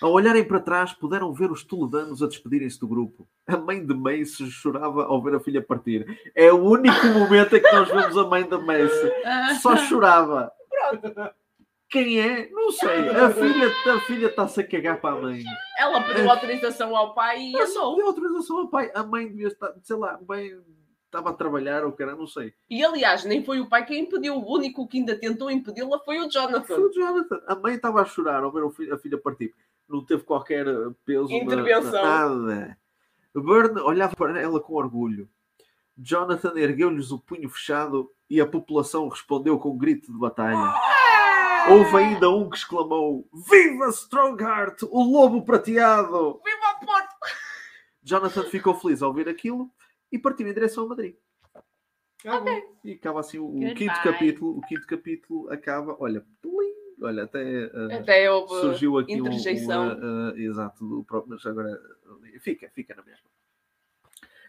Ao 0.00 0.10
olharem 0.12 0.44
para 0.44 0.60
trás, 0.60 0.92
puderam 0.92 1.32
ver 1.32 1.50
os 1.50 1.64
toledanos 1.64 2.22
a 2.22 2.26
despedirem-se 2.26 2.78
do 2.80 2.88
grupo. 2.88 3.28
A 3.46 3.56
mãe 3.56 3.84
de 3.84 3.94
Mace 3.94 4.50
chorava 4.50 5.04
ao 5.04 5.22
ver 5.22 5.34
a 5.36 5.40
filha 5.40 5.62
partir. 5.62 6.04
É 6.34 6.52
o 6.52 6.62
único 6.62 7.06
momento 7.06 7.56
em 7.56 7.62
que 7.62 7.72
nós 7.72 7.88
vemos 7.88 8.16
a 8.16 8.24
mãe 8.24 8.46
da 8.48 8.58
Mace. 8.58 9.12
Só 9.60 9.76
chorava. 9.76 10.50
Quem 11.88 12.20
é? 12.20 12.50
Não 12.50 12.72
sei. 12.72 13.08
A 13.08 13.30
filha 13.30 13.72
a 13.94 14.00
filha 14.00 14.26
está-se 14.26 14.60
a 14.60 14.66
cagar 14.66 15.00
para 15.00 15.16
a 15.16 15.20
mãe. 15.20 15.44
Ela 15.78 16.02
pediu 16.02 16.28
autorização 16.28 16.96
ao 16.96 17.14
pai 17.14 17.40
e 17.40 17.60
andou. 17.60 17.96
deu 17.96 18.06
autorização 18.06 18.58
ao 18.58 18.68
pai. 18.68 18.90
A 18.94 19.04
mãe 19.04 19.28
devia 19.28 19.46
estar, 19.48 19.72
sei 19.82 19.96
lá, 19.96 20.18
bem, 20.28 20.60
estava 21.04 21.30
a 21.30 21.34
trabalhar 21.34 21.84
ou 21.84 21.92
cara, 21.92 22.16
não 22.16 22.26
sei. 22.26 22.52
E 22.68 22.84
aliás, 22.84 23.24
nem 23.24 23.44
foi 23.44 23.60
o 23.60 23.68
pai 23.68 23.84
quem 23.86 24.00
impediu. 24.00 24.34
O 24.34 24.52
único 24.56 24.88
que 24.88 24.98
ainda 24.98 25.16
tentou 25.16 25.48
impedi-la 25.50 26.00
foi 26.00 26.16
o 26.18 26.22
Foi 26.22 26.30
Jonathan. 26.30 26.74
o 26.74 26.92
Jonathan. 26.92 27.40
A 27.46 27.54
mãe 27.54 27.76
estava 27.76 28.02
a 28.02 28.04
chorar 28.04 28.42
ao 28.42 28.50
ver 28.50 28.92
a 28.92 28.98
filha 28.98 29.16
partir. 29.16 29.54
Não 29.88 30.04
teve 30.04 30.22
qualquer 30.22 30.64
peso. 31.04 31.28
na- 31.28 31.34
Intervenção. 31.36 32.02
nada. 32.04 32.78
Burn 33.34 33.80
olhava 33.80 34.14
para 34.16 34.40
ela 34.40 34.60
com 34.60 34.74
orgulho. 34.74 35.28
Jonathan 35.96 36.52
ergueu-lhes 36.56 37.10
o 37.10 37.18
punho 37.18 37.48
fechado 37.48 38.10
e 38.28 38.40
a 38.40 38.46
população 38.46 39.08
respondeu 39.08 39.58
com 39.58 39.70
um 39.70 39.78
grito 39.78 40.12
de 40.12 40.18
batalha. 40.18 40.74
Houve 41.70 41.96
ainda 41.96 42.30
um 42.30 42.48
que 42.50 42.56
exclamou: 42.56 43.28
Viva 43.32 43.88
Strongheart, 43.88 44.82
o 44.90 45.02
lobo 45.02 45.44
prateado! 45.44 46.40
Viva 46.44 46.70
a 46.70 46.84
porta! 46.84 47.14
Jonathan 48.02 48.42
ficou 48.44 48.74
feliz 48.74 49.02
ao 49.02 49.12
ver 49.12 49.28
aquilo 49.28 49.70
e 50.12 50.18
partiu 50.18 50.46
em 50.48 50.52
direção 50.54 50.84
a 50.84 50.88
Madrid. 50.88 51.16
Ah, 52.26 52.40
bom. 52.40 52.60
E 52.84 52.92
acaba 52.92 53.20
assim 53.20 53.38
o, 53.38 53.44
o 53.46 53.50
Goodbye. 53.52 53.74
quinto 53.74 54.02
capítulo. 54.02 54.58
O 54.58 54.60
quinto 54.62 54.86
capítulo 54.86 55.50
acaba, 55.52 55.96
olha, 56.00 56.24
plim, 56.42 56.73
olha, 57.04 57.24
até 57.24 57.64
eh, 57.64 57.98
Até 57.98 58.30
houve 58.30 58.60
surgiu 58.60 58.98
aqui 58.98 59.14
um, 59.20 59.26
interjeição. 59.26 59.96
uma, 59.96 60.32
eh, 60.36 60.40
exato, 60.42 60.86
do 60.86 61.04
próprio, 61.04 61.34
mas 61.34 61.46
agora 61.46 61.70
eh, 61.70 62.38
fica, 62.38 62.68
fica 62.70 62.94
na 62.94 63.02
mesma. 63.02 63.28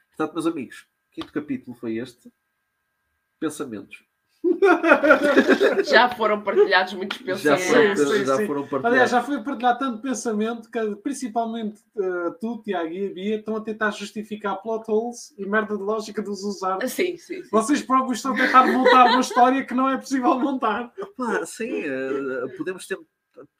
Portanto, 0.09 0.33
meus 0.33 0.47
amigos, 0.47 0.87
quinto 1.11 1.31
capítulo 1.31 1.75
foi 1.75 1.97
este. 1.97 2.31
Pensamentos. 3.39 4.03
Já 5.83 6.09
foram 6.09 6.41
partilhados 6.41 6.93
muitos 6.93 7.17
Já, 7.41 7.55
pensamentos. 7.55 8.03
foi- 8.03 8.13
Sim, 8.13 8.19
sim, 8.19 8.25
já 8.25 8.37
sim. 8.37 8.47
foram 8.47 8.61
Aliás, 8.61 8.69
partilhados. 8.83 9.11
já 9.11 9.23
foi 9.23 9.43
partilhado 9.43 9.79
tanto 9.79 10.01
pensamento 10.01 10.69
que, 10.71 10.95
principalmente 10.97 11.81
eh, 11.97 12.31
tu, 12.39 12.61
Tiago 12.63 12.89
e 12.89 13.07
a 13.07 13.13
Bia, 13.13 13.35
estão 13.37 13.55
a 13.55 13.61
tentar 13.61 13.91
justificar 13.91 14.61
plot 14.61 14.85
holes 14.89 15.33
e 15.37 15.45
merda 15.45 15.75
de 15.77 15.83
lógica 15.83 16.21
dos 16.21 16.43
usar. 16.43 16.79
Sim, 16.87 17.17
sim, 17.17 17.41
sim. 17.41 17.49
Vocês 17.51 17.81
próprios 17.81 18.17
estão 18.19 18.33
a 18.33 18.37
tentar 18.37 18.67
montar 18.67 19.05
uma 19.11 19.21
história 19.21 19.63
que 19.65 19.73
não 19.73 19.89
é 19.89 19.97
possível 19.97 20.37
montar. 20.39 20.91
Pá, 21.17 21.45
sim, 21.45 21.81
eh, 21.83 22.47
podemos 22.57 22.85
ter, 22.87 22.97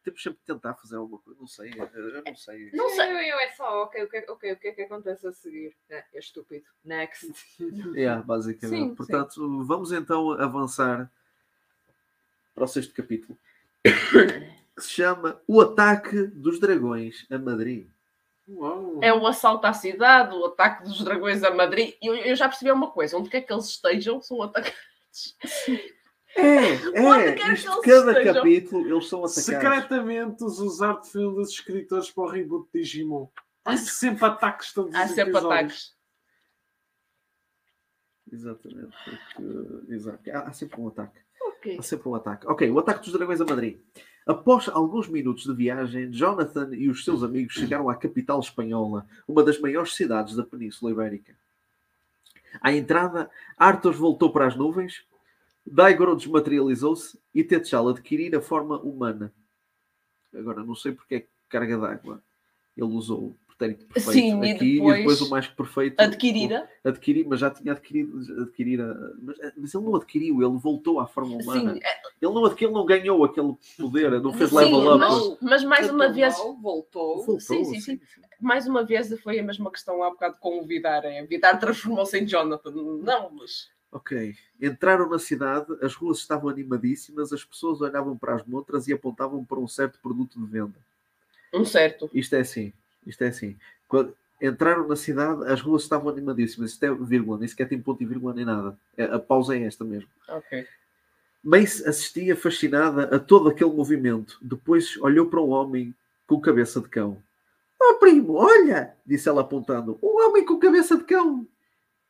temos 0.03 0.21
sempre 0.21 0.39
de 0.39 0.45
tentar 0.45 0.73
fazer 0.75 0.95
alguma 0.95 1.19
coisa. 1.19 1.39
Não 1.39 1.47
sei, 1.47 1.73
eu 1.73 2.23
não 2.23 2.35
sei. 2.35 2.71
Não 2.71 2.89
sei. 2.89 3.11
Eu, 3.11 3.17
eu 3.17 3.39
é 3.39 3.49
só, 3.49 3.83
ok, 3.83 4.03
o 4.03 4.09
que, 4.09 4.17
ok, 4.29 4.51
o 4.53 4.57
que 4.57 4.67
é 4.67 4.71
que 4.71 4.81
acontece 4.83 5.27
a 5.27 5.31
seguir? 5.31 5.75
É, 5.89 6.03
é 6.13 6.19
estúpido. 6.19 6.65
Next. 6.83 7.31
É, 7.95 8.15
basicamente. 8.17 8.89
Sim, 8.89 8.95
Portanto, 8.95 9.63
vamos 9.63 9.91
então 9.91 10.31
avançar 10.31 11.09
para 12.53 12.63
o 12.63 12.67
sexto 12.67 12.93
capítulo. 12.93 13.37
que 13.83 14.81
se 14.81 14.89
chama 14.89 15.41
O 15.47 15.61
Ataque 15.61 16.23
dos 16.27 16.59
Dragões 16.59 17.25
a 17.29 17.37
Madrid. 17.37 17.87
Uau. 18.47 18.99
É 19.01 19.11
o 19.11 19.25
assalto 19.25 19.65
à 19.65 19.73
cidade, 19.73 20.35
o 20.35 20.45
ataque 20.45 20.83
dos 20.83 21.03
dragões 21.03 21.43
a 21.43 21.51
Madrid. 21.51 21.95
Eu, 22.01 22.15
eu 22.15 22.35
já 22.35 22.47
percebi 22.47 22.71
uma 22.71 22.91
coisa: 22.91 23.17
onde 23.17 23.29
quer 23.29 23.41
que 23.41 23.51
eles 23.51 23.65
estejam, 23.65 24.21
são 24.21 24.41
atacados. 24.41 24.75
É, 26.35 26.73
é. 26.99 27.53
Isto, 27.53 27.81
cada 27.81 28.11
estejam? 28.11 28.33
capítulo 28.33 28.87
eles 28.87 29.07
são 29.07 29.19
atacados. 29.19 29.43
Secretamente, 29.45 30.43
os 30.43 30.59
usar 30.59 30.99
de 31.01 31.09
filme 31.09 31.35
dos 31.35 31.49
escritores 31.49 32.11
para 32.11 32.23
o 32.23 32.27
reboot 32.27 32.67
de 32.73 32.81
Digimon. 32.81 33.27
Há 33.63 33.77
sempre 33.77 34.25
ataques 34.25 34.73
todos 34.73 34.93
Há 34.93 35.03
os 35.05 35.11
sempre 35.11 35.31
episódios. 35.31 35.49
ataques. 35.53 35.95
Exatamente. 38.31 38.95
porque- 39.35 39.93
exato. 39.93 40.31
Há, 40.31 40.39
há 40.39 40.53
sempre 40.53 40.81
um 40.81 40.87
ataque. 40.87 41.19
Ok. 41.41 41.77
Há 41.79 41.81
sempre 41.81 42.09
um 42.09 42.15
ataque. 42.15 42.47
Ok, 42.47 42.69
o 42.71 42.79
ataque 42.79 43.01
dos 43.03 43.13
dragões 43.13 43.39
a 43.41 43.45
Madrid. 43.45 43.79
Após 44.25 44.67
alguns 44.69 45.07
minutos 45.07 45.43
de 45.45 45.53
viagem, 45.53 46.11
Jonathan 46.11 46.69
e 46.73 46.89
os 46.89 47.05
seus 47.05 47.23
amigos 47.23 47.53
chegaram 47.53 47.89
à 47.89 47.95
capital 47.95 48.39
espanhola, 48.39 49.05
uma 49.27 49.43
das 49.43 49.59
maiores 49.59 49.93
cidades 49.95 50.35
da 50.35 50.43
Península 50.43 50.91
Ibérica. 50.91 51.35
À 52.59 52.73
entrada, 52.73 53.29
Arthos 53.57 53.95
voltou 53.97 54.31
para 54.31 54.47
as 54.47 54.55
nuvens, 54.55 55.05
Daigoro 55.65 56.15
desmaterializou-se 56.15 57.19
e 57.33 57.43
Tetchal 57.43 57.89
adquirir 57.89 58.35
a 58.35 58.41
forma 58.41 58.77
humana. 58.79 59.33
Agora, 60.33 60.63
não 60.63 60.75
sei 60.75 60.91
porque 60.91 61.15
é 61.15 61.19
que 61.21 61.29
carga 61.49 61.77
d'água 61.77 62.21
ele 62.77 62.87
usou 62.87 63.27
o 63.27 63.37
pretérito 63.47 63.85
perfeito 63.85 64.11
Sim, 64.11 64.43
e 64.43 64.51
aqui 64.51 64.73
depois 64.75 64.95
e 64.95 64.97
depois 64.99 65.21
o 65.21 65.29
mais 65.29 65.47
que 65.47 65.55
perfeito 65.55 65.97
Adquirira. 66.01 66.69
adquiri, 66.83 67.23
mas 67.23 67.39
já 67.39 67.49
tinha 67.49 67.71
adquirido, 67.71 68.41
adquirir 68.41 68.81
a, 68.81 68.93
mas, 69.21 69.37
mas 69.55 69.73
ele 69.73 69.83
não 69.85 69.95
adquiriu, 69.95 70.41
ele 70.43 70.57
voltou 70.59 70.99
à 70.99 71.07
forma 71.07 71.37
humana. 71.37 71.73
Sim, 71.73 71.79
é- 71.81 72.01
Ele 72.21 72.33
não 72.33 72.45
adquiriu, 72.45 72.69
ele 72.71 72.77
não 72.77 72.85
ganhou 72.85 73.23
aquele 73.23 73.53
poder, 73.77 74.21
não 74.21 74.33
fez 74.33 74.49
Sim, 74.49 74.57
level 74.57 74.79
up. 74.95 74.99
mas- 74.99 75.37
mas 75.41 75.63
mais 75.63 75.89
uma 75.89 76.09
vez- 76.11 76.35
Voltou. 76.61 77.15
Voltou, 77.23 77.39
sim, 77.39 77.63
sim, 77.63 77.79
sim. 77.79 78.01
mais 78.41 78.67
uma 78.67 78.83
vez 78.83 79.07
foi 79.21 79.39
a 79.39 79.43
mesma 79.43 79.71
questão 79.71 80.03
há 80.03 80.09
bocado 80.09 80.35
com 80.41 80.59
o 80.61 80.65
Vidar. 80.65 81.05
É, 81.05 81.23
Vidar 81.25 81.57
transformou-se 81.57 82.17
em 82.19 82.27
Jonathan. 82.27 82.71
Não, 82.71 83.31
mas. 83.31 83.69
Ok. 83.95 84.35
Entraram 84.61 85.09
na 85.09 85.17
cidade, 85.17 85.73
as 85.81 85.95
ruas 85.95 86.17
estavam 86.17 86.49
animadíssimas, 86.49 87.31
as 87.31 87.45
pessoas 87.45 87.79
olhavam 87.79 88.17
para 88.17 88.35
as 88.35 88.45
montras 88.45 88.89
e 88.89 88.93
apontavam 88.93 89.45
para 89.45 89.57
um 89.57 89.69
certo 89.69 89.97
produto 90.03 90.37
de 90.37 90.45
venda. 90.45 90.75
Um 91.53 91.63
certo. 91.63 92.09
Isto 92.13 92.35
é 92.35 92.41
assim, 92.41 92.73
isto 93.07 93.23
é 93.23 93.27
assim. 93.29 93.55
Quando 93.87 94.13
entraram 94.41 94.85
na 94.85 94.97
cidade, 94.97 95.45
as 95.45 95.61
ruas 95.61 95.83
estavam 95.83 96.09
animadíssimas. 96.09 96.71
Isto 96.71 96.83
é 96.83 96.93
vírgula, 96.93 97.37
nem 97.37 97.47
sequer 97.47 97.69
tem 97.69 97.79
ponto 97.81 98.03
e 98.03 98.05
vírgula 98.05 98.33
nem 98.33 98.43
nada. 98.43 98.77
É- 98.97 99.05
A 99.05 99.17
pausa 99.17 99.55
é 99.55 99.63
esta 99.63 99.85
mesmo. 99.85 100.09
Ok. 100.27 100.67
Mace 101.41 101.87
assistia 101.87 102.35
fascinada 102.35 103.15
a 103.15 103.17
todo 103.17 103.47
aquele 103.47 103.71
movimento. 103.71 104.37
Depois 104.41 104.97
olhou 104.97 105.27
para 105.27 105.39
um 105.39 105.51
homem 105.51 105.95
com 106.27 106.41
cabeça 106.41 106.81
de 106.81 106.89
cão. 106.89 107.23
Oh, 107.81 107.93
primo, 107.93 108.33
olha! 108.33 108.93
Disse 109.05 109.29
ela 109.29 109.39
apontando. 109.39 109.97
Um 110.03 110.21
homem 110.21 110.43
com 110.43 110.59
cabeça 110.59 110.97
de 110.97 111.05
cão. 111.05 111.47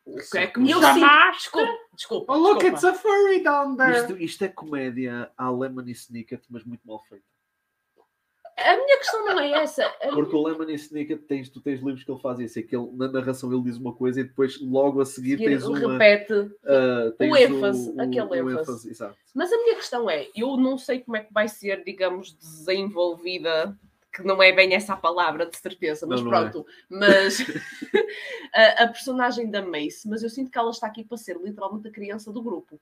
O 0.06 0.18
que 0.18 0.38
é 0.38 0.48
que 0.48 0.60
me 0.60 0.70
Eu 0.70 0.80
chamaste? 0.82 1.44
Desculpa, 1.44 1.74
desculpa. 1.96 2.34
Oh, 2.34 2.38
look, 2.38 2.60
desculpa. 2.60 2.76
it's 2.76 2.84
a 2.84 2.94
furry 2.94 3.44
down 3.44 3.76
there. 3.76 3.98
Isto, 4.02 4.18
isto 4.22 4.44
é 4.46 4.48
comédia 4.48 5.32
à 5.38 5.50
Lemony 5.50 5.92
Snicket, 5.94 6.44
mas 6.50 6.64
muito 6.64 6.82
mal 6.88 7.02
feita. 7.10 7.26
A 8.58 8.78
minha 8.78 8.98
questão 9.00 9.26
não 9.26 9.38
é 9.40 9.52
essa. 9.64 9.86
A- 9.86 10.12
Porque 10.14 10.34
o 10.34 10.42
Lemony 10.48 10.76
Snicket, 10.76 11.24
tens, 11.28 11.50
tu 11.50 11.60
tens 11.60 11.82
livros 11.82 12.04
que 12.06 12.12
ele 12.12 12.22
faz 12.22 12.40
isso. 12.40 12.58
É 12.58 12.62
que 12.62 12.74
ele, 12.76 12.90
na 12.94 13.08
narração 13.12 13.52
ele 13.52 13.64
diz 13.64 13.76
uma 13.78 13.94
coisa 13.94 14.22
e 14.22 14.24
depois 14.24 14.62
logo 14.62 15.02
a 15.02 15.06
seguir 15.06 15.32
seguir, 15.32 15.46
tens 15.46 15.66
uma... 15.66 15.92
repete. 15.98 16.34
ah, 16.64 17.12
tens 17.18 17.36
ênfase, 17.38 18.00
aquele 18.00 18.40
ênfase. 18.40 18.90
Exato. 18.90 19.18
Mas 19.34 19.52
a 19.52 19.58
minha 19.58 19.76
questão 19.76 20.10
é: 20.10 20.30
eu 20.36 20.56
não 20.56 20.78
sei 20.78 21.02
como 21.02 21.18
é 21.18 21.22
que 21.22 21.34
vai 21.34 21.50
ser, 21.50 21.84
digamos, 21.84 22.32
desenvolvida, 22.38 23.78
que 24.16 24.24
não 24.24 24.42
é 24.42 24.52
bem 24.54 24.74
essa 24.74 24.94
a 24.94 24.98
palavra, 24.98 25.46
de 25.46 25.58
certeza, 25.58 26.08
mas 26.08 26.22
Não, 26.22 26.32
não 26.32 26.38
é. 26.38 26.50
pronto. 26.50 26.66
Mas 26.90 27.38
a, 28.54 28.84
a 28.84 28.88
personagem 28.88 29.50
da 29.52 29.62
Mace, 29.62 30.08
mas 30.08 30.24
eu 30.24 30.30
sinto 30.30 30.50
que 30.50 30.58
ela 30.58 30.72
está 30.72 30.88
aqui 30.88 31.04
para 31.04 31.18
ser 31.18 31.38
literalmente 31.38 31.88
a 31.88 31.92
criança 31.92 32.32
do 32.32 32.42
grupo. 32.42 32.80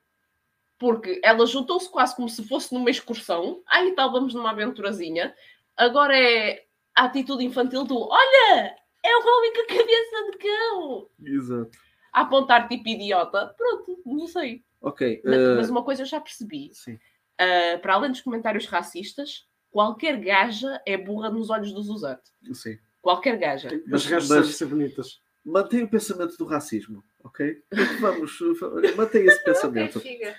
Porque 0.78 1.20
ela 1.24 1.46
juntou-se 1.46 1.90
quase 1.90 2.16
como 2.16 2.28
se 2.30 2.48
fosse 2.48 2.74
numa 2.74 2.90
excursão. 2.90 3.62
Aí 3.68 3.94
tal, 3.94 4.12
vamos 4.12 4.34
numa 4.34 4.52
aventurazinha. 4.52 5.34
Agora 5.78 6.18
é 6.18 6.66
a 6.96 7.06
atitude 7.06 7.44
infantil 7.44 7.84
do: 7.84 7.98
olha, 8.10 8.76
é 9.04 9.16
o 9.18 9.38
homem 9.38 9.54
com 9.54 9.62
a 9.62 9.68
cabeça 9.68 10.32
de 10.32 10.38
cão. 10.38 11.10
Exato. 11.24 11.72
A 12.12 12.22
apontar 12.22 12.68
tipo 12.68 12.88
idiota. 12.90 13.56
Pronto, 13.58 14.02
não 14.06 14.28
sei. 14.28 14.64
Ok. 14.82 15.22
Ma- 15.26 15.36
ah, 15.36 15.56
Mas 15.56 15.70
uma 15.70 15.84
coisa 15.84 16.02
eu 16.02 16.06
já 16.06 16.20
percebi. 16.20 16.70
sim. 16.74 17.00
Uh, 17.42 17.80
para 17.82 17.96
além 17.96 18.12
dos 18.12 18.22
comentários 18.22 18.66
racistas, 18.68 19.48
qualquer 19.74 20.18
gaja 20.22 20.80
é 20.86 20.96
burra 20.96 21.30
nos 21.32 21.50
olhos 21.50 21.74
dos 21.74 21.90
Uzarte. 21.90 22.32
Sim. 22.54 22.78
Qualquer 23.02 23.38
gaja. 23.38 23.68
As 23.92 24.06
gajas 24.06 24.30
mas- 24.30 24.30
devem 24.30 24.52
ser 24.52 24.66
bonitas. 24.68 25.20
Mantém 25.44 25.84
o 25.84 25.90
pensamento 25.90 26.38
do 26.38 26.46
racismo, 26.46 27.04
ok? 27.22 27.62
Vamos, 28.00 28.40
mantém 28.96 29.26
esse 29.26 29.44
pensamento. 29.44 29.98
Ok, 29.98 30.10
figa. 30.12 30.36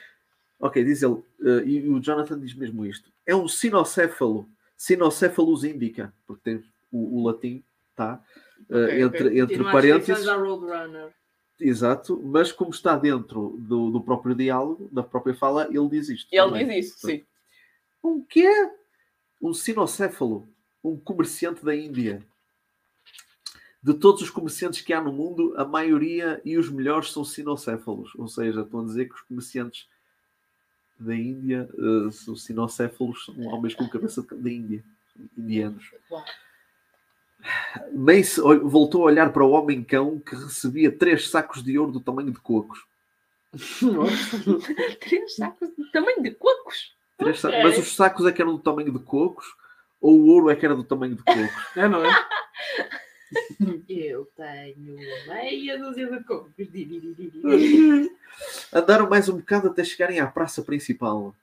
Ok, 0.58 0.82
diz 0.82 1.02
ele, 1.02 1.22
eh, 1.42 1.62
e 1.66 1.88
o 1.90 2.00
Jonathan 2.00 2.40
diz 2.40 2.54
mesmo 2.54 2.86
isto. 2.86 3.12
É 3.26 3.36
um 3.36 3.46
sinocéfalo, 3.46 4.48
sinocéfalos 4.76 5.62
indica, 5.62 6.14
porque 6.26 6.42
tem 6.42 6.64
o, 6.90 7.18
o 7.20 7.26
latim, 7.26 7.62
tá? 7.94 8.22
Eh, 8.70 8.84
Ok, 8.84 8.84
ok. 8.84 9.02
entre 9.04 9.26
entre 9.26 9.40
Continua 9.58 9.66
as 9.66 9.72
parênteses, 9.72 10.26
exato, 11.60 12.18
mas 12.24 12.50
como 12.50 12.70
está 12.70 12.96
dentro 12.96 13.56
do, 13.58 13.90
do 13.90 14.00
próprio 14.00 14.34
diálogo, 14.34 14.88
da 14.90 15.02
própria 15.02 15.34
fala, 15.34 15.66
ele 15.70 15.88
diz 15.90 16.08
isto. 16.08 16.28
Ele 16.32 16.42
também. 16.48 16.66
diz 16.80 16.86
isso, 16.86 17.06
sim. 17.06 17.24
Um 18.02 18.24
quê? 18.24 18.48
Um 19.44 19.52
sinocéfalo, 19.52 20.48
um 20.82 20.96
comerciante 20.96 21.62
da 21.62 21.76
Índia. 21.76 22.24
De 23.82 23.92
todos 23.92 24.22
os 24.22 24.30
comerciantes 24.30 24.80
que 24.80 24.94
há 24.94 25.00
no 25.02 25.12
mundo, 25.12 25.52
a 25.58 25.64
maioria 25.66 26.40
e 26.42 26.56
os 26.56 26.70
melhores 26.70 27.12
são 27.12 27.22
sinocéfalos. 27.22 28.14
Ou 28.14 28.26
seja, 28.26 28.62
estão 28.62 28.80
a 28.80 28.84
dizer 28.84 29.06
que 29.06 29.14
os 29.14 29.20
comerciantes 29.20 29.86
da 30.98 31.14
Índia 31.14 31.68
eh, 31.76 32.10
são 32.10 32.34
sinocéfalos, 32.34 33.26
são 33.26 33.38
homens 33.48 33.74
com 33.74 33.86
cabeça 33.86 34.22
da 34.22 34.50
Índia, 34.50 34.82
indianos. 35.36 35.90
Mace 37.92 38.40
ol- 38.40 38.66
voltou 38.66 39.02
a 39.02 39.06
olhar 39.06 39.30
para 39.30 39.44
o 39.44 39.50
homem-cão 39.50 40.18
que 40.18 40.34
recebia 40.34 40.90
três 40.90 41.28
sacos 41.28 41.62
de 41.62 41.78
ouro 41.78 41.92
do 41.92 42.00
tamanho 42.00 42.30
de 42.32 42.38
cocos. 42.40 42.86
Três 45.00 45.36
sacos 45.36 45.68
de 45.76 45.92
tamanho 45.92 46.22
de 46.22 46.30
cocos. 46.30 46.93
Três 47.16 47.40
sa- 47.40 47.48
Ok. 47.48 47.62
Mas 47.62 47.78
os 47.78 47.94
sacos 47.94 48.26
é 48.26 48.32
que 48.32 48.42
eram 48.42 48.56
do 48.56 48.62
tamanho 48.62 48.92
de 48.92 48.98
cocos 48.98 49.46
ou 50.00 50.18
o 50.18 50.26
ouro 50.28 50.50
é 50.50 50.56
que 50.56 50.64
era 50.66 50.74
do 50.74 50.84
tamanho 50.84 51.14
de 51.16 51.22
cocos? 51.22 51.64
É, 51.76 51.88
não 51.88 52.04
é? 52.04 52.10
Eu 53.88 54.28
tenho 54.36 54.96
meia 55.26 55.78
dúzia 55.78 56.06
de 56.10 56.22
cocos. 56.24 56.52
Andaram 58.72 59.08
mais 59.08 59.28
um 59.28 59.38
bocado 59.38 59.68
até 59.68 59.84
chegarem 59.84 60.20
à 60.20 60.26
praça 60.26 60.62
principal. 60.62 61.34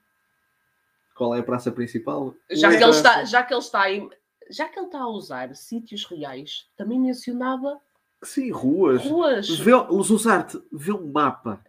Qual 1.15 1.35
é 1.35 1.39
a 1.39 1.43
praça 1.43 1.71
principal? 1.71 2.33
Já 2.49 2.69
que, 2.69 2.83
ele 2.83 2.89
está, 2.91 3.23
já 3.25 3.43
que 3.43 3.53
ele 3.53 3.59
está 3.61 3.91
em- 3.91 4.09
já 4.49 4.67
que 4.67 4.77
ele 4.79 4.87
está 4.87 4.99
a 4.99 5.07
usar 5.07 5.55
sítios 5.55 6.05
reais, 6.05 6.65
também 6.75 6.99
mencionava 6.99 7.79
Sim, 8.23 8.51
ruas. 8.51 9.03
ruas. 9.03 9.49
Vê, 9.49 9.73
os 9.73 10.09
usar-te, 10.09 10.61
vê 10.71 10.91
um 10.91 11.11
mapa. 11.11 11.59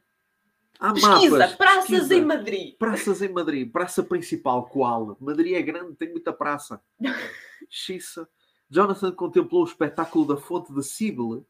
Há 0.84 0.92
Pesquisa, 0.92 1.38
mapas. 1.38 1.54
praças 1.54 1.86
pesquisa. 1.86 2.14
em 2.16 2.24
Madrid. 2.24 2.76
Praças 2.76 3.22
em 3.22 3.28
Madrid. 3.28 3.70
Praça 3.70 4.02
principal, 4.02 4.66
qual? 4.66 5.16
Madrid 5.20 5.54
é 5.54 5.62
grande, 5.62 5.94
tem 5.94 6.10
muita 6.10 6.32
praça. 6.32 6.82
Xissa. 7.70 8.28
Jonathan 8.68 9.12
contemplou 9.12 9.62
o 9.62 9.66
espetáculo 9.66 10.26
da 10.26 10.36
fonte 10.36 10.72
de 10.74 10.82
Sibyl, 10.82 11.46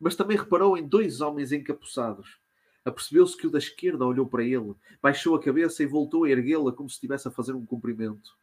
mas 0.00 0.16
também 0.16 0.36
reparou 0.36 0.76
em 0.76 0.84
dois 0.84 1.20
homens 1.20 1.52
encapuçados. 1.52 2.40
Apercebeu-se 2.84 3.36
que 3.36 3.46
o 3.46 3.50
da 3.50 3.58
esquerda 3.58 4.04
olhou 4.04 4.26
para 4.26 4.42
ele, 4.42 4.74
baixou 5.00 5.36
a 5.36 5.40
cabeça 5.40 5.84
e 5.84 5.86
voltou 5.86 6.24
a 6.24 6.30
erguê-la 6.30 6.72
como 6.72 6.88
se 6.88 6.94
estivesse 6.96 7.28
a 7.28 7.30
fazer 7.30 7.52
um 7.52 7.64
cumprimento. 7.64 8.36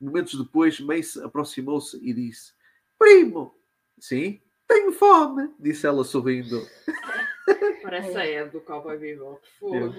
Momentos 0.00 0.38
depois, 0.42 0.80
Mace 0.80 1.22
aproximou-se 1.22 1.98
e 2.02 2.14
disse: 2.14 2.54
Primo! 2.98 3.54
Sim? 3.98 4.40
Tenho 4.66 4.92
fome! 4.92 5.50
Disse 5.58 5.86
ela 5.86 6.02
sorrindo. 6.02 6.66
Parece 7.82 8.16
a 8.16 8.26
Ed 8.26 8.50
do 8.50 8.60
Cowboy 8.60 8.98
Bebop. 8.98 9.40
Fogo. 9.58 9.94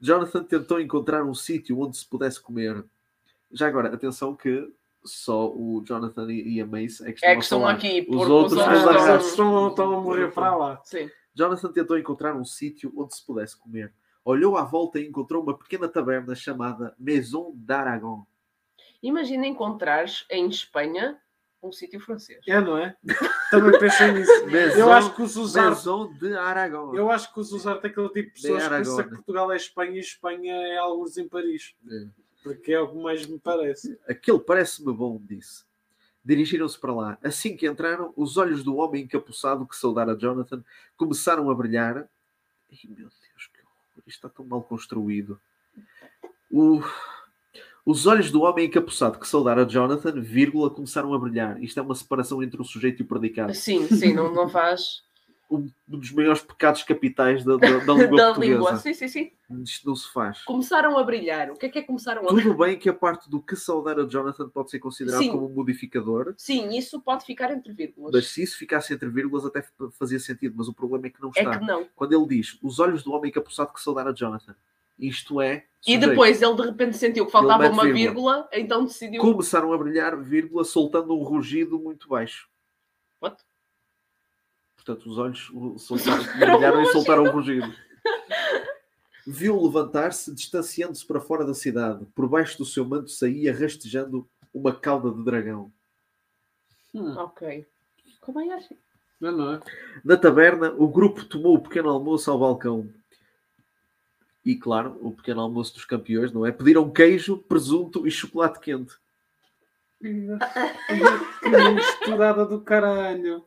Jonathan 0.00 0.44
tentou 0.44 0.80
encontrar 0.80 1.24
um 1.24 1.34
sítio 1.34 1.80
onde 1.80 1.96
se 1.96 2.08
pudesse 2.08 2.40
comer. 2.40 2.84
Já 3.50 3.66
agora, 3.66 3.92
atenção 3.92 4.34
que 4.34 4.72
só 5.04 5.48
o 5.48 5.82
Jonathan 5.84 6.30
e 6.30 6.60
a 6.60 6.66
Mace 6.66 7.02
é 7.06 7.12
que 7.12 7.18
estão, 7.18 7.30
É 7.30 7.36
que 7.36 7.42
estão 7.42 7.66
aqui. 7.66 8.06
Os 8.08 8.28
outros 8.28 8.58
estão, 9.26 9.68
estão 9.68 9.94
a 9.94 10.00
morrer 10.00 10.32
para 10.32 10.56
lá. 10.56 10.80
Sim. 10.84 11.10
Jonathan 11.34 11.72
tentou 11.72 11.98
encontrar 11.98 12.34
um 12.34 12.44
sítio 12.44 12.92
onde 12.96 13.14
se 13.14 13.24
pudesse 13.24 13.56
comer. 13.56 13.92
Olhou 14.24 14.56
à 14.56 14.64
volta 14.64 14.98
e 14.98 15.06
encontrou 15.06 15.42
uma 15.42 15.56
pequena 15.56 15.88
taberna 15.88 16.34
chamada 16.34 16.94
Maison 16.98 17.52
d'Aragon. 17.54 18.26
Imagina 19.02 19.46
encontrares 19.46 20.26
em 20.30 20.48
Espanha 20.48 21.18
um 21.62 21.72
sítio 21.72 21.98
francês. 22.00 22.40
É, 22.46 22.60
não 22.60 22.76
é? 22.78 22.96
Também 23.50 23.78
pensei 23.78 24.12
nisso. 24.12 24.30
Maison, 24.46 24.78
Eu 24.78 24.92
acho 24.92 25.14
que 25.14 25.22
os 25.22 25.36
usar 25.36 25.74
de 26.18 26.34
Aragon. 26.34 26.94
Eu 26.94 27.10
acho 27.10 27.32
que 27.32 27.40
os 27.40 27.52
usar 27.52 27.76
tem 27.78 27.90
aquele 27.90 28.08
tipo 28.08 28.28
de 28.28 28.42
pessoas 28.42 28.58
que 28.60 28.64
Aragona. 28.66 28.96
pensa 28.96 29.08
que 29.08 29.14
Portugal 29.16 29.52
é 29.52 29.56
Espanha 29.56 29.92
e 29.96 30.00
Espanha 30.00 30.54
é 30.54 30.78
alguns 30.78 31.16
em 31.18 31.28
Paris. 31.28 31.74
É. 31.90 32.06
Porque 32.42 32.72
é 32.72 32.80
o 32.80 32.88
que 32.88 32.96
mais 33.02 33.26
me 33.26 33.38
parece. 33.38 33.98
Aquele 34.08 34.38
parece-me 34.38 34.92
bom, 34.92 35.20
disse. 35.24 35.64
Dirigiram-se 36.24 36.78
para 36.78 36.92
lá. 36.94 37.18
Assim 37.22 37.56
que 37.56 37.66
entraram, 37.66 38.12
os 38.16 38.36
olhos 38.36 38.62
do 38.62 38.76
homem 38.76 39.02
encapuçado 39.04 39.66
que 39.66 39.74
saudara 39.76 40.16
Jonathan 40.16 40.62
começaram 40.96 41.50
a 41.50 41.54
brilhar. 41.54 41.96
Ai, 41.98 42.78
meu 42.84 42.94
Deus, 42.96 43.14
que 43.52 43.60
horror! 43.60 43.72
Isto 44.06 44.26
está 44.26 44.28
tão 44.28 44.44
mal 44.44 44.62
construído. 44.62 45.40
O- 46.50 46.82
Os 47.90 48.06
olhos 48.06 48.30
do 48.30 48.42
homem 48.42 48.66
encapuçado 48.66 49.18
que 49.18 49.26
saudara 49.26 49.64
Jonathan, 49.64 50.20
vírgula, 50.20 50.68
começaram 50.68 51.14
a 51.14 51.18
brilhar. 51.18 51.62
Isto 51.62 51.80
é 51.80 51.82
uma 51.82 51.94
separação 51.94 52.42
entre 52.42 52.60
o 52.60 52.64
sujeito 52.64 53.00
e 53.00 53.02
o 53.02 53.06
predicado. 53.06 53.54
Sim, 53.54 53.86
sim, 53.88 54.12
não, 54.12 54.30
não 54.30 54.46
faz 54.46 55.02
Um 55.50 55.66
dos 55.86 56.12
maiores 56.12 56.42
pecados 56.42 56.82
capitais 56.82 57.42
da, 57.42 57.56
da, 57.56 57.78
da 57.78 57.94
língua 57.94 57.96
da 58.18 58.24
portuguesa. 58.26 58.40
língua. 58.52 58.76
Sim, 58.76 58.92
sim, 58.92 59.08
sim. 59.08 59.30
Isto 59.64 59.88
não 59.88 59.96
se 59.96 60.12
faz. 60.12 60.44
Começaram 60.44 60.98
a 60.98 61.02
brilhar. 61.02 61.50
O 61.50 61.54
que 61.54 61.64
é 61.64 61.68
que 61.70 61.78
é 61.78 61.82
começaram 61.82 62.22
a? 62.24 62.28
Tudo 62.28 62.52
bem 62.54 62.78
que 62.78 62.86
a 62.90 62.92
parte 62.92 63.30
do 63.30 63.40
que 63.40 63.56
saudara 63.56 64.06
Jonathan 64.06 64.50
pode 64.50 64.70
ser 64.70 64.78
considerado 64.78 65.22
Sim. 65.22 65.30
como 65.32 65.46
um 65.46 65.54
modificador, 65.54 66.34
Sim, 66.36 66.76
isso 66.76 67.00
pode 67.00 67.24
ficar 67.24 67.50
entre 67.50 67.72
vírgulas. 67.72 68.12
mas 68.12 68.26
se 68.26 68.42
isso 68.42 68.58
ficasse 68.58 68.92
entre 68.92 69.08
vírgulas 69.08 69.46
até 69.46 69.64
fazia 69.92 70.20
sentido, 70.20 70.54
mas 70.54 70.68
o 70.68 70.74
problema 70.74 71.06
é 71.06 71.10
que 71.10 71.22
não 71.22 71.30
É 71.34 71.40
está. 71.40 71.58
que 71.58 71.64
não. 71.64 71.86
Quando 71.96 72.12
ele 72.12 72.26
diz 72.26 72.58
os 72.62 72.78
olhos 72.78 73.02
do 73.02 73.12
homem 73.12 73.30
encapuçado 73.30 73.72
que 73.72 73.80
saudara 73.80 74.12
Jonathan, 74.12 74.54
isto 74.98 75.40
é. 75.40 75.64
E 75.86 75.92
sujeito. 75.94 76.08
depois 76.08 76.42
ele 76.42 76.54
de 76.54 76.62
repente 76.62 76.96
sentiu 76.96 77.24
que 77.26 77.32
faltava 77.32 77.68
uma 77.68 77.84
vírgula. 77.84 77.94
vírgula, 77.94 78.48
então 78.52 78.84
decidiu. 78.84 79.20
começaram 79.22 79.72
a 79.72 79.78
brilhar, 79.78 80.20
vírgula, 80.20 80.64
soltando 80.64 81.14
um 81.16 81.22
rugido 81.22 81.78
muito 81.78 82.08
baixo. 82.08 82.48
What? 83.20 83.36
Portanto, 84.76 85.06
os 85.08 85.18
olhos 85.18 85.50
o- 85.50 85.78
soltaram, 85.78 86.24
brilharam 86.38 86.82
e 86.82 86.86
soltaram 86.86 87.24
um 87.24 87.30
rugido. 87.30 87.72
Viu 89.26 89.60
levantar-se, 89.62 90.34
distanciando-se 90.34 91.04
para 91.06 91.20
fora 91.20 91.44
da 91.44 91.52
cidade. 91.52 92.06
Por 92.14 92.26
baixo 92.28 92.56
do 92.58 92.64
seu 92.64 92.84
manto 92.84 93.10
saía 93.10 93.52
rastejando 93.54 94.26
uma 94.54 94.74
cauda 94.74 95.10
de 95.10 95.22
dragão. 95.22 95.70
Hum, 96.94 97.14
Ok. 97.18 97.66
Como 98.20 98.40
é 98.40 98.54
assim? 98.54 98.76
não, 99.20 99.32
não 99.32 99.52
é? 99.54 99.60
Na 100.04 100.16
taberna, 100.16 100.72
o 100.78 100.88
grupo 100.88 101.24
tomou 101.24 101.54
o 101.56 101.60
pequeno 101.62 101.90
almoço 101.90 102.30
ao 102.30 102.38
balcão. 102.38 102.88
E, 104.48 104.56
claro, 104.56 104.96
o 105.02 105.12
pequeno 105.12 105.42
almoço 105.42 105.74
dos 105.74 105.84
campeões, 105.84 106.32
não 106.32 106.46
é? 106.46 106.50
Pediram 106.50 106.90
queijo, 106.90 107.36
presunto 107.36 108.06
e 108.06 108.10
chocolate 108.10 108.58
quente. 108.60 108.94
Que 110.00 110.08
misturada 111.74 112.46
do 112.46 112.62
caralho. 112.62 113.44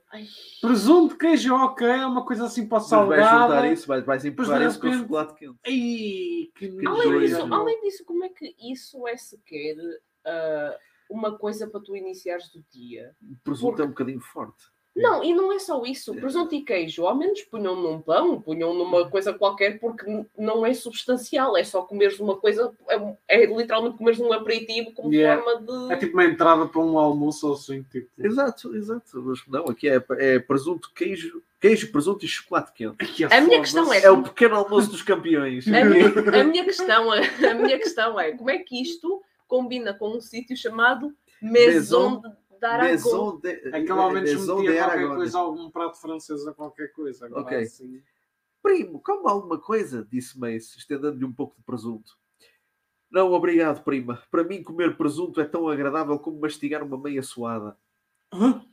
Presunto, 0.61 1.18
queijo, 1.18 1.56
ok, 1.56 1.88
é 1.88 2.06
uma 2.06 2.23
coisa 2.23 2.45
assim 2.45 2.68
para 2.68 2.78
o 2.78 2.82
Mas 2.82 2.91
vais 2.91 3.23
juntar 3.23 3.40
salgado. 3.40 3.73
isso, 3.73 3.88
vais, 3.88 4.06
vais 4.06 4.26
empurrar 4.26 4.61
isso 4.61 4.80
com 4.80 4.94
chocolate 4.94 5.34
quente. 5.34 5.57
Ai, 5.65 6.52
que 6.53 6.69
Que 6.69 6.88
Além 6.88 7.19
disso, 7.22 7.52
além 7.52 7.82
disso, 7.82 8.06
como 8.06 8.23
é 8.23 8.30
que 8.30 8.56
isso 8.60 9.07
é 9.07 9.18
sequer 9.18 9.78
ah, 10.23 10.78
uma 11.10 11.36
coisa 11.36 11.68
para 11.68 11.82
tu 11.82 11.95
iniciares 11.95 12.53
o 12.53 12.64
dia? 12.72 13.15
O 13.23 13.38
presunto 13.44 13.82
é 13.82 13.86
um 13.86 13.90
bocadinho 13.90 14.22
forte. 14.22 14.65
Não, 14.93 15.23
e 15.23 15.34
não 15.34 15.53
é 15.53 15.57
só 15.57 15.84
isso. 15.85 16.13
Presunto 16.15 16.53
e 16.53 16.61
queijo, 16.61 17.05
ao 17.05 17.15
menos 17.15 17.41
punham 17.43 17.76
num 17.76 18.01
pão, 18.01 18.41
punham 18.41 18.73
numa 18.73 19.09
coisa 19.09 19.34
qualquer, 19.34 19.80
porque 19.80 20.05
não 20.38 20.65
é 20.65 20.73
substancial, 20.73 21.55
é 21.55 21.63
só 21.63 21.81
comeres 21.81 22.19
uma 22.19 22.35
coisa, 22.35 22.73
é, 22.89 23.15
é 23.41 23.45
literalmente 23.45 23.97
comeres 23.97 24.19
um 24.19 24.34
aperitivo 24.34 24.91
como 24.93 25.13
Yeah. 25.13 25.41
forma 25.41 25.61
de. 25.88 25.93
É 25.93 25.97
tipo 25.97 26.13
uma 26.13 26.26
entrada 26.26 26.65
para 26.68 26.81
um 26.81 26.97
almoço 26.97 27.47
ou 27.47 27.53
assim, 27.53 27.84
tipo. 27.84 28.09
Exato, 28.19 28.76
exato. 28.76 29.22
Mas 29.23 29.39
não, 29.47 29.63
aqui 29.65 29.88
é, 29.88 30.03
é 30.19 30.39
presunto, 30.39 30.91
queijo, 30.93 31.41
queijo, 31.59 31.89
presunto 31.91 32.26
e 32.26 32.27
chocolate 32.27 32.73
quente. 32.73 32.97
Que 32.97 33.23
A 33.23 33.39
minha 33.39 33.59
questão 33.61 33.93
é- 33.93 34.01
É 34.03 34.11
o 34.11 34.22
pequeno 34.22 34.55
almoço 34.55 34.91
dos 34.91 35.01
campeões. 35.01 35.68
A 35.68 35.85
minha, 35.85 36.05
a 36.41 36.43
minha 36.43 36.65
questão 36.65 37.13
é, 37.13 37.22
a 37.49 37.53
minha 37.53 37.77
questão 37.77 38.19
é 38.19 38.34
como 38.34 38.49
é 38.49 38.57
que 38.57 38.81
isto 38.81 39.22
combina 39.47 39.93
com 39.93 40.15
um 40.18 40.19
sítio 40.22 40.55
chamado 40.57 41.13
Maison? 41.41 42.19
Maison 42.19 42.40
de, 43.41 43.49
É 43.49 43.71
que 43.71 43.77
ele 43.77 43.91
ao 43.91 44.11
menos 44.11 44.29
Maison 44.31 44.55
metia 44.57 44.71
de 44.71 44.77
qualquer 44.77 44.99
Aragon. 44.99 45.15
coisa, 45.15 45.39
algum 45.39 45.69
prato 45.71 45.97
francês 45.99 46.45
ou 46.45 46.53
qualquer 46.53 46.91
coisa. 46.93 47.25
Agora, 47.25 47.41
Ok. 47.41 47.57
assim, 47.57 48.03
Primo, 48.61 49.01
come 49.01 49.27
alguma 49.27 49.57
coisa, 49.57 50.07
disse 50.11 50.38
Mace, 50.39 50.77
estendendo-lhe 50.77 51.25
um 51.25 51.33
pouco 51.33 51.55
de 51.57 51.63
presunto. 51.63 52.15
Não, 53.09 53.31
obrigado, 53.33 53.83
prima. 53.83 54.21
Para 54.29 54.43
mim, 54.43 54.61
comer 54.63 54.95
presunto 54.95 55.41
é 55.41 55.45
tão 55.45 55.67
agradável 55.67 56.17
como 56.19 56.39
mastigar 56.39 56.83
uma 56.83 56.97
meia 56.97 57.23
suada. 57.23 57.75
Hã? 58.31 58.63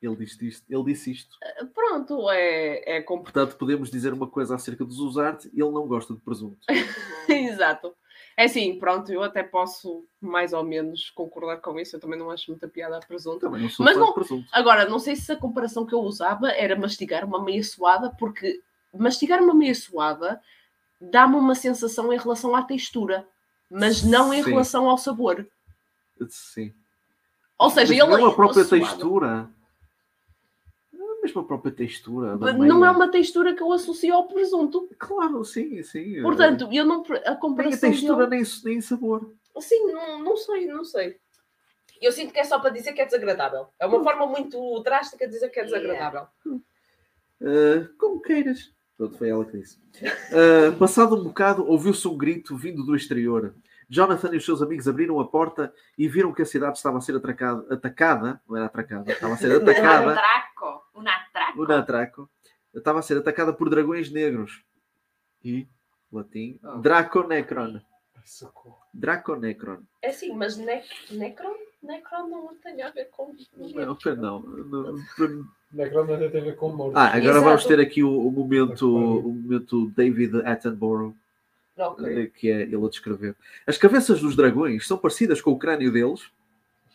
Ele 0.00 0.16
disse 0.16 0.48
isto. 0.48 0.64
Ele 0.72 0.84
disse 0.84 1.10
isto. 1.10 1.36
Pronto, 1.74 2.30
é, 2.30 2.98
é 2.98 3.02
com... 3.02 3.20
Portanto, 3.20 3.56
podemos 3.56 3.90
dizer 3.90 4.14
uma 4.14 4.26
coisa 4.26 4.54
acerca 4.54 4.82
dos 4.84 4.98
Usarte. 4.98 5.48
Ele 5.48 5.70
não 5.70 5.86
gosta 5.86 6.14
de 6.14 6.20
presunto. 6.20 6.58
Exato. 7.28 7.94
É 8.40 8.44
assim, 8.44 8.78
pronto, 8.78 9.12
eu 9.12 9.22
até 9.22 9.42
posso 9.42 10.02
mais 10.18 10.54
ou 10.54 10.64
menos 10.64 11.10
concordar 11.10 11.58
com 11.58 11.78
isso. 11.78 11.94
Eu 11.96 12.00
também 12.00 12.18
não 12.18 12.30
acho 12.30 12.50
muita 12.50 12.66
piada 12.66 12.96
a 12.96 13.00
presunto. 13.00 13.40
Também 13.40 13.60
não 13.62 13.68
sou 13.68 13.84
Mas 13.84 13.98
não- 13.98 14.14
presunto. 14.14 14.48
Agora, 14.50 14.88
não 14.88 14.98
sei 14.98 15.14
se 15.14 15.30
a 15.30 15.36
comparação 15.36 15.84
que 15.84 15.94
eu 15.94 16.00
usava 16.00 16.50
era 16.50 16.74
mastigar 16.74 17.22
uma 17.26 17.42
meia 17.44 17.62
suada, 17.62 18.08
porque 18.18 18.62
mastigar 18.94 19.42
uma 19.42 19.52
meia 19.52 19.74
suada 19.74 20.40
dá-me 20.98 21.36
uma 21.36 21.54
sensação 21.54 22.10
em 22.14 22.18
relação 22.18 22.56
à 22.56 22.62
textura, 22.62 23.26
mas 23.70 24.02
não 24.02 24.32
em 24.32 24.42
Sim. 24.42 24.50
relação 24.50 24.88
ao 24.88 24.96
sabor. 24.96 25.46
Sim. 26.30 26.72
Ou 27.58 27.68
seja, 27.68 27.92
Mas 27.92 28.02
ele 28.14 28.22
não 28.22 28.30
a 28.30 28.34
própria 28.34 28.64
suado. 28.64 28.82
textura. 28.86 29.50
Não 31.20 31.24
é 31.24 31.26
mesmo 31.26 31.40
a 31.42 31.44
própria 31.44 31.72
textura. 31.72 32.36
Não 32.36 32.84
é 32.84 32.90
uma 32.90 33.10
textura 33.10 33.54
que 33.54 33.62
eu 33.62 33.72
associo 33.72 34.14
ao 34.14 34.26
presunto. 34.26 34.88
Claro, 34.98 35.44
sim, 35.44 35.82
sim. 35.82 36.22
Portanto, 36.22 36.68
eu 36.72 36.84
não. 36.84 37.02
A 37.02 37.08
nem 37.08 37.22
a 37.26 37.36
comparação. 37.36 37.90
textura, 37.90 38.26
dele- 38.26 38.42
nem, 38.42 38.72
nem 38.72 38.80
sabor. 38.80 39.30
Sim, 39.60 39.92
não, 39.92 40.22
não 40.22 40.36
sei, 40.36 40.66
não 40.66 40.84
sei. 40.84 41.18
Eu 42.00 42.10
sinto 42.12 42.32
que 42.32 42.40
é 42.40 42.44
só 42.44 42.58
para 42.58 42.70
dizer 42.70 42.94
que 42.94 43.02
é 43.02 43.04
desagradável. 43.04 43.66
É 43.78 43.86
uma 43.86 44.02
forma 44.02 44.26
muito 44.26 44.80
drástica 44.80 45.26
de 45.26 45.34
dizer 45.34 45.50
que 45.50 45.60
é 45.60 45.64
desagradável. 45.64 46.26
Uh, 46.46 47.88
como 47.98 48.20
queiras. 48.22 48.72
Pronto, 48.96 49.18
foi 49.18 49.28
ela 49.28 49.44
que 49.44 49.58
disse. 49.58 49.78
Uh, 50.30 50.76
passado 50.78 51.16
um 51.16 51.24
bocado, 51.24 51.66
ouviu-se 51.66 52.06
um 52.08 52.16
grito 52.16 52.56
vindo 52.56 52.82
do 52.84 52.96
exterior. 52.96 53.54
Jonathan 53.90 54.32
e 54.32 54.36
os 54.36 54.44
seus 54.44 54.62
amigos 54.62 54.86
abriram 54.86 55.18
a 55.18 55.26
porta 55.26 55.74
e 55.98 56.06
viram 56.08 56.32
que 56.32 56.42
a 56.42 56.46
cidade 56.46 56.76
estava 56.76 56.98
a 56.98 57.00
ser 57.00 57.16
atracada, 57.16 57.66
atacada, 57.74 58.40
não 58.48 58.56
era 58.56 58.66
atracada, 58.66 59.10
estava 59.10 59.34
a 59.34 59.36
ser 59.36 59.50
atacada, 59.60 60.12
atraco. 60.12 60.82
Um 60.94 61.00
atraco. 61.08 61.58
o 61.60 61.72
atraco, 61.72 62.30
estava 62.72 62.98
a 63.00 63.02
ser 63.02 63.16
atacada 63.18 63.52
por 63.52 63.68
dragões 63.68 64.10
negros. 64.12 64.62
E, 65.44 65.66
latim, 66.12 66.58
Ah. 66.62 66.76
Draconecron. 66.76 67.80
socorro. 68.24 68.78
Draconecron. 68.94 69.78
É 70.02 70.12
sim, 70.12 70.34
mas 70.36 70.56
ne 70.56 70.82
Necron? 71.10 71.54
Necron 71.82 72.28
não 72.28 72.54
tem 72.62 72.80
a 72.82 72.90
ver 72.90 73.06
com. 73.10 73.34
Não, 73.56 73.98
foi 73.98 74.14
não. 74.14 74.40
não- 74.40 74.94
Necron 75.72 76.02
até 76.14 76.28
tem 76.28 76.40
a 76.42 76.44
ver 76.44 76.56
com 76.56 76.68
morte. 76.70 76.94
Ah, 76.96 77.06
agora 77.06 77.22
Exato. 77.30 77.44
vamos 77.44 77.64
ter 77.64 77.80
aqui 77.80 78.02
o, 78.04 78.26
o 78.26 78.30
momento, 78.30 78.86
o 78.96 79.32
momento 79.32 79.90
David 79.96 80.42
Attenborough. 80.44 81.14
Ok. 81.88 82.22
eh, 82.22 82.26
que 82.26 82.50
é 82.50 82.62
ele 82.62 82.76
a 82.76 82.88
descrever. 82.88 83.36
As 83.66 83.78
cabeças 83.78 84.20
dos 84.20 84.36
dragões 84.36 84.86
são 84.86 84.98
parecidas 84.98 85.40
com 85.40 85.50
o 85.52 85.58
crânio 85.58 85.92
deles, 85.92 86.30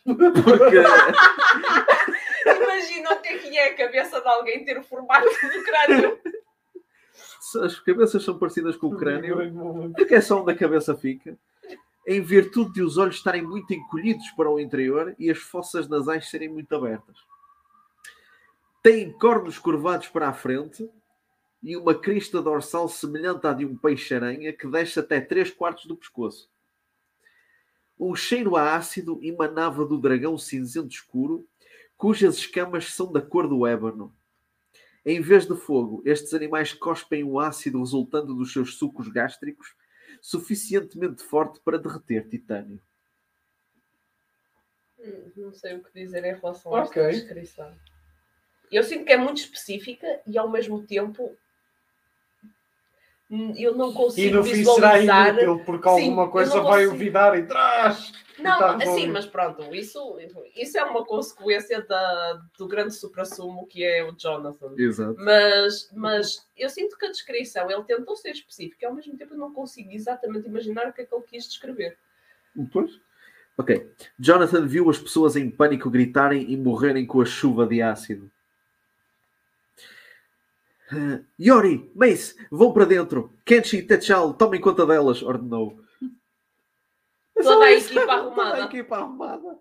porque 0.04 0.78
Imagina 2.46 3.14
o 3.14 3.22
que 3.22 3.28
é 3.28 3.38
que 3.40 3.58
é 3.58 3.70
a 3.70 3.76
cabeça 3.76 4.22
de 4.22 4.28
alguém 4.28 4.64
ter 4.64 4.78
o 4.78 4.84
formato 4.84 5.26
do 5.26 5.64
crânio. 5.64 6.20
as 7.64 7.80
cabeças 7.80 8.24
são 8.24 8.38
parecidas 8.38 8.76
com 8.76 8.88
o 8.88 8.98
crânio, 8.98 9.38
porque 9.96 10.16
é 10.16 10.22
só 10.22 10.42
onde 10.42 10.52
a 10.52 10.56
cabeça 10.56 10.96
fica, 10.96 11.36
em 12.08 12.22
virtude 12.22 12.74
de 12.74 12.84
os 12.84 12.98
olhos 12.98 13.16
estarem 13.16 13.42
muito 13.42 13.74
encolhidos 13.74 14.30
para 14.32 14.50
o 14.50 14.60
interior 14.60 15.16
e 15.18 15.32
as 15.32 15.40
fossas 15.40 15.88
nasais 15.88 16.30
serem 16.30 16.50
muito 16.50 16.76
abertas. 16.76 17.18
Têm 18.84 19.12
cornos 19.12 19.58
curvados 19.58 20.08
para 20.10 20.30
a 20.30 20.34
frente 20.34 20.88
e 21.62 21.76
uma 21.76 21.96
crista 22.00 22.42
dorsal 22.42 22.88
semelhante 22.88 23.48
à 23.48 23.54
de 23.54 23.66
um 23.66 23.76
peixe-aranha 23.76 24.54
que 24.54 24.68
desce 24.68 25.00
até 25.00 25.20
3 25.20 25.52
quartos 25.52 25.86
do 25.86 25.98
pescoço. 25.98 26.50
Um 28.00 28.14
cheiro 28.16 28.56
a 28.56 28.76
ácido 28.76 29.20
emanava 29.24 29.86
do 29.86 29.98
dragão 29.98 30.38
cinzento 30.38 30.90
escuro, 30.90 31.48
cujas 31.98 32.36
escamas 32.38 32.94
são 32.94 33.12
da 33.12 33.22
cor 33.22 33.48
do 33.48 33.66
ébano. 33.66 34.14
Em 35.06 35.22
vez 35.22 35.46
de 35.48 35.56
fogo, 35.56 36.02
estes 36.06 36.34
animais 36.34 36.74
cospem 36.74 37.24
o 37.24 37.40
ácido 37.40 37.80
resultando 37.80 38.34
dos 38.36 38.52
seus 38.52 38.76
sucos 38.78 39.08
gástricos, 39.08 39.76
suficientemente 40.22 41.24
forte 41.24 41.60
para 41.62 41.78
derreter 41.80 42.28
titânio. 42.28 42.82
Hum, 45.00 45.32
Não 45.36 45.54
sei 45.54 45.76
o 45.76 45.84
que 45.84 45.94
dizer 45.94 46.24
em 46.26 46.34
relação 46.34 46.72
Ok. 46.72 47.02
a 47.02 47.10
esta 47.10 47.22
descrição. 47.22 47.76
Eu 48.72 48.84
sinto 48.84 49.06
que 49.06 49.14
é 49.14 49.18
muito 49.18 49.38
específica 49.38 50.22
e 50.26 50.38
ao 50.38 50.50
mesmo 50.50 50.86
tempo 50.86 51.38
eu 53.30 53.76
não 53.76 53.92
E 53.92 53.94
consigo 53.94 54.36
no 54.38 54.44
fim 54.44 54.64
será 54.64 54.98
visualizar. 54.98 55.28
inútil, 55.30 55.66
porque 55.66 55.90
Sim, 55.90 56.02
alguma 56.04 56.30
coisa 56.30 56.52
vai 56.62 56.64
consigo. 56.64 56.92
olvidar 56.92 57.38
e 57.38 57.44
trás. 57.44 58.12
Não, 58.38 58.58
Tá 58.60 58.76
assim, 58.76 59.08
mas 59.08 59.26
pronto, 59.26 59.74
isso, 59.74 60.18
isso 60.58 60.78
é 60.78 60.84
uma 60.84 61.06
consequência 61.06 61.82
da, 61.84 62.42
do 62.58 62.68
grande 62.68 62.94
supra-sumo 62.94 63.66
que 63.66 63.82
é 63.84 64.04
o 64.04 64.12
Jonathan. 64.12 64.74
Exato. 64.78 65.16
Mas, 65.18 65.90
mas 65.94 66.46
eu 66.58 66.70
sinto 66.70 66.98
que 66.98 67.06
a 67.06 67.12
descrição, 67.12 67.72
ele 67.72 67.84
tentou 67.84 68.14
ser 68.18 68.32
específico 68.32 68.76
e 68.82 68.86
ao 68.86 68.94
mesmo 68.94 69.16
tempo 69.18 69.34
eu 69.34 69.38
não 69.38 69.54
consigo 69.54 69.90
exatamente 69.92 70.48
imaginar 70.50 70.88
o 70.90 70.94
que 70.94 71.02
é 71.02 71.06
que 71.06 71.16
ele 71.16 71.24
quis 71.24 71.48
descrever. 71.48 71.98
Pois. 72.74 72.92
Ok. 73.58 73.90
Jonathan 74.20 74.68
viu 74.68 74.90
as 74.90 75.00
pessoas 75.00 75.38
em 75.38 75.50
pânico 75.50 75.90
gritarem 75.90 76.52
e 76.52 76.58
morrerem 76.58 77.06
com 77.06 77.22
a 77.22 77.26
chuva 77.26 77.66
de 77.66 77.82
ácido. 77.82 78.30
Ah, 80.92 81.20
Yori, 81.40 81.90
Mace, 81.96 82.36
vão 82.52 82.72
para 82.72 82.86
dentro. 82.86 83.32
Kenshi 83.44 83.78
e 83.78 83.82
Techal, 83.84 84.34
tomem 84.34 84.62
conta 84.62 84.86
delas, 84.86 85.24
ordenou. 85.24 85.80
É 87.38 87.44
Toda 87.44 87.66
a 87.66 87.72
equipa 87.72 88.00
Toda 88.06 88.12
a 88.14 88.16
arrumada. 88.18 88.60
equipa 88.62 88.98
arrumada. 88.98 89.60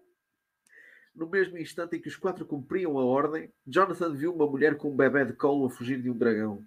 No 1.14 1.28
mesmo 1.28 1.56
instante 1.58 1.96
em 1.96 2.00
que 2.00 2.08
os 2.08 2.16
quatro 2.16 2.44
cumpriam 2.44 2.98
a 2.98 3.04
ordem, 3.04 3.50
Jonathan 3.66 4.12
viu 4.12 4.34
uma 4.34 4.46
mulher 4.46 4.76
com 4.76 4.90
um 4.90 4.96
bebê 4.96 5.24
de 5.24 5.32
colo 5.32 5.66
a 5.66 5.70
fugir 5.70 6.02
de 6.02 6.10
um 6.10 6.16
dragão. 6.16 6.64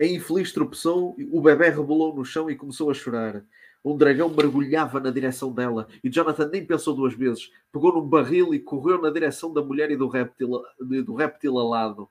A 0.00 0.04
infeliz 0.04 0.52
tropeçou, 0.52 1.16
o 1.30 1.40
bebê 1.40 1.68
rebolou 1.68 2.14
no 2.14 2.24
chão 2.24 2.50
e 2.50 2.56
começou 2.56 2.90
a 2.90 2.94
chorar. 2.94 3.44
Um 3.84 3.96
dragão 3.96 4.28
mergulhava 4.28 4.98
na 4.98 5.10
direção 5.10 5.52
dela 5.52 5.86
e 6.02 6.10
Jonathan 6.10 6.48
nem 6.48 6.66
pensou 6.66 6.94
duas 6.96 7.14
vezes. 7.14 7.52
Pegou 7.72 7.92
num 7.94 8.08
barril 8.08 8.52
e 8.52 8.58
correu 8.58 9.00
na 9.00 9.10
direção 9.10 9.52
da 9.52 9.62
mulher 9.62 9.90
e 9.90 9.96
do 9.96 10.08
réptil, 10.08 10.62
do 10.80 11.14
réptil 11.14 11.58
alado. 11.58 12.08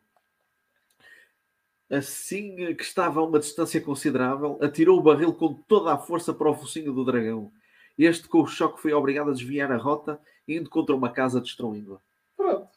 Assim 1.91 2.73
que 2.75 2.83
estava 2.83 3.19
a 3.19 3.23
uma 3.23 3.39
distância 3.39 3.79
considerável, 3.81 4.57
atirou 4.61 4.97
o 4.97 5.01
barril 5.03 5.33
com 5.33 5.53
toda 5.53 5.93
a 5.93 5.97
força 5.97 6.33
para 6.33 6.49
o 6.49 6.55
focinho 6.55 6.91
do 6.93 7.05
dragão. 7.05 7.51
Este, 7.97 8.27
com 8.27 8.41
o 8.41 8.47
choque, 8.47 8.81
foi 8.81 8.93
obrigado 8.93 9.29
a 9.29 9.33
desviar 9.33 9.71
a 9.71 9.77
rota, 9.77 10.19
indo 10.47 10.69
contra 10.69 10.95
uma 10.95 11.09
casa 11.11 11.39
destruindo-a. 11.39 11.99
Pronto. 12.35 12.67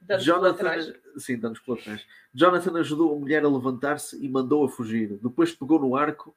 Danos 0.00 0.24
Jonathan, 0.24 0.94
sim, 1.18 1.36
danos 1.38 1.58
colaterais. 1.58 2.06
Jonathan 2.32 2.78
ajudou 2.78 3.14
a 3.14 3.18
mulher 3.18 3.44
a 3.44 3.48
levantar-se 3.48 4.16
e 4.24 4.28
mandou-a 4.28 4.68
fugir. 4.68 5.18
Depois 5.22 5.52
pegou 5.54 5.78
no 5.78 5.94
arco 5.96 6.34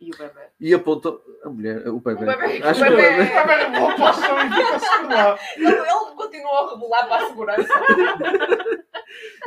E 0.00 0.10
o 0.12 0.16
bebê. 0.16 0.40
e 0.60 0.72
apontou. 0.72 1.20
A 1.42 1.48
mulher, 1.48 1.88
o 1.88 1.98
bebê. 1.98 2.22
O 2.22 2.26
bebê, 2.26 2.62
Acho 2.62 2.82
o 2.82 2.86
que 2.86 2.92
o 2.92 2.96
bebê. 2.96 3.10
bebê. 3.10 3.22
Está 3.24 3.44
bem, 3.46 3.80
vou 3.80 3.94
para 3.96 4.10
o 4.10 4.14
chão 4.14 4.38
e 4.38 5.14
lá. 5.14 5.38
Ele, 5.56 5.66
ele 5.66 6.14
continuou 6.14 6.54
a 6.54 6.70
rebolar 6.74 7.08
para 7.08 7.24
a 7.24 7.28
segurança. 7.28 7.68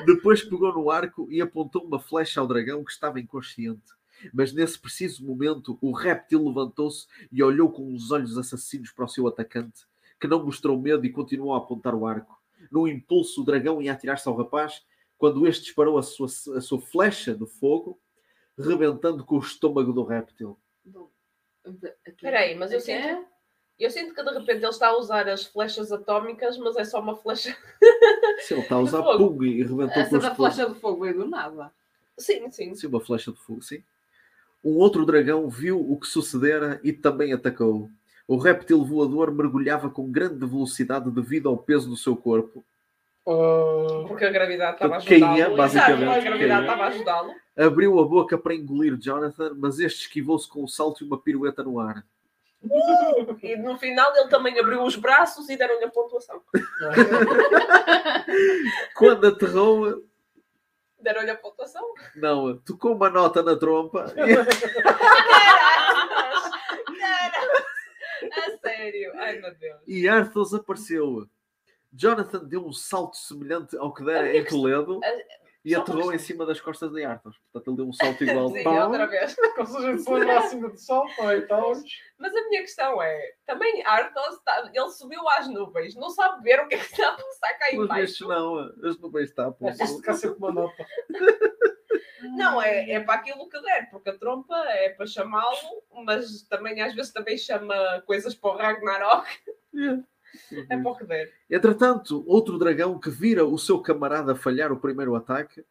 Depois 0.05 0.43
pegou 0.43 0.73
no 0.73 0.89
arco 0.89 1.27
e 1.29 1.41
apontou 1.41 1.83
uma 1.83 1.99
flecha 1.99 2.39
ao 2.39 2.47
dragão 2.47 2.83
que 2.83 2.91
estava 2.91 3.19
inconsciente. 3.19 3.91
Mas 4.33 4.53
nesse 4.53 4.79
preciso 4.79 5.25
momento, 5.25 5.77
o 5.81 5.91
réptil 5.91 6.47
levantou-se 6.47 7.07
e 7.31 7.43
olhou 7.43 7.71
com 7.71 7.93
os 7.93 8.11
olhos 8.11 8.37
assassinos 8.37 8.91
para 8.91 9.05
o 9.05 9.07
seu 9.07 9.27
atacante, 9.27 9.85
que 10.19 10.27
não 10.27 10.45
mostrou 10.45 10.79
medo 10.79 11.05
e 11.05 11.11
continuou 11.11 11.53
a 11.53 11.57
apontar 11.57 11.93
o 11.93 12.05
arco. 12.07 12.41
Num 12.71 12.87
impulso, 12.87 13.41
o 13.41 13.45
dragão 13.45 13.81
ia 13.81 13.91
atirar-se 13.91 14.27
ao 14.27 14.35
rapaz, 14.35 14.81
quando 15.17 15.45
este 15.47 15.65
disparou 15.65 15.97
a 15.97 16.03
sua, 16.03 16.27
a 16.27 16.61
sua 16.61 16.79
flecha 16.79 17.35
de 17.35 17.45
fogo, 17.45 17.99
rebentando 18.57 19.25
com 19.25 19.35
o 19.35 19.39
estômago 19.39 19.91
do 19.91 20.03
réptil. 20.03 20.57
Espera 22.05 22.39
aí, 22.39 22.55
mas 22.55 22.71
eu 22.71 22.79
sinto- 22.79 23.25
Eu 23.83 23.91
sinto 23.91 24.13
que 24.13 24.23
de 24.23 24.31
repente 24.31 24.57
ele 24.63 24.67
está 24.67 24.87
a 24.87 24.97
usar 24.97 25.27
as 25.27 25.45
flechas 25.45 25.91
atómicas, 25.91 26.57
mas 26.57 26.75
é 26.77 26.85
só 26.85 26.99
uma 27.01 27.15
flecha. 27.15 27.55
Se 28.39 28.53
ele 28.53 28.61
está 28.61 28.75
a 28.75 28.79
usar 28.79 29.03
fogo. 29.03 29.31
pum 29.35 29.43
e 29.43 29.61
rebentou 29.61 30.01
Essa 30.01 30.19
da 30.19 30.33
flecha 30.35 30.69
de 30.69 30.79
fogo 30.79 31.01
veio 31.01 31.15
do 31.17 31.27
nada. 31.29 31.71
Sim, 32.17 32.49
sim. 32.49 32.73
Sim, 32.75 32.87
uma 32.87 33.01
flecha 33.01 33.31
de 33.31 33.39
fogo, 33.39 33.61
sim. 33.61 33.83
Um 34.63 34.77
outro 34.77 35.05
dragão 35.05 35.49
viu 35.49 35.79
o 35.79 35.99
que 35.99 36.07
sucedera 36.07 36.79
e 36.83 36.93
também 36.93 37.33
atacou. 37.33 37.89
O 38.25 38.37
réptil 38.37 38.85
voador 38.85 39.31
mergulhava 39.33 39.89
com 39.89 40.09
grande 40.09 40.45
velocidade 40.45 41.11
devido 41.11 41.49
ao 41.49 41.57
peso 41.57 41.89
do 41.89 41.97
seu 41.97 42.15
corpo. 42.15 42.63
Ah, 43.27 44.05
Porque 44.07 44.23
a 44.23 44.31
gravidade 44.31 44.75
estava 44.75 44.97
a 44.97 45.01
Caía, 45.03 45.25
ajudá-lo. 45.27 45.57
basicamente, 45.57 46.03
Exato, 46.03 46.19
a 46.19 46.21
gravidade 46.23 46.47
caía. 46.49 46.61
estava 46.61 46.83
a 46.83 46.87
ajudá-lo. 46.87 47.33
Abriu 47.57 47.99
a 47.99 48.05
boca 48.07 48.37
para 48.37 48.55
engolir 48.55 48.95
Jonathan, 48.97 49.53
mas 49.57 49.79
este 49.79 50.01
esquivou-se 50.03 50.47
com 50.47 50.63
um 50.63 50.67
salto 50.67 51.03
e 51.03 51.07
uma 51.07 51.17
pirueta 51.17 51.61
no 51.63 51.79
ar. 51.79 52.05
E 53.41 53.55
no 53.57 53.77
final 53.77 54.15
ele 54.15 54.29
também 54.29 54.57
abriu 54.59 54.83
os 54.83 54.95
braços 54.95 55.49
e 55.49 55.57
deram-lhe 55.57 55.83
a 55.85 55.89
pontuação. 55.91 56.41
Quando 58.95 59.27
aterrou, 59.27 60.03
Deram-lhe 60.99 61.31
a 61.31 61.35
pontuação. 61.35 61.83
não, 62.15 62.57
tocou 62.59 62.95
uma 62.95 63.09
nota 63.09 63.43
na 63.43 63.57
trompa 63.57 64.05
Cara, 66.99 67.41
a 68.31 68.57
sério. 68.57 69.11
Ai 69.15 69.39
meu 69.39 69.53
Deus. 69.55 69.81
e 69.87 70.07
Arthos 70.07 70.53
apareceu. 70.53 71.27
Jonathan 71.91 72.43
deu 72.45 72.65
um 72.65 72.73
salto 72.73 73.17
semelhante 73.17 73.77
ao 73.77 73.93
que 73.93 74.03
dera 74.03 74.35
em 74.35 74.43
Toledo 74.45 74.99
a- 75.03 75.42
e 75.65 75.73
aterrou 75.75 76.13
em 76.13 76.17
cima 76.17 76.45
das 76.45 76.59
costas 76.59 76.91
de 76.91 77.03
Arthos. 77.05 77.37
Portanto, 77.51 77.67
ele 77.69 77.77
deu 77.77 77.87
um 77.87 77.93
salto 77.93 78.23
igual. 78.23 78.49
Sim, 78.49 78.67
outra 78.67 79.05
vez. 79.07 79.35
A 79.39 79.81
gente 79.81 80.01
se 80.03 80.11
lembra 80.11 80.39
acima 80.39 80.69
do 80.69 80.77
sol, 80.77 81.07
é? 81.19 81.37
Então, 81.37 81.71
Mas 82.17 82.35
a 82.35 82.49
minha 82.49 82.61
questão 82.61 83.01
é: 83.01 83.31
também 83.45 83.83
Arthos, 83.85 84.35
está- 84.35 84.69
ele 84.73 84.89
subiu 84.89 85.27
às 85.29 85.47
nuvens, 85.47 85.95
não 85.95 86.09
sabe 86.09 86.43
ver 86.43 86.59
o 86.61 86.67
que 86.67 86.75
é 86.75 86.77
que 86.79 86.85
está 86.85 87.09
a 87.09 87.13
passar 87.13 87.53
cá 87.59 87.65
Pelos 87.69 87.89
vistos, 87.95 88.21
embaixo. 88.21 88.27
não. 88.81 88.89
As 88.89 88.99
nuvens 88.99 89.33
tapam. 89.33 89.67
é 89.69 89.71
preciso 89.75 89.97
ficar 89.99 90.13
sempre 90.13 90.37
uma 90.37 90.51
nota. 90.51 90.85
Não, 92.37 92.61
é, 92.61 92.89
é 92.91 92.99
para 93.01 93.15
aquilo 93.15 93.49
que 93.49 93.61
der, 93.61 93.89
porque 93.91 94.09
a 94.09 94.17
trompa 94.17 94.55
é 94.69 94.89
para 94.89 95.05
chamá-lo, 95.05 95.83
mas 96.05 96.41
também 96.43 96.81
às 96.81 96.95
vezes 96.95 97.11
também 97.11 97.37
chama 97.37 98.01
coisas 98.07 98.33
para 98.33 98.49
o 98.49 98.57
Ragnarok, 98.57 99.27
é 99.75 99.97
para 100.67 100.91
o 100.91 100.95
que 100.95 101.05
der. 101.05 101.31
Entretanto, 101.49 102.23
outro 102.27 102.57
dragão 102.57 102.99
que 102.99 103.09
vira 103.09 103.45
o 103.45 103.57
seu 103.57 103.79
camarada 103.79 104.35
falhar 104.35 104.71
o 104.71 104.79
primeiro 104.79 105.15
ataque. 105.15 105.63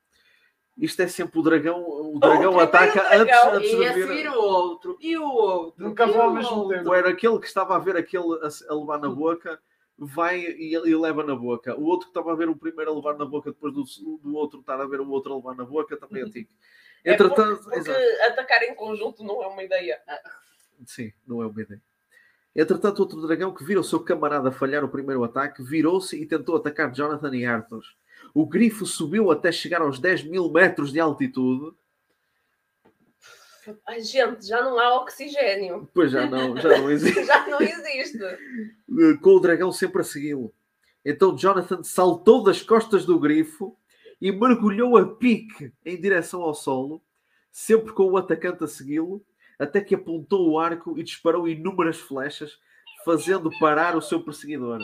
Isto 0.79 1.03
é 1.03 1.09
sempre 1.09 1.39
o 1.39 1.43
dragão. 1.43 1.83
O 1.83 2.19
dragão 2.19 2.53
primeiro 2.53 2.61
ataca 2.61 3.03
dragão, 3.03 3.55
antes, 3.55 3.69
antes 3.69 3.73
E 3.73 3.77
de 3.77 3.87
a 3.87 3.93
vir. 3.93 4.07
seguir 4.09 4.29
o 4.31 4.41
outro. 4.41 4.97
E 5.01 5.19
o 5.19 5.25
outro. 5.29 5.85
Nunca 5.85 6.07
vou 6.07 6.23
ao 6.23 6.31
o 6.31 6.35
mesmo 6.35 6.69
tempo. 6.69 6.89
Ou 6.89 6.95
era 6.95 7.11
aquele 7.11 7.39
que 7.39 7.47
estava 7.47 7.77
a 7.77 7.79
ver 7.79 7.97
aquele 7.97 8.25
a, 8.43 8.73
a 8.73 8.75
levar 8.75 8.99
na 8.99 9.11
boca, 9.11 9.61
vai 9.99 10.41
e, 10.41 10.75
e 10.75 10.97
leva 10.97 11.23
na 11.23 11.37
boca. 11.37 11.79
O 11.79 11.85
outro 11.85 12.07
que 12.07 12.11
estava 12.11 12.33
a 12.33 12.37
ver 12.37 12.49
o 12.49 12.57
primeiro 12.57 12.91
a 12.91 12.95
levar 12.95 13.19
na 13.19 13.27
boca, 13.27 13.51
depois 13.53 13.75
do, 13.75 13.85
do 14.19 14.35
outro 14.35 14.61
estar 14.61 14.81
a 14.81 14.87
ver 14.87 15.01
o 15.01 15.11
outro 15.11 15.35
a 15.35 15.37
levar 15.37 15.55
na 15.55 15.65
boca, 15.65 15.97
também 15.97 16.23
é 16.23 16.31
tico. 16.31 16.51
É 17.05 17.13
Entretanto, 17.15 17.63
porque, 17.63 17.81
porque 17.81 17.91
exato. 17.91 18.33
atacar 18.33 18.63
em 18.63 18.75
conjunto 18.75 19.23
não 19.25 19.43
é 19.43 19.47
uma 19.49 19.63
ideia. 19.63 20.01
Sim, 20.87 21.13
não 21.27 21.43
é 21.43 21.47
uma 21.47 21.61
ideia. 21.61 21.83
Entretanto, 22.55 23.01
outro 23.01 23.27
dragão 23.27 23.53
que 23.53 23.65
vira 23.65 23.81
o 23.81 23.85
seu 23.85 24.01
camarada 24.01 24.53
falhar 24.53 24.85
o 24.85 24.89
primeiro 24.89 25.25
ataque, 25.25 25.63
virou-se 25.63 26.21
e 26.21 26.27
tentou 26.27 26.57
atacar 26.57 26.93
Jonathan 26.93 27.35
e 27.35 27.47
Arthur. 27.47 27.83
O 28.35 28.47
grifo 28.47 28.85
subiu 28.85 29.31
até 29.31 29.51
chegar 29.51 29.81
aos 29.81 29.99
10 29.99 30.25
mil 30.25 30.51
metros 30.51 30.93
de 30.93 31.01
altitude. 31.01 31.75
Ai, 33.87 34.01
gente, 34.03 34.47
já 34.47 34.61
não 34.63 34.79
há 34.79 34.97
oxigênio. 35.01 35.89
Pois 35.95 36.11
já 36.11 36.27
não, 36.27 36.57
já 36.57 36.79
não 36.79 36.91
existe. 36.91 37.25
Já 37.25 37.47
não 37.47 37.61
existe. 37.61 38.19
com 39.23 39.31
o 39.31 39.41
dragão 39.41 39.73
sempre 39.73 40.03
a 40.03 40.05
segui-lo. 40.05 40.53
Então 41.05 41.37
Jonathan 41.37 41.83
saltou 41.83 42.43
das 42.43 42.63
costas 42.63 43.05
do 43.05 43.19
grifo 43.19 43.77
e 44.21 44.31
mergulhou 44.31 44.97
a 44.97 45.07
pique 45.17 45.73
em 45.85 46.01
direção 46.01 46.43
ao 46.43 46.55
solo, 46.55 47.03
sempre 47.51 47.93
com 47.93 48.05
o 48.05 48.17
atacante 48.17 48.63
a 48.63 48.69
segui-lo, 48.69 49.25
até 49.59 49.81
que 49.81 49.95
apontou 49.95 50.51
o 50.51 50.59
arco 50.59 50.99
e 50.99 51.03
disparou 51.03 51.49
inúmeras 51.49 51.99
flechas, 51.99 52.59
fazendo 53.05 53.51
parar 53.59 53.97
o 53.97 54.03
seu 54.03 54.23
perseguidor. 54.23 54.81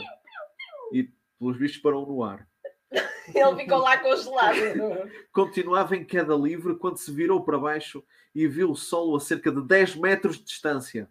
E, 0.91 1.09
pelos 1.37 1.57
vistos, 1.57 1.81
parou 1.81 2.05
no 2.05 2.23
ar. 2.23 2.47
Ele 2.91 3.55
ficou 3.55 3.77
lá 3.77 3.97
congelado. 3.97 4.57
Continuava 5.31 5.95
em 5.95 6.03
queda 6.03 6.35
livre 6.35 6.75
quando 6.75 6.97
se 6.97 7.11
virou 7.11 7.43
para 7.43 7.57
baixo 7.57 8.03
e 8.33 8.47
viu 8.47 8.71
o 8.71 8.75
solo 8.75 9.15
a 9.15 9.19
cerca 9.19 9.51
de 9.51 9.61
10 9.61 9.95
metros 9.95 10.37
de 10.37 10.45
distância. 10.45 11.09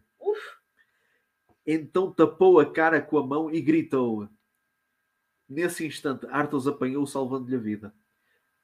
Então 1.66 2.10
tapou 2.10 2.58
a 2.58 2.70
cara 2.70 3.00
com 3.00 3.18
a 3.18 3.26
mão 3.26 3.50
e 3.50 3.60
gritou. 3.60 4.28
Nesse 5.48 5.86
instante, 5.86 6.26
Arthos 6.30 6.66
apanhou, 6.66 7.06
salvando-lhe 7.06 7.56
a 7.56 7.58
vida. 7.58 7.94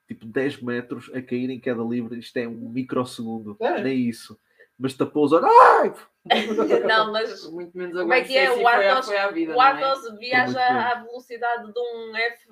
Tipo 0.07 0.27
10 0.27 0.62
metros 0.62 1.11
a 1.15 1.23
cair 1.23 1.49
em 1.51 1.61
queda 1.61 1.83
livre. 1.83 2.19
Isto 2.19 2.37
é 2.39 2.49
um 2.49 2.69
microsegundo. 2.69 3.57
É. 3.61 3.83
Nem 3.83 4.09
isso. 4.09 4.39
Mas 4.79 4.93
tapou 4.95 5.25
os 5.25 5.33
olhos. 5.33 5.49
Ai! 5.49 5.95
Não, 6.89 7.13
mas 7.13 7.49
Muito 7.51 7.77
menos 7.77 8.01
Como 8.01 8.13
é 8.13 8.23
que 8.23 8.37
é? 8.37 8.51
o 8.51 8.55
foi 8.55 8.65
a- 8.89 9.03
foi 9.03 9.17
à 9.19 9.31
vida, 9.31 9.55
o 9.57 9.63
é? 9.63 9.69
Athos 9.69 10.19
viaja 10.19 10.91
à 10.93 10.95
velocidade 11.03 11.71
de 11.73 11.79
um 11.79 12.17
F. 12.17 12.49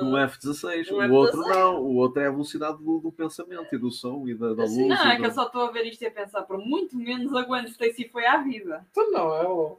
Do 0.00 0.18
F-16. 0.18 0.90
Um 0.92 1.10
o 1.10 1.14
outro 1.14 1.40
F-16. 1.42 1.54
não. 1.56 1.80
O 1.82 1.94
outro 1.96 2.20
é 2.20 2.26
a 2.26 2.30
velocidade 2.30 2.78
do, 2.82 2.98
do 2.98 3.12
pensamento 3.12 3.72
e 3.74 3.78
do 3.78 3.90
som 3.90 4.26
e 4.28 4.34
da, 4.34 4.48
da 4.48 4.62
luz. 4.64 4.72
Sim. 4.72 4.88
Não, 4.88 5.06
é 5.06 5.16
que 5.16 5.22
do- 5.22 5.28
eu 5.28 5.32
só 5.32 5.46
estou 5.46 5.62
a 5.62 5.70
ver 5.70 5.86
isto 5.86 6.02
e 6.02 6.06
a 6.06 6.10
pensar, 6.10 6.42
por 6.42 6.58
muito 6.58 6.96
menos 6.98 7.32
a 7.34 7.42
Gwen 7.44 7.64
Stacy 7.66 8.08
foi 8.08 8.26
à 8.26 8.38
vida. 8.38 8.84
Então 8.90 9.10
não, 9.12 9.34
é 9.36 9.48
o. 9.48 9.78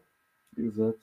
Exato. 0.57 0.97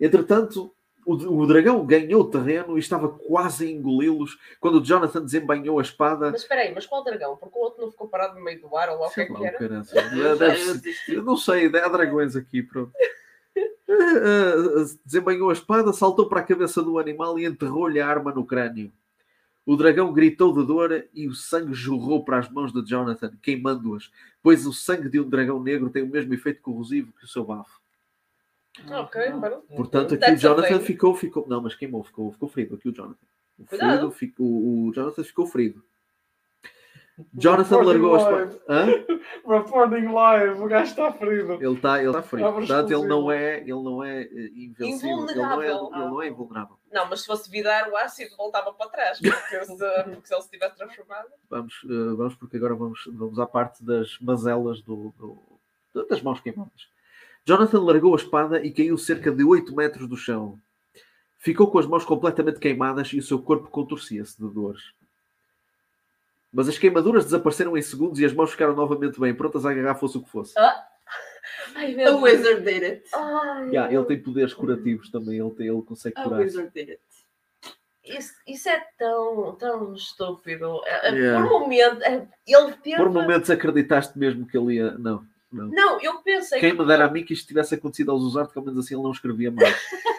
Entretanto, 0.00 0.74
o, 1.06 1.14
o 1.14 1.46
dragão 1.46 1.86
ganhou 1.86 2.28
terreno 2.28 2.76
e 2.76 2.80
estava 2.80 3.08
quase 3.08 3.64
a 3.64 3.70
engoli-los 3.70 4.36
quando 4.60 4.84
Jonathan 4.84 5.24
desembainhou 5.24 5.78
a 5.78 5.82
espada. 5.82 6.32
Mas 6.32 6.42
espera 6.42 6.62
aí, 6.62 6.74
mas 6.74 6.84
qual 6.84 7.04
dragão? 7.04 7.36
Porque 7.36 7.56
o 7.56 7.62
outro 7.62 7.82
não 7.82 7.90
ficou 7.92 8.08
parado 8.08 8.34
no 8.34 8.44
meio 8.44 8.60
do 8.60 8.76
ar 8.76 8.90
ou 8.90 8.98
lá 8.98 9.06
o 9.06 9.10
que 9.10 9.20
é 9.20 9.26
que 9.26 9.46
era? 9.46 9.56
caramba. 9.56 9.86
Eu 11.08 11.22
não 11.22 11.36
sei, 11.36 11.66
há 11.66 11.88
dragões 11.88 12.34
aqui, 12.34 12.62
pronto. 12.62 12.92
Ah, 13.88 13.94
ah, 13.94 14.84
desembanhou 15.04 15.48
a 15.48 15.52
espada, 15.52 15.92
saltou 15.92 16.28
para 16.28 16.40
a 16.40 16.42
cabeça 16.42 16.82
do 16.82 16.98
animal 16.98 17.38
e 17.38 17.46
enterrou-lhe 17.46 18.00
a 18.00 18.06
arma 18.06 18.32
no 18.32 18.44
crânio. 18.44 18.92
O 19.64 19.76
dragão 19.76 20.12
gritou 20.12 20.52
de 20.52 20.66
dor 20.66 21.06
e 21.14 21.28
o 21.28 21.34
sangue 21.34 21.72
jorrou 21.72 22.24
para 22.24 22.38
as 22.38 22.50
mãos 22.50 22.72
de 22.72 22.84
Jonathan, 22.84 23.32
queimando-as, 23.40 24.10
pois 24.42 24.66
o 24.66 24.72
sangue 24.72 25.08
de 25.08 25.20
um 25.20 25.28
dragão 25.28 25.62
negro 25.62 25.88
tem 25.88 26.02
o 26.02 26.08
mesmo 26.08 26.34
efeito 26.34 26.60
corrosivo 26.60 27.12
que 27.12 27.24
o 27.24 27.28
seu 27.28 27.44
bafo. 27.44 27.80
Ok, 28.90 29.22
pronto. 29.40 29.66
Portanto, 29.76 30.14
aqui 30.14 30.18
That's 30.18 30.38
o 30.38 30.42
Jonathan 30.42 30.80
ficou, 30.80 31.14
ficou. 31.14 31.46
Não, 31.48 31.60
mas 31.62 31.74
queimou, 31.74 32.02
ficou, 32.04 32.32
ficou 32.32 32.48
ferido 32.48 32.74
aqui 32.74 32.88
o 32.88 32.94
Jonathan. 32.94 33.26
O, 33.58 33.64
Cuidado. 33.64 33.88
ferido, 33.90 34.10
ficou, 34.12 34.46
o 34.46 34.92
Jonathan 34.94 35.24
ficou 35.24 35.46
ferido. 35.46 35.82
Jonathan 37.32 37.78
Reporting 37.78 38.02
largou 38.02 38.30
live. 38.30 38.60
Hã? 38.68 38.86
Reporting 39.48 40.12
live, 40.12 40.60
o 40.60 40.66
gajo 40.68 40.90
está 40.90 41.12
ferido. 41.12 41.54
Ele 41.54 41.72
está 41.74 42.02
ele 42.02 42.12
tá 42.12 42.22
ferido. 42.22 42.52
Portanto, 42.52 42.90
ele 42.92 43.06
não 43.06 43.32
é, 43.32 43.60
ele 43.60 43.70
não 43.72 44.04
é 44.04 44.22
eh, 44.22 44.50
invencível. 44.54 45.26
Ele 45.26 45.34
não 45.34 45.62
é, 45.62 45.72
Invulnerável. 45.72 45.90
ele 45.94 46.04
não 46.04 46.22
é 46.22 46.28
invulnerável. 46.28 46.76
Não, 46.92 47.08
mas 47.08 47.20
se 47.20 47.26
fosse 47.26 47.50
vidar 47.50 47.88
o 47.90 47.96
ácido, 47.96 48.36
voltava 48.36 48.72
para 48.74 48.90
trás. 48.90 49.18
Porque 49.18 49.64
se, 49.64 49.76
porque 50.04 50.26
se 50.28 50.34
ele 50.34 50.42
se 50.42 50.50
tivesse 50.50 50.76
transformado. 50.76 51.28
Vamos, 51.48 51.74
eh, 51.84 52.14
vamos 52.16 52.34
porque 52.34 52.56
agora 52.58 52.74
vamos, 52.74 53.00
vamos 53.10 53.38
à 53.38 53.46
parte 53.46 53.82
das 53.82 54.18
mazelas 54.20 54.82
do, 54.82 55.14
do- 55.18 56.06
das 56.08 56.20
mãos 56.20 56.40
queimadas. 56.40 56.88
Jonathan 57.46 57.80
largou 57.80 58.12
a 58.12 58.16
espada 58.16 58.60
e 58.64 58.72
caiu 58.72 58.98
cerca 58.98 59.30
de 59.30 59.44
8 59.44 59.74
metros 59.74 60.08
do 60.08 60.16
chão. 60.16 60.58
Ficou 61.38 61.70
com 61.70 61.78
as 61.78 61.86
mãos 61.86 62.04
completamente 62.04 62.58
queimadas 62.58 63.12
e 63.12 63.18
o 63.18 63.22
seu 63.22 63.40
corpo 63.40 63.68
contorcia-se 63.68 64.36
de 64.36 64.52
dores. 64.52 64.82
Mas 66.52 66.68
as 66.68 66.76
queimaduras 66.76 67.24
desapareceram 67.24 67.76
em 67.76 67.82
segundos 67.82 68.18
e 68.18 68.24
as 68.24 68.32
mãos 68.32 68.50
ficaram 68.50 68.74
novamente 68.74 69.20
bem, 69.20 69.32
prontas 69.32 69.64
a 69.64 69.70
agarrar 69.70 69.94
fosse 69.94 70.18
o 70.18 70.22
que 70.22 70.30
fosse. 70.30 70.58
Ai, 70.58 71.92
A 71.92 71.96
meu 71.96 72.20
wizard 72.22 72.62
did 72.62 72.82
it. 72.82 73.08
Ai, 73.14 73.68
Yeah, 73.68 73.94
ele 73.94 74.04
tem 74.06 74.20
poderes 74.20 74.52
curativos 74.52 75.08
também, 75.10 75.38
ele, 75.38 75.50
tem, 75.50 75.68
ele 75.68 75.82
consegue 75.82 76.18
A 76.18 76.24
curar. 76.24 76.40
wizard 76.40 76.70
did 76.74 76.90
it. 76.90 77.02
Isso, 78.02 78.32
isso 78.46 78.68
é 78.68 78.84
tão, 78.98 79.54
tão 79.56 79.94
estúpido. 79.94 80.80
É, 80.84 81.08
é, 81.08 81.12
Yeah. 81.12 81.46
Por 81.46 81.56
um 81.56 81.60
momento, 81.60 82.02
é, 82.02 82.26
ele 82.46 82.72
teve. 82.82 82.96
Por 82.96 83.10
momentos 83.10 83.50
acreditaste 83.50 84.18
mesmo 84.18 84.46
que 84.46 84.56
ele 84.56 84.74
ia. 84.76 84.92
Não, 84.92 85.24
não. 85.56 85.68
Não, 85.68 86.00
eu 86.00 86.18
pensei 86.22 86.60
Quem 86.60 86.72
que. 86.72 86.78
me 86.78 86.86
dera 86.86 87.06
a 87.06 87.10
mim 87.10 87.24
que 87.24 87.32
isto 87.32 87.48
tivesse 87.48 87.74
acontecido 87.74 88.10
aos 88.10 88.22
Uzarte, 88.22 88.52
que 88.52 88.58
ao 88.58 88.64
menos 88.64 88.84
assim 88.84 88.94
ele 88.94 89.02
não 89.02 89.12
escrevia 89.12 89.50
mais. 89.50 89.74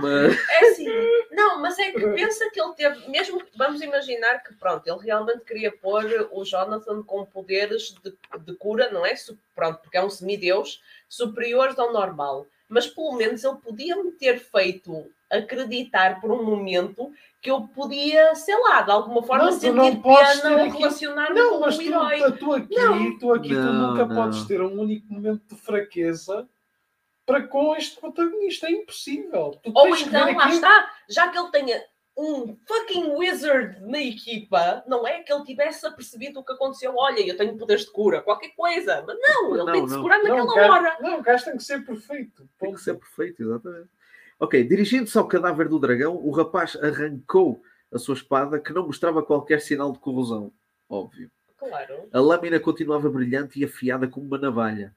Mas. 0.00 0.38
É 0.50 0.70
assim, 0.70 0.86
não, 1.32 1.60
mas 1.60 1.78
é 1.78 1.90
que 1.90 2.06
pensa 2.10 2.48
que 2.50 2.60
ele 2.60 2.72
teve, 2.74 3.08
mesmo 3.10 3.44
que 3.44 3.56
vamos 3.56 3.80
imaginar 3.80 4.42
que 4.44 4.54
pronto, 4.54 4.86
ele 4.86 5.04
realmente 5.04 5.44
queria 5.44 5.72
pôr 5.72 6.04
o 6.30 6.44
Jonathan 6.44 7.02
com 7.02 7.24
poderes 7.24 7.94
de, 8.02 8.14
de 8.40 8.54
cura, 8.56 8.90
não 8.90 9.04
é? 9.04 9.14
Pronto, 9.54 9.80
porque 9.80 9.96
é 9.96 10.04
um 10.04 10.10
semideus, 10.10 10.80
superiores 11.08 11.78
ao 11.78 11.92
normal. 11.92 12.46
Mas 12.68 12.86
pelo 12.86 13.16
menos 13.16 13.42
ele 13.42 13.56
podia 13.56 13.96
ter 14.18 14.38
feito 14.38 15.10
acreditar 15.30 16.20
por 16.20 16.30
um 16.32 16.42
momento 16.42 17.12
que 17.40 17.50
eu 17.50 17.62
podia, 17.68 18.34
sei 18.34 18.56
lá, 18.58 18.82
de 18.82 18.90
alguma 18.90 19.22
forma 19.22 19.44
Não, 19.44 19.50
tu 19.52 19.60
sentir 19.60 19.72
não 19.76 19.96
podes 19.96 20.40
pena 20.40 20.62
aqui- 20.64 20.78
relacionar-me 20.78 21.34
Não, 21.40 21.50
com 21.50 21.60
mas 21.60 21.74
o 21.76 21.78
tu, 21.78 21.84
herói. 21.86 22.32
tu 22.32 22.52
aqui, 22.52 22.74
Não. 22.76 23.18
tu 23.18 23.32
aqui 23.32 23.48
tu 23.50 23.54
Não, 23.54 23.90
nunca 23.90 24.06
não. 24.06 24.16
podes 24.16 24.44
ter 24.46 24.60
um 24.60 24.80
único 24.80 25.12
momento 25.12 25.42
de 25.54 25.60
fraqueza 25.60 26.48
para 27.26 27.42
com 27.46 27.76
este 27.76 28.00
protagonista. 28.00 28.66
É 28.66 28.72
impossível. 28.72 29.58
Tu 29.62 29.70
Ou 29.74 29.88
então, 29.96 30.34
lá 30.34 30.48
está, 30.48 30.90
já 31.08 31.28
que 31.28 31.38
ele 31.38 31.50
tenha 31.50 31.84
um 32.16 32.56
fucking 32.66 33.12
wizard 33.14 33.80
na 33.86 34.00
equipa, 34.02 34.82
não 34.88 35.06
é 35.06 35.22
que 35.22 35.32
ele 35.32 35.44
tivesse 35.44 35.86
apercebido 35.86 36.40
o 36.40 36.44
que 36.44 36.52
aconteceu. 36.52 36.92
Olha, 36.96 37.20
eu 37.20 37.36
tenho 37.36 37.56
poderes 37.56 37.84
de 37.84 37.92
cura, 37.92 38.20
qualquer 38.22 38.48
coisa. 38.56 39.04
Mas 39.06 39.16
não, 39.20 39.50
ele 39.54 39.58
Não, 39.64 39.72
tem 39.72 39.84
de 39.84 39.90
se 39.90 39.94
não. 39.96 40.02
curar 40.02 40.18
Não, 40.24 40.24
naquela 40.36 40.50
o 40.50 40.54
gajo- 40.54 40.72
hora. 40.72 40.96
Não, 41.00 41.18
o 41.20 41.22
gajo 41.22 41.44
tem 41.44 41.56
que 41.56 41.62
ser 41.62 41.84
perfeito. 41.86 42.48
Tem 42.58 42.72
que 42.72 42.80
ser 42.80 42.94
perfeito, 42.94 43.40
exatamente. 43.42 43.88
Ok, 44.40 44.62
dirigindo-se 44.64 45.18
ao 45.18 45.26
cadáver 45.26 45.68
do 45.68 45.78
dragão, 45.78 46.14
o 46.16 46.30
rapaz 46.30 46.76
arrancou 46.76 47.62
a 47.92 47.98
sua 47.98 48.14
espada, 48.14 48.58
que 48.60 48.72
não 48.72 48.86
mostrava 48.86 49.22
qualquer 49.22 49.60
sinal 49.60 49.92
de 49.92 49.98
corrosão. 49.98 50.52
Óbvio. 50.88 51.30
Claro. 51.58 52.08
A 52.12 52.20
lâmina 52.20 52.60
continuava 52.60 53.10
brilhante 53.10 53.58
e 53.58 53.64
afiada 53.64 54.06
como 54.06 54.26
uma 54.26 54.38
navalha. 54.38 54.94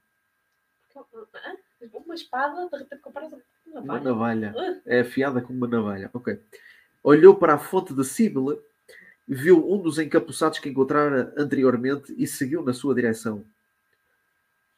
Uma 1.92 2.14
espada, 2.14 2.68
de 2.70 2.76
repente 2.78 3.00
comparas 3.00 3.32
uma 3.32 3.80
Uma 3.80 3.98
navalha. 4.00 4.52
navalha. 4.52 4.82
É 4.86 5.00
afiada 5.00 5.40
como 5.40 5.58
uma 5.58 5.66
navalha. 5.66 6.10
Ok. 6.12 6.38
Olhou 7.02 7.34
para 7.34 7.54
a 7.54 7.58
fonte 7.58 7.92
de 7.94 8.04
Sibyl, 8.04 8.62
viu 9.26 9.72
um 9.72 9.78
dos 9.80 9.98
encapuçados 9.98 10.58
que 10.58 10.68
encontrara 10.68 11.32
anteriormente 11.36 12.14
e 12.16 12.26
seguiu 12.26 12.62
na 12.62 12.72
sua 12.72 12.94
direção. 12.94 13.44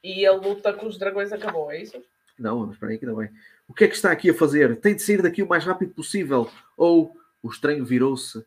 E 0.03 0.25
a 0.25 0.33
luta 0.33 0.73
com 0.73 0.87
os 0.87 0.97
dragões 0.99 1.33
acabou, 1.33 1.71
é 1.71 1.83
isso? 1.83 2.03
Não, 2.39 2.61
mas 2.61 2.71
espera 2.75 2.93
aí 2.93 2.99
que 2.99 3.07
não 3.07 3.21
é. 3.21 3.31
O 3.67 3.73
que 3.73 3.85
é 3.85 3.89
que 3.89 3.95
está 3.95 4.11
aqui 4.11 4.31
a 4.31 4.35
fazer? 4.35 4.77
Tem 4.81 4.95
de 4.95 5.03
sair 5.03 5.23
daqui 5.23 5.43
o 5.43 5.49
mais 5.49 5.65
rápido 5.65 5.93
possível. 5.95 6.51
Ou 6.77 7.17
o 7.43 7.49
estranho 7.49 7.85
virou-se 7.85 8.45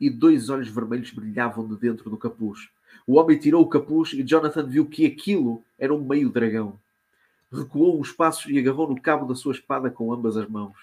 e 0.00 0.08
dois 0.08 0.48
olhos 0.48 0.68
vermelhos 0.68 1.10
brilhavam 1.10 1.66
de 1.68 1.76
dentro 1.76 2.08
do 2.08 2.16
capuz. 2.16 2.68
O 3.06 3.14
homem 3.14 3.38
tirou 3.38 3.62
o 3.62 3.68
capuz 3.68 4.12
e 4.12 4.22
Jonathan 4.22 4.66
viu 4.66 4.86
que 4.86 5.04
aquilo 5.06 5.64
era 5.78 5.94
um 5.94 6.02
meio 6.02 6.30
dragão. 6.30 6.78
Recuou 7.52 8.00
uns 8.00 8.12
passos 8.12 8.46
e 8.50 8.58
agarrou 8.58 8.88
no 8.88 9.00
cabo 9.00 9.26
da 9.26 9.34
sua 9.34 9.52
espada 9.52 9.90
com 9.90 10.12
ambas 10.12 10.36
as 10.36 10.48
mãos. 10.48 10.76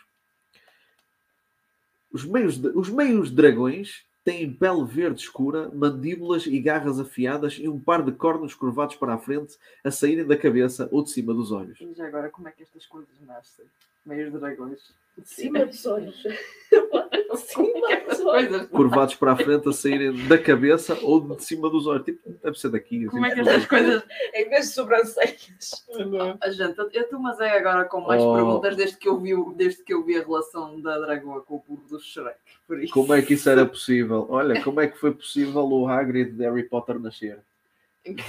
Os 2.11 2.25
meios, 2.25 2.57
os 2.75 2.89
meios 2.89 3.31
dragões 3.31 4.05
têm 4.27 4.51
pele 4.51 4.83
verde 4.83 5.21
escura, 5.21 5.71
mandíbulas 5.73 6.45
e 6.45 6.59
garras 6.59 6.99
afiadas 6.99 7.57
e 7.61 7.69
um 7.69 7.79
par 7.79 8.03
de 8.03 8.11
cornos 8.11 8.53
curvados 8.53 8.97
para 8.97 9.13
a 9.13 9.17
frente 9.17 9.55
a 9.85 9.89
saírem 9.89 10.27
da 10.27 10.35
cabeça 10.35 10.89
ou 10.91 11.01
de 11.01 11.11
cima 11.11 11.33
dos 11.33 11.53
olhos. 11.53 11.79
E 11.79 11.93
já 11.93 12.05
agora, 12.05 12.29
como 12.29 12.49
é 12.49 12.51
que 12.51 12.61
estas 12.61 12.85
coisas 12.85 13.15
nascem? 13.21 13.63
Meios 14.05 14.33
dragões. 14.33 14.93
De 15.17 15.29
cima 15.29 15.65
dos 15.65 15.85
olhos. 15.85 16.21
Cima 17.35 17.65
dos 18.07 18.19
olhos. 18.21 18.47
Coisas. 18.49 18.67
curvados 18.69 19.15
para 19.15 19.31
a 19.33 19.35
frente 19.35 19.67
a 19.67 19.73
saírem 19.73 20.27
da 20.27 20.37
cabeça 20.37 20.97
ou 21.01 21.19
de 21.35 21.43
cima 21.43 21.69
dos 21.69 21.85
olhos. 21.87 22.05
Tipo, 22.05 22.29
deve 22.43 22.57
ser 22.59 22.69
daqui. 22.69 22.97
assim. 22.99 23.07
Como 23.09 23.25
é 23.25 23.31
que 23.33 23.39
estas 23.41 23.65
coisas. 23.67 24.03
Em 24.33 24.49
vez 24.49 24.67
de 24.67 24.73
sobrancelhas. 24.73 25.85
Ah, 26.41 26.49
gente, 26.51 26.77
eu 26.77 27.01
estou 27.01 27.19
mas 27.19 27.39
é 27.39 27.57
agora 27.57 27.83
com 27.85 28.01
mais 28.01 28.21
Oh. 28.21 28.33
perguntas 28.35 28.75
desde 28.75 28.97
que, 28.97 29.09
eu 29.09 29.19
vi, 29.19 29.31
desde 29.55 29.83
que 29.83 29.93
eu 29.93 30.03
vi 30.05 30.15
a 30.17 30.23
relação 30.23 30.79
da 30.81 30.97
dragoa 30.99 31.41
com 31.41 31.55
o 31.55 31.63
burro 31.67 31.87
do 31.89 31.99
Shrek. 31.99 32.37
Por 32.67 32.81
isso. 32.81 32.93
Como 32.93 33.13
é 33.13 33.21
que 33.21 33.33
isso 33.33 33.49
era 33.49 33.65
possível? 33.67 34.27
Olha, 34.29 34.61
como 34.63 34.79
é 34.79 34.87
que 34.87 34.97
foi 34.97 35.11
possível 35.13 35.63
o 35.67 35.87
Hagrid 35.87 36.31
de 36.31 36.43
Harry 36.43 36.63
Potter 36.63 36.99
nascer? 36.99 37.39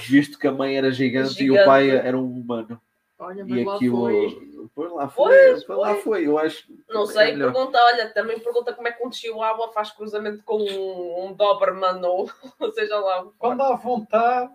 Visto 0.07 0.37
que 0.37 0.47
a 0.47 0.51
mãe 0.51 0.75
era 0.77 0.91
gigante, 0.91 1.41
e 1.43 1.49
o 1.49 1.53
Gigante. 1.53 1.65
pai 1.65 1.89
era 1.89 2.17
um 2.17 2.25
humano. 2.29 2.79
Olha, 3.19 3.45
mas 3.45 3.59
E 3.59 3.63
lá 3.65 3.75
aquilo. 3.75 3.97
foi. 3.97 4.49
Pois 4.73 4.91
lá 4.93 5.09
foi. 5.09 5.25
Pois, 5.35 5.63
pois 5.65 5.79
lá 5.79 5.87
foi. 5.95 6.01
foi. 6.01 6.27
Eu 6.27 6.37
acho. 6.39 6.71
Não 6.87 7.03
é 7.03 7.07
sei, 7.07 7.31
melhor. 7.33 7.51
pergunta, 7.53 7.77
olha, 7.77 8.09
também 8.13 8.39
pergunta 8.39 8.73
como 8.73 8.87
é 8.87 8.91
que 8.93 9.05
um 9.05 9.11
chihuahua 9.11 9.73
faz 9.73 9.91
cruzamento 9.91 10.41
com 10.43 10.57
um, 10.57 11.25
um 11.25 11.33
Doberman 11.33 12.01
ou 12.05 12.31
ou 12.59 12.71
seja 12.71 12.97
lá. 12.97 13.27
Quando 13.37 13.61
há 13.61 13.75
vontade, 13.75 14.53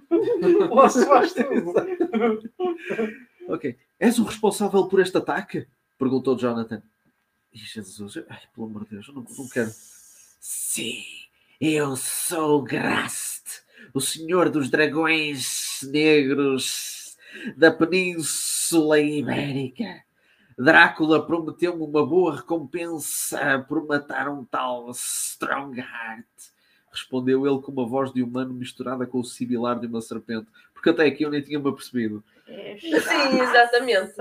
lá 0.72 0.88
se 0.88 1.04
faz 1.06 1.34
tudo. 1.34 1.74
Ok. 3.48 3.76
És 4.00 4.18
o 4.18 4.24
responsável 4.24 4.86
por 4.88 5.00
este 5.00 5.16
ataque? 5.18 5.66
Perguntou 5.98 6.36
Jonathan. 6.38 6.82
Ih, 7.52 7.58
Jesus, 7.58 8.16
ai, 8.28 8.40
pelo 8.54 8.66
amor 8.66 8.84
de 8.84 8.90
Deus, 8.90 9.08
eu 9.08 9.14
não, 9.14 9.22
não 9.22 9.48
quero. 9.48 9.70
Sim, 10.40 11.02
eu 11.60 11.96
sou 11.96 12.62
Grast, 12.62 13.62
o 13.94 14.00
senhor 14.00 14.50
dos 14.50 14.68
dragões 14.70 15.80
negros 15.90 16.95
da 17.56 17.70
Península 17.70 19.00
Ibérica. 19.00 20.04
Drácula 20.58 21.26
prometeu-me 21.26 21.82
uma 21.82 22.06
boa 22.06 22.36
recompensa 22.36 23.64
por 23.68 23.86
matar 23.86 24.28
um 24.28 24.44
tal 24.44 24.90
Strongheart. 24.90 26.26
Respondeu 26.90 27.46
ele 27.46 27.60
com 27.60 27.72
uma 27.72 27.86
voz 27.86 28.10
de 28.10 28.22
humano 28.22 28.54
misturada 28.54 29.06
com 29.06 29.20
o 29.20 29.24
sibilar 29.24 29.78
de 29.78 29.86
uma 29.86 30.00
serpente. 30.00 30.46
Porque 30.72 30.88
até 30.88 31.04
aqui 31.04 31.24
eu 31.24 31.30
nem 31.30 31.42
tinha-me 31.42 31.68
apercebido. 31.68 32.24
Sim, 32.46 33.40
exatamente. 33.40 34.14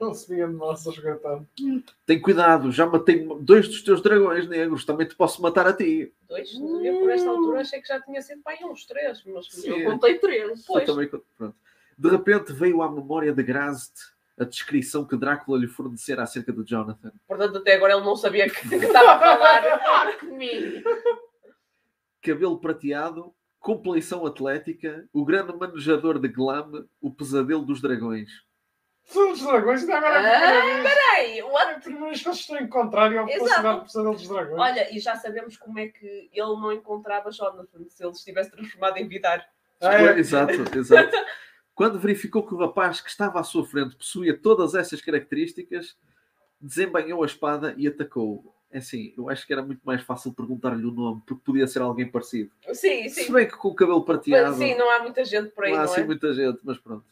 Não 0.00 0.12
se 0.14 0.28
vinha 0.32 0.46
de 0.46 0.54
nós 0.54 0.86
a 0.86 0.92
jogar 0.92 1.16
tanto. 1.18 1.94
Tem 2.06 2.20
cuidado, 2.20 2.72
já 2.72 2.86
matei 2.86 3.26
dois 3.40 3.68
dos 3.68 3.82
teus 3.82 4.00
dragões 4.00 4.48
negros, 4.48 4.84
também 4.84 5.06
te 5.06 5.14
posso 5.14 5.40
matar 5.40 5.66
a 5.66 5.72
ti. 5.72 6.12
Dois, 6.28 6.52
eu 6.54 7.00
por 7.00 7.10
esta 7.10 7.30
altura 7.30 7.60
achei 7.60 7.80
que 7.80 7.88
já 7.88 8.00
tinha 8.00 8.20
sido 8.22 8.42
para 8.42 8.52
aí 8.54 8.64
uns 8.64 8.84
três, 8.86 9.22
mas 9.26 9.46
Sim. 9.46 9.70
Eu 9.70 9.90
contei 9.90 10.18
três. 10.18 10.64
Pois. 10.66 10.88
Eu 10.88 10.94
também, 10.94 11.08
pronto. 11.08 11.56
De 11.96 12.08
repente 12.08 12.52
veio 12.52 12.82
à 12.82 12.90
memória 12.90 13.32
de 13.32 13.42
Grazd 13.42 13.92
a 14.38 14.44
descrição 14.44 15.04
que 15.04 15.16
Drácula 15.16 15.58
lhe 15.58 15.68
fornecera 15.68 16.22
acerca 16.22 16.52
de 16.52 16.64
Jonathan. 16.64 17.12
portanto 17.26 17.58
até 17.58 17.74
agora 17.74 17.94
ele 17.94 18.04
não 18.04 18.16
sabia 18.16 18.50
que, 18.50 18.68
que 18.68 18.74
estava 18.74 19.12
a 19.12 19.18
falar. 19.18 19.62
Fuck 20.18 20.26
me! 20.26 20.82
Cabelo 22.20 22.58
prateado, 22.58 23.32
compleição 23.60 24.26
atlética, 24.26 25.08
o 25.12 25.24
grande 25.24 25.56
manejador 25.56 26.18
de 26.18 26.28
glam, 26.28 26.86
o 27.00 27.10
pesadelo 27.12 27.64
dos 27.64 27.80
dragões. 27.80 28.30
São 29.06 29.32
os 29.32 29.40
dragões, 29.42 29.82
ainda 29.82 29.96
agora. 29.98 30.20
Ah, 30.20 31.22
Ei, 31.22 31.42
what? 31.42 31.70
É 31.72 31.74
a 31.76 31.78
primeira 31.80 32.06
vez 32.06 32.22
que 32.22 32.28
eles 32.28 32.40
estão 32.40 32.58
em 32.58 32.66
contrário 32.66 33.20
ao 33.20 33.28
Exato. 33.28 33.44
personagem 33.44 33.78
do 33.80 33.84
pesadelo 33.84 34.14
dos 34.14 34.28
dragões. 34.28 34.60
Olha, 34.60 34.94
e 34.96 34.98
já 34.98 35.14
sabemos 35.16 35.56
como 35.56 35.78
é 35.78 35.88
que 35.88 36.30
ele 36.32 36.46
não 36.56 36.72
encontrava 36.72 37.30
Jonathan 37.30 37.84
se 37.88 38.02
ele 38.02 38.12
estivesse 38.12 38.50
transformado 38.50 38.96
em 38.96 39.06
Vidar. 39.06 39.46
Ah, 39.80 39.94
é. 39.94 40.18
Exato, 40.18 40.52
exato. 40.76 41.16
Quando 41.74 41.98
verificou 41.98 42.46
que 42.46 42.54
o 42.54 42.58
rapaz 42.58 43.00
que 43.00 43.10
estava 43.10 43.40
à 43.40 43.42
sua 43.44 43.66
frente 43.66 43.96
possuía 43.96 44.36
todas 44.36 44.74
essas 44.74 45.00
características, 45.00 45.96
desembanhou 46.60 47.22
a 47.22 47.26
espada 47.26 47.74
e 47.76 47.86
atacou. 47.86 48.54
É 48.70 48.78
assim, 48.78 49.12
eu 49.16 49.28
acho 49.28 49.46
que 49.46 49.52
era 49.52 49.62
muito 49.62 49.82
mais 49.84 50.02
fácil 50.02 50.32
perguntar-lhe 50.32 50.84
o 50.84 50.90
nome, 50.90 51.22
porque 51.26 51.42
podia 51.44 51.66
ser 51.66 51.80
alguém 51.82 52.08
parecido. 52.10 52.50
Sim, 52.72 53.08
Se 53.08 53.24
sim. 53.24 53.32
bem 53.32 53.46
que 53.46 53.56
com 53.56 53.68
o 53.68 53.74
cabelo 53.74 54.04
prateado, 54.04 54.56
Sim, 54.56 54.74
não 54.76 54.90
há 54.90 55.00
muita 55.00 55.24
gente 55.24 55.50
por 55.50 55.64
aí, 55.64 55.70
não 55.72 55.78
há 55.78 55.84
não 55.84 55.92
assim 55.92 56.00
é? 56.00 56.04
muita 56.04 56.32
gente, 56.34 56.58
mas 56.64 56.78
pronto. 56.78 57.04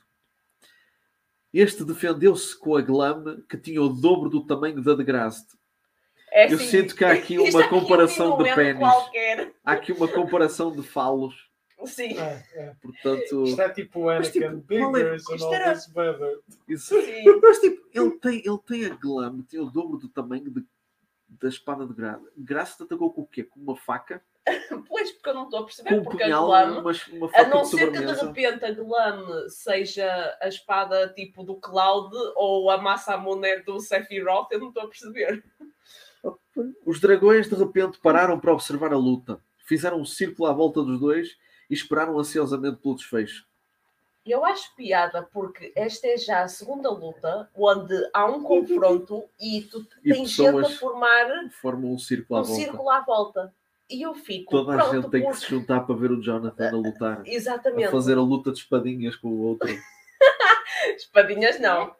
Este 1.52 1.84
defendeu-se 1.84 2.56
com 2.58 2.76
a 2.76 2.80
glame 2.80 3.42
que 3.48 3.58
tinha 3.58 3.82
o 3.82 3.88
dobro 3.88 4.30
do 4.30 4.44
tamanho 4.46 4.82
da 4.82 4.94
de 4.94 5.04
Grast. 5.04 5.46
É 6.30 6.50
Eu 6.50 6.56
assim, 6.56 6.66
sinto 6.66 6.96
que 6.96 7.04
há 7.04 7.12
aqui 7.12 7.36
uma 7.38 7.46
aqui 7.48 7.56
é 7.74 7.76
um 7.76 7.80
comparação 7.80 8.30
de 8.38 8.44
minuendo 8.44 8.56
pênis. 8.56 8.78
qualquer. 8.80 9.52
Há 9.62 9.72
aqui 9.72 9.92
uma 9.92 10.08
comparação 10.08 10.72
de 10.72 10.82
falos, 10.82 11.50
Sim, 11.84 12.16
É, 12.16 12.44
é. 12.54 12.74
portanto. 12.80 13.42
Isto 13.44 13.60
é 13.60 13.68
tipo 13.70 14.08
Anakin, 14.08 14.60
tipo, 14.60 14.96
é- 14.96 15.16
isto 15.16 15.52
era- 15.52 15.72
isso- 16.68 17.02
sim. 17.02 17.24
Mas 17.42 17.58
tipo, 17.58 17.86
ele 17.92 18.10
tem, 18.12 18.38
ele 18.46 18.58
tem 18.66 18.86
a 18.86 18.94
glame, 18.94 19.42
tem 19.42 19.58
o 19.60 19.66
dobro 19.68 19.98
do 19.98 20.08
tamanho 20.08 20.48
de- 20.48 20.64
da 21.28 21.48
espada 21.48 21.84
de 21.84 21.92
Grast. 21.92 22.22
Grast 22.38 22.80
atacou 22.82 23.12
com 23.12 23.22
o 23.22 23.26
quê? 23.26 23.42
Com 23.42 23.58
uma 23.60 23.76
faca? 23.76 24.22
Pois, 24.88 25.12
porque 25.12 25.30
eu 25.30 25.34
não 25.34 25.44
estou 25.44 25.60
a 25.60 25.64
perceber, 25.64 26.00
um 26.00 26.02
porque 26.02 26.22
a 26.22 26.26
punhal, 26.26 26.46
glame, 26.46 26.78
uma, 26.78 26.92
uma 27.12 27.30
a 27.34 27.46
não 27.46 27.64
ser 27.64 27.92
que 27.92 27.98
de 27.98 28.12
repente 28.12 28.64
a 28.64 28.72
glame 28.72 29.50
seja 29.50 30.36
a 30.40 30.48
espada 30.48 31.08
tipo 31.14 31.44
do 31.44 31.56
Cloud 31.56 32.14
ou 32.34 32.70
a 32.70 32.76
Masamune 32.78 33.62
do 33.62 33.80
Sephiroth, 33.80 34.48
eu 34.50 34.58
não 34.58 34.68
estou 34.68 34.82
a 34.82 34.88
perceber. 34.88 35.44
Os 36.84 37.00
dragões 37.00 37.48
de 37.48 37.54
repente 37.54 37.98
pararam 37.98 38.38
para 38.38 38.52
observar 38.52 38.92
a 38.92 38.96
luta. 38.96 39.40
Fizeram 39.58 40.00
um 40.00 40.04
círculo 40.04 40.48
à 40.48 40.52
volta 40.52 40.82
dos 40.82 41.00
dois 41.00 41.36
e 41.68 41.74
esperaram 41.74 42.18
ansiosamente 42.18 42.76
pelo 42.76 42.94
desfecho. 42.94 43.46
Eu 44.24 44.44
acho 44.44 44.72
piada 44.76 45.28
porque 45.32 45.72
esta 45.74 46.06
é 46.06 46.16
já 46.16 46.42
a 46.42 46.48
segunda 46.48 46.90
luta 46.90 47.50
onde 47.56 47.94
há 48.12 48.24
um 48.26 48.42
confronto 48.42 49.24
e 49.40 49.62
tu 49.62 49.84
E 50.04 50.12
tens 50.12 50.30
gente 50.30 50.64
a 50.64 50.68
formar 50.68 51.48
Formam 51.60 51.92
um 51.92 51.98
círculo 51.98 52.38
à 52.38 52.42
um 52.42 52.44
volta. 52.44 52.62
círculo 52.62 52.90
à 52.90 53.00
volta. 53.00 53.54
E 53.92 54.00
eu 54.02 54.14
fico, 54.14 54.50
Toda 54.50 54.82
a 54.82 54.90
gente 54.94 55.10
tem 55.10 55.20
que 55.20 55.26
porque- 55.28 55.40
se 55.44 55.50
juntar 55.50 55.80
para 55.80 55.94
ver 55.94 56.10
o 56.10 56.20
Jonathan 56.20 56.68
a 56.68 56.72
lutar. 56.72 57.20
A 57.20 57.22
Exatamente. 57.28 57.90
fazer 57.90 58.16
a 58.16 58.22
luta 58.22 58.50
de 58.50 58.58
espadinhas 58.58 59.16
com 59.16 59.28
o 59.28 59.38
outro. 59.42 59.68
Espadinhas 60.96 61.60
não. 61.60 61.94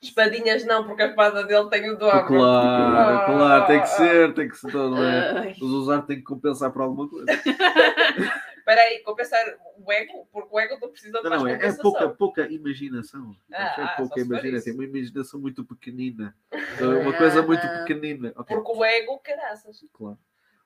Espadinhas 0.00 0.64
não, 0.64 0.84
porque 0.86 1.02
a 1.02 1.08
espada 1.08 1.44
dele 1.44 1.68
tem 1.70 1.90
o 1.90 1.96
dobro. 1.98 2.26
Claro, 2.26 2.96
Ah, 2.96 3.24
claro, 3.26 3.66
tem 3.66 3.78
que 3.78 3.84
ah, 3.84 3.86
ser, 3.88 4.34
tem 4.34 4.48
que 4.48 4.56
ser. 4.56 4.72
Não 4.72 5.02
é? 5.02 5.52
Os 5.52 5.62
usar 5.70 6.02
tem 6.02 6.16
que 6.16 6.22
compensar 6.22 6.70
por 6.72 6.82
alguma 6.82 7.08
coisa. 7.08 7.26
Espera 8.56 8.80
aí, 8.80 9.00
compensar 9.00 9.44
o 9.76 9.92
ego, 9.92 10.26
porque 10.32 10.48
o 10.50 10.58
ego 10.58 10.78
tu 10.80 10.88
precisa 10.88 11.18
de 11.22 11.28
Não, 11.28 11.36
não, 11.40 11.46
é, 11.46 11.52
é 11.54 11.72
pouca, 11.74 12.08
pouca 12.08 12.48
imaginação. 12.50 13.36
Ah, 13.52 13.72
que 13.74 13.80
é 13.80 13.84
ah, 13.84 13.88
pouca 13.98 14.14
for 14.14 14.20
imaginação. 14.20 14.64
Tem 14.64 14.74
uma 14.74 14.84
imaginação 14.84 15.40
muito 15.40 15.64
pequenina. 15.64 16.34
É 16.50 16.84
uma 16.84 17.12
coisa 17.12 17.42
muito 17.42 17.62
Ah. 17.66 17.78
pequenina. 17.86 18.32
Ok, 18.36 18.56
Porque 18.56 18.72
o 18.72 18.82
ego, 18.84 19.18
caraças. 19.18 19.84
claro. 19.92 20.18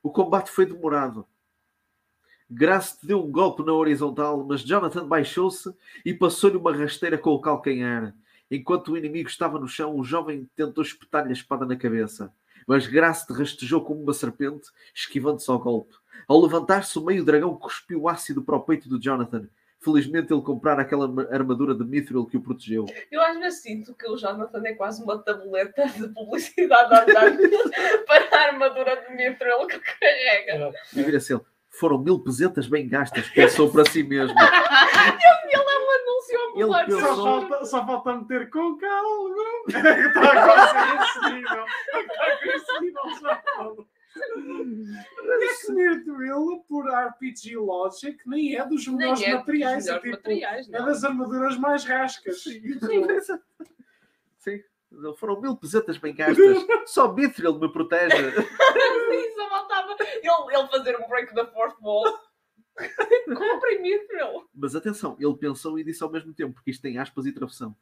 O 0.02 0.10
combate 0.10 0.50
foi 0.50 0.66
demorado. 0.66 1.26
Grast 2.50 3.04
deu 3.04 3.22
um 3.22 3.30
golpe 3.30 3.62
na 3.62 3.72
horizontal, 3.72 4.42
mas 4.44 4.62
Jonathan 4.62 5.06
baixou-se 5.06 5.74
e 6.04 6.14
passou-lhe 6.14 6.56
uma 6.56 6.74
rasteira 6.74 7.18
com 7.18 7.30
o 7.30 7.40
calcanhar. 7.40 8.14
Enquanto 8.50 8.92
o 8.92 8.96
inimigo 8.96 9.28
estava 9.28 9.58
no 9.58 9.68
chão, 9.68 9.98
o 9.98 10.02
jovem 10.02 10.48
tentou 10.56 10.82
espetar-lhe 10.82 11.30
a 11.30 11.34
espada 11.34 11.66
na 11.66 11.76
cabeça. 11.76 12.32
Mas 12.66 12.86
Grast 12.86 13.30
rastejou 13.30 13.82
como 13.82 14.02
uma 14.02 14.14
serpente, 14.14 14.70
esquivando-se 14.94 15.50
ao 15.50 15.58
golpe. 15.58 15.94
Ao 16.26 16.40
levantar-se, 16.40 16.98
o 16.98 17.04
meio-dragão 17.04 17.54
cuspiu 17.56 18.08
ácido 18.08 18.42
para 18.42 18.56
o 18.56 18.60
peito 18.60 18.88
do 18.88 19.00
Jonathan. 19.00 19.48
Felizmente 19.80 20.32
ele 20.32 20.42
comprara 20.42 20.82
aquela 20.82 21.04
armadura 21.32 21.74
de 21.74 21.84
Mithril 21.84 22.26
que 22.26 22.36
o 22.36 22.40
protegeu. 22.42 22.86
Eu 23.12 23.22
às 23.22 23.38
vezes 23.38 23.62
sinto 23.62 23.94
que 23.94 24.10
o 24.10 24.16
Jonathan 24.16 24.60
é 24.66 24.74
quase 24.74 25.02
uma 25.04 25.18
tabuleta 25.22 25.86
de 25.86 26.08
publicidade 26.08 26.92
a 26.94 27.02
andar 27.02 27.30
para 28.06 28.36
a 28.36 28.46
armadura 28.48 28.96
de 28.96 29.14
Mithril 29.14 29.66
que 29.68 29.78
carrega. 29.78 30.72
E 30.94 31.02
vira-se 31.02 31.32
ele. 31.32 31.42
Foram 31.70 31.98
mil 31.98 32.18
pesetas 32.18 32.66
bem 32.66 32.88
gastas, 32.88 33.28
pensou 33.28 33.70
para 33.70 33.84
si 33.88 34.02
mesmo. 34.02 34.34
Ele 34.40 35.52
é 35.54 35.58
um 35.58 36.70
anúncio 36.72 36.86
pensou- 36.86 37.14
Só 37.14 37.22
falta, 37.24 37.64
só 37.66 37.86
falta 37.86 38.16
meter 38.16 38.50
com 38.50 38.76
calma. 38.78 39.34
Está 39.68 40.44
quase 40.44 40.74
esse 41.04 41.34
nível. 41.34 41.64
Está 41.94 42.36
com 42.42 42.50
esse 42.50 42.80
nível 42.80 43.02
já 43.22 43.42
falta. 43.54 43.82
É 44.18 45.66
que 45.66 45.72
Nerdville, 45.72 46.62
por 46.68 46.88
RPG 46.88 47.56
Logic, 47.56 48.18
nem 48.26 48.56
é 48.56 48.66
dos 48.66 48.86
Nem 48.86 48.96
melhores 48.96 49.22
é 49.22 49.30
dos 49.30 49.34
materiais. 49.38 49.84
melhores 49.84 49.88
é, 49.88 49.94
tipo, 49.98 50.16
materiais, 50.16 50.68
é 50.68 50.72
das 50.72 51.04
armaduras 51.04 51.56
mais 51.56 51.84
rascas. 51.84 52.42
Sim, 54.38 54.62
foram 55.18 55.40
mil 55.40 55.56
pesetas 55.56 55.98
bem 55.98 56.14
gastas. 56.14 56.38
Só 56.86 57.12
Mithril 57.12 57.58
me 57.58 57.70
protege. 57.72 58.16
Sim, 59.08 59.30
só 59.36 59.48
faltava 59.48 59.96
ele, 60.00 60.56
ele 60.56 60.68
fazer 60.68 60.96
um 60.96 61.08
break 61.08 61.34
da 61.34 61.46
fourth 61.46 61.76
wall. 61.80 62.04
Comprem 63.26 63.82
Mithril. 63.82 64.48
Mas 64.54 64.76
atenção, 64.76 65.16
ele 65.18 65.34
pensou 65.36 65.78
e 65.78 65.84
disse 65.84 66.02
ao 66.02 66.10
mesmo 66.10 66.32
tempo, 66.32 66.54
porque 66.54 66.70
isto 66.70 66.82
tem 66.82 66.98
aspas 66.98 67.26
e 67.26 67.32
travessão. 67.32 67.74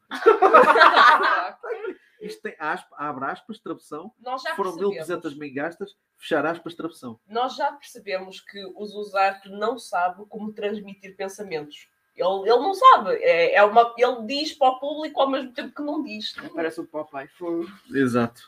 Isto 2.27 2.41
tem 2.41 2.55
aspas, 2.59 2.99
abre 2.99 3.25
aspas, 3.25 3.59
travessão. 3.59 4.11
Nós 4.19 4.41
já 4.41 4.55
Foram 4.55 4.75
mil 4.75 4.91
pesetas 4.91 5.33
bem 5.33 5.53
gastas, 5.53 5.95
fechar 6.17 6.45
aspas, 6.45 6.75
travessão. 6.75 7.19
nós 7.27 7.55
já 7.55 7.71
percebemos 7.71 8.39
que 8.41 8.63
o 8.75 8.85
Zuzarte 8.85 9.49
não 9.49 9.79
sabe 9.79 10.25
como 10.27 10.51
transmitir 10.53 11.15
pensamentos. 11.15 11.87
Ele, 12.15 12.49
ele 12.49 12.59
não 12.59 12.73
sabe. 12.73 13.11
É, 13.21 13.55
é 13.55 13.63
uma, 13.63 13.93
ele 13.97 14.23
diz 14.25 14.53
para 14.53 14.69
o 14.69 14.79
público 14.79 15.21
ao 15.21 15.29
mesmo 15.29 15.51
tempo 15.53 15.73
que 15.75 15.81
não 15.83 16.03
diz. 16.03 16.33
Parece 16.53 16.81
o 16.81 16.85
Popeye. 16.85 17.27
Foi. 17.37 17.67
Exato. 17.93 18.41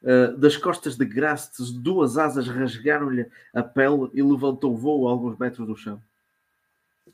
Uh, 0.00 0.36
das 0.36 0.56
costas 0.56 0.96
de 0.96 1.04
Grast, 1.04 1.54
duas 1.80 2.18
asas 2.18 2.46
rasgaram-lhe 2.46 3.28
a 3.52 3.62
pele 3.62 4.10
e 4.12 4.22
levantou 4.22 4.76
voo 4.76 5.08
a 5.08 5.10
alguns 5.10 5.36
metros 5.38 5.66
do 5.66 5.76
chão. 5.76 6.00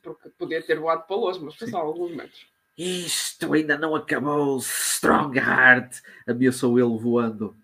Porque 0.02 0.28
podia 0.30 0.62
ter 0.62 0.78
voado 0.78 1.04
para 1.06 1.16
longe, 1.16 1.40
mas 1.40 1.54
foi 1.54 1.68
só 1.68 1.78
alguns 1.78 2.10
metros. 2.14 2.46
Isto 2.82 3.52
ainda 3.52 3.76
não 3.76 3.94
acabou, 3.94 4.56
Strongheart! 4.56 6.00
ameaçou 6.26 6.78
ele 6.78 6.98
voando. 6.98 7.54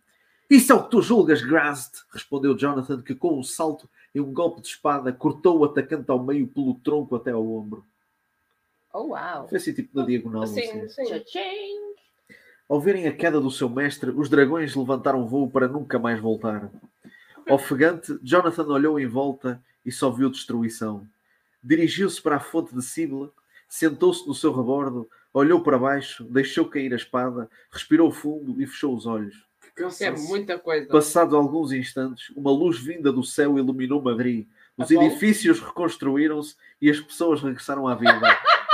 Isso 0.51 0.71
é 0.71 0.75
o 0.75 0.85
que 0.85 0.91
tu 0.91 1.01
julgas, 1.01 1.41
Grast! 1.41 2.03
respondeu 2.13 2.55
Jonathan, 2.55 3.01
que 3.01 3.15
com 3.15 3.39
um 3.39 3.43
salto 3.43 3.89
e 4.15 4.21
um 4.21 4.31
golpe 4.31 4.61
de 4.61 4.69
espada 4.69 5.11
cortou 5.15 5.61
o 5.61 5.65
atacante 5.65 6.11
ao 6.11 6.23
meio 6.23 6.47
pelo 6.47 6.75
tronco 6.75 7.17
até 7.17 7.31
ao 7.31 7.51
ombro. 7.51 7.83
Oh, 8.93 9.13
uau. 9.13 9.49
Foi 9.49 9.57
assim, 9.57 9.73
tipo 9.73 9.99
na 9.99 10.05
diagonal. 10.05 10.47
Sim, 10.47 10.83
assim. 10.83 10.89
sim. 10.91 11.05
Tchau-tchau. 11.07 11.43
Ao 12.69 12.79
verem 12.79 13.09
a 13.09 13.13
queda 13.13 13.41
do 13.41 13.51
seu 13.51 13.71
mestre, 13.71 14.11
os 14.11 14.29
dragões 14.29 14.77
levantaram 14.77 15.27
voo 15.27 15.49
para 15.49 15.67
nunca 15.67 15.99
mais 15.99 16.21
voltar. 16.21 16.71
Ofegante, 17.49 18.19
Jonathan 18.23 18.67
olhou 18.67 19.01
em 19.01 19.07
volta 19.07 19.63
e 19.83 19.91
só 19.91 20.11
viu 20.11 20.29
destruição. 20.29 21.09
Dirigiu-se 21.63 22.21
para 22.21 22.37
a 22.37 22.41
fonte 22.41 22.75
de 22.75 22.83
Sibyl, 22.83 23.33
sentou-se 23.69 24.27
no 24.27 24.35
seu 24.35 24.53
rebordo, 24.55 25.09
olhou 25.33 25.61
para 25.63 25.79
baixo, 25.79 26.25
deixou 26.25 26.65
cair 26.67 26.93
a 26.93 26.97
espada, 26.97 27.49
respirou 27.71 28.11
fundo 28.11 28.61
e 28.61 28.67
fechou 28.67 28.95
os 28.95 29.07
olhos. 29.07 29.47
Isso 29.79 30.05
é 30.05 30.11
muita 30.11 30.59
coisa. 30.59 30.89
Passado 30.89 31.37
alguns 31.37 31.71
instantes, 31.73 32.31
uma 32.35 32.51
luz 32.51 32.79
vinda 32.79 33.13
do 33.13 33.23
céu 33.23 33.59
iluminou 33.59 34.01
Madrid. 34.01 34.49
Os 34.77 34.91
Apolo? 34.91 35.07
edifícios 35.07 35.61
reconstruíram-se 35.61 36.57
e 36.81 36.91
as 36.91 36.99
pessoas 37.01 37.43
regressaram 37.43 37.87
à 37.87 37.95
vida. 37.95 38.11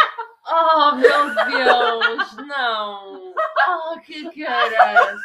Oh, 0.54 0.96
meu 0.96 1.34
Deus! 1.46 2.36
Não! 2.46 3.32
Oh, 3.68 4.00
que 4.00 4.44
caraças! 4.44 5.18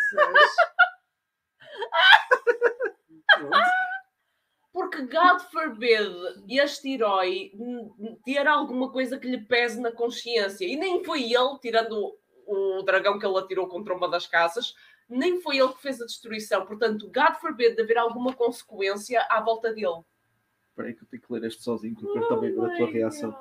Porque, 4.77 5.01
God 5.01 5.41
forbid, 5.51 6.13
este 6.47 6.93
herói 6.93 7.51
ter 8.23 8.45
alguma 8.45 8.91
coisa 8.91 9.17
que 9.17 9.27
lhe 9.27 9.39
pese 9.39 9.81
na 9.81 9.91
consciência. 9.91 10.67
E 10.67 10.75
nem 10.75 11.03
foi 11.03 11.23
ele, 11.23 11.57
tirando 11.59 12.15
o, 12.45 12.83
dragão 12.83 13.17
que 13.17 13.25
ele 13.25 13.39
atirou 13.39 13.67
contra 13.67 13.95
uma 13.95 14.07
das 14.07 14.27
casas, 14.27 14.75
nem 15.09 15.41
foi 15.41 15.57
ele 15.57 15.73
que 15.73 15.81
fez 15.81 15.99
a 15.99 16.05
destruição. 16.05 16.63
Portanto, 16.63 17.07
God 17.07 17.39
forbid 17.41 17.73
de 17.73 17.81
haver 17.81 17.97
alguma 17.97 18.33
consequência 18.33 19.19
à 19.31 19.41
volta 19.41 19.73
dele. 19.73 20.03
Espera 20.69 20.89
aí 20.89 20.93
que 20.93 21.01
eu 21.01 21.07
tenho 21.07 21.23
que 21.23 21.33
ler 21.33 21.43
este 21.45 21.63
sozinho, 21.63 21.95
porque 21.95 22.19
depois 22.19 22.27
também 22.27 22.53
ver 22.53 22.71
a 22.71 22.77
tua 22.77 22.87
reação. 22.87 23.35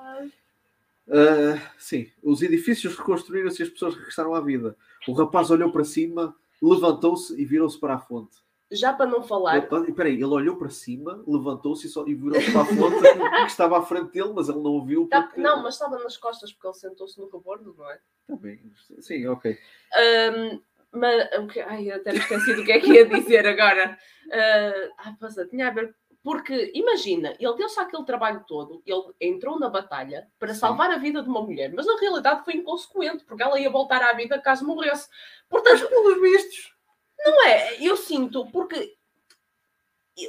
Ah, 1.07 1.71
sim, 1.77 2.11
os 2.23 2.41
edifícios 2.41 2.97
reconstruíram-se 2.97 3.61
e 3.61 3.65
as 3.65 3.69
pessoas 3.69 3.95
regressaram 3.95 4.35
à 4.35 4.41
vida. 4.41 4.75
O 5.07 5.13
rapaz 5.13 5.51
olhou 5.51 5.71
para 5.71 5.85
cima, 5.85 6.35
levantou-se 6.63 7.39
e 7.39 7.45
virou-se 7.45 7.79
para 7.79 7.97
a 7.97 7.99
fonte. 7.99 8.46
Já 8.71 8.93
para 8.93 9.07
não 9.07 9.23
falar, 9.23 9.57
Ele- 9.59 9.89
Espera 9.91 10.09
aí, 10.09 10.15
ele 10.17 10.25
olhou 10.25 10.57
para 10.57 10.69
cima, 10.71 11.23
levantou-se 11.27 11.87
e, 11.87 11.91
só- 11.91 12.05
e 12.07 12.15
virou-se 12.15 12.51
para 12.51 12.63
a 12.63 12.65
fonte 12.65 13.01
que 13.01 13.47
estava 13.47 13.79
à 13.79 13.83
frente 13.83 14.11
dele, 14.13 14.33
mas 14.35 14.49
ele 14.49 14.59
não 14.59 14.73
o 14.73 14.85
viu 14.85 15.07
tá- 15.09 15.23
porque... 15.23 15.41
não, 15.41 15.63
mas 15.63 15.75
estava 15.75 15.99
nas 16.03 16.17
costas 16.17 16.53
porque 16.53 16.67
ele 16.67 16.75
sentou-se 16.75 17.19
no 17.21 17.29
rebordo, 17.31 17.75
não 17.79 17.89
é? 17.91 17.99
Tá 18.27 18.35
bem, 18.37 18.61
Sim, 19.01 19.27
ok. 19.29 19.57
Ahm, 19.95 20.61
mas, 20.91 21.29
o 21.39 21.47
que- 21.47 21.61
ai, 21.61 21.91
eu 21.91 21.97
até 21.97 22.13
me 22.13 22.19
esqueci 22.19 22.55
do 22.55 22.65
que 22.65 22.73
é 22.73 22.81
que 22.81 22.93
ia 22.93 23.07
dizer 23.07 23.47
agora. 23.47 23.97
Ah, 24.33 24.89
ai, 24.99 25.15
passa, 25.21 25.47
tinha 25.47 25.69
a 25.69 25.71
ver. 25.71 25.95
Porque, 26.25 26.73
imagina, 26.75 27.37
ele 27.39 27.55
deu-se 27.55 27.79
aquele 27.79 28.05
trabalho 28.05 28.43
todo, 28.49 28.83
ele 28.85 29.03
entrou 29.21 29.61
na 29.61 29.69
batalha 29.71 30.27
para 30.41 30.55
salvar 30.55 30.91
a 30.91 30.99
vida 30.99 31.23
de 31.23 31.29
uma 31.29 31.41
mulher, 31.41 31.73
mas 31.73 31.87
na 31.87 31.97
realidade 32.01 32.45
foi 32.45 32.55
inconsequente, 32.55 33.25
porque 33.25 33.45
ela 33.45 33.61
ia 33.61 33.71
voltar 33.71 34.03
à 34.03 34.13
vida 34.13 34.37
caso 34.41 34.67
morresse. 34.67 35.09
Portanto, 35.49 35.89
Pelos 35.89 36.21
vistos. 36.21 36.76
Não 37.25 37.47
é? 37.47 37.83
Eu 37.83 37.97
sinto, 37.97 38.47
porque 38.51 38.97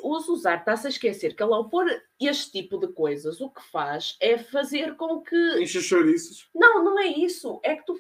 o 0.02 0.20
Zuzar 0.20 0.60
está-se 0.60 0.88
a 0.88 0.90
esquecer 0.90 1.36
que 1.36 1.42
ele, 1.42 1.54
ao 1.54 1.70
pôr 1.70 1.86
este 2.20 2.52
tipo 2.52 2.78
de 2.78 2.88
coisas, 2.88 3.40
o 3.40 3.50
que 3.50 3.64
faz 3.64 4.18
é 4.20 4.38
fazer 4.38 4.96
com 4.96 5.22
que 5.22 5.62
Enche 5.62 5.82
chouriços. 5.82 6.50
não, 6.54 6.84
não 6.84 7.00
é 7.00 7.08
isso. 7.08 7.60
É 7.64 7.76
que 7.76 7.86
tu, 7.86 7.98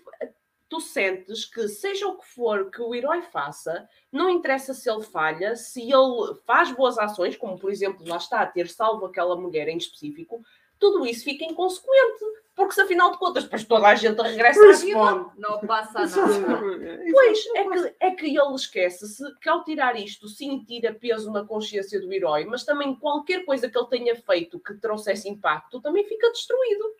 tu 0.67 0.81
sentes 0.81 1.45
que, 1.45 1.67
seja 1.67 2.07
o 2.07 2.17
que 2.17 2.27
for 2.27 2.69
que 2.69 2.81
o 2.81 2.93
herói 2.93 3.21
faça, 3.21 3.87
não 4.11 4.29
interessa 4.29 4.73
se 4.73 4.89
ele 4.89 5.03
falha, 5.03 5.55
se 5.55 5.81
ele 5.81 6.35
faz 6.45 6.71
boas 6.71 6.97
ações, 6.97 7.37
como 7.37 7.57
por 7.57 7.71
exemplo, 7.71 8.05
lá 8.05 8.17
está, 8.17 8.45
ter 8.45 8.67
salvo 8.67 9.05
aquela 9.05 9.35
mulher 9.39 9.69
em 9.69 9.77
específico, 9.77 10.41
tudo 10.79 11.05
isso 11.05 11.23
fica 11.23 11.45
inconsequente. 11.45 12.23
Porque 12.55 12.73
se 12.73 12.81
afinal 12.81 13.11
de 13.11 13.19
contas, 13.19 13.43
depois 13.43 13.63
toda 13.65 13.87
a 13.87 13.93
gente 13.93 14.19
regressa 14.19 14.67
à 14.67 14.71
vida. 14.73 15.25
Não 15.37 15.59
passa 15.59 15.99
nada. 16.07 16.59
Pois, 17.11 17.45
é 17.55 17.63
que, 17.69 17.95
é 17.99 18.11
que 18.11 18.25
ele 18.25 18.55
esquece-se 18.55 19.23
que 19.39 19.47
ao 19.47 19.63
tirar 19.63 19.95
isto, 19.95 20.27
sim, 20.27 20.63
tira 20.65 20.91
peso 20.91 21.31
na 21.31 21.45
consciência 21.45 22.01
do 22.01 22.11
herói, 22.11 22.45
mas 22.45 22.65
também 22.65 22.95
qualquer 22.95 23.45
coisa 23.45 23.69
que 23.69 23.77
ele 23.77 23.87
tenha 23.87 24.15
feito 24.15 24.59
que 24.59 24.73
trouxesse 24.73 25.29
impacto 25.29 25.79
também 25.79 26.03
fica 26.07 26.31
destruído. 26.31 26.95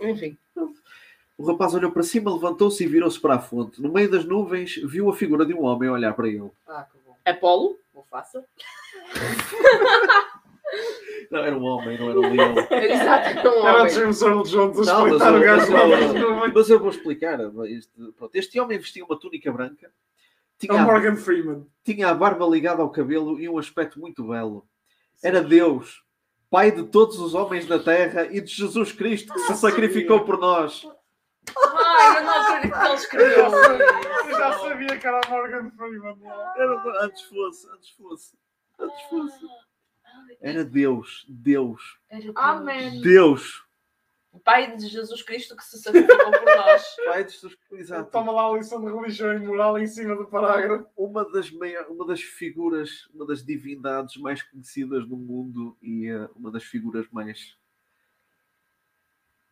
Enfim. 0.00 0.38
O 1.36 1.44
rapaz 1.44 1.74
olhou 1.74 1.92
para 1.92 2.02
cima, 2.02 2.32
levantou-se 2.32 2.82
e 2.82 2.86
virou-se 2.86 3.20
para 3.20 3.34
a 3.34 3.40
fonte. 3.40 3.82
No 3.82 3.92
meio 3.92 4.10
das 4.10 4.24
nuvens, 4.24 4.76
viu 4.76 5.10
a 5.10 5.14
figura 5.14 5.44
de 5.44 5.52
um 5.52 5.64
homem 5.64 5.90
a 5.90 5.92
olhar 5.92 6.14
para 6.14 6.28
ele. 6.28 6.50
Ah, 6.66 6.86
que 6.90 6.96
bom. 7.04 7.14
Apolo, 7.26 7.78
Vou 7.92 8.02
faça. 8.04 8.42
Não, 11.30 11.40
era 11.40 11.56
um 11.56 11.62
homem, 11.64 11.98
não 11.98 12.10
era 12.10 12.20
um 12.20 12.30
leão. 12.34 12.54
exato, 12.70 13.48
um 13.48 13.66
Era 13.66 13.76
o 13.76 13.80
homem. 13.80 13.90
James 13.94 14.22
Earl 14.22 14.42
Jones 14.42 14.88
a 14.88 14.92
Não, 14.92 15.08
eu- 15.08 15.16
o 15.16 15.40
gajo 15.40 15.72
mas. 15.72 16.54
Mas 16.54 16.70
eu 16.70 16.78
vou 16.78 16.90
explicar. 16.90 17.38
Este, 17.66 17.90
pronto, 18.16 18.34
este 18.36 18.60
homem 18.60 18.78
vestia 18.78 19.04
uma 19.04 19.18
túnica 19.18 19.50
branca, 19.50 19.86
É 19.86 19.90
tinha 20.58 20.74
o 20.74 20.78
a, 20.78 20.82
Morgan 20.82 21.16
Freeman. 21.16 21.66
tinha 21.84 22.08
a 22.08 22.14
barba 22.14 22.44
ligada 22.46 22.82
ao 22.82 22.90
cabelo 22.90 23.40
e 23.40 23.48
um 23.48 23.58
aspecto 23.58 23.98
muito 23.98 24.24
belo. 24.28 24.66
Era 25.22 25.40
Deus, 25.42 26.02
Pai 26.50 26.70
de 26.70 26.82
todos 26.84 27.18
os 27.18 27.32
homens 27.32 27.64
da 27.66 27.78
terra 27.78 28.26
e 28.30 28.38
de 28.38 28.52
Jesus 28.52 28.92
Cristo 28.92 29.32
que 29.32 29.40
se 29.40 29.56
sacrificou 29.56 30.20
por 30.20 30.38
nós. 30.38 30.86
Ai, 31.56 32.18
eu 32.18 32.24
não 32.24 32.42
acredito 32.42 32.78
que 32.78 32.84
ele 32.86 32.94
escreveu 32.94 33.44
Eu 33.46 34.30
já 34.38 34.52
sabia 34.58 34.98
que 34.98 35.06
era 35.06 35.20
o 35.26 35.30
Morgan 35.30 35.70
Freeman. 35.70 36.18
Era, 36.56 37.04
antes 37.06 37.22
fosse, 37.22 37.66
antes 37.70 37.88
fosse, 37.90 38.34
antes 38.78 39.02
fosse. 39.08 39.46
Era 40.40 40.64
Deus, 40.64 41.24
Deus, 41.28 41.98
Amém. 42.34 43.00
Deus. 43.00 43.62
Pai 44.44 44.76
de 44.76 44.86
Jesus 44.86 45.22
Cristo 45.22 45.54
que 45.54 45.62
se 45.64 45.78
sacrificou 45.78 46.30
por 46.30 46.56
nós. 46.56 46.96
Pai 47.04 47.24
de 47.24 47.32
Jesus 47.32 47.56
Exato. 47.72 48.10
Toma 48.10 48.32
lá 48.32 48.48
a 48.48 48.56
lição 48.56 48.82
de 48.82 48.90
religião 48.90 49.34
e 49.34 49.38
moral 49.38 49.78
em 49.78 49.86
cima 49.86 50.16
do 50.16 50.26
parágrafo. 50.26 50.86
uma 50.96 51.30
das, 51.30 51.50
maior, 51.50 51.86
uma 51.88 52.06
das 52.06 52.22
figuras, 52.22 53.08
uma 53.14 53.26
das 53.26 53.44
divindades 53.44 54.16
mais 54.16 54.42
conhecidas 54.42 55.06
no 55.06 55.16
mundo 55.16 55.76
e 55.82 56.08
eh, 56.08 56.28
uma 56.34 56.50
das 56.50 56.64
figuras 56.64 57.06
mais. 57.10 57.56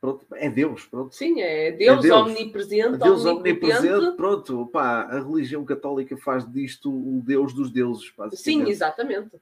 Pronto, 0.01 0.27
é 0.35 0.49
Deus, 0.49 0.87
pronto. 0.87 1.15
Sim, 1.15 1.43
é 1.43 1.73
Deus, 1.73 2.01
Deus. 2.01 2.17
omnipresente, 2.17 2.97
Deus 2.97 3.27
omnipotente. 3.27 3.67
omnipresente, 3.67 4.17
pronto, 4.17 4.67
pá, 4.69 5.03
a 5.03 5.21
religião 5.23 5.63
católica 5.63 6.17
faz 6.17 6.51
disto 6.51 6.91
o 6.91 7.21
Deus 7.23 7.53
dos 7.53 7.71
deuses, 7.71 8.11
Sim, 8.33 8.67
exatamente. 8.67 9.39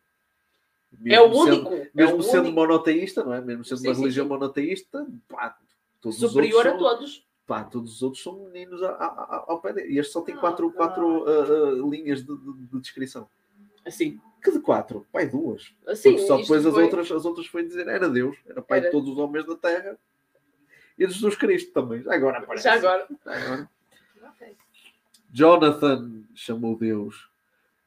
Mesmo 0.92 1.14
É 1.14 1.20
o 1.20 1.32
sendo- 1.44 1.68
único. 1.68 1.74
é 1.74 1.90
mesmo 1.94 2.16
o 2.18 2.22
sendo 2.22 2.40
único 2.44 2.54
monoteísta, 2.54 3.24
não 3.24 3.32
é? 3.34 3.40
Mesmo 3.40 3.64
sendo 3.64 3.78
Sim, 3.78 3.88
uma 3.88 3.94
sim, 3.94 4.00
religião 4.00 4.24
sim. 4.24 4.28
monoteísta, 4.30 5.06
pá, 5.28 5.56
todos 6.00 6.18
superior 6.18 6.60
os 6.60 6.66
a 6.66 6.70
são, 6.70 6.78
todos. 6.78 7.26
pá, 7.46 7.64
todos 7.64 7.92
os 7.96 8.02
outros 8.02 8.22
são 8.22 8.38
meninos 8.50 8.82
a- 8.82 8.90
a- 8.92 9.06
a- 9.06 9.44
ao 9.48 9.60
pé 9.60 9.72
dele. 9.74 9.92
E 9.94 9.98
este 9.98 10.12
só 10.12 10.22
tem 10.22 10.34
Oh, 10.36 10.40
quatro, 10.40 10.72
quatro 10.72 11.24
ah, 11.28 11.44
ah, 11.44 11.88
linhas 11.88 12.24
de, 12.24 12.36
de- 12.36 12.52
de 12.66 12.80
descrição. 12.80 13.28
Assim, 13.86 14.20
Que 14.42 14.52
de 14.52 14.60
quatro? 14.60 15.04
Pai, 15.12 15.26
duas. 15.28 15.74
assim 15.86 16.12
Porque 16.12 16.26
só 16.26 16.36
depois 16.36 16.64
as 16.64 16.72
foi- 16.72 16.84
outras, 16.84 17.10
as 17.12 17.24
outras 17.24 17.46
foi 17.48 17.64
dizer 17.64 17.86
era 17.88 18.08
Deus, 18.08 18.36
era 18.46 18.62
Pai 18.62 18.78
Era. 18.78 18.86
de 18.86 18.92
todos 18.92 19.10
os 19.10 19.18
homens 19.18 19.44
da 19.46 19.56
terra 19.56 19.98
e 20.96 21.06
de 21.06 21.12
Jesus 21.12 21.34
Cristo 21.36 21.72
também. 21.72 22.02
Agora 22.08 22.38
aparece. 22.38 22.64
Já 22.64 22.74
agora. 22.74 23.06
Agora. 23.26 23.68
Jonathan 25.30 26.22
chamou 26.34 26.76
Deus. 26.76 27.28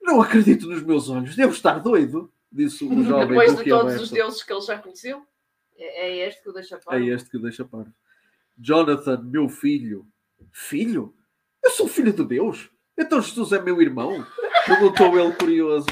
Não 0.02 0.22
acredito 0.22 0.68
nos 0.68 0.82
meus 0.84 1.10
olhos, 1.10 1.36
devo 1.36 1.53
estar 1.53 1.80
doido, 1.80 2.32
disse 2.52 2.84
o 2.84 2.90
jovem 3.03 3.28
Depois 3.30 3.56
de 3.57 3.69
todos 3.69 4.02
os 4.02 4.10
deuses 4.10 4.44
que 4.44 4.52
ele 4.53 4.61
já 4.61 4.78
conheceu. 4.78 5.26
É, 5.78 6.07
é 6.10 6.28
este 6.28 6.44
que 6.44 6.49
o 6.49 6.53
deixa 6.53 6.76
É 6.76 6.80
para. 6.80 6.99
este 6.99 7.30
que 7.30 7.40
deixa 7.40 7.65
parvo. 7.65 7.94
Jonathan, 8.57 9.22
meu 9.23 9.49
filho. 9.49 10.06
Filho? 10.52 11.15
Eu 11.64 11.72
sou 11.72 11.88
filho 11.88 12.14
de 12.14 12.23
Deus? 12.23 12.69
Então 12.98 13.22
Jesus 13.22 13.52
é 13.53 13.61
meu 13.61 13.82
irmão? 13.82 14.26
Perguntou 14.65 15.18
ele 15.19 15.34
curioso. 15.34 15.88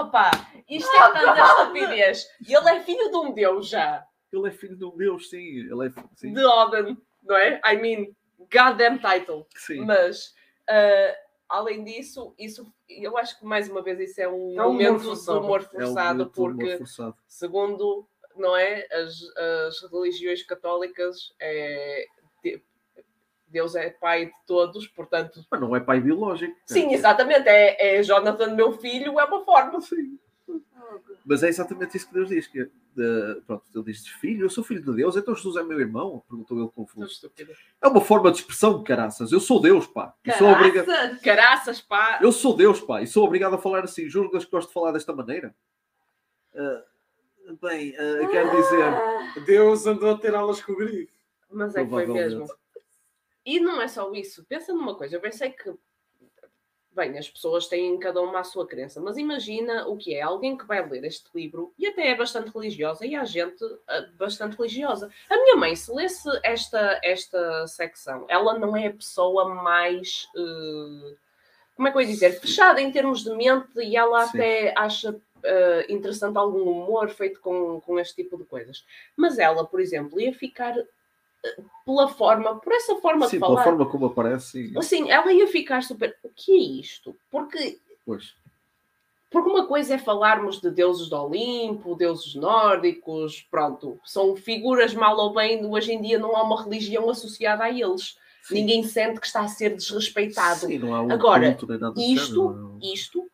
Opá, 0.00 0.30
isto 0.68 0.90
é 0.94 1.12
tanta 1.12 1.40
estupidez. 1.40 2.26
Ele 2.46 2.68
é 2.70 2.80
filho 2.80 3.10
de 3.10 3.16
um 3.16 3.32
deus 3.32 3.68
já. 3.68 4.04
Ele 4.32 4.48
é 4.48 4.50
filho 4.50 4.76
de 4.76 4.84
um 4.84 4.96
Deus, 4.96 5.30
sim. 5.30 5.38
Ele 5.38 5.86
é 5.86 5.90
sim, 6.14 6.32
De 6.32 6.44
Odin, 6.44 6.96
não 7.22 7.36
é? 7.36 7.60
I 7.64 7.76
mean, 7.76 8.06
goddamn 8.52 8.98
title. 8.98 9.46
sim. 9.56 9.84
Mas, 9.84 10.34
ah, 10.68 11.14
além 11.48 11.82
disso, 11.84 12.34
isso, 12.38 12.72
eu 12.88 13.16
acho 13.16 13.38
que 13.38 13.44
mais 13.44 13.68
uma 13.70 13.82
vez 13.82 13.98
isso 14.00 14.20
é 14.20 14.28
um 14.28 14.32
É 14.60 14.66
um 14.66 14.70
humor 14.70 14.72
momento 14.72 15.00
forçado. 15.00 15.38
de 15.40 15.44
humor 15.44 15.60
É 15.60 15.62
um 15.62 15.68
forçado, 15.80 16.22
humor 16.22 16.32
porque, 16.56 16.78
forçado. 16.78 17.16
segundo, 17.26 18.06
não 18.36 18.56
é? 18.56 18.86
As, 18.92 19.14
as 19.66 19.90
religiões 19.92 20.42
católicas, 20.42 21.32
é, 21.40 22.06
de- 22.44 22.62
Deus 23.46 23.74
é 23.74 23.88
pai 23.88 24.26
de 24.26 24.32
todos, 24.46 24.86
portanto. 24.88 25.42
Mas 25.50 25.60
não 25.60 25.74
é 25.74 25.80
pai 25.80 26.00
biológico. 26.00 26.54
Sim, 26.66 26.92
exatamente. 26.92 27.48
É, 27.48 27.96
é 27.98 28.02
Jonathan, 28.02 28.54
meu 28.54 28.72
filho, 28.72 29.18
é 29.18 29.24
uma 29.24 29.42
forma. 29.44 29.80
Sim. 29.80 30.18
Mas 31.24 31.42
é 31.42 31.48
exatamente 31.48 31.96
isso 31.96 32.08
que 32.08 32.14
Deus 32.14 32.28
diz. 32.28 32.46
Que, 32.46 32.70
de- 32.94 33.40
pronto, 33.46 33.64
ele 33.74 33.84
diz: 33.84 34.06
Filho, 34.06 34.46
eu 34.46 34.50
sou 34.50 34.64
filho 34.64 34.82
de 34.82 34.94
Deus, 34.94 35.16
então 35.16 35.34
Jesus 35.34 35.56
é 35.56 35.62
meu 35.62 35.78
irmão? 35.78 36.22
Perguntou 36.28 36.58
ele 36.58 36.68
confuso. 36.68 37.30
É 37.80 37.88
uma 37.88 38.00
forma 38.00 38.30
de 38.30 38.38
expressão, 38.38 38.82
caraças. 38.82 39.32
Eu 39.32 39.40
sou 39.40 39.60
Deus, 39.60 39.86
pá. 39.86 40.14
E 40.24 40.32
sou 40.32 40.48
obriga... 40.48 40.84
Caraças! 40.84 41.20
Caraças, 41.20 41.80
pá! 41.80 42.18
Eu 42.22 42.32
sou 42.32 42.56
Deus, 42.56 42.80
pá. 42.80 43.02
E 43.02 43.06
sou 43.06 43.24
obrigado 43.24 43.54
a 43.54 43.58
falar 43.58 43.84
assim. 43.84 44.08
Julgas 44.08 44.44
que 44.44 44.50
gosto 44.50 44.68
de 44.68 44.74
falar 44.74 44.92
desta 44.92 45.12
maneira? 45.12 45.54
Ah, 46.54 46.82
bem, 47.62 47.94
ah, 47.96 48.28
quero 48.30 48.50
dizer. 48.56 49.44
Deus 49.44 49.86
andou 49.86 50.10
a 50.10 50.18
ter 50.18 50.34
aulas 50.34 50.60
com 50.62 50.72
o 50.72 50.76
grifo. 50.76 51.12
Mas 51.50 51.74
é 51.74 51.84
que 51.84 51.90
foi 51.90 52.06
mesmo. 52.06 52.46
E 53.44 53.60
não 53.60 53.80
é 53.80 53.88
só 53.88 54.12
isso. 54.12 54.44
Pensa 54.44 54.74
numa 54.74 54.94
coisa. 54.94 55.16
Eu 55.16 55.20
pensei 55.20 55.50
que, 55.50 55.72
bem, 56.94 57.16
as 57.16 57.28
pessoas 57.28 57.66
têm 57.66 57.98
cada 57.98 58.20
uma 58.20 58.40
a 58.40 58.44
sua 58.44 58.66
crença, 58.66 59.00
mas 59.00 59.16
imagina 59.16 59.86
o 59.86 59.96
que 59.96 60.14
é 60.14 60.22
alguém 60.22 60.56
que 60.56 60.66
vai 60.66 60.86
ler 60.86 61.04
este 61.04 61.28
livro 61.34 61.72
e 61.78 61.86
até 61.86 62.08
é 62.08 62.14
bastante 62.14 62.50
religiosa 62.50 63.06
e 63.06 63.14
há 63.14 63.24
gente 63.24 63.64
ah, 63.86 64.06
bastante 64.16 64.56
religiosa. 64.56 65.10
A 65.30 65.36
minha 65.36 65.56
mãe, 65.56 65.76
se 65.76 65.92
lesse 65.92 66.28
esta, 66.42 67.00
esta 67.02 67.66
secção, 67.66 68.26
ela 68.28 68.58
não 68.58 68.76
é 68.76 68.88
a 68.88 68.92
pessoa 68.92 69.54
mais. 69.54 70.26
eh, 70.36 71.14
como 71.76 71.86
é 71.86 71.92
que 71.92 71.96
eu 71.96 72.02
ia 72.02 72.08
dizer? 72.08 72.40
Fechada 72.40 72.80
em 72.80 72.90
termos 72.90 73.22
de 73.22 73.30
mente 73.30 73.78
e 73.78 73.96
ela 73.96 74.26
Sim. 74.26 74.38
até 74.38 74.74
acha 74.76 75.14
eh, 75.44 75.86
interessante 75.88 76.36
algum 76.36 76.68
humor 76.68 77.08
feito 77.10 77.40
com, 77.40 77.80
com 77.80 77.98
este 77.98 78.16
tipo 78.16 78.36
de 78.36 78.44
coisas. 78.44 78.84
Mas 79.16 79.38
ela, 79.38 79.64
por 79.64 79.80
exemplo, 79.80 80.20
ia 80.20 80.34
ficar 80.34 80.74
pela 81.84 82.08
forma, 82.08 82.56
por 82.60 82.72
essa 82.72 82.96
forma 82.96 83.26
Sim, 83.26 83.36
de 83.36 83.40
pela 83.40 83.52
falar. 83.52 83.64
forma 83.64 83.86
como 83.86 84.06
aparece. 84.06 84.68
sim. 84.68 84.78
Assim, 84.78 85.10
ela 85.10 85.32
ia 85.32 85.46
ficar 85.46 85.82
super. 85.82 86.16
O 86.22 86.28
que 86.28 86.52
é 86.52 86.80
isto? 86.80 87.16
Porque, 87.30 87.78
Pois. 88.04 88.34
porque 89.30 89.48
uma 89.48 89.66
coisa 89.66 89.94
é 89.94 89.98
falarmos 89.98 90.60
de 90.60 90.70
deuses 90.70 91.08
do 91.08 91.16
Olimpo, 91.16 91.94
deuses 91.94 92.34
nórdicos, 92.34 93.46
pronto, 93.50 93.98
são 94.04 94.36
figuras 94.36 94.92
mal 94.94 95.16
ou 95.16 95.32
bem, 95.32 95.64
hoje 95.64 95.92
em 95.92 96.00
dia 96.00 96.18
não 96.18 96.36
há 96.36 96.42
uma 96.42 96.62
religião 96.62 97.08
associada 97.08 97.64
a 97.64 97.70
eles. 97.70 98.16
Sim. 98.42 98.54
Ninguém 98.54 98.82
sente 98.84 99.20
que 99.20 99.26
está 99.26 99.40
a 99.42 99.48
ser 99.48 99.74
desrespeitado. 99.76 100.60
Sim, 100.60 100.78
não 100.78 100.94
há 100.94 101.02
um 101.02 101.12
Agora, 101.12 101.50
isto- 101.50 101.66
género, 101.66 102.78
Isto 102.82 103.30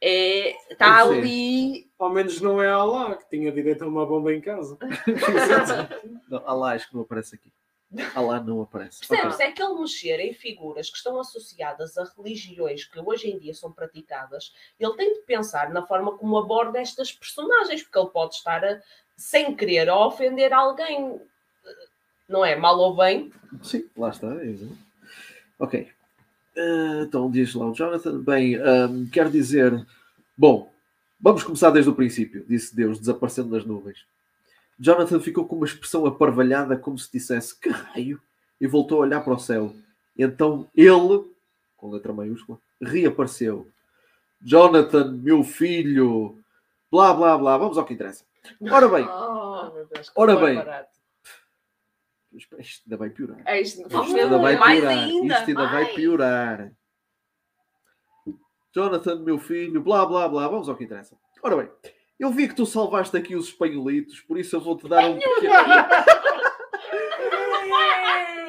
é, 0.00 0.56
está 0.72 0.98
é. 0.98 1.02
ali. 1.02 1.90
Ao 1.98 2.08
menos 2.08 2.40
não 2.40 2.62
é 2.62 2.68
Allah, 2.68 3.16
que 3.16 3.28
tinha 3.28 3.52
direito 3.52 3.84
a 3.84 3.88
uma 3.88 4.06
bomba 4.06 4.32
em 4.32 4.40
casa. 4.40 4.78
não. 6.28 6.42
Alá 6.46 6.72
acho 6.72 6.88
que 6.88 6.94
não 6.94 7.02
aparece 7.02 7.34
aqui. 7.34 7.52
Alá 8.14 8.40
não 8.40 8.62
aparece. 8.62 9.00
Percebes? 9.00 9.34
Ok. 9.34 9.46
É 9.46 9.52
que 9.52 9.62
ele 9.62 9.80
mexer 9.80 10.20
em 10.20 10.32
figuras 10.32 10.88
que 10.88 10.96
estão 10.96 11.18
associadas 11.18 11.98
a 11.98 12.04
religiões 12.16 12.84
que 12.84 13.00
hoje 13.00 13.28
em 13.28 13.38
dia 13.38 13.52
são 13.52 13.72
praticadas, 13.72 14.54
ele 14.78 14.94
tem 14.94 15.12
de 15.12 15.20
pensar 15.22 15.70
na 15.70 15.84
forma 15.84 16.16
como 16.16 16.38
aborda 16.38 16.80
estas 16.80 17.12
personagens, 17.12 17.82
porque 17.82 17.98
ele 17.98 18.10
pode 18.10 18.36
estar 18.36 18.64
a, 18.64 18.80
sem 19.16 19.54
querer 19.54 19.88
a 19.88 20.06
ofender 20.06 20.52
alguém, 20.52 21.20
não 22.28 22.44
é? 22.44 22.54
Mal 22.54 22.78
ou 22.78 22.96
bem. 22.96 23.32
Sim, 23.62 23.90
lá 23.96 24.10
está. 24.10 24.28
é. 24.28 24.54
Ok. 25.58 25.92
Ah, 26.56 27.02
então 27.06 27.30
diz 27.30 27.54
lá 27.54 27.66
o 27.70 27.74
Jonathan. 27.74 28.20
Bem, 28.20 28.56
ahm, 28.56 29.06
quer 29.10 29.30
dizer, 29.30 29.86
bom, 30.36 30.70
Vamos 31.22 31.42
começar 31.42 31.68
desde 31.70 31.90
o 31.90 31.94
princípio, 31.94 32.42
disse 32.48 32.74
Deus, 32.74 32.98
desaparecendo 32.98 33.50
nas 33.50 33.62
nuvens. 33.62 34.06
Jonathan 34.78 35.20
ficou 35.20 35.44
com 35.46 35.56
uma 35.56 35.66
expressão 35.66 36.06
aparvalhada, 36.06 36.78
como 36.78 36.98
se 36.98 37.12
dissesse 37.12 37.54
que 37.60 37.68
raio, 37.68 38.18
e 38.58 38.66
voltou 38.66 38.96
a 38.98 39.00
olhar 39.02 39.20
para 39.22 39.34
o 39.34 39.38
céu. 39.38 39.74
Então 40.16 40.66
ele, 40.74 41.22
com 41.76 41.90
letra 41.90 42.14
maiúscula, 42.14 42.58
reapareceu. 42.80 43.68
Jonathan, 44.40 45.12
meu 45.22 45.44
filho, 45.44 46.38
blá 46.90 47.12
blá 47.12 47.36
blá, 47.36 47.58
vamos 47.58 47.76
ao 47.76 47.84
que 47.84 47.92
interessa. 47.92 48.24
Ora 48.58 48.88
bem, 48.88 49.06
Oh, 49.06 49.70
Deus, 49.92 50.10
Ora 50.16 50.36
bem. 50.36 50.54
barato. 50.54 50.88
Isto 52.32 52.56
ainda 52.86 52.96
vai 52.96 53.10
piorar. 53.10 53.42
É 53.46 53.60
isto, 53.60 53.82
Isto 53.82 54.16
ainda 54.16 54.38
vai 54.38 54.56
mais 54.56 54.80
piorar. 54.80 54.98
ainda, 54.98 55.34
Isto 55.34 55.48
ainda 55.48 55.66
vai 55.66 55.82
mais. 55.82 55.94
piorar. 55.94 56.72
Jonathan, 58.74 59.20
meu 59.22 59.38
filho, 59.38 59.82
blá 59.82 60.06
blá 60.06 60.28
blá, 60.28 60.48
vamos 60.48 60.68
ao 60.68 60.76
que 60.76 60.84
interessa. 60.84 61.16
Ora 61.42 61.56
bem, 61.56 61.68
eu 62.18 62.30
vi 62.30 62.46
que 62.46 62.54
tu 62.54 62.64
salvaste 62.64 63.16
aqui 63.16 63.34
os 63.34 63.48
espanholitos, 63.48 64.20
por 64.20 64.38
isso 64.38 64.54
eu 64.54 64.60
vou-te 64.60 64.88
dar 64.88 65.04
um 65.10 65.18
pequeno. 65.18 65.54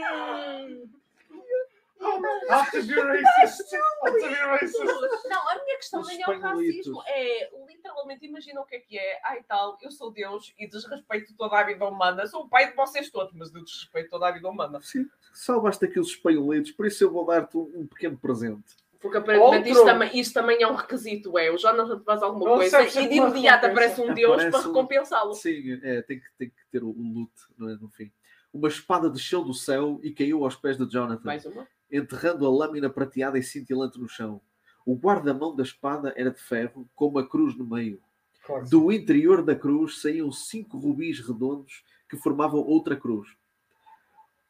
Have 2.52 2.72
to 2.72 2.84
be 2.84 2.94
racist. 2.94 3.74
Have 4.04 4.20
to 4.20 4.28
be 4.28 4.36
racist. 4.36 5.30
Não, 5.30 5.50
a 5.50 5.64
minha 5.64 5.78
questão 5.78 6.04
nem 6.04 6.22
é 6.22 6.28
o 6.28 6.40
racismo. 6.40 7.04
É 7.08 7.50
literalmente, 7.68 8.26
imagina 8.26 8.62
o 8.62 8.66
que 8.66 8.76
é 8.76 8.80
que 8.80 8.98
é. 8.98 9.20
Ai 9.24 9.44
tal, 9.48 9.78
eu 9.82 9.92
sou 9.92 10.12
Deus 10.12 10.54
e 10.58 10.68
desrespeito 10.68 11.34
toda 11.36 11.60
a 11.60 11.64
vida 11.64 11.86
humana. 11.86 12.28
Sou 12.28 12.44
o 12.44 12.50
pai 12.50 12.70
de 12.70 12.76
vocês 12.76 13.10
todos, 13.10 13.34
mas 13.34 13.54
eu 13.54 13.64
desrespeito 13.64 14.10
toda 14.10 14.28
a 14.28 14.32
vida 14.32 14.50
humana. 14.50 14.80
Sim, 14.82 15.10
salvaste 15.34 15.86
aqui 15.86 16.00
os 16.00 16.10
espanholitos, 16.10 16.72
por 16.72 16.86
isso 16.86 17.04
eu 17.04 17.12
vou 17.12 17.26
dar-te 17.26 17.58
um, 17.58 17.72
um 17.76 17.88
pequeno 17.88 18.18
presente. 18.18 18.76
Porque 19.00 19.18
aparentemente 19.18 19.56
Outro. 19.56 19.72
isso 19.72 19.86
também, 19.86 20.20
isso 20.20 20.34
também 20.34 20.62
é 20.62 20.68
um 20.68 20.76
requisito. 20.76 21.36
É 21.38 21.50
o 21.50 21.58
Jonathan 21.58 22.00
faz 22.02 22.22
alguma 22.22 22.46
Não 22.48 22.58
coisa 22.58 22.78
serve 22.88 23.02
e 23.02 23.10
de 23.10 23.16
imediato 23.16 23.66
aparece 23.66 24.00
um 24.00 24.14
Deus 24.14 24.34
Aparece 24.34 24.52
para 24.52 24.60
um- 24.60 24.74
recompensá-lo. 24.74 25.34
Sim, 25.34 25.80
é, 25.82 26.04
tem, 26.04 26.20
que, 26.20 26.26
tem 26.38 26.50
que 26.50 26.66
ter 26.72 26.84
o, 26.84 26.90
o 26.90 27.02
loot 27.02 27.32
não 27.58 27.68
é, 27.70 27.74
no 27.74 27.90
fim. 27.90 28.12
Uma 28.54 28.68
espada 28.68 29.10
desceu 29.10 29.44
do 29.44 29.56
céu 29.56 30.00
e 30.04 30.12
caiu 30.12 30.44
aos 30.44 30.56
pés 30.56 30.78
de 30.78 30.86
Jonathan. 30.88 31.24
Mais 31.26 31.44
uma. 31.46 31.68
Enterrando 31.92 32.46
a 32.46 32.50
lâmina 32.50 32.90
prateada 32.90 33.38
e 33.38 33.44
cintilante 33.44 34.00
no 34.00 34.08
chão. 34.08 34.42
O 34.86 34.96
guarda-mão 34.96 35.56
da 35.56 35.64
espada 35.64 36.14
era 36.16 36.32
de 36.32 36.40
ferro, 36.42 36.90
com 36.96 37.08
uma 37.08 37.28
cruz 37.28 37.56
no 37.58 37.66
meio. 37.66 38.00
Claro. 38.46 38.68
Do 38.70 38.92
interior 38.92 39.44
da 39.44 39.56
cruz 39.56 40.02
saíam 40.02 40.32
cinco 40.32 40.78
rubis 40.80 41.20
redondos 41.20 41.84
que 42.10 42.18
formavam 42.18 42.60
outra 42.62 42.96
cruz. 42.96 43.28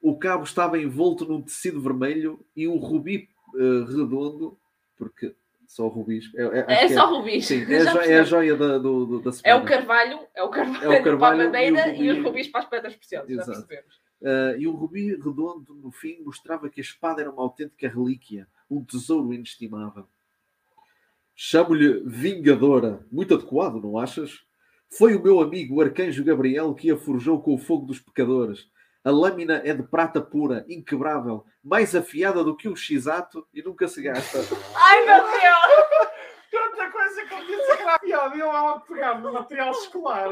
O 0.02 0.18
cabo 0.18 0.44
estava 0.44 0.80
envolto 0.80 1.26
num 1.26 1.42
tecido 1.42 1.82
vermelho 1.82 2.44
e 2.56 2.68
um 2.68 2.78
rubi 2.78 3.30
eh, 3.56 3.86
redondo, 3.88 4.58
porque 4.98 5.36
só 5.68 5.88
rubis. 5.88 6.32
É, 6.36 6.44
é- 6.44 6.84
É 6.86 6.88
só 6.88 7.06
rubis. 7.14 7.46
Sim, 7.46 7.64
é, 7.72 7.78
a 7.82 7.84
Já 7.84 7.92
jo- 7.94 8.00
é 8.00 8.20
a 8.20 8.24
joia 8.24 8.56
da, 8.56 8.78
do, 8.78 9.06
do- 9.06 9.22
da 9.22 9.30
É 9.30 9.34
semana. 9.34 9.64
o 9.64 9.68
carvalho, 9.68 10.20
é 10.34 10.44
o 10.44 10.50
carvalho, 10.50 10.84
É 10.94 11.00
o 11.00 11.04
carvalho 11.04 11.18
para 11.20 11.44
a 11.44 11.72
madeira 11.72 11.94
e 11.94 12.04
e, 12.08 12.12
os 12.12 12.24
rubis 12.24 12.48
para 12.48 12.62
as 12.62 12.70
pedras 12.70 12.96
preciosas. 12.96 13.28
Já 13.30 13.42
Exato. 13.42 13.68
Uh, 14.22 14.56
e 14.60 14.68
um 14.68 14.76
rubi 14.76 15.16
redondo 15.16 15.74
no 15.74 15.92
fim 15.92 16.22
mostrava 16.22 16.70
que 16.70 16.80
a 16.80 16.84
espada 16.84 17.22
era 17.22 17.32
uma 17.32 17.42
autêntica 17.42 17.90
relíquia, 17.90 18.48
um 18.70 18.84
tesouro 18.84 19.34
inestimável. 19.34 20.06
Chamo-lhe 21.36 22.04
Vingadora, 22.06 23.04
muito 23.12 23.34
adequado, 23.34 23.82
não 23.82 23.98
achas? 23.98 24.46
Foi 24.96 25.16
o 25.16 25.24
meu 25.24 25.40
amigo, 25.40 25.76
o 25.76 25.82
arcanjo 25.82 26.24
Gabriel, 26.24 26.76
que 26.76 26.92
a 26.92 26.98
forjou 26.98 27.42
com 27.42 27.56
o 27.56 27.58
fogo 27.58 27.88
dos 27.88 28.00
pecadores. 28.00 28.68
A 29.04 29.10
lâmina 29.10 29.60
é 29.66 29.74
de 29.74 29.82
prata 29.82 30.22
pura, 30.22 30.64
inquebrável, 30.70 31.44
mais 31.64 31.96
afiada 31.96 32.44
do 32.44 32.56
que 32.56 32.70
um 32.70 32.76
x-ato 32.76 33.48
e 33.52 33.64
nunca 33.64 33.88
se 33.88 34.04
gasta. 34.04 34.38
Ai 34.76 35.06
meu 35.06 35.24
Deus! 35.24 36.12
Tanta 36.52 36.92
coisa 36.92 37.26
que 37.26 37.34
eu 37.34 37.48
disse 37.48 37.78
que 37.78 37.84
era 38.14 38.36
e 38.36 38.40
eu 38.40 38.48
lá 38.48 38.76
a 38.76 38.80
pegar 38.82 39.20
no 39.20 39.34
material 39.34 39.72
escolar. 39.72 40.30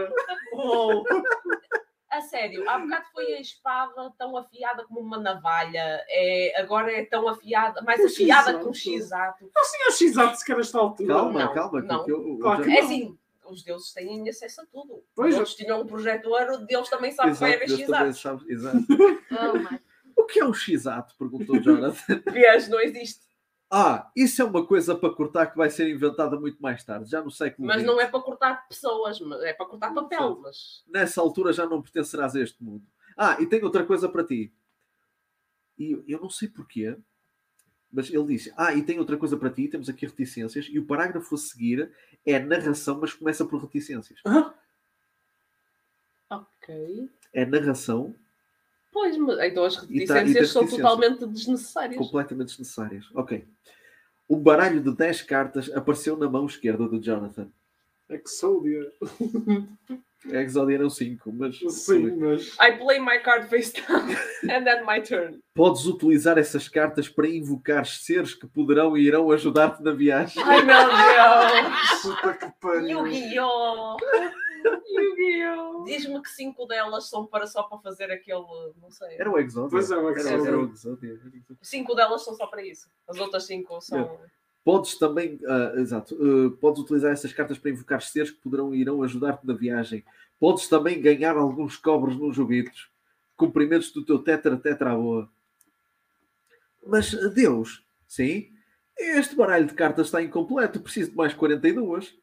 Oh. 0.53 1.03
A 2.09 2.21
sério, 2.21 2.67
há 2.67 2.79
bocado 2.79 3.05
foi 3.13 3.33
a 3.35 3.39
espada 3.39 4.11
tão 4.17 4.35
afiada 4.35 4.83
como 4.85 4.99
uma 4.99 5.19
navalha. 5.19 6.03
É, 6.09 6.53
agora 6.59 6.91
é 6.91 7.05
tão 7.05 7.27
afiada, 7.27 7.81
mais 7.83 7.99
Um 8.01 8.05
afiada 8.07 8.49
X-ato. 8.51 8.63
que 8.63 8.69
um 8.69 8.73
x-ato. 8.73 9.51
Não 9.55 9.63
tinha 9.71 9.91
x-ato 9.91 10.37
sequer 10.37 10.57
a 10.57 10.59
esta 10.59 10.79
altura. 10.79 11.13
Calma, 11.13 11.39
Não, 11.45 11.53
calma, 11.53 11.81
não. 11.81 12.03
que 12.05 12.11
eu- 12.11 12.37
Claro 12.41 12.63
que 12.63 12.71
É 12.71 12.75
não. 12.81 12.83
assim, 12.85 13.17
os 13.45 13.63
deuses 13.63 13.93
têm 13.93 14.27
acesso 14.27 14.61
a 14.61 14.65
tudo. 14.65 15.03
Pois 15.15 15.33
Os 15.35 15.39
outros 15.39 15.55
tinham 15.55 15.81
um 15.81 15.85
projetor, 15.85 16.65
Deus 16.65 16.89
também 16.89 17.11
sabe 17.11 17.31
que 17.33 17.37
vai 17.39 17.53
Exato, 17.53 17.65
também 17.69 17.85
x-atos. 18.13 18.21
sabe- 18.21 18.51
exato. 18.51 18.77
Oh. 20.17 20.21
O 20.21 20.25
que 20.25 20.39
é 20.39 20.45
um 20.45 20.53
x-ato? 20.53 21.15
perguntou 21.17 21.61
Jonathan. 21.61 22.21
Vês, 22.31 22.67
não 22.67 22.79
existe. 22.81 23.28
Ah, 23.71 24.11
isso 24.15 24.41
é 24.41 24.45
uma 24.45 24.65
coisa 24.65 24.95
para 24.95 25.13
cortar 25.13 25.45
que 25.47 25.57
vai 25.57 25.69
ser 25.69 25.87
inventada 25.87 26.39
muito 26.39 26.59
mais 26.59 26.83
tarde, 26.83 27.09
já 27.09 27.21
no 27.21 27.29
século 27.29 27.67
Mas 27.67 27.83
não 27.83 28.01
é 28.01 28.07
para 28.07 28.19
cortar 28.19 28.67
pessoas, 28.67 29.19
mas 29.19 29.43
é 29.43 29.53
para 29.53 29.67
cortar 29.67 29.93
papel. 29.93 30.39
Mas 30.41 30.83
Nessa 30.87 31.21
altura 31.21 31.53
já 31.53 31.67
não 31.67 31.81
pertencerás 31.81 32.35
a 32.35 32.41
este 32.41 32.63
mundo. 32.63 32.83
Ah, 33.15 33.37
e 33.39 33.45
tenho 33.45 33.65
outra 33.65 33.85
coisa 33.85 34.09
para 34.09 34.23
ti. 34.23 34.51
E 35.77 36.03
eu 36.07 36.19
não 36.19 36.29
sei 36.31 36.47
porquê, 36.47 36.97
mas 37.91 38.09
ele 38.09 38.25
disse: 38.25 38.51
Ah, 38.57 38.73
e 38.73 38.81
tenho 38.81 38.99
outra 38.99 39.17
coisa 39.17 39.37
para 39.37 39.51
ti, 39.51 39.67
temos 39.67 39.87
aqui 39.87 40.05
reticências, 40.05 40.67
e 40.69 40.79
o 40.79 40.85
parágrafo 40.85 41.35
a 41.35 41.37
seguir 41.37 41.91
é 42.25 42.39
narração, 42.39 42.99
mas 42.99 43.13
começa 43.13 43.45
por 43.45 43.61
reticências. 43.61 44.19
ok. 46.29 47.09
É 47.31 47.45
narração 47.45 48.15
Pois, 49.01 49.15
mas 49.17 49.39
então 49.39 49.63
as 49.63 49.75
tá- 49.75 49.81
reticências 49.83 50.33
tens 50.33 50.49
são 50.49 50.67
totalmente 50.67 51.25
desnecessárias. 51.25 51.97
completamente 51.97 52.47
desnecessárias. 52.49 53.05
Ok. 53.15 53.45
Um 54.29 54.37
baralho 54.37 54.81
de 54.81 54.93
10 54.93 55.21
cartas 55.21 55.71
apareceu 55.73 56.17
na 56.17 56.29
mão 56.29 56.45
esquerda 56.45 56.85
do 56.87 57.01
Jonathan. 57.01 57.47
Exodia. 58.09 58.91
Exodia 60.25 60.75
eram 60.75 60.89
5, 60.89 61.31
mas. 61.31 61.57
Sim, 61.69 62.13
mas. 62.17 62.57
I 62.59 62.77
play 62.77 62.99
my 62.99 63.19
card 63.19 63.47
face 63.47 63.71
down 63.71 64.01
and 64.53 64.65
then 64.65 64.83
my 64.85 65.01
turn. 65.01 65.39
Podes 65.55 65.85
utilizar 65.85 66.37
essas 66.37 66.67
cartas 66.67 67.07
para 67.07 67.27
invocar 67.29 67.85
seres 67.85 68.33
que 68.33 68.45
poderão 68.45 68.97
e 68.97 69.01
irão 69.07 69.31
ajudar-te 69.31 69.81
na 69.81 69.91
viagem. 69.93 70.43
Ai 70.43 70.61
meu 70.61 70.75
Deus! 70.91 72.01
Puta 72.01 72.33
que 72.33 72.51
pariu. 72.59 73.07
Yu-Gi-Oh! 73.07 73.97
Yu-Gi-Oh! 74.65 75.83
Diz-me 75.85 76.21
que 76.21 76.29
cinco 76.29 76.65
delas 76.65 77.09
são 77.09 77.25
para 77.25 77.47
só 77.47 77.63
para 77.63 77.77
fazer 77.79 78.11
aquele. 78.11 78.45
Não 78.81 78.91
sei. 78.91 79.15
Era 79.17 79.29
o 79.31 79.37
Exodia. 79.39 79.69
Pois 79.69 79.91
é, 79.91 79.95
o 79.97 80.09
Era, 80.09 80.19
Exodia. 80.19 80.47
era 80.47 80.59
o 80.59 80.71
Exodia. 80.71 81.19
Cinco 81.61 81.95
delas 81.95 82.23
são 82.23 82.35
só 82.35 82.47
para 82.47 82.63
isso. 82.63 82.89
As 83.07 83.17
outras 83.19 83.45
cinco 83.45 83.79
são. 83.81 84.19
Podes 84.63 84.97
também, 84.97 85.39
ah, 85.47 85.73
exato, 85.77 86.15
ah, 86.15 86.57
podes 86.59 86.81
utilizar 86.81 87.11
essas 87.11 87.33
cartas 87.33 87.57
para 87.57 87.71
invocar 87.71 88.01
seres 88.01 88.29
que 88.31 88.41
poderão 88.41 88.75
e 88.75 88.81
irão 88.81 89.01
ajudar-te 89.03 89.47
na 89.47 89.53
viagem. 89.53 90.03
Podes 90.39 90.67
também 90.67 91.01
ganhar 91.01 91.35
alguns 91.37 91.77
cobres 91.77 92.15
nos 92.17 92.35
joguitos. 92.35 92.89
Cumprimentos 93.35 93.91
do 93.91 94.05
teu 94.05 94.19
tetra 94.19 94.57
tetra 94.57 94.95
boa. 94.95 95.29
Mas 96.85 97.11
Deus, 97.33 97.83
sim, 98.07 98.49
este 98.97 99.35
baralho 99.35 99.65
de 99.65 99.73
cartas 99.73 100.07
está 100.07 100.21
incompleto. 100.21 100.79
Preciso 100.81 101.11
de 101.11 101.17
mais 101.17 101.33
42. 101.33 102.15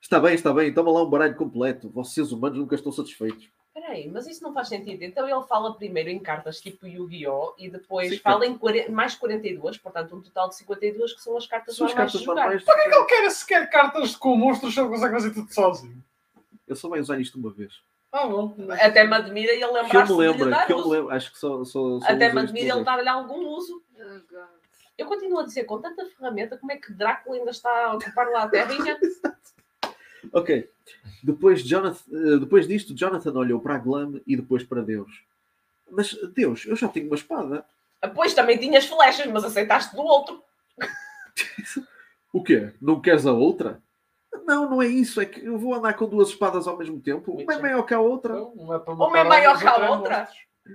Está 0.00 0.20
bem, 0.20 0.34
está 0.34 0.52
bem. 0.52 0.72
Toma 0.72 0.90
lá 0.90 1.02
um 1.02 1.10
baralho 1.10 1.36
completo. 1.36 1.90
Vocês 1.90 2.32
humanos 2.32 2.58
nunca 2.58 2.74
estão 2.74 2.92
satisfeitos. 2.92 3.50
Espera 3.66 3.92
aí, 3.92 4.08
mas 4.08 4.26
isso 4.26 4.42
não 4.42 4.52
faz 4.52 4.68
sentido. 4.68 5.02
Então 5.02 5.28
ele 5.28 5.46
fala 5.46 5.74
primeiro 5.74 6.08
em 6.08 6.18
cartas 6.18 6.60
tipo 6.60 6.86
Yu-Gi-Oh! 6.86 7.54
e 7.58 7.70
depois 7.70 8.10
Sim, 8.10 8.18
fala 8.18 8.44
em 8.46 8.56
40 8.56 8.90
mais 8.90 9.14
42, 9.14 9.78
portanto 9.78 10.16
um 10.16 10.20
total 10.20 10.48
de 10.48 10.56
52 10.56 11.12
que 11.14 11.22
são 11.22 11.36
as 11.36 11.46
cartas 11.46 11.76
São 11.76 11.86
as 11.86 11.92
normais 11.92 12.12
cartas 12.12 12.20
de 12.20 12.26
jogar. 12.26 12.42
normais. 12.42 12.64
Para 12.64 12.82
que 12.82 12.94
ele 12.96 13.04
quer 13.04 13.30
sequer 13.30 13.70
cartas 13.70 14.16
com 14.16 14.36
monstros 14.36 14.74
se 14.74 14.80
ele 14.80 14.88
consegue 14.88 15.12
fazer 15.14 15.30
tudo 15.32 15.52
sozinho? 15.54 16.02
Eu 16.66 16.76
só 16.76 16.88
vai 16.88 17.00
usar 17.00 17.20
isto 17.20 17.38
uma 17.38 17.50
vez. 17.50 17.72
Ah, 18.10 18.26
bom. 18.26 18.54
Até 18.80 19.04
me 19.04 19.14
admira 19.14 19.52
ele 19.52 19.60
Que 19.60 19.64
eu 19.66 19.72
lembrar-se 19.82 20.12
me 20.12 20.18
lembro, 20.18 20.66
que 20.66 20.72
eu 20.72 20.84
me 20.84 20.90
lembro. 20.90 21.10
Acho 21.10 21.32
que 21.32 21.38
só, 21.38 21.64
só, 21.64 22.00
só 22.00 22.06
Até 22.06 22.32
me 22.32 22.40
admira 22.40 22.74
ele 22.74 22.84
dar-lhe 22.84 23.08
algum 23.08 23.46
uso. 23.48 23.82
Oh. 23.96 24.58
Eu 24.96 25.06
continuo 25.06 25.38
a 25.38 25.44
dizer, 25.44 25.64
com 25.64 25.80
tanta 25.80 26.04
ferramenta, 26.06 26.58
como 26.58 26.72
é 26.72 26.76
que 26.76 26.92
Drácula 26.92 27.36
ainda 27.36 27.50
está 27.50 27.86
a 27.86 27.94
ocupar 27.94 28.28
lá 28.28 28.44
a 28.44 28.48
terrinha? 28.48 28.98
Ok. 30.32 30.68
Depois, 31.22 31.62
Jonathan, 31.62 32.00
eh, 32.12 32.38
depois 32.38 32.66
disto, 32.66 32.94
Jonathan 32.94 33.32
olhou 33.32 33.60
para 33.60 33.74
a 33.74 33.78
Glam 33.78 34.20
e 34.26 34.36
depois 34.36 34.62
para 34.64 34.82
Deus. 34.82 35.22
Mas, 35.90 36.14
Deus, 36.34 36.66
eu 36.66 36.76
já 36.76 36.88
tenho 36.88 37.06
uma 37.06 37.16
espada. 37.16 37.64
Depois 38.02 38.34
também 38.34 38.58
tinhas 38.58 38.86
flechas, 38.86 39.26
mas 39.26 39.44
aceitaste 39.44 39.94
do 39.94 40.02
outro. 40.02 40.42
O 42.32 42.42
quê? 42.42 42.72
Não 42.80 43.00
queres 43.00 43.26
a 43.26 43.32
outra? 43.32 43.82
Não, 44.44 44.68
não 44.68 44.82
é 44.82 44.86
isso. 44.86 45.20
É 45.20 45.26
que 45.26 45.44
eu 45.44 45.58
vou 45.58 45.74
andar 45.74 45.94
com 45.94 46.06
duas 46.06 46.28
espadas 46.28 46.68
ao 46.68 46.76
mesmo 46.76 47.00
tempo. 47.00 47.32
Uma 47.32 47.54
é 47.54 47.58
maior 47.58 47.82
que 47.84 47.94
a 47.94 48.00
outra. 48.00 48.34
Então, 48.34 48.54
Não 48.54 48.74
é 48.74 48.78
Uma 48.78 49.18
é 49.18 49.24
maior 49.24 49.58
que 49.58 49.66
a 49.66 49.90
outra 49.90 50.28
é. 50.66 50.72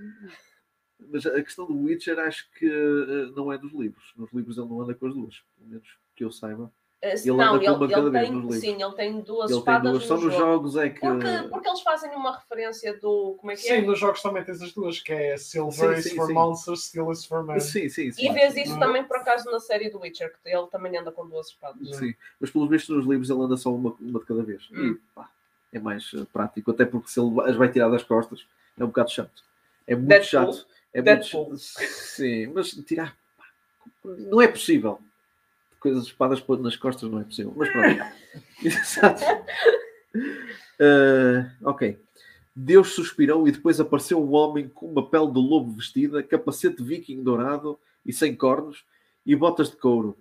Mas 0.99 1.25
a 1.25 1.43
questão 1.43 1.65
do 1.65 1.83
Witcher 1.83 2.17
acho 2.17 2.49
que 2.53 2.65
eh, 2.65 3.31
não 3.35 3.53
é 3.53 3.57
dos 3.57 3.71
livros. 3.73 4.13
Nos 4.15 4.31
livros 4.33 4.57
ele 4.57 4.67
não 4.67 4.81
anda 4.81 4.95
com 4.95 5.05
as 5.05 5.13
duas. 5.13 5.43
Pelo 5.57 5.69
menos 5.69 5.87
que 6.15 6.23
eu 6.23 6.31
saiba. 6.31 6.71
Eh, 7.05 7.15
Ele 7.15 7.31
não, 7.33 7.55
anda 7.55 7.65
com 7.65 7.71
uma 7.73 7.85
ele, 7.85 7.93
ele 7.95 8.11
tem, 8.11 8.31
nos 8.31 8.55
sim, 8.61 8.81
ele 8.81 8.93
tem 8.93 9.19
duas 9.19 9.51
Ele 9.51 9.59
tem 9.61 9.73
espadas 9.73 9.91
duas. 9.91 10.03
Só 10.05 10.15
no 10.15 10.21
nos 10.21 10.33
jogo. 10.33 10.45
jogos 10.45 10.77
é 10.77 10.89
que. 10.89 10.99
Porque, 11.01 11.27
porque 11.49 11.67
eles 11.67 11.81
fazem 11.81 12.11
uma 12.11 12.33
referência 12.37 12.97
do. 12.97 13.35
Como 13.41 13.51
é 13.51 13.55
que 13.55 13.61
Sim, 13.61 13.73
é? 13.73 13.81
nos 13.81 13.99
jogos 13.99 14.21
também 14.21 14.41
tens 14.45 14.61
as 14.61 14.71
duas, 14.71 15.01
que 15.01 15.11
é 15.11 15.35
Silver 15.35 15.73
Sim, 15.95 15.99
is 15.99 16.03
sim, 16.05 16.15
for 16.15 16.27
sim. 16.27 16.33
Monsters, 16.33 16.83
Steel 16.85 17.11
is 17.11 17.25
for 17.25 17.43
Men. 17.43 17.59
Sim, 17.59 17.89
sim, 17.89 18.09
sim. 18.09 18.25
E 18.25 18.31
vês 18.31 18.55
isso 18.55 18.71
Uhum. 18.75 18.79
também 18.79 19.03
por 19.03 19.17
acaso 19.17 19.51
na 19.51 19.59
série 19.59 19.89
do 19.89 19.99
Witcher, 19.99 20.31
que 20.41 20.49
ele 20.49 20.65
também 20.67 20.97
anda 20.97 21.11
com 21.11 21.27
duas 21.27 21.47
espadas. 21.47 21.93
Sim, 21.97 22.15
mas 22.39 22.49
pelos 22.49 22.69
vistos 22.69 22.95
nos 22.95 23.05
livros 23.05 23.29
ele 23.29 23.41
anda 23.41 23.57
só 23.57 23.73
uma, 23.75 23.93
uma 23.99 24.19
de 24.21 24.25
cada 24.25 24.41
vez. 24.41 24.69
Hum. 24.71 24.91
E 24.93 25.13
pá, 25.13 25.29
é 25.73 25.79
mais 25.79 26.09
eh, 26.15 26.25
prático, 26.31 26.71
até 26.71 26.85
porque 26.85 27.09
se 27.09 27.19
ele 27.19 27.33
as 27.41 27.57
vai 27.57 27.69
tirar 27.69 27.89
das 27.89 28.03
costas 28.03 28.45
é 28.79 28.83
um 28.83 28.87
bocado 28.87 29.11
chato. 29.11 29.43
É 29.85 29.93
muito 29.93 30.07
Deadpool. 30.07 30.53
chato. 30.53 30.67
É 30.93 31.01
Deadpool. 31.01 31.47
muito 31.49 31.59
chato. 31.61 31.83
Sim, 31.85 32.47
mas 32.55 32.69
tirar 32.71 33.13
pá, 33.37 33.43
não 34.05 34.41
é 34.41 34.47
possível. 34.47 34.99
Coisas 35.83 36.05
espadas 36.05 36.41
nas 36.61 36.77
costas 36.77 37.11
não 37.11 37.19
é 37.19 37.25
possível. 37.25 37.53
Mas 37.57 37.69
pronto. 37.69 37.99
Exato. 38.63 39.21
Eh, 40.79 41.45
ok. 41.63 41.99
Deus 42.55 42.93
suspirou 42.93 43.47
e 43.47 43.51
depois 43.51 43.79
apareceu 43.79 44.23
um 44.23 44.31
homem 44.33 44.69
com 44.69 44.85
uma 44.89 45.09
pele 45.09 45.27
de 45.31 45.39
lobo 45.39 45.71
vestida, 45.73 46.23
capacete 46.23 46.81
viking 46.81 47.21
dourado 47.21 47.77
e 48.05 48.13
sem 48.13 48.33
cornos 48.35 48.85
e 49.25 49.35
botas 49.35 49.71
de 49.71 49.75
couro. 49.77 50.17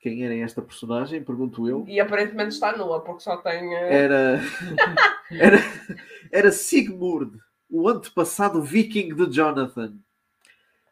Quem 0.00 0.24
era 0.24 0.34
esta 0.34 0.60
personagem? 0.60 1.22
Pergunto 1.22 1.68
eu. 1.68 1.84
E 1.86 2.00
aparentemente 2.00 2.54
está 2.54 2.76
nua, 2.76 3.00
porque 3.00 3.22
só 3.22 3.36
tem. 3.36 3.72
eh, 3.74 3.94
Era, 3.94 4.40
era, 5.30 5.58
era 6.32 6.50
Sigmund, 6.50 7.38
o 7.70 7.88
antepassado 7.88 8.60
viking 8.60 9.14
de 9.14 9.26
Jonathan. 9.30 9.94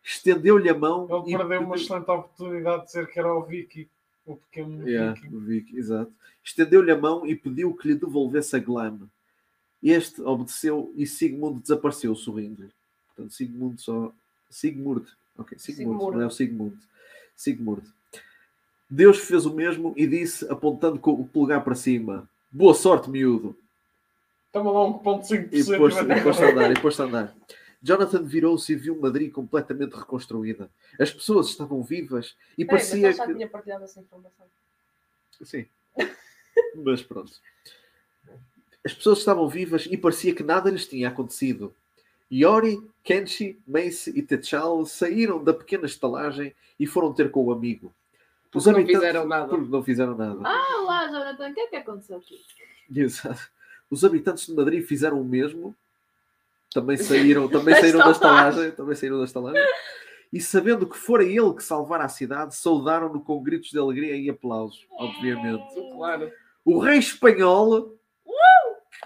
Estendeu-lhe 0.03 0.69
a 0.69 0.75
mão. 0.75 1.07
Ele 1.11 1.35
e 1.35 1.39
perdeu 1.39 1.61
uma 1.61 1.77
excelente 1.77 2.11
oportunidade 2.11 2.81
de 2.81 2.87
dizer 2.87 3.07
que 3.09 3.19
era 3.19 3.35
o 3.35 3.43
Vicky, 3.43 3.89
o 4.27 4.37
pequeno 4.37 4.89
Yeah, 4.89 5.13
Viking. 5.15 5.37
o 5.37 5.41
Viking, 5.41 5.77
exato. 5.77 6.13
Estendeu-lhe 6.43 6.91
a 6.91 6.99
mão 6.99 7.27
e 7.27 7.35
pediu 7.37 7.75
que 7.75 7.89
lhe 7.89 7.95
devolvesse 7.95 8.57
a 8.57 8.59
glam. 8.59 9.09
Este 9.83 10.21
obedeceu 10.23 10.93
e 10.97 11.07
Sigmund 11.07 11.61
desapareceu, 11.63 12.15
sorrindo-lhe. 12.15 12.71
Portanto, 13.09 13.33
Sigmund 13.33 13.81
só. 13.81 14.13
Sigmund. 14.49 15.07
Ok, 15.39 15.59
Sigmund, 15.59 15.99
Sigmund. 15.99 16.17
não 16.17 16.23
é 16.23 16.27
o 16.27 16.31
Sigmund. 16.31 16.77
Sigmund. 17.37 17.83
Deus 18.89 19.19
fez 19.19 19.47
o 19.47 19.55
mesmo 19.55 19.95
e 19.97 20.07
disse, 20.07 20.51
apontando 20.51 20.99
com 20.99 21.13
o 21.13 21.27
polegar 21.27 21.63
para 21.63 21.75
cima: 21.75 22.29
Boa 22.51 22.75
sorte, 22.75 23.09
miúdo. 23.09 23.57
Toma 24.53 24.73
lá 24.73 24.81
1.5% 24.81 25.49
E 25.53 25.61
e 25.61 25.79
pôs-se 25.79 26.01
a 26.01 26.51
andar, 26.51 26.73
e 26.73 26.81
pôs-se 26.81 27.01
a 27.03 27.05
andar. 27.05 27.35
Jonathan 27.83 28.23
virou-se 28.23 28.73
e 28.73 28.77
viu 28.77 28.99
Madrid 29.01 29.33
completamente 29.33 29.95
reconstruída. 29.97 30.71
As 30.99 31.11
pessoas 31.13 31.49
estavam 31.49 31.83
vivas 31.83 32.37
e 32.59 32.65
mas 32.65 32.71
parecia 32.89 33.07
ele 33.09 33.13
já 33.17 33.27
que. 33.27 33.35
tinha 33.35 33.49
partilhado 33.49 33.85
essa 33.85 34.01
informação. 34.01 34.47
Sim. 35.43 35.67
Mas 36.77 37.03
pronto. 37.03 37.33
As 38.85 38.93
pessoas 38.95 39.19
estavam 39.19 39.49
vivas 39.49 39.87
e 39.91 39.97
parecia 39.97 40.35
que 40.35 40.43
nada 40.43 40.71
lhes 40.71 40.87
tinha 40.87 41.09
acontecido. 41.09 41.75
Yori, 42.33 42.81
Kenshi, 43.03 43.59
Mace 43.67 44.11
e 44.17 44.23
Techal 44.23 44.85
saíram 44.87 45.43
da 45.43 45.53
pequena 45.53 45.87
estalagem 45.87 46.55
e 46.79 46.87
foram 46.87 47.13
ter 47.13 47.31
com 47.31 47.45
o 47.45 47.53
amigo. 47.53 47.93
Os 48.55 48.65
Porque 48.65 48.71
não 48.71 48.79
habitantes- 48.79 49.01
fizeram 49.01 49.27
nada. 49.27 49.49
Porque 49.49 49.69
não 49.71 49.83
fizeram 49.83 50.17
nada. 50.17 50.41
Ah, 50.45 50.83
lá, 50.87 51.07
Jonathan, 51.07 51.51
o 51.51 51.55
que 51.55 51.61
é 51.61 51.67
que 51.69 51.77
aconteceu 51.77 52.19
aqui? 52.19 52.41
Exato. 52.95 53.51
Os 53.91 54.05
habitantes 54.05 54.47
de 54.47 54.55
Madrid 54.55 54.85
fizeram 54.87 55.21
o 55.21 55.25
mesmo. 55.25 55.75
Também 56.73 56.97
saíram, 56.97 57.49
também 57.49 57.75
Da 57.75 57.81
saíram 57.81 57.99
da 57.99 58.11
estalagem. 58.13 58.71
Também 58.73 58.95
saíram 58.95 59.19
da 59.19 59.25
estalagem. 59.25 59.63
E 60.33 60.41
sabendo 60.41 60.87
que 60.87 60.97
fora 60.97 61.25
ele 61.25 61.53
que 61.55 61.65
salvara 61.65 62.05
a 62.05 62.09
cidade, 62.09 62.55
saudaram-no 62.55 63.21
com 63.21 63.43
gritos 63.43 63.71
de 63.71 63.79
alegria 63.79 64.15
e 64.17 64.31
aplausos, 64.31 64.87
obviamente. 64.93 65.65
Claro. 65.93 66.31
O 66.65 66.79
rei 66.79 66.99
espanhol, 66.99 67.97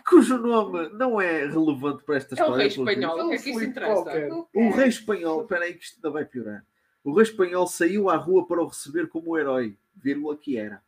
cujo 0.06 0.36
nome 0.36 0.90
não 0.90 1.18
é 1.18 1.46
relevante 1.46 2.02
para 2.04 2.16
esta 2.16 2.34
É 2.34 2.42
o 2.42 2.44
história. 2.44 2.56
rei 2.58 2.66
espanhol, 2.66 3.26
o 3.26 3.30
que 3.30 3.34
é 3.34 3.38
que 3.38 3.50
isso 3.50 3.58
Filipe 3.58 3.70
interessa? 3.70 4.46
O 4.54 4.70
rei 4.70 4.88
espanhol, 4.88 5.40
espera 5.42 5.64
aí 5.64 5.74
que 5.74 5.84
isto 5.84 5.96
ainda 5.96 6.10
vai 6.10 6.24
piorar. 6.26 6.62
O 7.02 7.14
rei 7.14 7.22
espanhol 7.22 7.66
saiu 7.66 8.10
à 8.10 8.16
rua 8.16 8.46
para 8.46 8.60
o 8.62 8.66
receber 8.66 9.08
como 9.08 9.32
um 9.32 9.38
herói, 9.38 9.78
vírgula 9.96 10.36
que 10.36 10.58
era. 10.58 10.82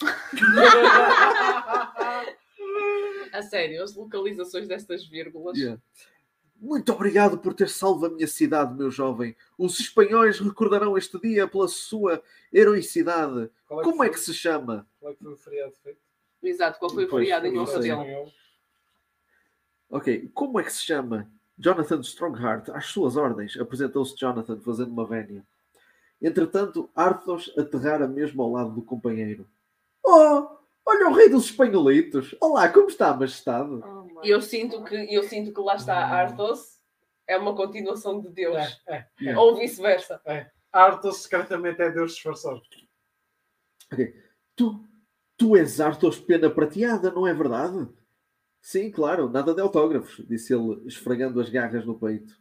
A 3.34 3.42
sério, 3.42 3.82
as 3.82 3.94
localizações 3.94 4.66
destas 4.66 5.06
vírgulas. 5.06 5.56
Yeah. 5.56 5.80
Muito 6.60 6.92
obrigado 6.92 7.38
por 7.38 7.54
ter 7.54 7.68
salvo 7.70 8.04
a 8.06 8.10
minha 8.10 8.26
cidade, 8.26 8.74
meu 8.74 8.90
jovem. 8.90 9.34
Os 9.56 9.80
espanhóis 9.80 10.38
recordarão 10.38 10.96
este 10.98 11.18
dia 11.18 11.48
pela 11.48 11.66
sua 11.68 12.22
heroicidade. 12.52 13.50
Qual 13.66 13.82
Como 13.82 14.04
é 14.04 14.08
foi- 14.08 14.14
que 14.14 14.20
se 14.20 14.34
chama? 14.34 14.86
Qual 15.00 15.12
é 15.12 15.14
que 15.14 15.22
foi 15.24 15.32
o 15.32 15.36
feriado 15.36 15.72
feito? 15.82 15.98
Exato, 16.42 16.78
qual 16.78 16.90
foi 16.90 17.04
o 17.04 17.08
Pois, 17.08 17.22
feriado 17.22 17.46
em 17.46 17.58
honra 17.58 17.78
dele? 17.78 18.32
Ok, 19.88 20.30
como 20.34 20.60
é 20.60 20.62
que 20.64 20.72
se 20.72 20.84
chama? 20.84 21.30
Jonathan 21.58 22.00
Strongheart, 22.00 22.68
às 22.70 22.86
suas 22.86 23.16
ordens, 23.16 23.56
apresentou-se 23.58 24.16
Jonathan 24.16 24.58
fazendo 24.60 24.90
uma 24.92 25.06
vénia. 25.06 25.44
Entretanto, 26.22 26.90
Arthos 26.94 27.52
aterrara 27.58 28.06
mesmo 28.06 28.42
ao 28.42 28.50
lado 28.52 28.70
do 28.70 28.82
companheiro. 28.82 29.46
Oh, 30.04 30.46
olha 30.84 31.08
o 31.08 31.12
rei 31.12 31.28
dos 31.28 31.46
espanholitos! 31.46 32.34
Olá, 32.40 32.68
como 32.68 32.88
está, 32.88 33.14
majestade? 33.14 33.70
E 34.22 34.28
eu 34.28 34.40
sinto 34.40 34.82
que 34.84 35.14
eu 35.14 35.22
sinto 35.24 35.52
que 35.52 35.60
lá 35.60 35.76
está 35.76 35.96
Arthos 35.96 36.78
é 37.26 37.36
uma 37.36 37.54
continuação 37.54 38.20
de 38.20 38.28
Deus. 38.28 38.56
É, 38.86 38.94
é. 38.96 39.06
Yeah. 39.20 39.40
Ou 39.40 39.56
vice-versa. 39.56 40.20
Arthos 40.72 41.22
secretamente 41.22 41.80
é 41.80 41.90
Deus 41.90 42.14
disfarçado. 42.14 42.60
Tu, 44.56 44.84
tu 45.36 45.56
és 45.56 45.80
Arthos 45.80 46.18
Pena 46.18 46.50
Prateada, 46.50 47.10
não 47.10 47.26
é 47.26 47.32
verdade? 47.32 47.88
Sim, 48.60 48.90
claro, 48.90 49.30
nada 49.30 49.54
de 49.54 49.60
autógrafos, 49.60 50.22
disse 50.28 50.52
ele, 50.52 50.86
esfregando 50.86 51.40
as 51.40 51.48
garras 51.48 51.86
no 51.86 51.98
peito. 51.98 52.38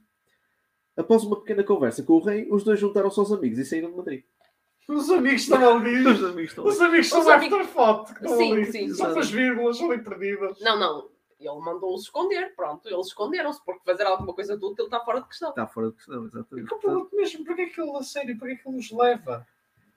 Após 0.98 1.24
uma 1.24 1.40
pequena 1.40 1.64
conversa 1.64 2.04
com 2.04 2.14
o 2.14 2.22
rei, 2.22 2.48
os 2.52 2.64
dois 2.64 2.78
juntaram-se 2.78 3.18
aos 3.20 3.32
amigos 3.32 3.58
e 3.58 3.66
saíram 3.66 3.92
de 3.92 3.96
Madrid. 3.96 4.24
Os 4.90 5.10
amigos 5.10 5.42
estão 5.44 5.78
ali. 5.78 6.08
Os 6.08 6.24
amigos 6.24 6.50
estão 6.52 6.66
Os 6.66 6.82
amigos 6.82 7.08
são 7.10 7.20
Os 7.22 7.28
amigos- 7.28 7.60
estão 7.68 8.06
Sim, 8.38 8.54
ali. 8.54 8.66
sim, 8.72 8.90
Só 8.94 9.08
sim. 9.08 9.14
com 9.14 9.20
as 9.20 9.30
vírgulas 9.30 9.82
ali 9.82 10.02
perdidas. 10.04 10.60
Não, 10.62 10.80
não. 10.80 11.10
Ele 11.40 11.60
mandou-os 11.62 12.02
esconder. 12.04 12.54
Pronto, 12.56 12.90
eles 12.90 13.08
esconderam-se, 13.08 13.64
porque 13.64 13.82
fazer 13.86 14.04
alguma 14.04 14.34
coisa 14.34 14.58
de 14.58 14.66
útil 14.66 14.86
está 14.86 15.00
fora 15.00 15.22
de 15.22 15.28
questão. 15.28 15.50
Está 15.50 15.68
fora 15.68 15.88
de 15.92 15.96
questão, 15.96 16.26
exatamente. 16.26 16.72
Eu 16.72 16.78
pergunto 16.80 17.16
mesmo, 17.16 17.46
para 17.46 17.56
que 17.56 17.62
é 17.62 17.66
que 17.68 17.80
ele, 17.82 17.96
a 17.96 18.04
sério, 18.04 18.38
para 18.38 18.48
que 18.48 18.54
é 18.56 18.58
que 18.58 18.68
ele 18.68 18.78
os 18.78 18.92
leva? 18.92 19.48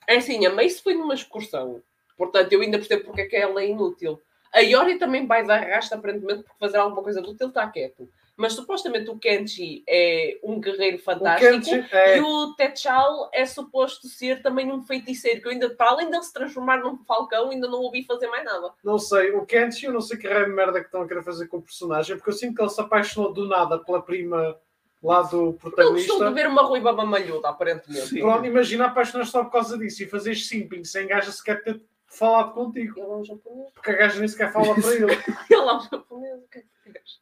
É 0.06 0.16
assim, 0.16 0.44
a 0.46 0.52
Mace 0.54 0.82
foi 0.82 0.94
numa 0.94 1.14
excursão. 1.14 1.82
Portanto, 2.16 2.52
eu 2.52 2.60
ainda 2.60 2.78
percebo 2.78 3.04
porque 3.06 3.22
é 3.22 3.26
que 3.26 3.36
ela 3.36 3.60
é 3.62 3.68
inútil. 3.68 4.20
A 4.52 4.60
Yori 4.60 4.98
também 4.98 5.26
vai 5.26 5.44
dar 5.44 5.60
rasta, 5.66 5.96
aparentemente, 5.96 6.42
porque 6.42 6.58
fazer 6.60 6.76
alguma 6.76 7.02
coisa 7.02 7.22
de 7.22 7.28
útil 7.30 7.48
está 7.48 7.66
quieto. 7.68 8.08
Mas 8.42 8.54
supostamente 8.54 9.08
o 9.08 9.16
Kenshi 9.16 9.84
é 9.88 10.36
um 10.42 10.58
guerreiro 10.60 10.96
O 10.96 11.00
fantástico. 11.00 11.48
Kenji 11.48 11.86
é. 11.92 12.18
E 12.18 12.20
o 12.20 12.54
Techal 12.56 13.30
é 13.32 13.46
suposto 13.46 14.08
ser 14.08 14.42
também 14.42 14.72
um 14.72 14.82
feiticeiro, 14.82 15.40
que 15.40 15.48
ainda, 15.48 15.70
para 15.70 15.90
além 15.90 16.10
dele 16.10 16.24
se 16.24 16.32
transformar 16.32 16.78
num 16.78 16.98
falcão, 17.04 17.50
ainda 17.50 17.68
não 17.68 17.78
ouvi 17.82 18.02
fazer 18.04 18.26
mais 18.26 18.44
nada. 18.44 18.72
Não 18.82 18.98
sei, 18.98 19.30
o 19.30 19.46
Kenji, 19.46 19.86
eu 19.86 19.92
não 19.92 20.00
sei 20.00 20.18
que 20.18 20.26
raio 20.26 20.46
de 20.46 20.50
merda 20.50 20.80
que 20.80 20.86
estão 20.86 21.02
a 21.02 21.06
querer 21.06 21.22
fazer 21.22 21.46
com 21.46 21.58
o 21.58 21.62
personagem, 21.62 22.16
porque 22.16 22.30
eu 22.30 22.34
sinto 22.34 22.56
que 22.56 22.62
ele 22.62 22.68
se 22.68 22.80
apaixonou 22.80 23.32
do 23.32 23.46
nada 23.46 23.78
pela 23.78 24.02
prima 24.02 24.58
lá 25.00 25.22
do 25.22 25.36
Ele 25.36 25.52
gostou 25.52 25.52
de 25.52 25.58
protagonista. 25.60 26.30
ver 26.32 26.48
uma 26.48 26.62
ruiva 26.62 26.92
mamalhuda, 26.92 27.48
aparentemente. 27.48 28.08
Sim. 28.08 28.22
Pronto, 28.22 28.44
imagina 28.44 28.86
apaixonar 28.86 29.24
só 29.26 29.44
por 29.44 29.52
causa 29.52 29.78
disso 29.78 30.02
e 30.02 30.06
fazer 30.06 30.34
simping 30.34 30.82
sem 30.82 31.06
gaja 31.06 31.30
sequer 31.30 31.62
ter 31.62 31.80
falado 32.06 32.54
contigo. 32.54 32.98
Ele 32.98 33.06
é 33.08 33.14
um 33.14 33.24
japonês. 33.24 33.70
Porque 33.72 33.90
a 33.92 33.94
gaja 33.94 34.18
nem 34.18 34.26
sequer 34.26 34.52
fala 34.52 34.74
para 34.74 34.82
ele. 34.96 35.12
Ele 35.12 35.60
é 35.60 35.74
um 35.74 35.80
japonês. 35.80 36.42
O 36.42 36.48
que 36.48 36.58
é 36.58 36.62
que. 36.62 37.21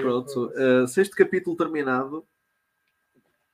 Pronto, 0.00 0.52
uh, 0.54 0.86
sexto 0.86 1.16
capítulo 1.16 1.56
terminado. 1.56 2.24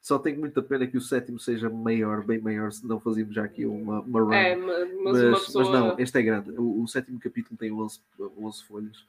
Só 0.01 0.19
tenho 0.19 0.39
muita 0.40 0.62
pena 0.62 0.86
que 0.86 0.97
o 0.97 1.01
sétimo 1.01 1.39
seja 1.39 1.69
maior, 1.69 2.24
bem 2.24 2.40
maior, 2.40 2.73
senão 2.73 2.98
fazíamos 2.98 3.35
já 3.35 3.44
aqui 3.44 3.66
uma, 3.66 4.01
uma 4.01 4.20
run. 4.20 4.32
É, 4.32 4.57
mas, 4.57 4.89
mas 5.02 5.23
uma 5.23 5.31
mas 5.32 5.44
pessoa. 5.44 5.70
não, 5.70 5.98
este 5.98 6.19
é 6.19 6.23
grande. 6.23 6.51
O, 6.52 6.82
o 6.82 6.89
sétimo 6.89 7.19
capítulo 7.20 7.57
tem 7.59 7.70
11, 7.70 8.01
11 8.39 8.65
folhas. 8.65 9.05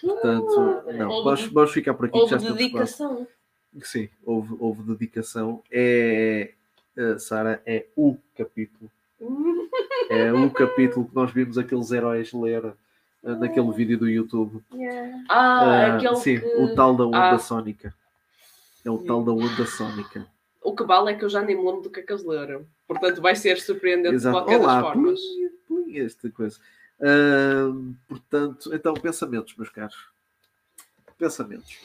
Portanto, 0.00 0.56
não, 0.96 1.08
Houve 1.10 1.24
vamos, 1.24 1.46
vamos 1.52 1.72
ficar 1.72 1.94
por 1.94 2.06
aqui. 2.06 2.18
que 2.18 2.26
já 2.26 2.36
Houve 2.36 2.46
quase- 2.46 2.58
dedicação. 2.58 3.28
Sim, 3.82 4.08
houve, 4.24 4.56
houve 4.58 4.82
dedicação. 4.82 5.62
É, 5.70 6.52
uh, 6.96 7.18
Sara, 7.18 7.62
é 7.66 7.86
o 7.96 8.16
capítulo. 8.36 8.90
É 10.10 10.30
o 10.32 10.50
capítulo 10.50 11.06
que 11.08 11.14
nós 11.14 11.32
vimos 11.32 11.56
aqueles 11.56 11.90
heróis 11.90 12.30
ler 12.34 12.62
uh, 12.66 12.76
naquele 13.24 13.70
vídeo 13.72 13.98
do 13.98 14.08
YouTube. 14.08 14.62
Ah, 15.28 15.60
Ah, 15.90 15.96
aquele 15.96 16.16
sim, 16.16 16.40
que... 16.40 16.46
o 16.46 16.74
tal 16.74 16.94
da 16.96 17.06
onda 17.06 17.30
Ah. 17.30 17.38
sónica. 17.38 17.94
É 18.84 18.90
o 18.90 18.98
tal 18.98 19.24
da 19.24 19.32
onda 19.32 19.66
sónica. 19.66 20.26
O 20.62 20.74
que 20.74 20.84
vale 20.84 21.12
é 21.12 21.14
que 21.14 21.24
eu 21.24 21.28
já 21.28 21.40
nem 21.42 21.56
me 21.56 21.64
lembro 21.64 21.82
do 21.82 21.90
que 21.90 22.00
é 22.00 22.02
que 22.02 22.12
eles 22.12 22.24
leram. 22.24 22.66
Portanto, 22.86 23.20
vai 23.22 23.34
ser 23.36 23.58
surpreendente 23.60 24.14
Exato. 24.14 24.36
de 24.36 24.42
qualquer 24.42 24.58
das 24.58 24.66
Olá, 24.68 24.82
formas. 24.82 25.20
plim, 25.66 25.84
plim, 25.84 25.98
esta 26.00 26.30
coisa. 26.30 26.58
Ahm, 27.00 27.94
portanto, 28.08 28.70
então, 28.74 28.94
pensamentos, 28.94 29.54
meus 29.56 29.68
caros. 29.70 30.08
Pensamentos. 31.18 31.78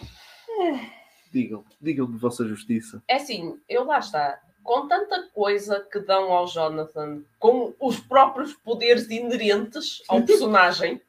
Digam, 1.31 1.63
digam 1.79 2.09
de 2.09 2.17
vossa 2.17 2.45
justiça. 2.47 3.01
É 3.07 3.15
assim, 3.15 3.57
eu 3.69 3.83
lá 3.83 3.99
está. 3.99 4.39
com 4.63 4.87
tanta 4.87 5.23
coisa 5.33 5.79
que 5.91 5.99
dão 5.99 6.31
ao 6.31 6.45
Jonathan, 6.47 7.21
com 7.39 7.73
os 7.79 7.99
próprios 7.99 8.53
poderes 8.53 9.09
inerentes 9.09 10.03
ao 10.07 10.21
personagem. 10.21 11.01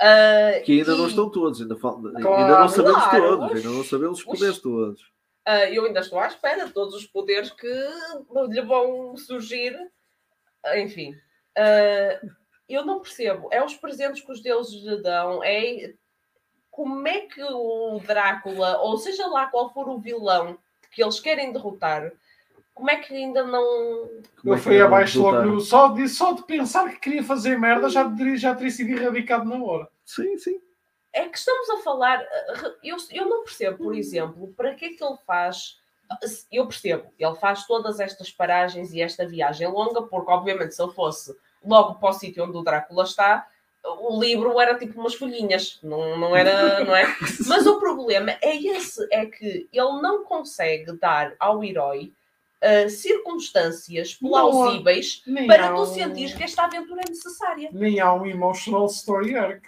Ah, 0.00 0.60
Que 0.64 0.78
ainda 0.80 0.92
e, 0.94 0.98
não 0.98 1.06
estão 1.06 1.30
todos, 1.30 1.60
ainda, 1.60 1.74
ainda 1.74 2.20
Claro, 2.20 2.60
não 2.62 2.68
sabemos 2.68 3.04
claro. 3.04 3.38
todos, 3.38 3.56
ainda 3.56 3.68
não 3.68 3.84
sabemos 3.84 4.18
os 4.18 4.24
poderes 4.24 4.58
todos. 4.58 5.12
ah, 5.44 5.70
eu 5.70 5.84
ainda 5.84 6.00
estou 6.00 6.18
à 6.18 6.26
espera 6.26 6.66
de 6.66 6.72
todos 6.72 6.94
os 6.94 7.06
poderes 7.06 7.50
que 7.50 7.66
lhe 8.48 8.62
vão 8.62 9.16
surgir. 9.16 9.76
Enfim, 10.76 11.14
ah, 11.56 12.20
eu 12.68 12.84
não 12.84 13.00
percebo. 13.00 13.48
É 13.50 13.64
os 13.64 13.74
presentes 13.76 14.22
que 14.22 14.32
os 14.32 14.40
deuses 14.42 14.82
lhe 14.82 15.02
dão, 15.02 15.42
é 15.42 15.94
como 16.70 17.06
é 17.06 17.20
que 17.22 17.42
o 17.42 18.00
Drácula, 18.06 18.78
ou 18.78 18.96
seja 18.96 19.26
lá 19.26 19.46
qual 19.46 19.72
for 19.72 19.88
o 19.88 19.98
vilão 19.98 20.56
que 20.92 21.02
eles 21.02 21.20
querem 21.20 21.52
derrotar, 21.52 22.10
como 22.74 22.90
é 22.90 22.96
que 22.96 23.14
ainda 23.14 23.44
não. 23.44 23.62
Como 24.40 24.52
Eu 24.52 24.54
é 24.54 24.58
fui 24.58 24.80
abaixo 24.80 25.22
logo 25.22 25.42
no. 25.42 25.60
Só 25.60 25.88
de, 25.88 26.08
só 26.08 26.32
de 26.32 26.42
pensar 26.44 26.90
que 26.90 27.00
queria 27.00 27.22
fazer 27.22 27.58
merda 27.58 27.88
já 27.88 28.08
teria, 28.10 28.36
já 28.36 28.54
teria 28.54 28.70
sido 28.70 28.90
erradicado 28.90 29.44
na 29.48 29.62
hora. 29.62 29.88
Sim, 30.04 30.36
sim. 30.38 30.60
É 31.12 31.28
que 31.28 31.36
estamos 31.36 31.68
a 31.70 31.78
falar. 31.78 32.24
Eu, 32.82 32.96
eu 33.10 33.26
não 33.26 33.44
percebo, 33.44 33.78
por 33.78 33.94
exemplo, 33.94 34.52
para 34.56 34.74
que 34.74 34.86
é 34.86 34.88
que 34.90 35.04
ele 35.04 35.16
faz. 35.26 35.78
Eu 36.50 36.66
percebo, 36.66 37.12
ele 37.18 37.34
faz 37.36 37.66
todas 37.66 38.00
estas 38.00 38.32
paragens 38.32 38.92
e 38.92 39.00
esta 39.00 39.24
viagem 39.26 39.68
longa, 39.68 40.02
porque, 40.02 40.30
obviamente, 40.30 40.74
se 40.74 40.82
ele 40.82 40.92
fosse 40.92 41.36
logo 41.64 41.94
para 41.96 42.10
o 42.10 42.12
sítio 42.12 42.44
onde 42.44 42.56
o 42.56 42.62
Drácula 42.62 43.04
está, 43.04 43.46
o 43.84 44.20
livro 44.20 44.60
era 44.60 44.76
tipo 44.76 44.98
umas 44.98 45.14
folhinhas, 45.14 45.78
não, 45.82 46.18
não 46.18 46.34
era, 46.34 46.84
não 46.84 46.96
é? 46.96 47.04
Mas 47.46 47.66
o 47.66 47.78
problema 47.78 48.36
é 48.42 48.56
esse, 48.56 49.06
é 49.12 49.26
que 49.26 49.68
ele 49.72 50.02
não 50.02 50.24
consegue 50.24 50.92
dar 50.98 51.34
ao 51.38 51.62
herói 51.62 52.12
ah, 52.62 52.88
circunstâncias 52.88 54.18
Não, 54.20 54.30
plausíveis 54.30 55.22
Nem 55.26 55.46
para 55.46 55.68
há 55.68 55.74
tu 55.74 55.82
um- 55.82 55.86
sentires 55.86 56.34
que 56.34 56.42
esta 56.42 56.64
aventura 56.64 57.02
é 57.06 57.08
necessária. 57.08 57.70
Nem 57.72 58.00
há 58.00 58.12
um 58.12 58.26
emotional 58.26 58.86
story 58.86 59.36
arc. 59.36 59.64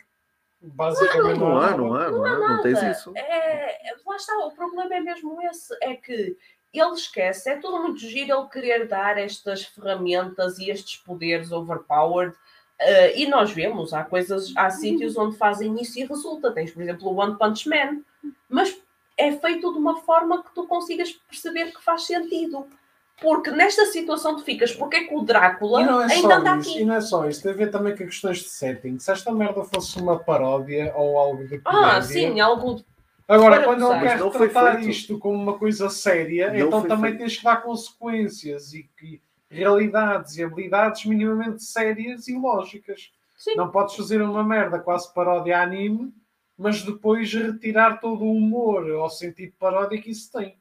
Basicamente 0.61 1.39
Não 1.41 1.57
há, 1.59 1.61
nada. 1.71 1.77
não 1.77 1.95
há, 1.95 2.11
não 2.11 2.25
há, 2.25 2.39
não 2.39 2.63
tens 2.63 2.81
isso. 2.83 3.13
É, 3.17 3.95
lá 4.07 4.17
está, 4.17 4.37
o 4.47 4.53
problema 4.53 4.95
é 4.95 5.01
mesmo 5.01 5.41
esse, 5.43 5.77
é 5.83 5.95
que 5.97 6.37
ele 6.73 6.93
esquece, 6.95 7.51
é 7.51 7.57
tudo 7.57 7.83
muito 7.83 7.99
giro 7.99 8.33
ele 8.39 8.49
querer 8.49 8.87
dar 8.87 9.19
estas 9.19 9.65
ferramentas 9.65 10.59
e 10.59 10.71
estes 10.71 10.97
poderes 10.99 11.51
overpowered. 11.51 12.35
eh, 12.79 13.21
e 13.21 13.27
nós 13.27 13.51
vemos, 13.53 13.93
há 13.93 14.03
coisas, 14.05 14.53
há 14.57 14.69
sítios 14.71 15.17
onde 15.17 15.37
fazem 15.37 15.81
isso 15.81 15.99
e 15.99 16.05
resulta. 16.05 16.51
Tens, 16.53 16.71
por 16.73 16.83
exemplo, 16.83 17.09
o 17.09 17.17
One 17.17 17.37
Punch 17.39 17.69
Man, 17.69 18.01
mas 18.49 18.77
é 19.17 19.31
feito 19.33 19.73
de 19.73 19.79
uma 19.79 20.01
forma 20.01 20.43
que 20.43 20.55
tu 20.55 20.67
consigas 20.67 21.13
perceber 21.13 21.73
que 21.73 21.83
faz 21.83 22.05
sentido. 22.07 22.67
Porque 23.21 23.51
nesta 23.53 23.87
situação 23.87 24.37
tu 24.37 24.43
ficas, 24.45 24.73
porque 24.73 24.97
é 24.97 25.05
que 25.05 25.15
o 25.15 25.23
Drácula 25.23 25.83
E 25.83 25.87
não 25.87 26.01
é 26.01 26.13
ainda 26.13 26.37
anda 26.37 26.51
só 26.51 26.57
isso, 26.59 26.71
aqui? 26.71 26.81
e 26.81 26.85
não 26.85 26.95
é 26.95 27.01
só 27.01 27.29
isso, 27.29 27.43
tem 27.43 27.53
a 27.53 27.55
ver 27.55 27.71
também 27.71 27.93
com 27.97 28.05
questões 28.05 28.39
de 28.39 28.49
setting. 28.49 28.99
Se 28.99 29.13
esta 29.13 29.31
merda 29.33 29.63
fosse 29.65 30.01
uma 30.01 30.19
paródia 30.19 30.93
ou 30.97 31.17
algo 31.19 31.47
de 31.47 31.61
Ah, 31.65 31.71
comédia- 31.73 32.03
sim, 32.03 32.41
algo 32.41 32.75
de 32.77 32.85
Agora, 33.29 33.57
para 33.57 33.65
quando 33.67 33.91
ele 33.93 34.01
quer 34.01 34.19
não 34.19 34.31
tratar 34.31 34.83
isto 34.83 35.19
como 35.19 35.41
uma 35.41 35.57
coisa 35.57 35.89
séria, 35.89 36.51
Não 36.53 36.67
então 36.67 36.83
também 36.83 37.13
feito. 37.13 37.19
tens 37.21 37.37
que 37.39 37.45
dar 37.45 37.63
consequências 37.63 38.75
e, 38.75 38.91
e 39.03 39.21
realidades 39.49 40.37
e 40.37 40.43
habilidades 40.43 41.05
minimamente 41.07 41.63
sérias 41.63 42.27
e 42.27 42.37
lógicas. 42.37 43.13
Sim. 43.39 43.55
Não 43.55 43.71
podes 43.71 43.95
fazer 43.95 44.21
uma 44.21 44.43
merda 44.43 44.79
quase 44.81 45.13
paródia 45.15 45.61
anime, 45.63 46.13
mas 46.59 46.83
depois 46.83 47.33
retirar 47.33 48.01
todo 48.01 48.25
o 48.25 48.33
humor 48.33 48.91
ao 48.91 49.09
sentido 49.09 49.53
paródia 49.59 50.01
que 50.01 50.11
isso 50.11 50.31
tem. 50.33 50.57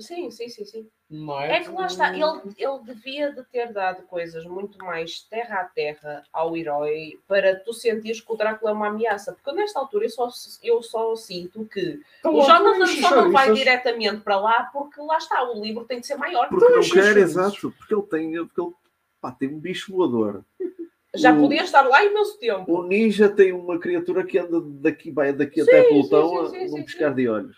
Sim, 0.00 0.30
sim, 0.30 0.48
sim, 0.48 0.64
sim. 0.64 0.88
Não 1.08 1.40
é? 1.40 1.60
Que 1.60 1.70
lá 1.70 1.86
está, 1.86 2.10
ele, 2.12 2.24
ele 2.58 2.78
devia 2.84 3.32
de 3.32 3.44
ter 3.44 3.72
dado 3.72 4.02
coisas 4.02 4.44
muito 4.44 4.76
mais 4.78 5.20
terra 5.22 5.60
a 5.60 5.64
terra 5.64 6.22
ao 6.32 6.56
herói 6.56 7.18
para 7.28 7.54
tu 7.60 7.72
sentires 7.72 8.20
que 8.20 8.32
o 8.32 8.36
Drácula 8.36 8.70
é 8.72 8.74
uma 8.74 8.88
ameaça. 8.88 9.32
Porque 9.32 9.52
nesta 9.52 9.78
altura 9.78 10.06
eu 10.06 10.10
só, 10.10 10.28
eu 10.62 10.82
só 10.82 11.14
sinto 11.14 11.64
que 11.66 12.00
Então, 12.18 12.34
o 12.34 12.42
Jonathan 12.42 12.86
só 12.86 13.14
não 13.14 13.30
vai 13.30 13.52
diretamente 13.52 14.20
para 14.22 14.40
lá 14.40 14.64
porque 14.72 15.00
lá 15.00 15.16
está, 15.18 15.42
o 15.48 15.62
livro 15.62 15.84
tem 15.84 16.00
de 16.00 16.06
ser 16.06 16.16
maior. 16.16 16.48
Porque 16.48 16.64
não 16.64 16.80
Então, 16.80 16.90
quer, 16.90 17.10
isso- 17.10 17.18
exato. 17.18 17.70
Porque 17.78 17.94
ele 17.94 18.02
tem, 18.02 18.46
porque 18.46 18.60
ele, 18.60 18.72
pá, 19.20 19.30
tem 19.30 19.48
um 19.48 19.58
bicho 19.60 19.92
voador. 19.92 20.44
Já 21.14 21.32
o- 21.32 21.40
podia 21.40 21.62
estar 21.62 21.82
lá 21.82 22.04
imenso 22.04 22.36
tempo. 22.40 22.64
O 22.72 22.82
ninja 22.82 23.28
tem 23.28 23.52
uma 23.52 23.78
criatura 23.78 24.24
que 24.24 24.36
anda 24.36 24.60
daqui, 24.60 25.12
vai 25.12 25.32
daqui 25.32 25.62
Sim, 25.62 25.68
até 25.68 25.82
Plutão 25.84 26.48
sim, 26.50 26.64
a 26.64 26.68
sim, 26.68 26.82
piscar 26.82 27.14
de 27.14 27.28
olhos. 27.28 27.56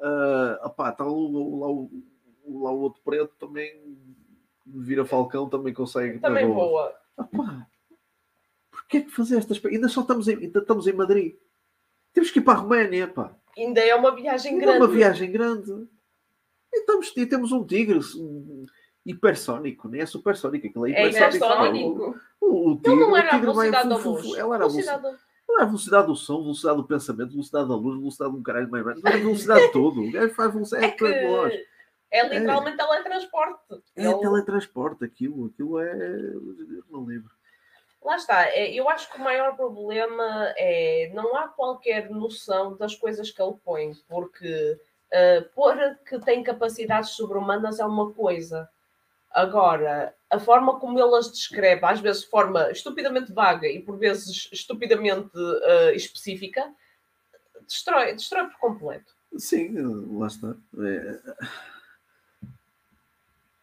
Ah, 0.00 0.60
opá, 0.64 0.92
tá 0.92 1.04
o, 1.06 1.12
o- 1.14 1.58
lá, 1.60 1.66
o, 1.68 1.90
o- 2.44 2.62
lá 2.64 2.70
o 2.70 2.78
outro 2.80 3.00
preto 3.04 3.34
também 3.38 3.96
vira 4.66 5.04
Falcão, 5.06 5.48
também 5.48 5.72
consegue. 5.72 6.18
Também 6.18 6.46
boa. 6.46 6.94
boa. 7.32 7.66
Porquê 8.70 8.98
é 8.98 9.00
que 9.02 9.10
fazer 9.10 9.38
estas. 9.38 9.64
Ainda 9.64 9.88
só 9.88 10.02
estamos 10.02 10.28
em, 10.28 10.36
ainda 10.36 10.60
estamos 10.60 10.86
em 10.86 10.92
Madrid. 10.92 11.34
Temos 12.12 12.30
que 12.30 12.38
ir 12.38 12.42
para 12.42 12.58
a 12.58 12.62
Roménia, 12.62 13.08
pá. 13.08 13.34
Ainda 13.56 13.80
é 13.80 13.94
uma 13.94 14.14
viagem 14.14 14.52
Ainda 14.52 14.64
é 14.64 14.66
grande. 14.66 14.82
uma 14.84 14.88
viagem 14.88 15.32
grande. 15.32 15.88
E, 16.72 16.78
estamos, 16.80 17.12
e 17.16 17.26
temos 17.26 17.52
um 17.52 17.64
tigre 17.64 17.98
um, 18.16 18.66
hipersónico, 19.04 19.88
não 19.88 19.98
é 19.98 20.04
supersónico, 20.06 20.66
aquilo 20.66 20.86
é 20.86 20.90
É 20.92 21.08
hipersónico. 21.08 21.36
hipersónico. 21.44 22.20
O, 22.40 22.70
o 22.72 22.76
tigre, 22.76 22.92
Ele 22.92 23.00
não 23.00 23.12
o 23.12 23.16
era 23.16 23.28
a 23.28 23.30
tigre 23.30 23.46
vai 23.52 23.70
velocidade 23.70 23.88
da 23.88 23.96
luz. 24.10 24.34
Ela 24.36 24.54
era 24.56 24.64
a 24.64 24.68
velocidade, 24.68 25.02
Velocidade 25.02 25.02
da- 25.02 25.25
não 25.48 25.60
é 25.60 25.64
velocidade 25.64 26.06
do 26.06 26.16
som, 26.16 26.42
velocidade 26.42 26.76
do 26.76 26.84
pensamento, 26.84 27.30
velocidade 27.30 27.68
da 27.68 27.74
luz, 27.74 27.98
velocidade 27.98 28.32
de 28.32 28.38
um 28.38 28.42
caralho 28.42 28.70
mais 28.70 28.84
velho. 28.84 29.00
Não 29.02 29.12
é 29.12 29.16
velocidade 29.16 29.60
de 29.66 29.72
tudo. 29.72 30.02
O 30.02 30.10
gajo 30.12 30.34
faz 30.34 30.52
velocidade 30.52 30.86
É 30.86 30.90
que 30.90 31.04
é 31.04 31.66
é 32.10 32.28
literalmente 32.28 32.76
teletransporte. 32.76 33.82
É 33.96 34.04
Ele- 34.04 34.20
teletransporte, 34.20 35.04
aquilo, 35.04 35.46
aquilo 35.46 35.80
é. 35.80 35.94
Não 36.90 37.04
lembro. 37.04 37.30
Lá 38.02 38.16
está, 38.16 38.46
é, 38.50 38.72
eu 38.72 38.88
acho 38.88 39.10
que 39.10 39.18
o 39.18 39.24
maior 39.24 39.56
problema 39.56 40.54
é 40.56 41.10
não 41.12 41.36
há 41.36 41.48
qualquer 41.48 42.08
noção 42.08 42.76
das 42.76 42.94
coisas 42.94 43.30
que 43.32 43.42
ele 43.42 43.56
põe, 43.64 43.92
porque 44.08 44.78
uh, 45.12 45.48
pôr 45.54 45.76
que 46.08 46.18
tem 46.20 46.42
capacidades 46.44 47.10
sobre-humanas 47.10 47.80
é 47.80 47.84
uma 47.84 48.12
coisa. 48.12 48.68
Agora, 49.30 50.14
a 50.30 50.38
forma 50.38 50.78
como 50.80 50.98
ele 50.98 51.16
as 51.16 51.30
descreve, 51.30 51.84
às 51.84 52.00
vezes 52.00 52.22
de 52.22 52.28
forma 52.30 52.70
estupidamente 52.70 53.32
vaga 53.32 53.66
e 53.68 53.80
por 53.82 53.96
vezes 53.98 54.48
estupidamente 54.52 55.36
uh, 55.36 55.90
específica, 55.94 56.72
destrói, 57.66 58.14
destrói 58.14 58.46
por 58.48 58.58
completo. 58.58 59.14
Sim, 59.36 59.74
lá 60.18 60.26
está. 60.28 60.54
É- 60.80 61.20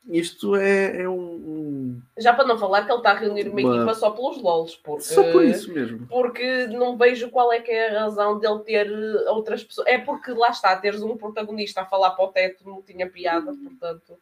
Isto 0.05 0.57
é, 0.57 1.01
é 1.03 1.09
um. 1.09 2.01
Já 2.17 2.33
para 2.33 2.43
não 2.45 2.57
falar 2.59 2.83
que 2.85 2.91
ele 2.91 2.97
está 2.97 3.11
a 3.11 3.17
reunir 3.17 3.47
uma 3.47 3.61
Uma- 3.61 3.75
equipa 3.77 3.93
só 3.95 4.11
pelos 4.11 4.37
LOLs, 4.41 4.75
porque 4.75 5.01
Só 5.03 5.31
por 5.31 5.45
isso 5.45 5.71
mesmo. 5.73 6.05
porque 6.07 6.67
não 6.67 6.97
vejo 6.97 7.29
qual 7.31 7.53
é 7.53 7.61
que 7.61 7.71
é 7.71 7.95
a 7.95 8.01
razão 8.01 8.37
dele 8.37 8.59
ter 8.59 8.91
eh, 8.91 9.29
outras 9.29 9.63
pessoas. 9.63 9.87
É 9.87 9.97
porque 9.97 10.31
lá 10.33 10.49
está, 10.49 10.75
teres 10.75 11.01
um 11.01 11.15
protagonista 11.15 11.81
a 11.81 11.85
falar 11.85 12.11
para 12.11 12.25
o 12.25 12.27
teto 12.33 12.65
não 12.69 12.81
tinha 12.81 13.09
piada, 13.09 13.53
portanto, 13.55 14.19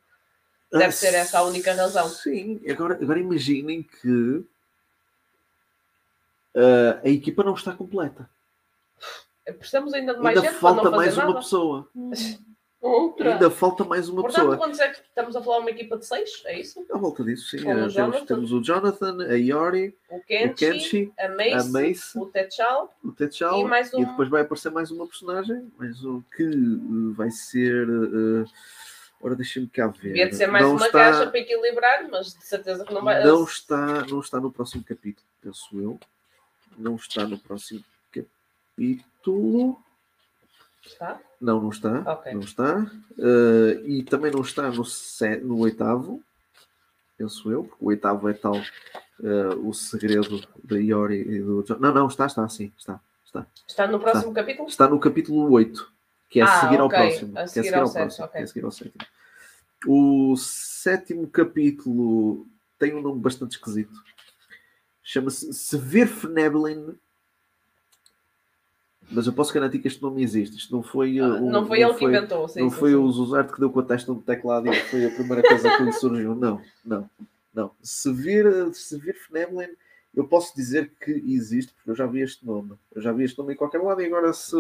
deve 0.72 0.92
ser 0.94 1.14
essa 1.14 1.40
a 1.40 1.44
única 1.44 1.74
razão. 1.74 2.08
Sim, 2.10 2.62
agora, 2.70 2.96
agora 3.02 3.20
imaginem 3.20 3.84
que 3.84 4.44
ah, 6.56 7.00
a 7.04 7.10
equipa 7.10 7.44
não 7.44 7.54
está 7.54 7.74
completa. 7.74 8.30
Precisamos 9.58 9.94
ainda 9.94 10.14
de 10.14 10.20
mais 10.22 10.38
Ainda 10.38 10.50
gente 10.50 10.60
falta 10.60 10.92
mais 10.92 11.16
uma 11.18 11.26
nada. 11.26 11.40
pessoa. 11.40 11.88
Outra. 12.82 13.34
Ainda 13.34 13.52
falta 13.52 13.84
mais 13.84 14.10
uma 14.10 14.24
Portanto, 14.24 14.38
pessoa. 14.42 14.58
quando 14.58 14.72
dizer 14.72 14.92
que 14.92 15.02
estamos 15.02 15.36
a 15.36 15.42
falar 15.44 15.60
uma 15.60 15.70
equipa 15.70 15.98
de 15.98 16.06
seis, 16.06 16.42
é 16.46 16.60
isso? 16.60 16.84
À 16.92 16.98
volta 16.98 17.24
disso, 17.24 17.50
sim. 17.50 17.60
Ah, 17.70 17.88
temos, 17.88 18.22
temos 18.24 18.52
o 18.52 18.60
Jonathan, 18.60 19.18
a 19.30 19.36
Iori, 19.36 19.96
O 20.10 20.16
o 20.16 20.22
Kenshi, 20.24 20.56
Kenshi, 20.56 21.14
a 21.20 21.28
a 21.28 21.30
Mace, 21.30 21.72
Mace, 21.72 22.18
o 22.18 22.26
Techal 22.26 22.92
o 23.04 23.12
Techal 23.12 23.62
e 23.62 23.66
mais 23.66 23.94
um. 23.94 24.02
E 24.02 24.06
depois 24.06 24.30
vai 24.30 24.42
aparecer 24.42 24.72
mais 24.72 24.90
uma 24.90 25.06
personagem, 25.06 25.72
mas 25.78 26.04
o 26.04 26.24
que 26.36 26.44
uh, 26.44 27.14
vai 27.14 27.30
ser. 27.30 27.88
uh, 27.88 28.46
ora, 29.22 29.36
deixa-me 29.36 29.68
cá 29.68 29.88
ver. 29.88 30.10
Devia 30.10 30.30
de 30.30 30.36
ser 30.36 30.48
mais 30.48 30.66
não 30.66 30.76
uma 30.76 30.86
está, 30.86 31.00
caixa 31.12 31.28
para 31.30 31.40
equilibrar, 31.40 32.08
mas 32.10 32.34
de 32.34 32.44
certeza 32.44 32.84
que 32.86 32.94
não 32.94 33.04
vai. 33.04 33.24
Não 33.24 33.44
está, 33.44 34.06
não 34.06 34.20
está 34.20 34.40
no 34.40 34.52
próximo 34.52 34.84
capítulo, 34.84 35.26
penso 35.42 35.80
eu. 35.80 36.00
Não 36.78 36.96
está 36.96 37.26
no 37.28 37.38
próximo 37.38 37.84
capítulo. 38.76 39.78
Está? 40.86 41.20
Não, 41.40 41.62
não 41.62 41.70
está. 41.70 42.00
Ok. 42.12 42.34
Não 42.34 42.42
está. 42.42 42.78
Uh, 43.18 43.86
e 43.86 44.04
também 44.04 44.32
não 44.32 44.42
está 44.42 44.70
no, 44.72 44.84
sé- 44.84 45.38
no 45.40 45.60
oitavo, 45.60 46.24
penso 47.18 47.52
eu, 47.52 47.64
porque 47.66 47.84
o 47.84 47.88
oitavo 47.90 48.28
é 48.30 48.34
tal 48.34 48.56
uh, 48.56 49.68
o 49.68 49.74
segredo 49.74 50.42
da 50.64 50.80
Iori 50.80 51.22
e 51.22 51.40
do 51.42 51.64
John. 51.64 51.78
Não, 51.80 51.94
não, 51.94 52.08
está, 52.08 52.26
está, 52.26 52.48
sim, 52.50 52.72
está. 52.78 53.00
Está, 53.26 53.46
Está 53.68 53.88
no 53.88 54.00
próximo 54.00 54.34
capítulo? 54.34 54.68
está 54.68 54.90
no 54.90 55.00
capítulo 55.00 55.50
8, 55.52 55.91
que 56.32 56.40
é 56.40 56.44
Ah, 56.44 56.62
seguir 56.62 56.80
ao 56.80 56.90
próximo. 56.90 57.38
a 57.38 57.44
que 57.44 57.50
seguir 57.50 57.68
é 57.70 57.76
ao 57.76 57.82
ao 57.82 57.88
sétimo, 57.88 58.06
próximo. 58.08 58.26
ok. 58.26 58.38
que 58.40 58.44
é 58.44 58.48
seguir 58.48 58.66
ao 58.66 58.72
sétimo. 58.72 59.06
O 59.86 60.36
sétimo 60.38 61.28
capítulo 61.28 62.48
tem 62.80 62.96
um 62.96 63.02
nome 63.02 63.20
bastante 63.20 63.52
esquisito. 63.52 63.94
Chama-se 65.04 65.54
Severe 65.54 66.10
Fneblin. 66.10 66.96
Mas 69.14 69.28
eu 69.28 69.34
posso 69.34 69.54
garantir 69.54 69.80
que 69.80 69.88
este 69.90 70.02
nome 70.02 70.24
existe. 70.24 70.56
Isto 70.58 70.74
não 70.74 70.82
foi. 70.82 71.20
Ah, 71.20 71.28
o- 71.28 71.50
não 71.52 71.66
foi 71.68 71.82
ele 71.82 71.94
que 71.96 72.06
inventou, 72.06 72.48
sim, 72.48 72.62
não 72.62 72.70
sim, 72.70 72.78
foi 72.78 72.92
sim. 72.92 72.96
o 72.96 73.12
Zuzarte 73.12 73.52
que 73.52 73.60
deu 73.60 73.70
com 73.70 73.82
a 73.82 73.84
testa 73.84 74.14
no 74.14 74.22
teclado 74.22 74.68
e 74.72 74.76
foi 74.86 75.06
a 75.06 75.12
primeira 75.12 75.42
coisa 75.42 75.76
que 75.76 75.84
lhe 75.84 75.92
surgiu. 75.92 76.34
Não, 76.34 76.62
não, 76.86 77.10
não. 77.54 77.72
Se 77.84 78.12
vir, 78.14 78.46
se 78.74 78.98
vir 78.98 79.16
Fneblin, 79.16 79.68
eu 80.16 80.26
posso 80.26 80.56
dizer 80.56 80.92
que 81.04 81.12
existe, 81.12 81.74
porque 81.74 81.90
eu 81.90 81.96
já 81.96 82.06
vi 82.06 82.22
este 82.22 82.46
nome. 82.46 82.74
Eu 82.96 83.02
já 83.02 83.12
vi 83.12 83.26
este 83.26 83.38
nome 83.38 83.54
em 83.54 83.58
qualquer 83.58 83.82
lado 83.82 84.02
e 84.02 84.06
agora, 84.06 84.32
se, 84.32 84.56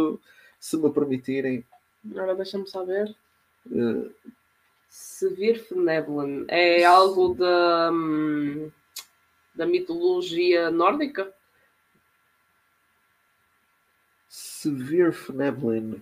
se 0.61 0.77
me 0.77 0.91
permitirem. 0.93 1.65
Agora 2.09 2.35
deixa-me 2.35 2.67
saber. 2.69 3.13
eh, 3.71 4.09
Sevir 4.89 5.57
Fneblin 5.65 6.45
é 6.49 6.83
algo 6.83 7.33
da, 7.33 7.89
hum, 7.91 8.69
da 9.55 9.65
mitologia 9.65 10.69
nórdica? 10.69 11.33
Severe 14.29 15.11
Fneblin. 15.11 16.01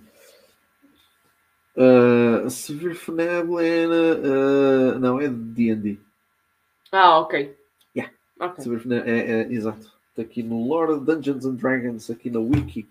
Uh, 1.76 2.50
Severe 2.50 2.96
Fneblin. 2.96 3.88
uh, 3.88 5.00
não, 5.00 5.20
é 5.20 5.28
de 5.28 5.36
D&D. 5.36 5.98
Ah, 6.92 7.20
ok. 7.20 7.56
Yeah. 7.96 8.14
Ok. 8.40 8.64
Severe 8.64 8.82
Fne- 8.82 9.04
é, 9.06 9.32
é, 9.42 9.52
exato. 9.54 9.92
Está 10.10 10.24
aqui 10.24 10.44
no 10.44 10.68
Lore 10.68 11.00
Dungeons 11.00 11.46
and 11.46 11.56
Dragons, 11.56 12.10
aqui 12.10 12.30
na 12.30 12.40
Wiki. 12.40 12.90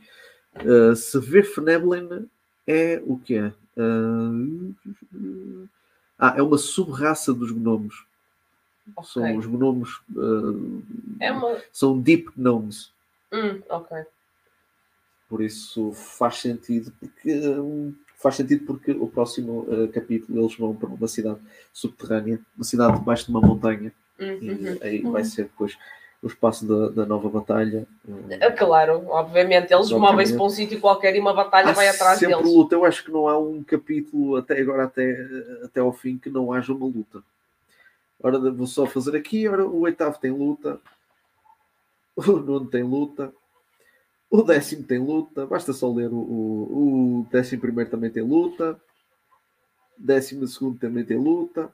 Uh, 0.64 0.94
Severe 0.96 1.46
Fneblin 1.46 2.28
é 2.66 3.00
o 3.06 3.18
que 3.18 3.36
é? 3.36 3.52
ah, 6.18 6.34
é 6.36 6.42
uma 6.42 6.58
sub-raça 6.58 7.32
dos 7.32 7.50
gnomos. 7.52 8.04
São 9.04 9.22
Ok. 9.22 9.36
os 9.38 9.46
gnomos. 9.46 10.00
uh, 10.16 10.82
É 11.20 11.30
uma. 11.30 11.60
São 11.72 11.98
deep 12.00 12.30
gnomes. 12.36 12.90
Hum, 13.32 13.60
ok. 13.68 13.98
Por 15.28 15.42
isso 15.42 15.92
faz 15.92 16.36
sentido 16.38 16.90
porque 16.98 17.40
faz 18.16 18.36
sentido 18.36 18.64
porque 18.64 18.92
o 18.92 19.06
próximo 19.06 19.60
uh, 19.68 19.88
capítulo 19.92 20.40
eles 20.40 20.56
vão 20.56 20.74
para 20.74 20.88
uma 20.88 21.06
cidade 21.06 21.38
subterrânea, 21.72 22.40
uma 22.56 22.64
cidade 22.64 22.98
debaixo 22.98 23.26
de 23.26 23.30
uma 23.30 23.40
montanha, 23.40 23.92
Hum, 24.20 24.38
e 24.40 24.50
uhum. 24.50 24.78
aí 24.82 25.00
vai 25.02 25.22
ser 25.22 25.44
depois 25.44 25.78
o 26.22 26.26
espaço 26.26 26.66
da, 26.66 26.88
da 26.88 27.06
nova 27.06 27.28
batalha. 27.28 27.86
Hum, 28.08 28.28
Ah, 28.40 28.50
Claro, 28.50 29.04
obviamente. 29.08 29.72
Eles 29.72 29.90
movem-se 29.90 30.34
para 30.34 30.44
um 30.44 30.50
sítio 30.50 30.80
qualquer 30.80 31.14
e 31.14 31.20
uma 31.20 31.32
batalha 31.32 31.70
Há 31.70 31.72
vai 31.72 31.88
atrás 31.88 32.18
sempre 32.18 32.34
deles. 32.36 32.50
luta. 32.52 32.74
Eu 32.74 32.84
acho 32.84 33.04
que 33.04 33.10
não 33.12 33.28
há 33.28 33.38
um 33.38 33.62
capítulo 33.62 34.36
até 34.36 34.60
agora, 34.60 34.84
até, 34.84 35.16
até 35.64 35.80
ao 35.80 35.92
fim, 35.92 36.18
que 36.18 36.28
não 36.28 36.52
haja 36.52 36.72
uma 36.72 36.86
luta. 36.86 37.22
Ora, 38.20 38.38
vou 38.50 38.66
só 38.66 38.84
fazer 38.84 39.16
aqui. 39.16 39.46
Ora, 39.48 39.64
o 39.66 39.80
oitavo 39.82 40.18
tem 40.18 40.30
luta. 40.32 40.80
O 42.16 42.22
nono 42.32 42.66
tem 42.66 42.82
luta. 42.82 43.32
O 44.28 44.42
décimo 44.42 44.82
tem 44.82 44.98
luta. 44.98 45.46
Basta 45.46 45.72
só 45.72 45.88
ler 45.92 46.08
o, 46.12 46.16
o, 46.16 47.20
o 47.20 47.26
décimo 47.30 47.60
primeiro 47.62 47.88
também 47.90 48.10
tem 48.10 48.24
luta. 48.24 48.76
Décimo 49.96 50.46
segundo 50.48 50.78
também 50.80 51.04
tem 51.04 51.16
luta. 51.16 51.70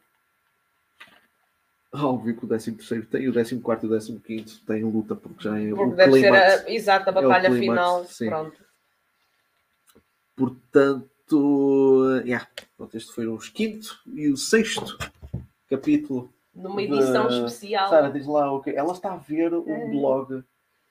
Óbvio 1.95 2.37
que 2.37 2.45
o 2.45 2.49
décimo 2.49 2.77
terceiro 2.77 3.07
tem. 3.07 3.29
O 3.29 3.33
décimo 3.33 3.61
quarto 3.61 3.85
e 3.85 3.87
o 3.87 3.91
décimo 3.91 4.19
quinto 4.21 4.61
têm 4.66 4.83
luta 4.85 5.15
porque 5.15 5.45
já 5.45 5.57
é 5.59 5.69
Porque 5.71 5.93
o 5.93 5.97
deve 5.97 6.12
ser 6.12 6.21
clímax. 6.23 6.65
a, 6.66 6.71
exato, 6.73 7.09
a 7.09 7.12
É 7.12 7.16
o 7.19 7.29
batalha 7.29 7.49
clímax, 7.51 7.61
final. 7.61 8.05
sim. 8.07 8.27
Pronto. 8.29 8.65
Portanto, 10.37 12.21
yeah, 12.25 12.47
pronto, 12.77 12.97
este 12.97 13.12
foi 13.12 13.27
os 13.27 13.49
quinto 13.49 13.99
e 14.12 14.29
o 14.29 14.37
sexto 14.37 14.99
capítulo. 15.71 16.33
Numa 16.55 16.83
edição 16.83 17.29
Da- 17.29 17.37
especial. 17.47 17.89
Sara, 17.89 18.11
diz 18.11 18.27
lá 18.27 18.53
o 18.53 18.61
que 18.61 18.71
Ela 18.71 18.93
está 18.93 19.12
a 19.12 19.16
ver 19.16 19.53
um 19.55 19.69
É. 19.71 19.87
blog 19.91 20.43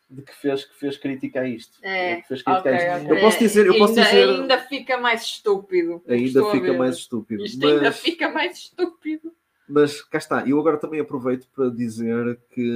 de 0.09 0.21
que 0.21 0.33
fez, 0.35 0.65
que 0.65 0.75
fez 0.75 0.97
crítica 0.97 1.41
a 1.41 1.47
isto. 1.47 1.77
É. 1.81 2.17
Que 2.17 2.27
fez 2.27 2.41
crítica 2.43 2.69
a 2.69 2.73
Ok, 2.73 2.85
isto. 2.87 3.05
ok. 3.05 3.17
Eu 3.17 3.21
posso 3.21 3.39
dizer, 3.39 3.65
eu 3.67 3.77
posso 3.77 3.93
ainda, 3.99 4.03
dizer. 4.05 4.29
ainda 4.29 4.57
fica 4.59 4.97
mais 4.97 5.21
estúpido. 5.23 6.01
o 6.05 6.11
Ainda 6.11 6.47
a 6.47 6.51
fica 6.51 6.73
mais 6.73 6.95
estúpido. 6.97 7.43
Isto 7.45 7.67
ainda 7.67 7.81
Mas, 7.83 7.99
fica 7.99 8.29
mais 8.29 8.57
estúpido. 8.57 9.33
Mas 9.73 10.01
cá 10.03 10.19
está. 10.19 10.47
Eu 10.47 10.59
agora 10.59 10.77
também 10.77 10.99
aproveito 10.99 11.47
para 11.55 11.69
dizer 11.69 12.39
que 12.51 12.71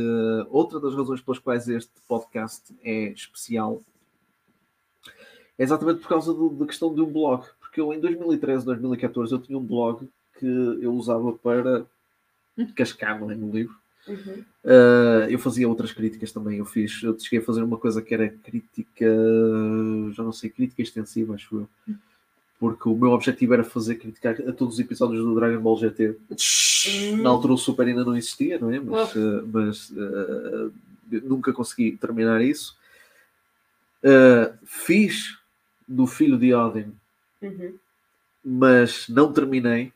outra 0.49 0.80
das 0.80 0.95
razões 0.95 1.22
pelas 1.22 1.38
quais 1.40 1.68
este 1.68 1.91
podcast 2.07 2.76
é 2.84 3.10
especial 3.10 3.84
é 5.60 5.64
exatamente 5.64 5.99
por 6.02 6.10
causa 6.10 6.34
do- 6.34 6.49
da 6.49 6.65
questão 6.65 6.94
de 6.94 7.02
um 7.02 7.06
blog. 7.06 7.45
Porque 7.60 7.80
eu 7.80 7.94
em 7.94 7.99
2013, 7.99 8.65
2014, 8.65 9.32
eu 9.32 9.40
tinha 9.40 9.57
um 9.57 9.64
blog 9.64 10.07
que 10.40 10.45
eu 10.45 10.94
usava 10.94 11.34
para 11.34 11.86
cascar 12.76 13.19
não 13.19 13.30
é, 13.30 13.36
no 13.36 13.52
livro. 13.52 13.76
Uhum. 14.07 14.44
Uh, 14.64 15.30
eu 15.30 15.38
fazia 15.38 15.68
outras 15.68 15.91
críticas 15.91 16.32
também. 16.32 16.57
Eu 16.57 16.65
fiz, 16.65 17.03
eu 17.03 17.18
cheguei 17.19 17.40
a 17.40 17.44
fazer 17.44 17.61
uma 17.61 17.78
coisa 17.78 18.02
que 18.02 18.14
era 18.14 18.28
crítica, 18.30 19.06
já 20.14 20.24
não 20.24 20.32
sei, 20.32 20.49
crítica 20.49 20.82
extensiva, 20.82 21.36
acho 21.36 21.68
eu. 21.88 21.95
Porque 22.59 22.89
o 22.89 22.95
meu 22.95 23.11
objetivo 23.11 23.53
era 23.53 23.63
fazer 23.63 23.95
crítica 23.95 24.31
a 24.31 24.51
todos 24.51 24.75
os 24.75 24.79
episódios 24.79 25.23
do 25.23 25.35
Dragon 25.35 25.61
Ball 25.61 25.77
GT. 25.77 26.15
Na 27.21 27.29
altura 27.29 27.53
o 27.53 27.57
Super 27.57 27.88
ainda 27.88 28.03
não 28.03 28.15
existia, 28.17 28.57
não 28.57 28.71
é? 28.71 28.79
Mas, 28.79 29.15
uh, 29.15 29.47
mas, 29.51 29.89
uh, 29.91 30.73
nunca 31.23 31.53
consegui 31.53 31.91
terminar 31.97 32.41
isso. 32.41 32.75
Uh, 34.03 34.53
fiz 34.65 35.38
do 35.88 36.05
Filho 36.07 36.38
de 36.38 36.53
Odin, 36.53 36.91
Uhum. 37.41 37.73
mas 38.43 39.07
não 39.09 39.31
terminei 39.31 39.91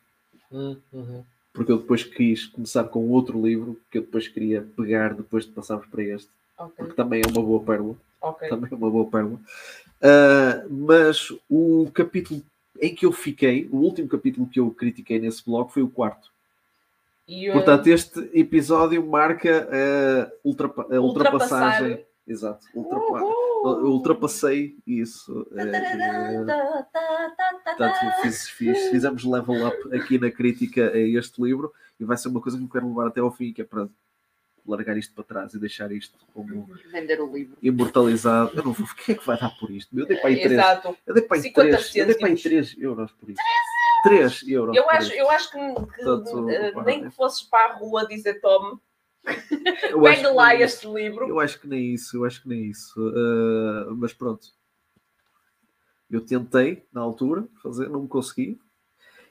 Uhum. 0.51 1.23
porque 1.53 1.71
eu 1.71 1.77
depois 1.79 2.03
quis 2.03 2.45
começar 2.45 2.83
com 2.85 3.09
outro 3.09 3.41
livro 3.43 3.79
que 3.89 3.97
eu 3.97 4.01
depois 4.03 4.27
queria 4.27 4.61
pegar 4.75 5.13
depois 5.15 5.45
de 5.45 5.51
passarmos 5.51 5.87
para 5.87 6.03
este, 6.03 6.29
Ok, 6.57 6.73
porque 6.77 6.93
também 6.93 7.21
é 7.25 7.27
uma 7.31 7.41
boa 7.41 7.63
pérola. 7.63 7.95
ok. 8.21 8.47
Também 8.49 8.69
é 8.71 8.75
uma 8.75 8.89
boa 8.91 9.09
pérola. 9.09 9.39
Ah, 10.01 10.63
mas 10.69 11.31
o 11.49 11.89
capítulo 11.93 12.41
em 12.81 12.95
que 12.95 13.05
eu 13.05 13.11
fiquei, 13.11 13.69
o 13.71 13.77
último 13.77 14.07
capítulo 14.07 14.47
que 14.47 14.59
eu 14.59 14.71
critiquei 14.71 15.19
nesse 15.19 15.45
blog 15.45 15.71
foi 15.71 15.83
o 15.83 15.89
quarto. 15.89 16.29
E, 17.27 17.49
uh, 17.49 17.53
Portanto, 17.53 17.87
este 17.87 18.19
episódio 18.33 19.05
marca 19.05 19.69
a, 19.71 20.31
ultrapa- 20.43 20.87
a 20.93 20.99
ultrapassagem. 20.99 21.81
ultrapassar. 21.91 22.11
Exato, 22.27 22.65
ultrapa- 22.75 23.23
Uhul! 23.23 23.91
ultrapassei 23.91 24.75
isso. 24.87 25.45
Portanto, 27.63 28.21
fiz- 28.21 28.49
fiz- 28.49 28.89
fizemos 28.89 29.23
level 29.23 29.67
up 29.67 29.95
aqui 29.95 30.17
na 30.17 30.31
crítica 30.31 30.91
a 30.91 30.97
este 30.97 31.41
livro 31.41 31.71
e 31.99 32.05
vai 32.05 32.17
ser 32.17 32.29
uma 32.29 32.41
coisa 32.41 32.57
que 32.57 32.63
eu 32.63 32.69
quero 32.69 32.87
levar 32.87 33.07
até 33.07 33.19
ao 33.19 33.31
fim, 33.31 33.53
que 33.53 33.61
é 33.61 33.65
para 33.65 33.87
largar 34.65 34.97
isto 34.97 35.13
para 35.13 35.23
trás 35.23 35.53
e 35.53 35.59
deixar 35.59 35.91
isto 35.91 36.17
como 36.33 36.69
Vender 36.91 37.21
o 37.21 37.33
livro. 37.33 37.57
imortalizado. 37.61 38.51
Eu 38.55 38.63
não 38.63 38.73
vou. 38.73 38.87
Quem 39.05 39.15
é 39.15 39.17
que 39.17 39.25
vai 39.25 39.39
dar 39.39 39.49
por 39.59 39.71
isto? 39.71 39.97
Eu 39.97 40.05
dei 40.05 40.17
para 40.17 40.29
aí 40.29 40.35
3 40.35 40.51
Exato. 40.51 40.97
eu 41.05 41.13
dei 41.13 41.23
para 41.23 41.37
aí 41.37 41.43
50 41.43 41.69
3 41.69 41.95
eu 41.95 42.05
dei 42.05 42.15
para 42.15 42.27
aí 42.27 42.37
cêntimos. 42.37 42.69
3 42.71 42.83
euros 42.83 43.11
por 43.13 43.29
isto. 43.29 43.43
3 44.03 44.47
euros. 44.47 44.75
Eu 44.75 44.89
acho, 44.89 45.13
eu 45.13 45.29
acho 45.29 45.51
que, 45.51 45.57
que, 45.57 46.03
Portanto, 46.03 46.49
uh, 46.49 46.73
pá, 46.73 46.83
nem 46.83 47.03
que 47.03 47.09
fosses 47.11 47.43
para 47.43 47.73
a 47.73 47.77
rua 47.77 48.07
dizer 48.07 48.39
tome, 48.41 48.79
pega 49.23 50.15
que 50.15 50.27
lá 50.27 50.49
nem 50.49 50.61
este 50.61 50.87
livro. 50.87 51.27
Eu 51.27 51.39
acho 51.39 51.59
que 51.59 51.67
nem 51.67 51.93
isso, 51.93 52.17
eu 52.17 52.25
acho 52.25 52.41
que 52.41 52.49
nem 52.49 52.69
isso. 52.69 52.93
Ah, 52.99 53.93
mas 53.95 54.13
pronto. 54.13 54.47
Eu 56.09 56.21
tentei 56.21 56.85
na 56.91 57.01
altura 57.01 57.47
fazer, 57.61 57.89
não 57.89 58.07
consegui. 58.07 58.59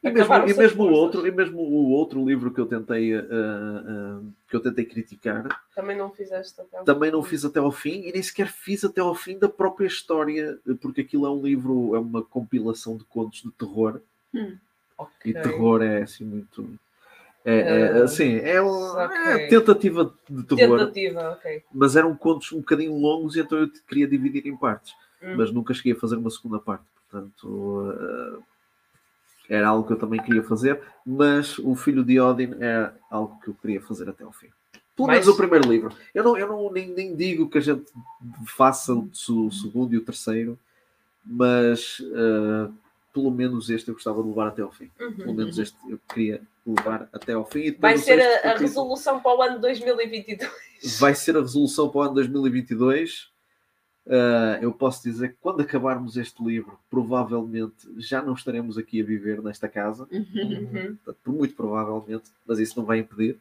E 0.02 0.10
mesmo, 0.10 0.34
e 0.48 0.54
mesmo 0.54 0.84
o 0.84 0.90
outro, 0.92 1.26
e 1.26 1.30
mesmo 1.30 1.58
o 1.60 1.90
outro 1.90 2.24
livro 2.24 2.50
que 2.50 2.58
eu 2.58 2.64
tentei 2.64 3.14
ah, 3.14 3.22
ah, 3.30 4.20
que 4.48 4.56
eu 4.56 4.60
tentei 4.60 4.84
criticar, 4.86 5.46
Também 5.74 5.94
não 5.96 6.10
fizeste 6.10 6.58
até 6.58 6.78
ao 6.78 6.84
também 6.84 7.10
não 7.10 7.22
fim. 7.22 7.28
fiz 7.30 7.44
até 7.44 7.58
ao 7.58 7.70
fim 7.70 8.02
e 8.06 8.12
nem 8.12 8.22
sequer 8.22 8.48
fiz 8.48 8.82
até 8.82 9.02
ao 9.02 9.14
fim 9.14 9.38
da 9.38 9.48
própria 9.48 9.86
história, 9.86 10.58
porque 10.80 11.02
aquilo 11.02 11.26
é 11.26 11.30
um 11.30 11.42
livro, 11.42 11.94
é 11.94 11.98
uma 11.98 12.22
compilação 12.22 12.96
de 12.96 13.04
contos 13.04 13.42
de 13.42 13.50
terror. 13.52 14.00
Ok. 14.96 15.30
E 15.30 15.34
terror 15.34 15.82
é 15.82 16.02
assim 16.02 16.24
muito. 16.24 16.66
É, 17.44 17.58
é, 17.58 18.02
assim, 18.02 18.36
é, 18.36 18.60
uma 18.60 19.04
ok. 19.04 19.16
é 19.16 19.48
tentativa 19.48 20.14
de 20.28 20.42
terror, 20.44 20.78
Tentativa, 20.78 21.30
ok. 21.32 21.62
mas 21.72 21.96
eram 21.96 22.14
contos 22.14 22.52
um 22.52 22.58
bocadinho 22.58 22.94
longos 22.96 23.34
e 23.36 23.40
então 23.40 23.58
eu 23.58 23.70
queria 23.88 24.06
dividir 24.06 24.46
em 24.46 24.56
partes, 24.56 24.94
Hum. 25.22 25.34
mas 25.36 25.50
nunca 25.52 25.72
cheguei 25.74 25.92
a 25.92 25.96
fazer 25.96 26.16
uma 26.16 26.30
segunda 26.30 26.58
parte, 26.58 26.84
portanto 27.10 27.92
eh, 27.98 28.38
era 29.50 29.68
algo 29.68 29.86
que 29.86 29.92
eu 29.92 29.98
também 29.98 30.22
queria 30.22 30.42
fazer, 30.42 30.80
mas 31.04 31.58
o 31.58 31.74
Filho 31.74 32.02
de 32.04 32.18
Odin 32.20 32.54
é 32.60 32.90
algo 33.10 33.38
que 33.42 33.48
eu 33.48 33.54
queria 33.60 33.80
fazer 33.82 34.08
até 34.08 34.24
ao 34.24 34.32
fim. 34.32 34.46
Pelo 34.96 35.08
Mas- 35.08 35.20
menos 35.26 35.28
o 35.28 35.36
primeiro 35.36 35.68
livro. 35.68 35.94
Eu 36.14 36.22
não, 36.24 36.38
eu 36.38 36.46
não 36.48 36.70
nem, 36.72 36.88
nem 36.88 37.14
digo 37.16 37.48
que 37.50 37.58
a 37.58 37.60
gente 37.60 37.84
faça 38.46 38.94
o 38.94 39.10
o 39.28 39.50
segundo 39.50 39.92
e 39.94 39.96
o 39.98 40.04
terceiro, 40.04 40.58
mas 41.24 41.98
eh, 42.00 42.70
pelo 43.12 43.30
menos 43.30 43.68
este 43.70 43.88
eu 43.88 43.94
gostava 43.94 44.22
de 44.22 44.28
levar 44.28 44.48
até 44.48 44.62
ao 44.62 44.70
fim. 44.70 44.88
Pelo 44.96 45.30
Uhum. 45.30 45.34
menos 45.34 45.58
este 45.58 45.76
eu 45.88 45.98
queria 46.08 46.40
levar 46.66 47.08
até 47.12 47.32
ao 47.32 47.44
fim. 47.44 47.74
Vai 47.78 47.96
ser 47.98 48.20
a, 48.20 48.52
a 48.52 48.56
resolução 48.56 49.20
para 49.20 49.36
o 49.36 49.42
ano 49.42 49.58
2022. 49.58 50.50
vai 51.00 51.14
ser 51.14 51.36
a 51.36 51.40
resolução 51.40 51.88
para 51.88 51.98
o 51.98 52.02
ano 52.02 52.14
2022. 52.14 53.28
Ah, 54.08 54.58
eu 54.60 54.72
posso 54.72 55.02
dizer 55.02 55.30
que 55.30 55.36
quando 55.40 55.60
acabarmos 55.60 56.16
este 56.16 56.42
livro, 56.42 56.78
provavelmente 56.90 57.88
já 57.98 58.22
não 58.22 58.32
estaremos 58.34 58.76
aqui 58.78 59.00
a 59.00 59.04
viver 59.04 59.42
nesta 59.42 59.68
casa, 59.68 60.06
Uhum. 60.10 60.96
portanto, 61.04 61.18
por 61.22 61.32
muito 61.34 61.54
provavelmente, 61.54 62.30
mas 62.46 62.58
isso 62.58 62.78
não 62.78 62.84
vai 62.86 62.98
impedir. 62.98 63.38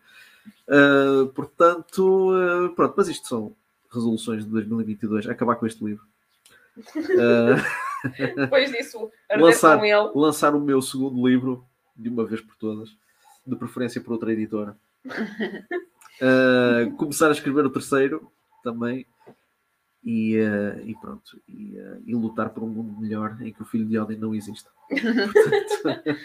Ah, 0.68 1.27
portanto, 1.34 2.31
ah, 2.34 2.69
pronto, 2.76 2.94
mas 2.98 3.07
isto 3.07 3.27
são 3.27 3.56
resoluções 3.91 4.44
de 4.45 4.52
2022, 4.52 5.27
acabar 5.27 5.56
com 5.56 5.65
este 5.65 5.84
livro. 5.84 6.03
Uh, 6.77 7.60
Depois 8.36 8.72
disso, 8.72 9.11
Lançar- 9.36 9.77
com 9.80 9.86
ele. 9.86 10.11
lançar 10.15 10.56
o 10.56 10.61
meu 10.61 10.81
segundo 10.81 11.27
livro 11.27 11.65
de 11.98 12.07
uma 12.07 12.23
vez 12.26 12.40
por 12.40 12.56
todas, 12.56 12.95
de 13.45 13.56
preferência 13.57 13.99
por 13.99 14.14
outra 14.14 14.31
editora. 14.31 14.77
Uh, 16.22 16.91
começar 16.98 17.27
a 17.30 17.31
escrever 17.31 17.65
o 17.65 17.69
terceiro 17.69 18.31
também. 18.64 19.06
E, 20.03 20.38
uh, 20.39 20.80
e 20.88 20.95
pronto, 20.95 21.41
e, 21.47 21.77
uh, 21.77 22.01
e 22.05 22.15
lutar 22.15 22.49
por 22.51 22.63
um 22.63 22.67
mundo 22.67 22.99
melhor 23.01 23.38
em 23.41 23.51
que 23.51 23.61
o 23.61 23.65
filho 23.65 23.85
de 23.85 23.99
Odin 23.99 24.15
não 24.15 24.34
exista. 24.34 24.69
Portanto, 24.89 26.17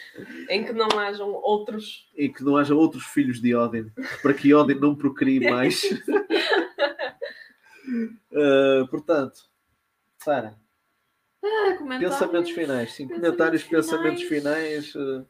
Em 0.48 0.64
que 0.64 0.72
não 0.72 0.88
hajam 0.98 1.28
outros. 1.32 2.08
e 2.16 2.28
que 2.28 2.44
não 2.44 2.56
haja 2.56 2.74
outros 2.74 3.04
filhos 3.04 3.40
de 3.40 3.54
Odin, 3.54 3.90
para 4.22 4.32
que 4.32 4.54
Odin 4.54 4.74
não 4.76 4.94
procrie 4.94 5.40
mais. 5.50 5.82
Uh, 8.32 8.86
portanto, 8.90 9.40
Sara, 10.18 10.56
Ah, 11.44 11.76
pensamentos 11.98 12.50
finais, 12.52 12.92
sim, 12.92 13.08
comentários, 13.08 13.64
pensamentos 13.64 14.22
finais. 14.22 14.92
finais. 14.92 15.26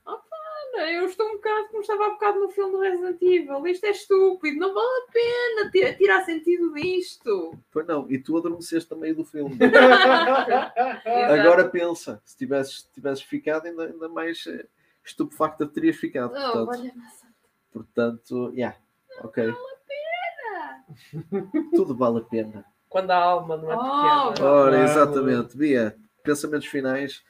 Eu 0.77 1.05
estou 1.07 1.27
um 1.29 1.33
bocado 1.37 1.69
como 1.69 1.81
estava 1.83 2.07
há 2.07 2.11
bocado 2.11 2.41
no 2.41 2.49
filme 2.51 2.73
do 2.73 2.81
Resident 2.81 3.21
Evil. 3.23 3.67
Isto 3.67 3.85
é 3.87 3.91
estúpido, 3.91 4.59
não 4.59 4.75
vale 4.75 4.87
a 5.09 5.13
pena 5.13 5.71
ti- 5.71 5.97
tirar 5.99 6.25
sentido 6.25 6.73
disto. 6.75 7.57
Pois 7.71 7.87
não, 7.87 8.11
e 8.11 8.19
tu 8.19 8.37
adormeceste 8.37 8.93
a 8.93 8.97
meio 8.97 9.15
do 9.17 9.25
filme. 9.25 9.57
Agora 11.41 11.69
pensa, 11.69 12.21
se 12.25 12.37
tivesses, 12.37 12.81
se 12.83 12.93
tivesses 12.93 13.23
ficado, 13.25 13.67
ainda, 13.67 13.85
ainda 13.85 14.09
mais 14.09 14.45
eh, 14.47 14.67
estupefacta 15.05 15.67
terias 15.67 15.97
ficado. 15.97 16.33
Oh, 16.37 16.67
Portanto, 16.67 16.95
portanto 17.73 18.53
yeah, 18.55 18.77
ok. 19.23 19.53
Tudo 21.75 21.95
vale 21.97 22.19
a 22.19 22.23
pena. 22.23 22.65
Quando 22.89 23.11
a 23.11 23.17
alma 23.17 23.57
não 23.57 23.71
é 23.71 23.77
Oh, 23.77 24.33
pequena. 24.33 24.49
Ora, 24.51 24.85
exatamente. 24.85 25.57
Bia, 25.57 25.97
pensamentos 26.23 26.69
finais. 26.69 27.25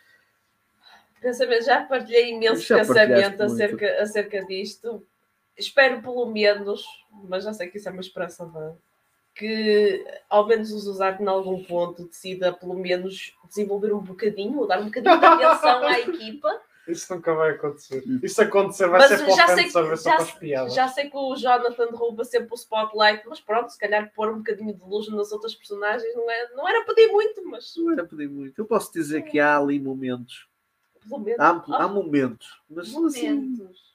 Pensamento, 1.24 1.64
já 1.64 1.82
partilhei 1.84 2.30
imenso 2.32 2.62
Já 2.62 2.76
pensamento 2.78 3.42
acerca, 3.42 4.02
acerca 4.02 4.44
disto. 4.44 5.06
Espero 5.56 6.02
pelo 6.02 6.26
menos, 6.26 6.84
mas 7.28 7.44
já 7.44 7.52
sei 7.52 7.68
que 7.68 7.78
isso 7.78 7.88
é 7.88 7.92
uma 7.92 8.00
esperança 8.00 8.44
vã, 8.44 8.76
que 9.34 10.04
ao 10.28 10.46
menos 10.46 10.72
os 10.72 10.86
usar 10.86 11.20
em 11.20 11.26
algum 11.26 11.62
ponto 11.64 12.06
decida 12.06 12.52
pelo 12.52 12.74
menos 12.74 13.34
desenvolver 13.48 13.92
um 13.92 14.00
bocadinho, 14.00 14.58
ou 14.58 14.66
dar 14.66 14.80
um 14.80 14.86
bocadinho 14.86 15.18
de 15.18 15.24
atenção 15.24 15.82
à 15.84 15.98
equipa. 16.00 16.60
Isso 16.86 17.14
nunca 17.14 17.34
vai 17.34 17.52
acontecer. 17.52 18.02
Isso 18.22 18.42
acontecer 18.42 18.86
vai 18.88 19.00
Mas 19.00 19.08
ser 19.08 19.24
para 19.24 19.34
já 19.34 19.46
sei 19.48 19.64
que- 19.64 19.70
já- 19.70 20.12
para 20.16 20.22
as 20.22 20.30
piadas. 20.32 20.74
Já 20.74 20.88
sei 20.88 21.08
que 21.08 21.16
o 21.16 21.34
Jonathan 21.34 21.88
rouba 21.92 22.24
sempre 22.24 22.48
o 22.52 22.54
spotlight, 22.56 23.22
mas 23.26 23.40
pronto, 23.40 23.70
se 23.70 23.78
calhar 23.78 24.12
pôr 24.14 24.30
um 24.30 24.38
bocadinho 24.38 24.74
de 24.74 24.84
luz 24.84 25.08
nas 25.08 25.32
outras 25.32 25.54
personagens 25.54 26.14
não, 26.14 26.30
é, 26.30 26.50
não 26.54 26.68
era 26.68 26.84
pedir 26.84 27.08
muito, 27.10 27.42
mas 27.48 27.72
Não 27.76 27.92
era 27.92 28.04
pedir 28.04 28.28
muito. 28.28 28.58
Eu 28.60 28.66
posso 28.66 28.92
dizer 28.92 29.22
que 29.22 29.40
há 29.40 29.56
ali 29.56 29.80
momentos. 29.80 30.46
Há, 31.38 31.64
há 31.84 31.88
momentos. 31.88 32.60
Mas 32.68 32.94
assim, 32.94 33.32
Momentos. 33.34 33.94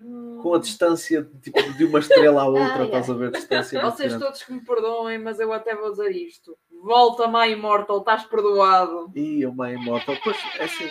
Hum. 0.00 0.40
com 0.42 0.54
a 0.54 0.58
distância 0.58 1.22
tipo, 1.40 1.60
de 1.74 1.84
uma 1.84 2.00
estrela 2.00 2.42
à 2.42 2.46
outra, 2.46 2.82
Ah, 2.82 2.84
estás 2.84 3.08
a 3.08 3.14
ver? 3.14 3.30
Distância 3.30 3.80
Vocês 3.80 4.12
diferente. 4.12 4.20
todos 4.20 4.42
que 4.42 4.52
me 4.52 4.60
perdoem, 4.64 5.18
mas 5.18 5.38
eu 5.40 5.52
até 5.52 5.74
vou 5.74 5.90
dizer 5.92 6.10
isto. 6.10 6.58
Volta, 6.82 7.26
My 7.28 7.52
Immortal, 7.52 7.98
estás 8.00 8.24
perdoado. 8.24 9.10
E 9.14 9.46
o 9.46 9.52
My 9.54 9.72
Immortal, 9.72 10.16
pois 10.22 10.36
é 10.58 10.64
assim. 10.64 10.88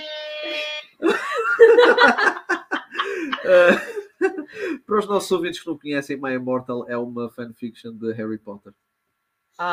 Eh, 3.46 3.76
para 4.86 5.00
os 5.00 5.06
nossos 5.06 5.30
ouvintes 5.32 5.60
que 5.60 5.68
não 5.68 5.78
conhecem, 5.78 6.16
My 6.16 6.34
Immortal 6.34 6.88
é 6.88 6.98
uma 6.98 7.30
fanfiction 7.30 7.92
de 7.94 8.14
Harry 8.14 8.38
Potter. 8.38 8.74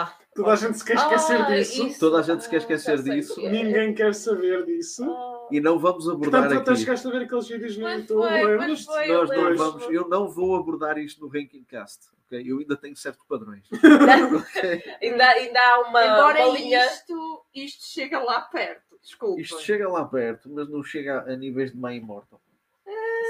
Ah, 0.02 0.16
Toda 0.34 0.52
a 0.52 0.56
gente 0.56 0.78
se 0.78 0.84
quer 0.84 0.94
esquecer 0.96 1.40
Ah, 1.40 1.50
disso. 1.50 1.86
isso. 1.86 2.00
Toda 2.00 2.18
a 2.20 2.22
gente 2.22 2.42
se 2.44 2.48
quer 2.48 2.56
Ah, 2.56 2.58
esquecer 2.58 2.98
sei 3.02 3.14
disso. 3.20 3.40
é. 3.40 3.50
Ninguém 3.50 3.94
quer 3.94 4.14
saber 4.14 4.64
disso. 4.64 5.04
Ah, 5.10 5.48
E 5.50 5.60
não 5.60 5.78
vamos 5.78 6.08
abordar 6.08 6.42
Portanto, 6.42 6.60
até 6.62 6.70
aqui. 6.70 6.80
chegaste 6.80 7.08
a 7.08 7.10
ver 7.10 7.22
aqueles 7.22 7.48
vídeos 7.48 7.76
no 7.76 7.88
YouTube. 7.88 8.22
foi. 8.28 8.56
Nós 8.58 8.86
eu 9.08 9.26
não 9.26 9.56
vamos, 9.56 9.90
eu 9.90 10.08
não 10.08 10.28
vou 10.28 10.56
abordar 10.56 10.96
isto 10.98 11.20
no 11.20 11.28
Ranking 11.28 11.64
Cast. 11.64 12.06
ok? 12.26 12.42
Eu 12.46 12.58
ainda 12.60 12.76
tenho 12.76 12.96
certos 12.96 13.24
padrões. 13.26 13.64
ainda, 15.02 15.24
ainda 15.30 15.60
há 15.60 15.80
uma, 15.80 16.04
Embora 16.04 16.46
uma 16.46 16.58
linha. 16.58 16.86
isto, 16.86 17.44
isto 17.54 17.86
chega 17.86 18.18
lá 18.20 18.40
perto. 18.42 18.96
Desculpa. 19.02 19.40
Isto 19.40 19.60
chega 19.60 19.88
lá 19.88 20.04
perto, 20.04 20.48
mas 20.50 20.68
não 20.68 20.82
chega 20.84 21.22
a 21.22 21.36
níveis 21.36 21.72
de 21.72 21.76
My 21.78 21.96
Immortal. 21.96 22.40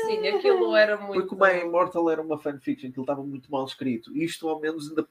Sim, 0.07 0.27
aquilo 0.29 0.75
era 0.75 0.97
muito. 0.97 1.21
Porque 1.27 1.35
o 1.35 1.39
My 1.39 1.61
Immortal 1.65 2.11
era 2.11 2.21
uma 2.23 2.39
fanfiction 2.39 2.91
que 2.91 2.99
ele 2.99 3.03
estava 3.03 3.23
muito 3.23 3.51
mal 3.51 3.65
escrito. 3.65 4.15
Isto 4.17 4.49
ao 4.49 4.59
menos 4.61 4.89
ainda 4.89 5.07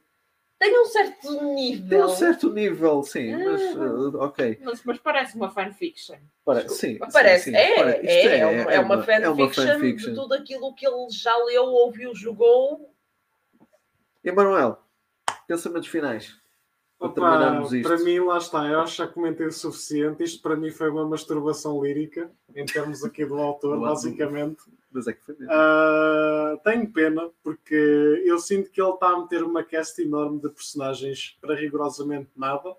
Tem 0.60 0.78
um 0.78 0.86
certo 0.86 1.42
nível. 1.54 1.88
tem 1.90 2.04
um 2.04 2.10
certo 2.10 2.52
nível, 2.54 3.02
sim, 3.04 3.32
mas 3.38 3.62
Ah. 3.62 3.80
uh, 3.80 4.18
ok. 4.24 4.60
Mas, 4.62 4.84
mas 4.84 4.98
parece 5.00 5.36
uma 5.38 5.50
fanfiction. 5.50 6.18
Para, 6.44 6.68
sim, 6.68 6.98
Parece, 7.14 7.46
sim, 7.46 7.52
sim. 7.52 7.58
é, 7.58 7.76
Para- 7.76 7.92
é, 7.92 8.00
isto 8.02 8.28
é, 8.30 8.46
uma, 8.46 8.52
é 8.52 8.64
uma 8.64 8.74
é 8.74 8.80
uma 8.80 9.04
fanfiction 9.04 9.66
fanfiction. 9.80 10.10
de 10.10 10.16
tudo 10.16 10.34
aquilo 10.34 10.76
que 10.76 10.86
ele 10.86 11.10
já 11.12 11.36
leu, 11.46 11.64
ouviu, 11.64 12.14
jogou. 12.14 12.94
Emanuel, 14.22 14.84
pensamentos 15.48 15.88
finais. 15.88 16.36
Opa, 17.00 17.14
terminarmos 17.14 17.72
isto. 17.72 17.88
para 17.88 17.98
mim, 18.04 18.20
lá 18.20 18.38
está. 18.38 18.68
Eu 18.68 18.82
acho 18.82 18.92
que 18.92 18.98
já 18.98 19.08
comentei 19.08 19.48
o 19.48 19.52
suficiente. 19.52 20.22
Isto 20.22 20.42
para 20.42 20.58
mim 20.58 20.70
foi 20.70 20.90
uma 20.90 21.08
masturbação 21.08 21.82
lírica, 21.82 22.30
em 22.54 22.66
termos 22.66 23.06
aqui 23.06 23.24
do 23.26 23.38
autor, 23.38 23.80
basicamente. 23.80 24.62
Mas 24.92 25.08
é 25.08 25.14
que 25.14 25.24
foi 25.24 25.36
mesmo. 25.36 25.54
Ah, 25.54 26.60
tenho 26.64 26.92
pena, 26.92 27.30
porque 27.42 28.22
eu 28.26 28.38
sinto 28.38 28.70
que 28.70 28.82
ele 28.82 28.92
está 28.92 29.10
a 29.10 29.20
meter 29.20 29.44
uma 29.44 29.64
cast 29.64 30.02
enorme 30.02 30.42
de 30.42 30.50
personagens 30.50 31.38
para 31.40 31.56
rigorosamente 31.56 32.30
nada. 32.36 32.76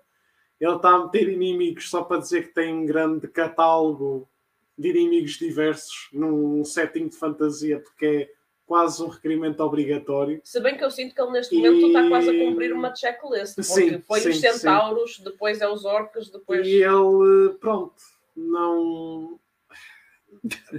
Ele 0.59 0.75
está 0.75 0.89
a 0.89 1.05
meter 1.05 1.27
inimigos 1.27 1.89
só 1.89 2.03
para 2.03 2.21
dizer 2.21 2.49
que 2.49 2.53
tem 2.53 2.71
um 2.71 2.85
grande 2.85 3.27
catálogo 3.27 4.29
de 4.77 4.89
inimigos 4.89 5.33
diversos 5.33 6.09
num 6.13 6.63
setting 6.63 7.07
de 7.07 7.15
fantasia, 7.15 7.79
porque 7.79 8.05
é 8.05 8.29
quase 8.71 9.03
um 9.03 9.07
requerimento 9.09 9.59
obrigatório. 9.59 10.39
Se 10.45 10.57
bem 10.61 10.77
que 10.77 10.83
eu 10.85 10.89
sinto 10.89 11.13
que 11.13 11.21
ele 11.21 11.31
neste 11.31 11.53
E- 11.53 11.57
momento 11.57 11.87
está 11.87 12.07
quase 12.07 12.29
a 12.29 12.45
cumprir 12.45 12.71
uma 12.71 12.95
checklist. 12.95 13.55
Porque 13.55 13.63
Sim, 13.63 13.99
foi 13.99 14.19
os 14.19 14.23
sim, 14.23 14.33
centauros, 14.49 15.19
depois 15.19 15.59
é 15.59 15.67
os 15.67 15.83
orcos, 15.83 16.29
depois. 16.31 16.65
E 16.65 16.81
ele, 16.81 17.49
pronto, 17.59 17.95
não. 18.33 19.37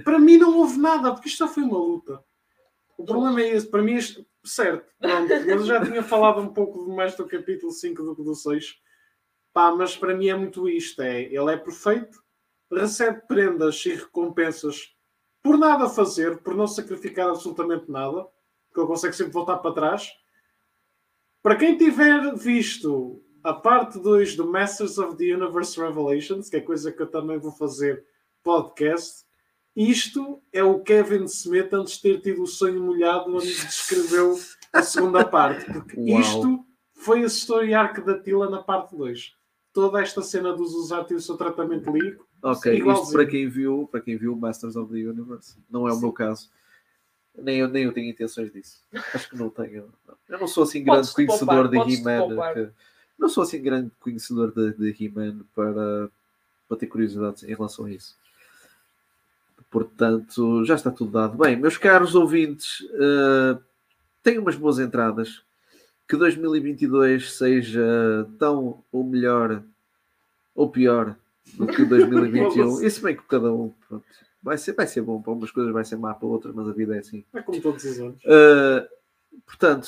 Para 0.03 0.17
mim 0.17 0.37
não 0.37 0.57
houve 0.57 0.79
nada, 0.79 1.11
porque 1.13 1.27
isto 1.29 1.37
só 1.37 1.47
foi 1.47 1.61
uma 1.61 1.77
luta. 1.77 2.19
O 2.97 3.05
problema 3.05 3.39
é 3.43 3.49
esse, 3.49 3.67
para 3.69 3.83
mim, 3.83 3.93
isto- 3.93 4.25
certo, 4.43 4.91
pronto, 4.99 5.31
eu 5.31 5.63
já 5.63 5.85
tinha 5.85 6.01
falado 6.01 6.41
um 6.41 6.51
pouco 6.51 6.89
mais 6.89 7.15
do 7.15 7.27
capítulo 7.27 7.71
5 7.71 8.01
do 8.01 8.15
que 8.15 8.23
do 8.23 8.33
6. 8.33 8.75
Pá, 9.53 9.71
mas 9.71 9.95
para 9.95 10.15
mim 10.15 10.29
é 10.29 10.35
muito 10.35 10.67
isto: 10.67 10.99
é, 11.03 11.21
ele 11.21 11.53
é 11.53 11.57
perfeito, 11.57 12.17
recebe 12.71 13.21
prendas 13.27 13.85
e 13.85 13.93
recompensas 13.93 14.92
por 15.43 15.57
nada 15.57 15.89
fazer, 15.89 16.37
por 16.37 16.55
não 16.55 16.65
sacrificar 16.65 17.29
absolutamente 17.29 17.91
nada, 17.91 18.25
porque 18.67 18.79
ele 18.79 18.87
consegue 18.87 19.15
sempre 19.15 19.33
voltar 19.33 19.57
para 19.57 19.75
trás. 19.75 20.09
Para 21.43 21.57
quem 21.57 21.77
tiver 21.77 22.33
visto 22.35 23.21
a 23.43 23.53
parte 23.53 23.99
2 23.99 24.37
do 24.37 24.49
Masters 24.49 24.97
of 24.97 25.17
the 25.17 25.35
Universe 25.35 25.79
Revelations, 25.79 26.49
que 26.49 26.55
é 26.55 26.61
coisa 26.61 26.91
que 26.91 27.01
eu 27.01 27.07
também 27.07 27.37
vou 27.37 27.51
fazer 27.51 28.05
podcast, 28.41 29.25
isto 29.75 30.41
é 30.53 30.63
o 30.63 30.79
Kevin 30.81 31.25
Smith 31.25 31.73
antes 31.73 31.95
de 31.95 32.01
ter 32.01 32.21
tido 32.21 32.43
o 32.43 32.47
sonho 32.47 32.81
molhado 32.81 33.35
onde 33.35 33.47
descreveu 33.47 34.39
a 34.71 34.81
segunda 34.81 35.25
parte. 35.25 35.65
Porque 35.65 35.99
Uau. 35.99 36.21
isto 36.21 36.65
foi 36.93 37.23
a 37.23 37.27
story 37.27 37.73
arc 37.73 37.99
da 38.01 38.17
Tila 38.17 38.49
na 38.49 38.61
parte 38.61 38.95
2. 38.95 39.35
Toda 39.73 40.01
esta 40.01 40.21
cena 40.21 40.53
dos 40.53 40.73
usar 40.73 41.05
e 41.09 41.15
o 41.15 41.19
seu 41.19 41.35
tratamento 41.35 41.91
lírico. 41.91 42.25
Ok, 42.43 42.77
isto 42.77 43.11
para 43.13 43.25
quem 43.25 43.47
viu, 43.47 43.87
para 43.89 44.01
quem 44.01 44.17
viu 44.17 44.35
Masters 44.35 44.75
of 44.75 44.91
the 44.91 45.07
Universe, 45.07 45.55
não 45.71 45.87
é 45.87 45.91
o 45.93 45.95
Sim. 45.95 46.01
meu 46.01 46.11
caso. 46.11 46.49
Nem 47.35 47.59
eu, 47.59 47.69
nem 47.69 47.85
eu 47.85 47.93
tenho 47.93 48.09
intenções 48.09 48.51
disso. 48.51 48.83
Acho 49.13 49.29
que 49.29 49.37
não 49.37 49.49
tenho. 49.49 49.91
não. 50.05 50.15
Eu 50.27 50.39
não 50.39 50.47
sou 50.47 50.63
assim 50.63 50.83
grande 50.83 51.11
conhecedor 51.13 51.69
de 51.69 51.77
He-Man. 51.77 52.73
Não 53.17 53.29
sou 53.29 53.43
assim 53.43 53.61
grande 53.61 53.91
conhecedor 53.99 54.51
de, 54.51 54.73
de 54.73 55.05
He-Man 55.05 55.39
para, 55.55 56.09
para 56.67 56.77
ter 56.77 56.87
curiosidade 56.87 57.45
em 57.45 57.55
relação 57.55 57.85
a 57.85 57.91
isso. 57.91 58.17
Portanto, 59.71 60.65
já 60.65 60.75
está 60.75 60.91
tudo 60.91 61.11
dado. 61.11 61.37
Bem, 61.37 61.55
meus 61.55 61.77
caros 61.77 62.13
ouvintes, 62.13 62.85
eh, 62.93 63.57
tenham 64.21 64.41
umas 64.41 64.55
boas 64.55 64.79
entradas. 64.79 65.41
Que 66.07 66.17
2022 66.17 67.33
seja 67.33 68.27
tão 68.37 68.83
ou 68.91 69.03
melhor 69.03 69.63
ou 70.53 70.69
pior 70.69 71.15
do 71.53 71.67
que 71.67 71.85
2021. 71.85 72.81
Isso 72.85 73.01
bem 73.01 73.15
que 73.15 73.23
cada 73.23 73.51
um 73.51 73.73
pronto, 73.87 74.05
vai, 74.41 74.57
ser, 74.57 74.73
vai 74.73 74.87
ser 74.87 75.01
bom 75.01 75.21
para 75.21 75.33
umas 75.33 75.51
coisas, 75.51 75.71
vai 75.71 75.85
ser 75.85 75.97
má 75.97 76.13
para 76.13 76.27
outras, 76.27 76.53
mas 76.53 76.67
a 76.67 76.73
vida 76.73 76.95
é 76.95 76.99
assim. 76.99 77.23
É 77.33 77.41
como 77.41 77.61
todos 77.61 77.83
os 77.83 77.99
anos. 77.99 78.21
Uh, 78.23 78.87
portanto, 79.45 79.87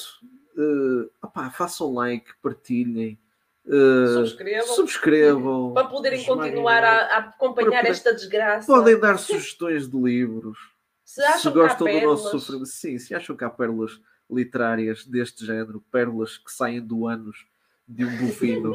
uh, 0.57 1.09
opá, 1.21 1.49
façam 1.49 1.93
like, 1.93 2.31
partilhem, 2.41 3.17
uh, 3.65 4.07
Subscrevam. 4.07 4.75
subscrevam, 4.75 5.73
Para 5.73 5.87
poderem 5.87 6.23
continuar 6.23 6.83
a, 6.83 6.97
a 6.97 7.17
acompanhar 7.17 7.81
Para- 7.81 7.89
esta 7.89 8.13
desgraça. 8.13 8.67
podem 8.67 8.99
dar 8.99 9.17
sugestões 9.17 9.89
de 9.89 9.97
livros. 9.97 10.57
Se 11.03 11.21
acham 11.21 11.39
se 11.39 11.49
gostam 11.51 11.87
do 11.87 12.01
nosso 12.01 12.39
sofrimento, 12.39 12.65
sim, 12.65 12.97
se 12.97 13.13
acham 13.13 13.35
que 13.35 13.43
há 13.43 13.49
pérolas 13.49 14.01
literárias 14.29 15.05
deste 15.05 15.45
género, 15.45 15.83
pérolas 15.91 16.37
que 16.37 16.51
saem 16.51 16.81
do 16.81 17.07
anos 17.07 17.45
de 17.87 18.03
um 18.05 18.17
bovino. 18.17 18.73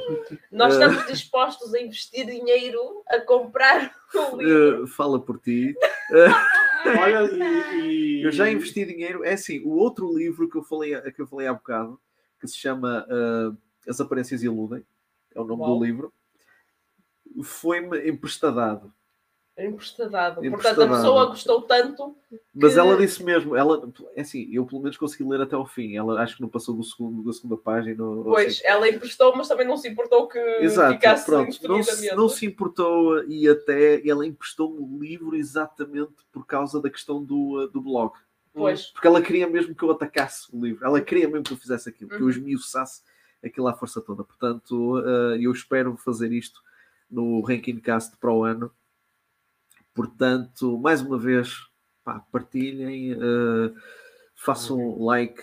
Nós 0.53 0.75
Eh. 0.75 0.79
estamos 0.85 1.07
dispostos 1.07 1.75
a 1.75 1.81
investir 1.81 2.25
dinheiro 2.27 3.03
a 3.09 3.21
comprar 3.21 3.93
o 4.15 4.37
livro. 4.37 4.85
Uh, 4.85 4.87
fala 4.87 5.21
por 5.21 5.39
ti. 5.41 5.75
Olha, 7.03 7.25
e- 7.83 8.23
Eu 8.25 8.31
já 8.33 8.49
investi 8.51 8.85
dinheiro. 8.85 9.25
É 9.25 9.33
assim, 9.35 9.61
o 9.61 9.71
outro 9.71 10.17
livro 10.17 10.49
que 10.49 10.57
eu 10.57 10.63
falei, 10.63 10.99
que 11.13 11.21
eu 11.21 11.27
falei 11.27 11.47
há 11.47 11.53
bocado, 11.53 12.01
que 12.41 12.47
se 12.49 12.57
chama 12.57 13.05
uh, 13.11 13.57
As 13.89 14.01
Aparências 14.01 14.43
Iludem, 14.43 14.85
é 15.35 15.41
o 15.41 15.45
nome 15.45 15.63
Uau. 15.63 15.79
do 15.79 15.85
livro, 15.85 16.13
foi-me 17.43 18.09
emprestadado. 18.09 18.93
É 19.61 19.67
emprestadado. 19.67 20.41
Portanto, 20.41 20.83
a 20.83 20.89
pessoa 20.89 21.27
gostou 21.27 21.63
tanto. 21.63 22.17
Mas 22.55 22.73
Que- 22.75 22.79
ela 22.81 22.97
disse 22.97 23.23
mesmo, 23.23 23.55
ela, 23.55 23.93
é 24.17 24.21
assim, 24.23 24.49
eu 24.53 24.65
pelo 24.65 24.81
menos 24.81 24.97
consegui 24.97 25.25
ler 25.29 25.41
até 25.41 25.55
ao 25.55 25.67
fim. 25.67 25.97
Ela 25.97 26.23
acho 26.23 26.37
que 26.37 26.43
não 26.43 26.49
passou 26.49 26.75
do 26.75 26.83
segundo, 26.83 27.23
da 27.25 27.33
segunda 27.33 27.57
página. 27.57 28.03
ou 28.03 28.25
Pois, 28.25 28.55
assim. 28.59 28.63
ela 28.67 28.89
emprestou, 28.89 29.37
mas 29.37 29.49
também 29.49 29.67
não 29.67 29.77
se 29.77 29.89
importou 29.89 30.27
que 30.29 30.39
Exato, 30.39 30.95
ficasse 30.95 31.27
pronto. 31.27 31.69
Não 31.69 31.83
se, 31.83 32.15
não 32.15 32.29
se 32.29 32.47
importou 32.47 33.23
e 33.25 33.49
até 33.49 34.07
ela 34.09 34.27
emprestou-me 34.27 34.79
o 34.79 34.99
livro 35.03 35.37
exatamente 35.37 36.15
por 36.33 36.47
causa 36.47 36.81
da 36.81 36.89
questão 36.89 37.23
do, 37.23 37.65
uh, 37.65 37.69
do 37.69 37.81
blog. 37.81 38.13
Pois. 38.53 38.87
Porque 38.87 39.07
ela 39.07 39.21
queria 39.23 39.47
mesmo 39.49 39.75
que 39.75 39.83
eu 39.83 39.91
atacasse 39.91 40.49
o 40.53 40.61
livro. 40.65 40.85
Ela 40.85 41.01
queria 41.01 41.29
mesmo 41.29 41.45
que 41.45 41.53
eu 41.53 41.57
fizesse 41.57 41.89
aquilo, 41.89 42.11
que 42.11 42.17
eu 42.17 42.23
Uhum. 42.23 42.31
esmiuçasse 42.31 43.03
aquilo 43.45 43.69
à 43.69 43.75
força 43.75 44.01
toda. 44.01 44.25
Portanto, 44.25 44.99
uh, 44.99 45.37
eu 45.41 45.53
espero 45.53 45.97
fazer 45.97 46.33
isto 46.33 46.61
no 47.11 47.41
Ranking 47.43 47.79
Cast 47.81 48.17
para 48.17 48.33
o 48.33 48.45
ano. 48.45 48.71
Portanto, 49.95 50.79
mais 50.79 51.01
uma 51.01 51.19
vez, 51.19 51.57
pá, 52.05 52.21
partilhem, 52.33 53.15
uh, 53.15 53.75
façam 54.35 54.79
um 54.79 55.05
like, 55.05 55.43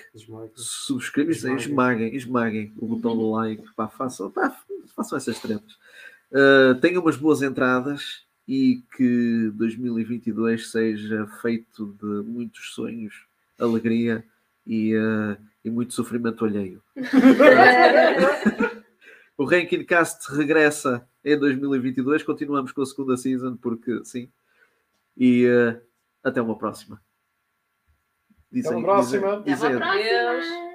subscrevam-se, 0.56 1.40
Esmaguem. 1.40 1.58
esmaguem, 1.58 2.16
esmaguem 2.16 2.74
o 2.78 2.88
botão 2.88 3.16
do 3.16 3.30
like, 3.32 3.64
pá, 3.76 3.88
façam, 3.88 4.32
pá, 4.32 4.56
façam 4.96 5.18
essas 5.18 5.40
tretas. 5.40 5.74
Uh, 6.32 6.76
tenham 6.82 7.02
umas 7.02 7.18
boas 7.18 7.42
entradas 7.42 8.26
e 8.48 8.84
que 8.96 9.52
2022 9.56 10.72
seja 10.72 11.28
feito 11.42 11.96
de 12.02 12.30
muitos 12.30 12.74
sonhos, 12.74 13.26
alegria 13.60 14.24
e, 14.66 14.96
uh, 14.96 15.38
e 15.64 15.70
muito 15.70 15.94
sofrimento 15.94 16.46
alheio. 16.46 16.82
O 19.38 19.46
Ranking 19.46 19.84
Cast 19.84 20.34
regressa 20.36 21.08
em 21.24 21.38
2022, 21.38 22.24
continuamos 22.24 22.72
com 22.72 22.82
a 22.82 22.86
segunda 22.88 23.16
season, 23.16 23.56
porque 23.56 24.04
sim. 24.04 24.32
E 25.18 25.48
uh, 25.48 25.82
até 26.24 26.42
uma 26.42 26.58
próxima. 26.58 26.96
Até 28.30 28.38
Dizem- 28.52 28.74
uma 28.78 28.84
próxima. 28.84 29.42
dizem- 29.42 29.76
Até 29.76 29.78
uma 29.78 29.96
dizem- 29.98 30.28
próxima. 30.28 30.67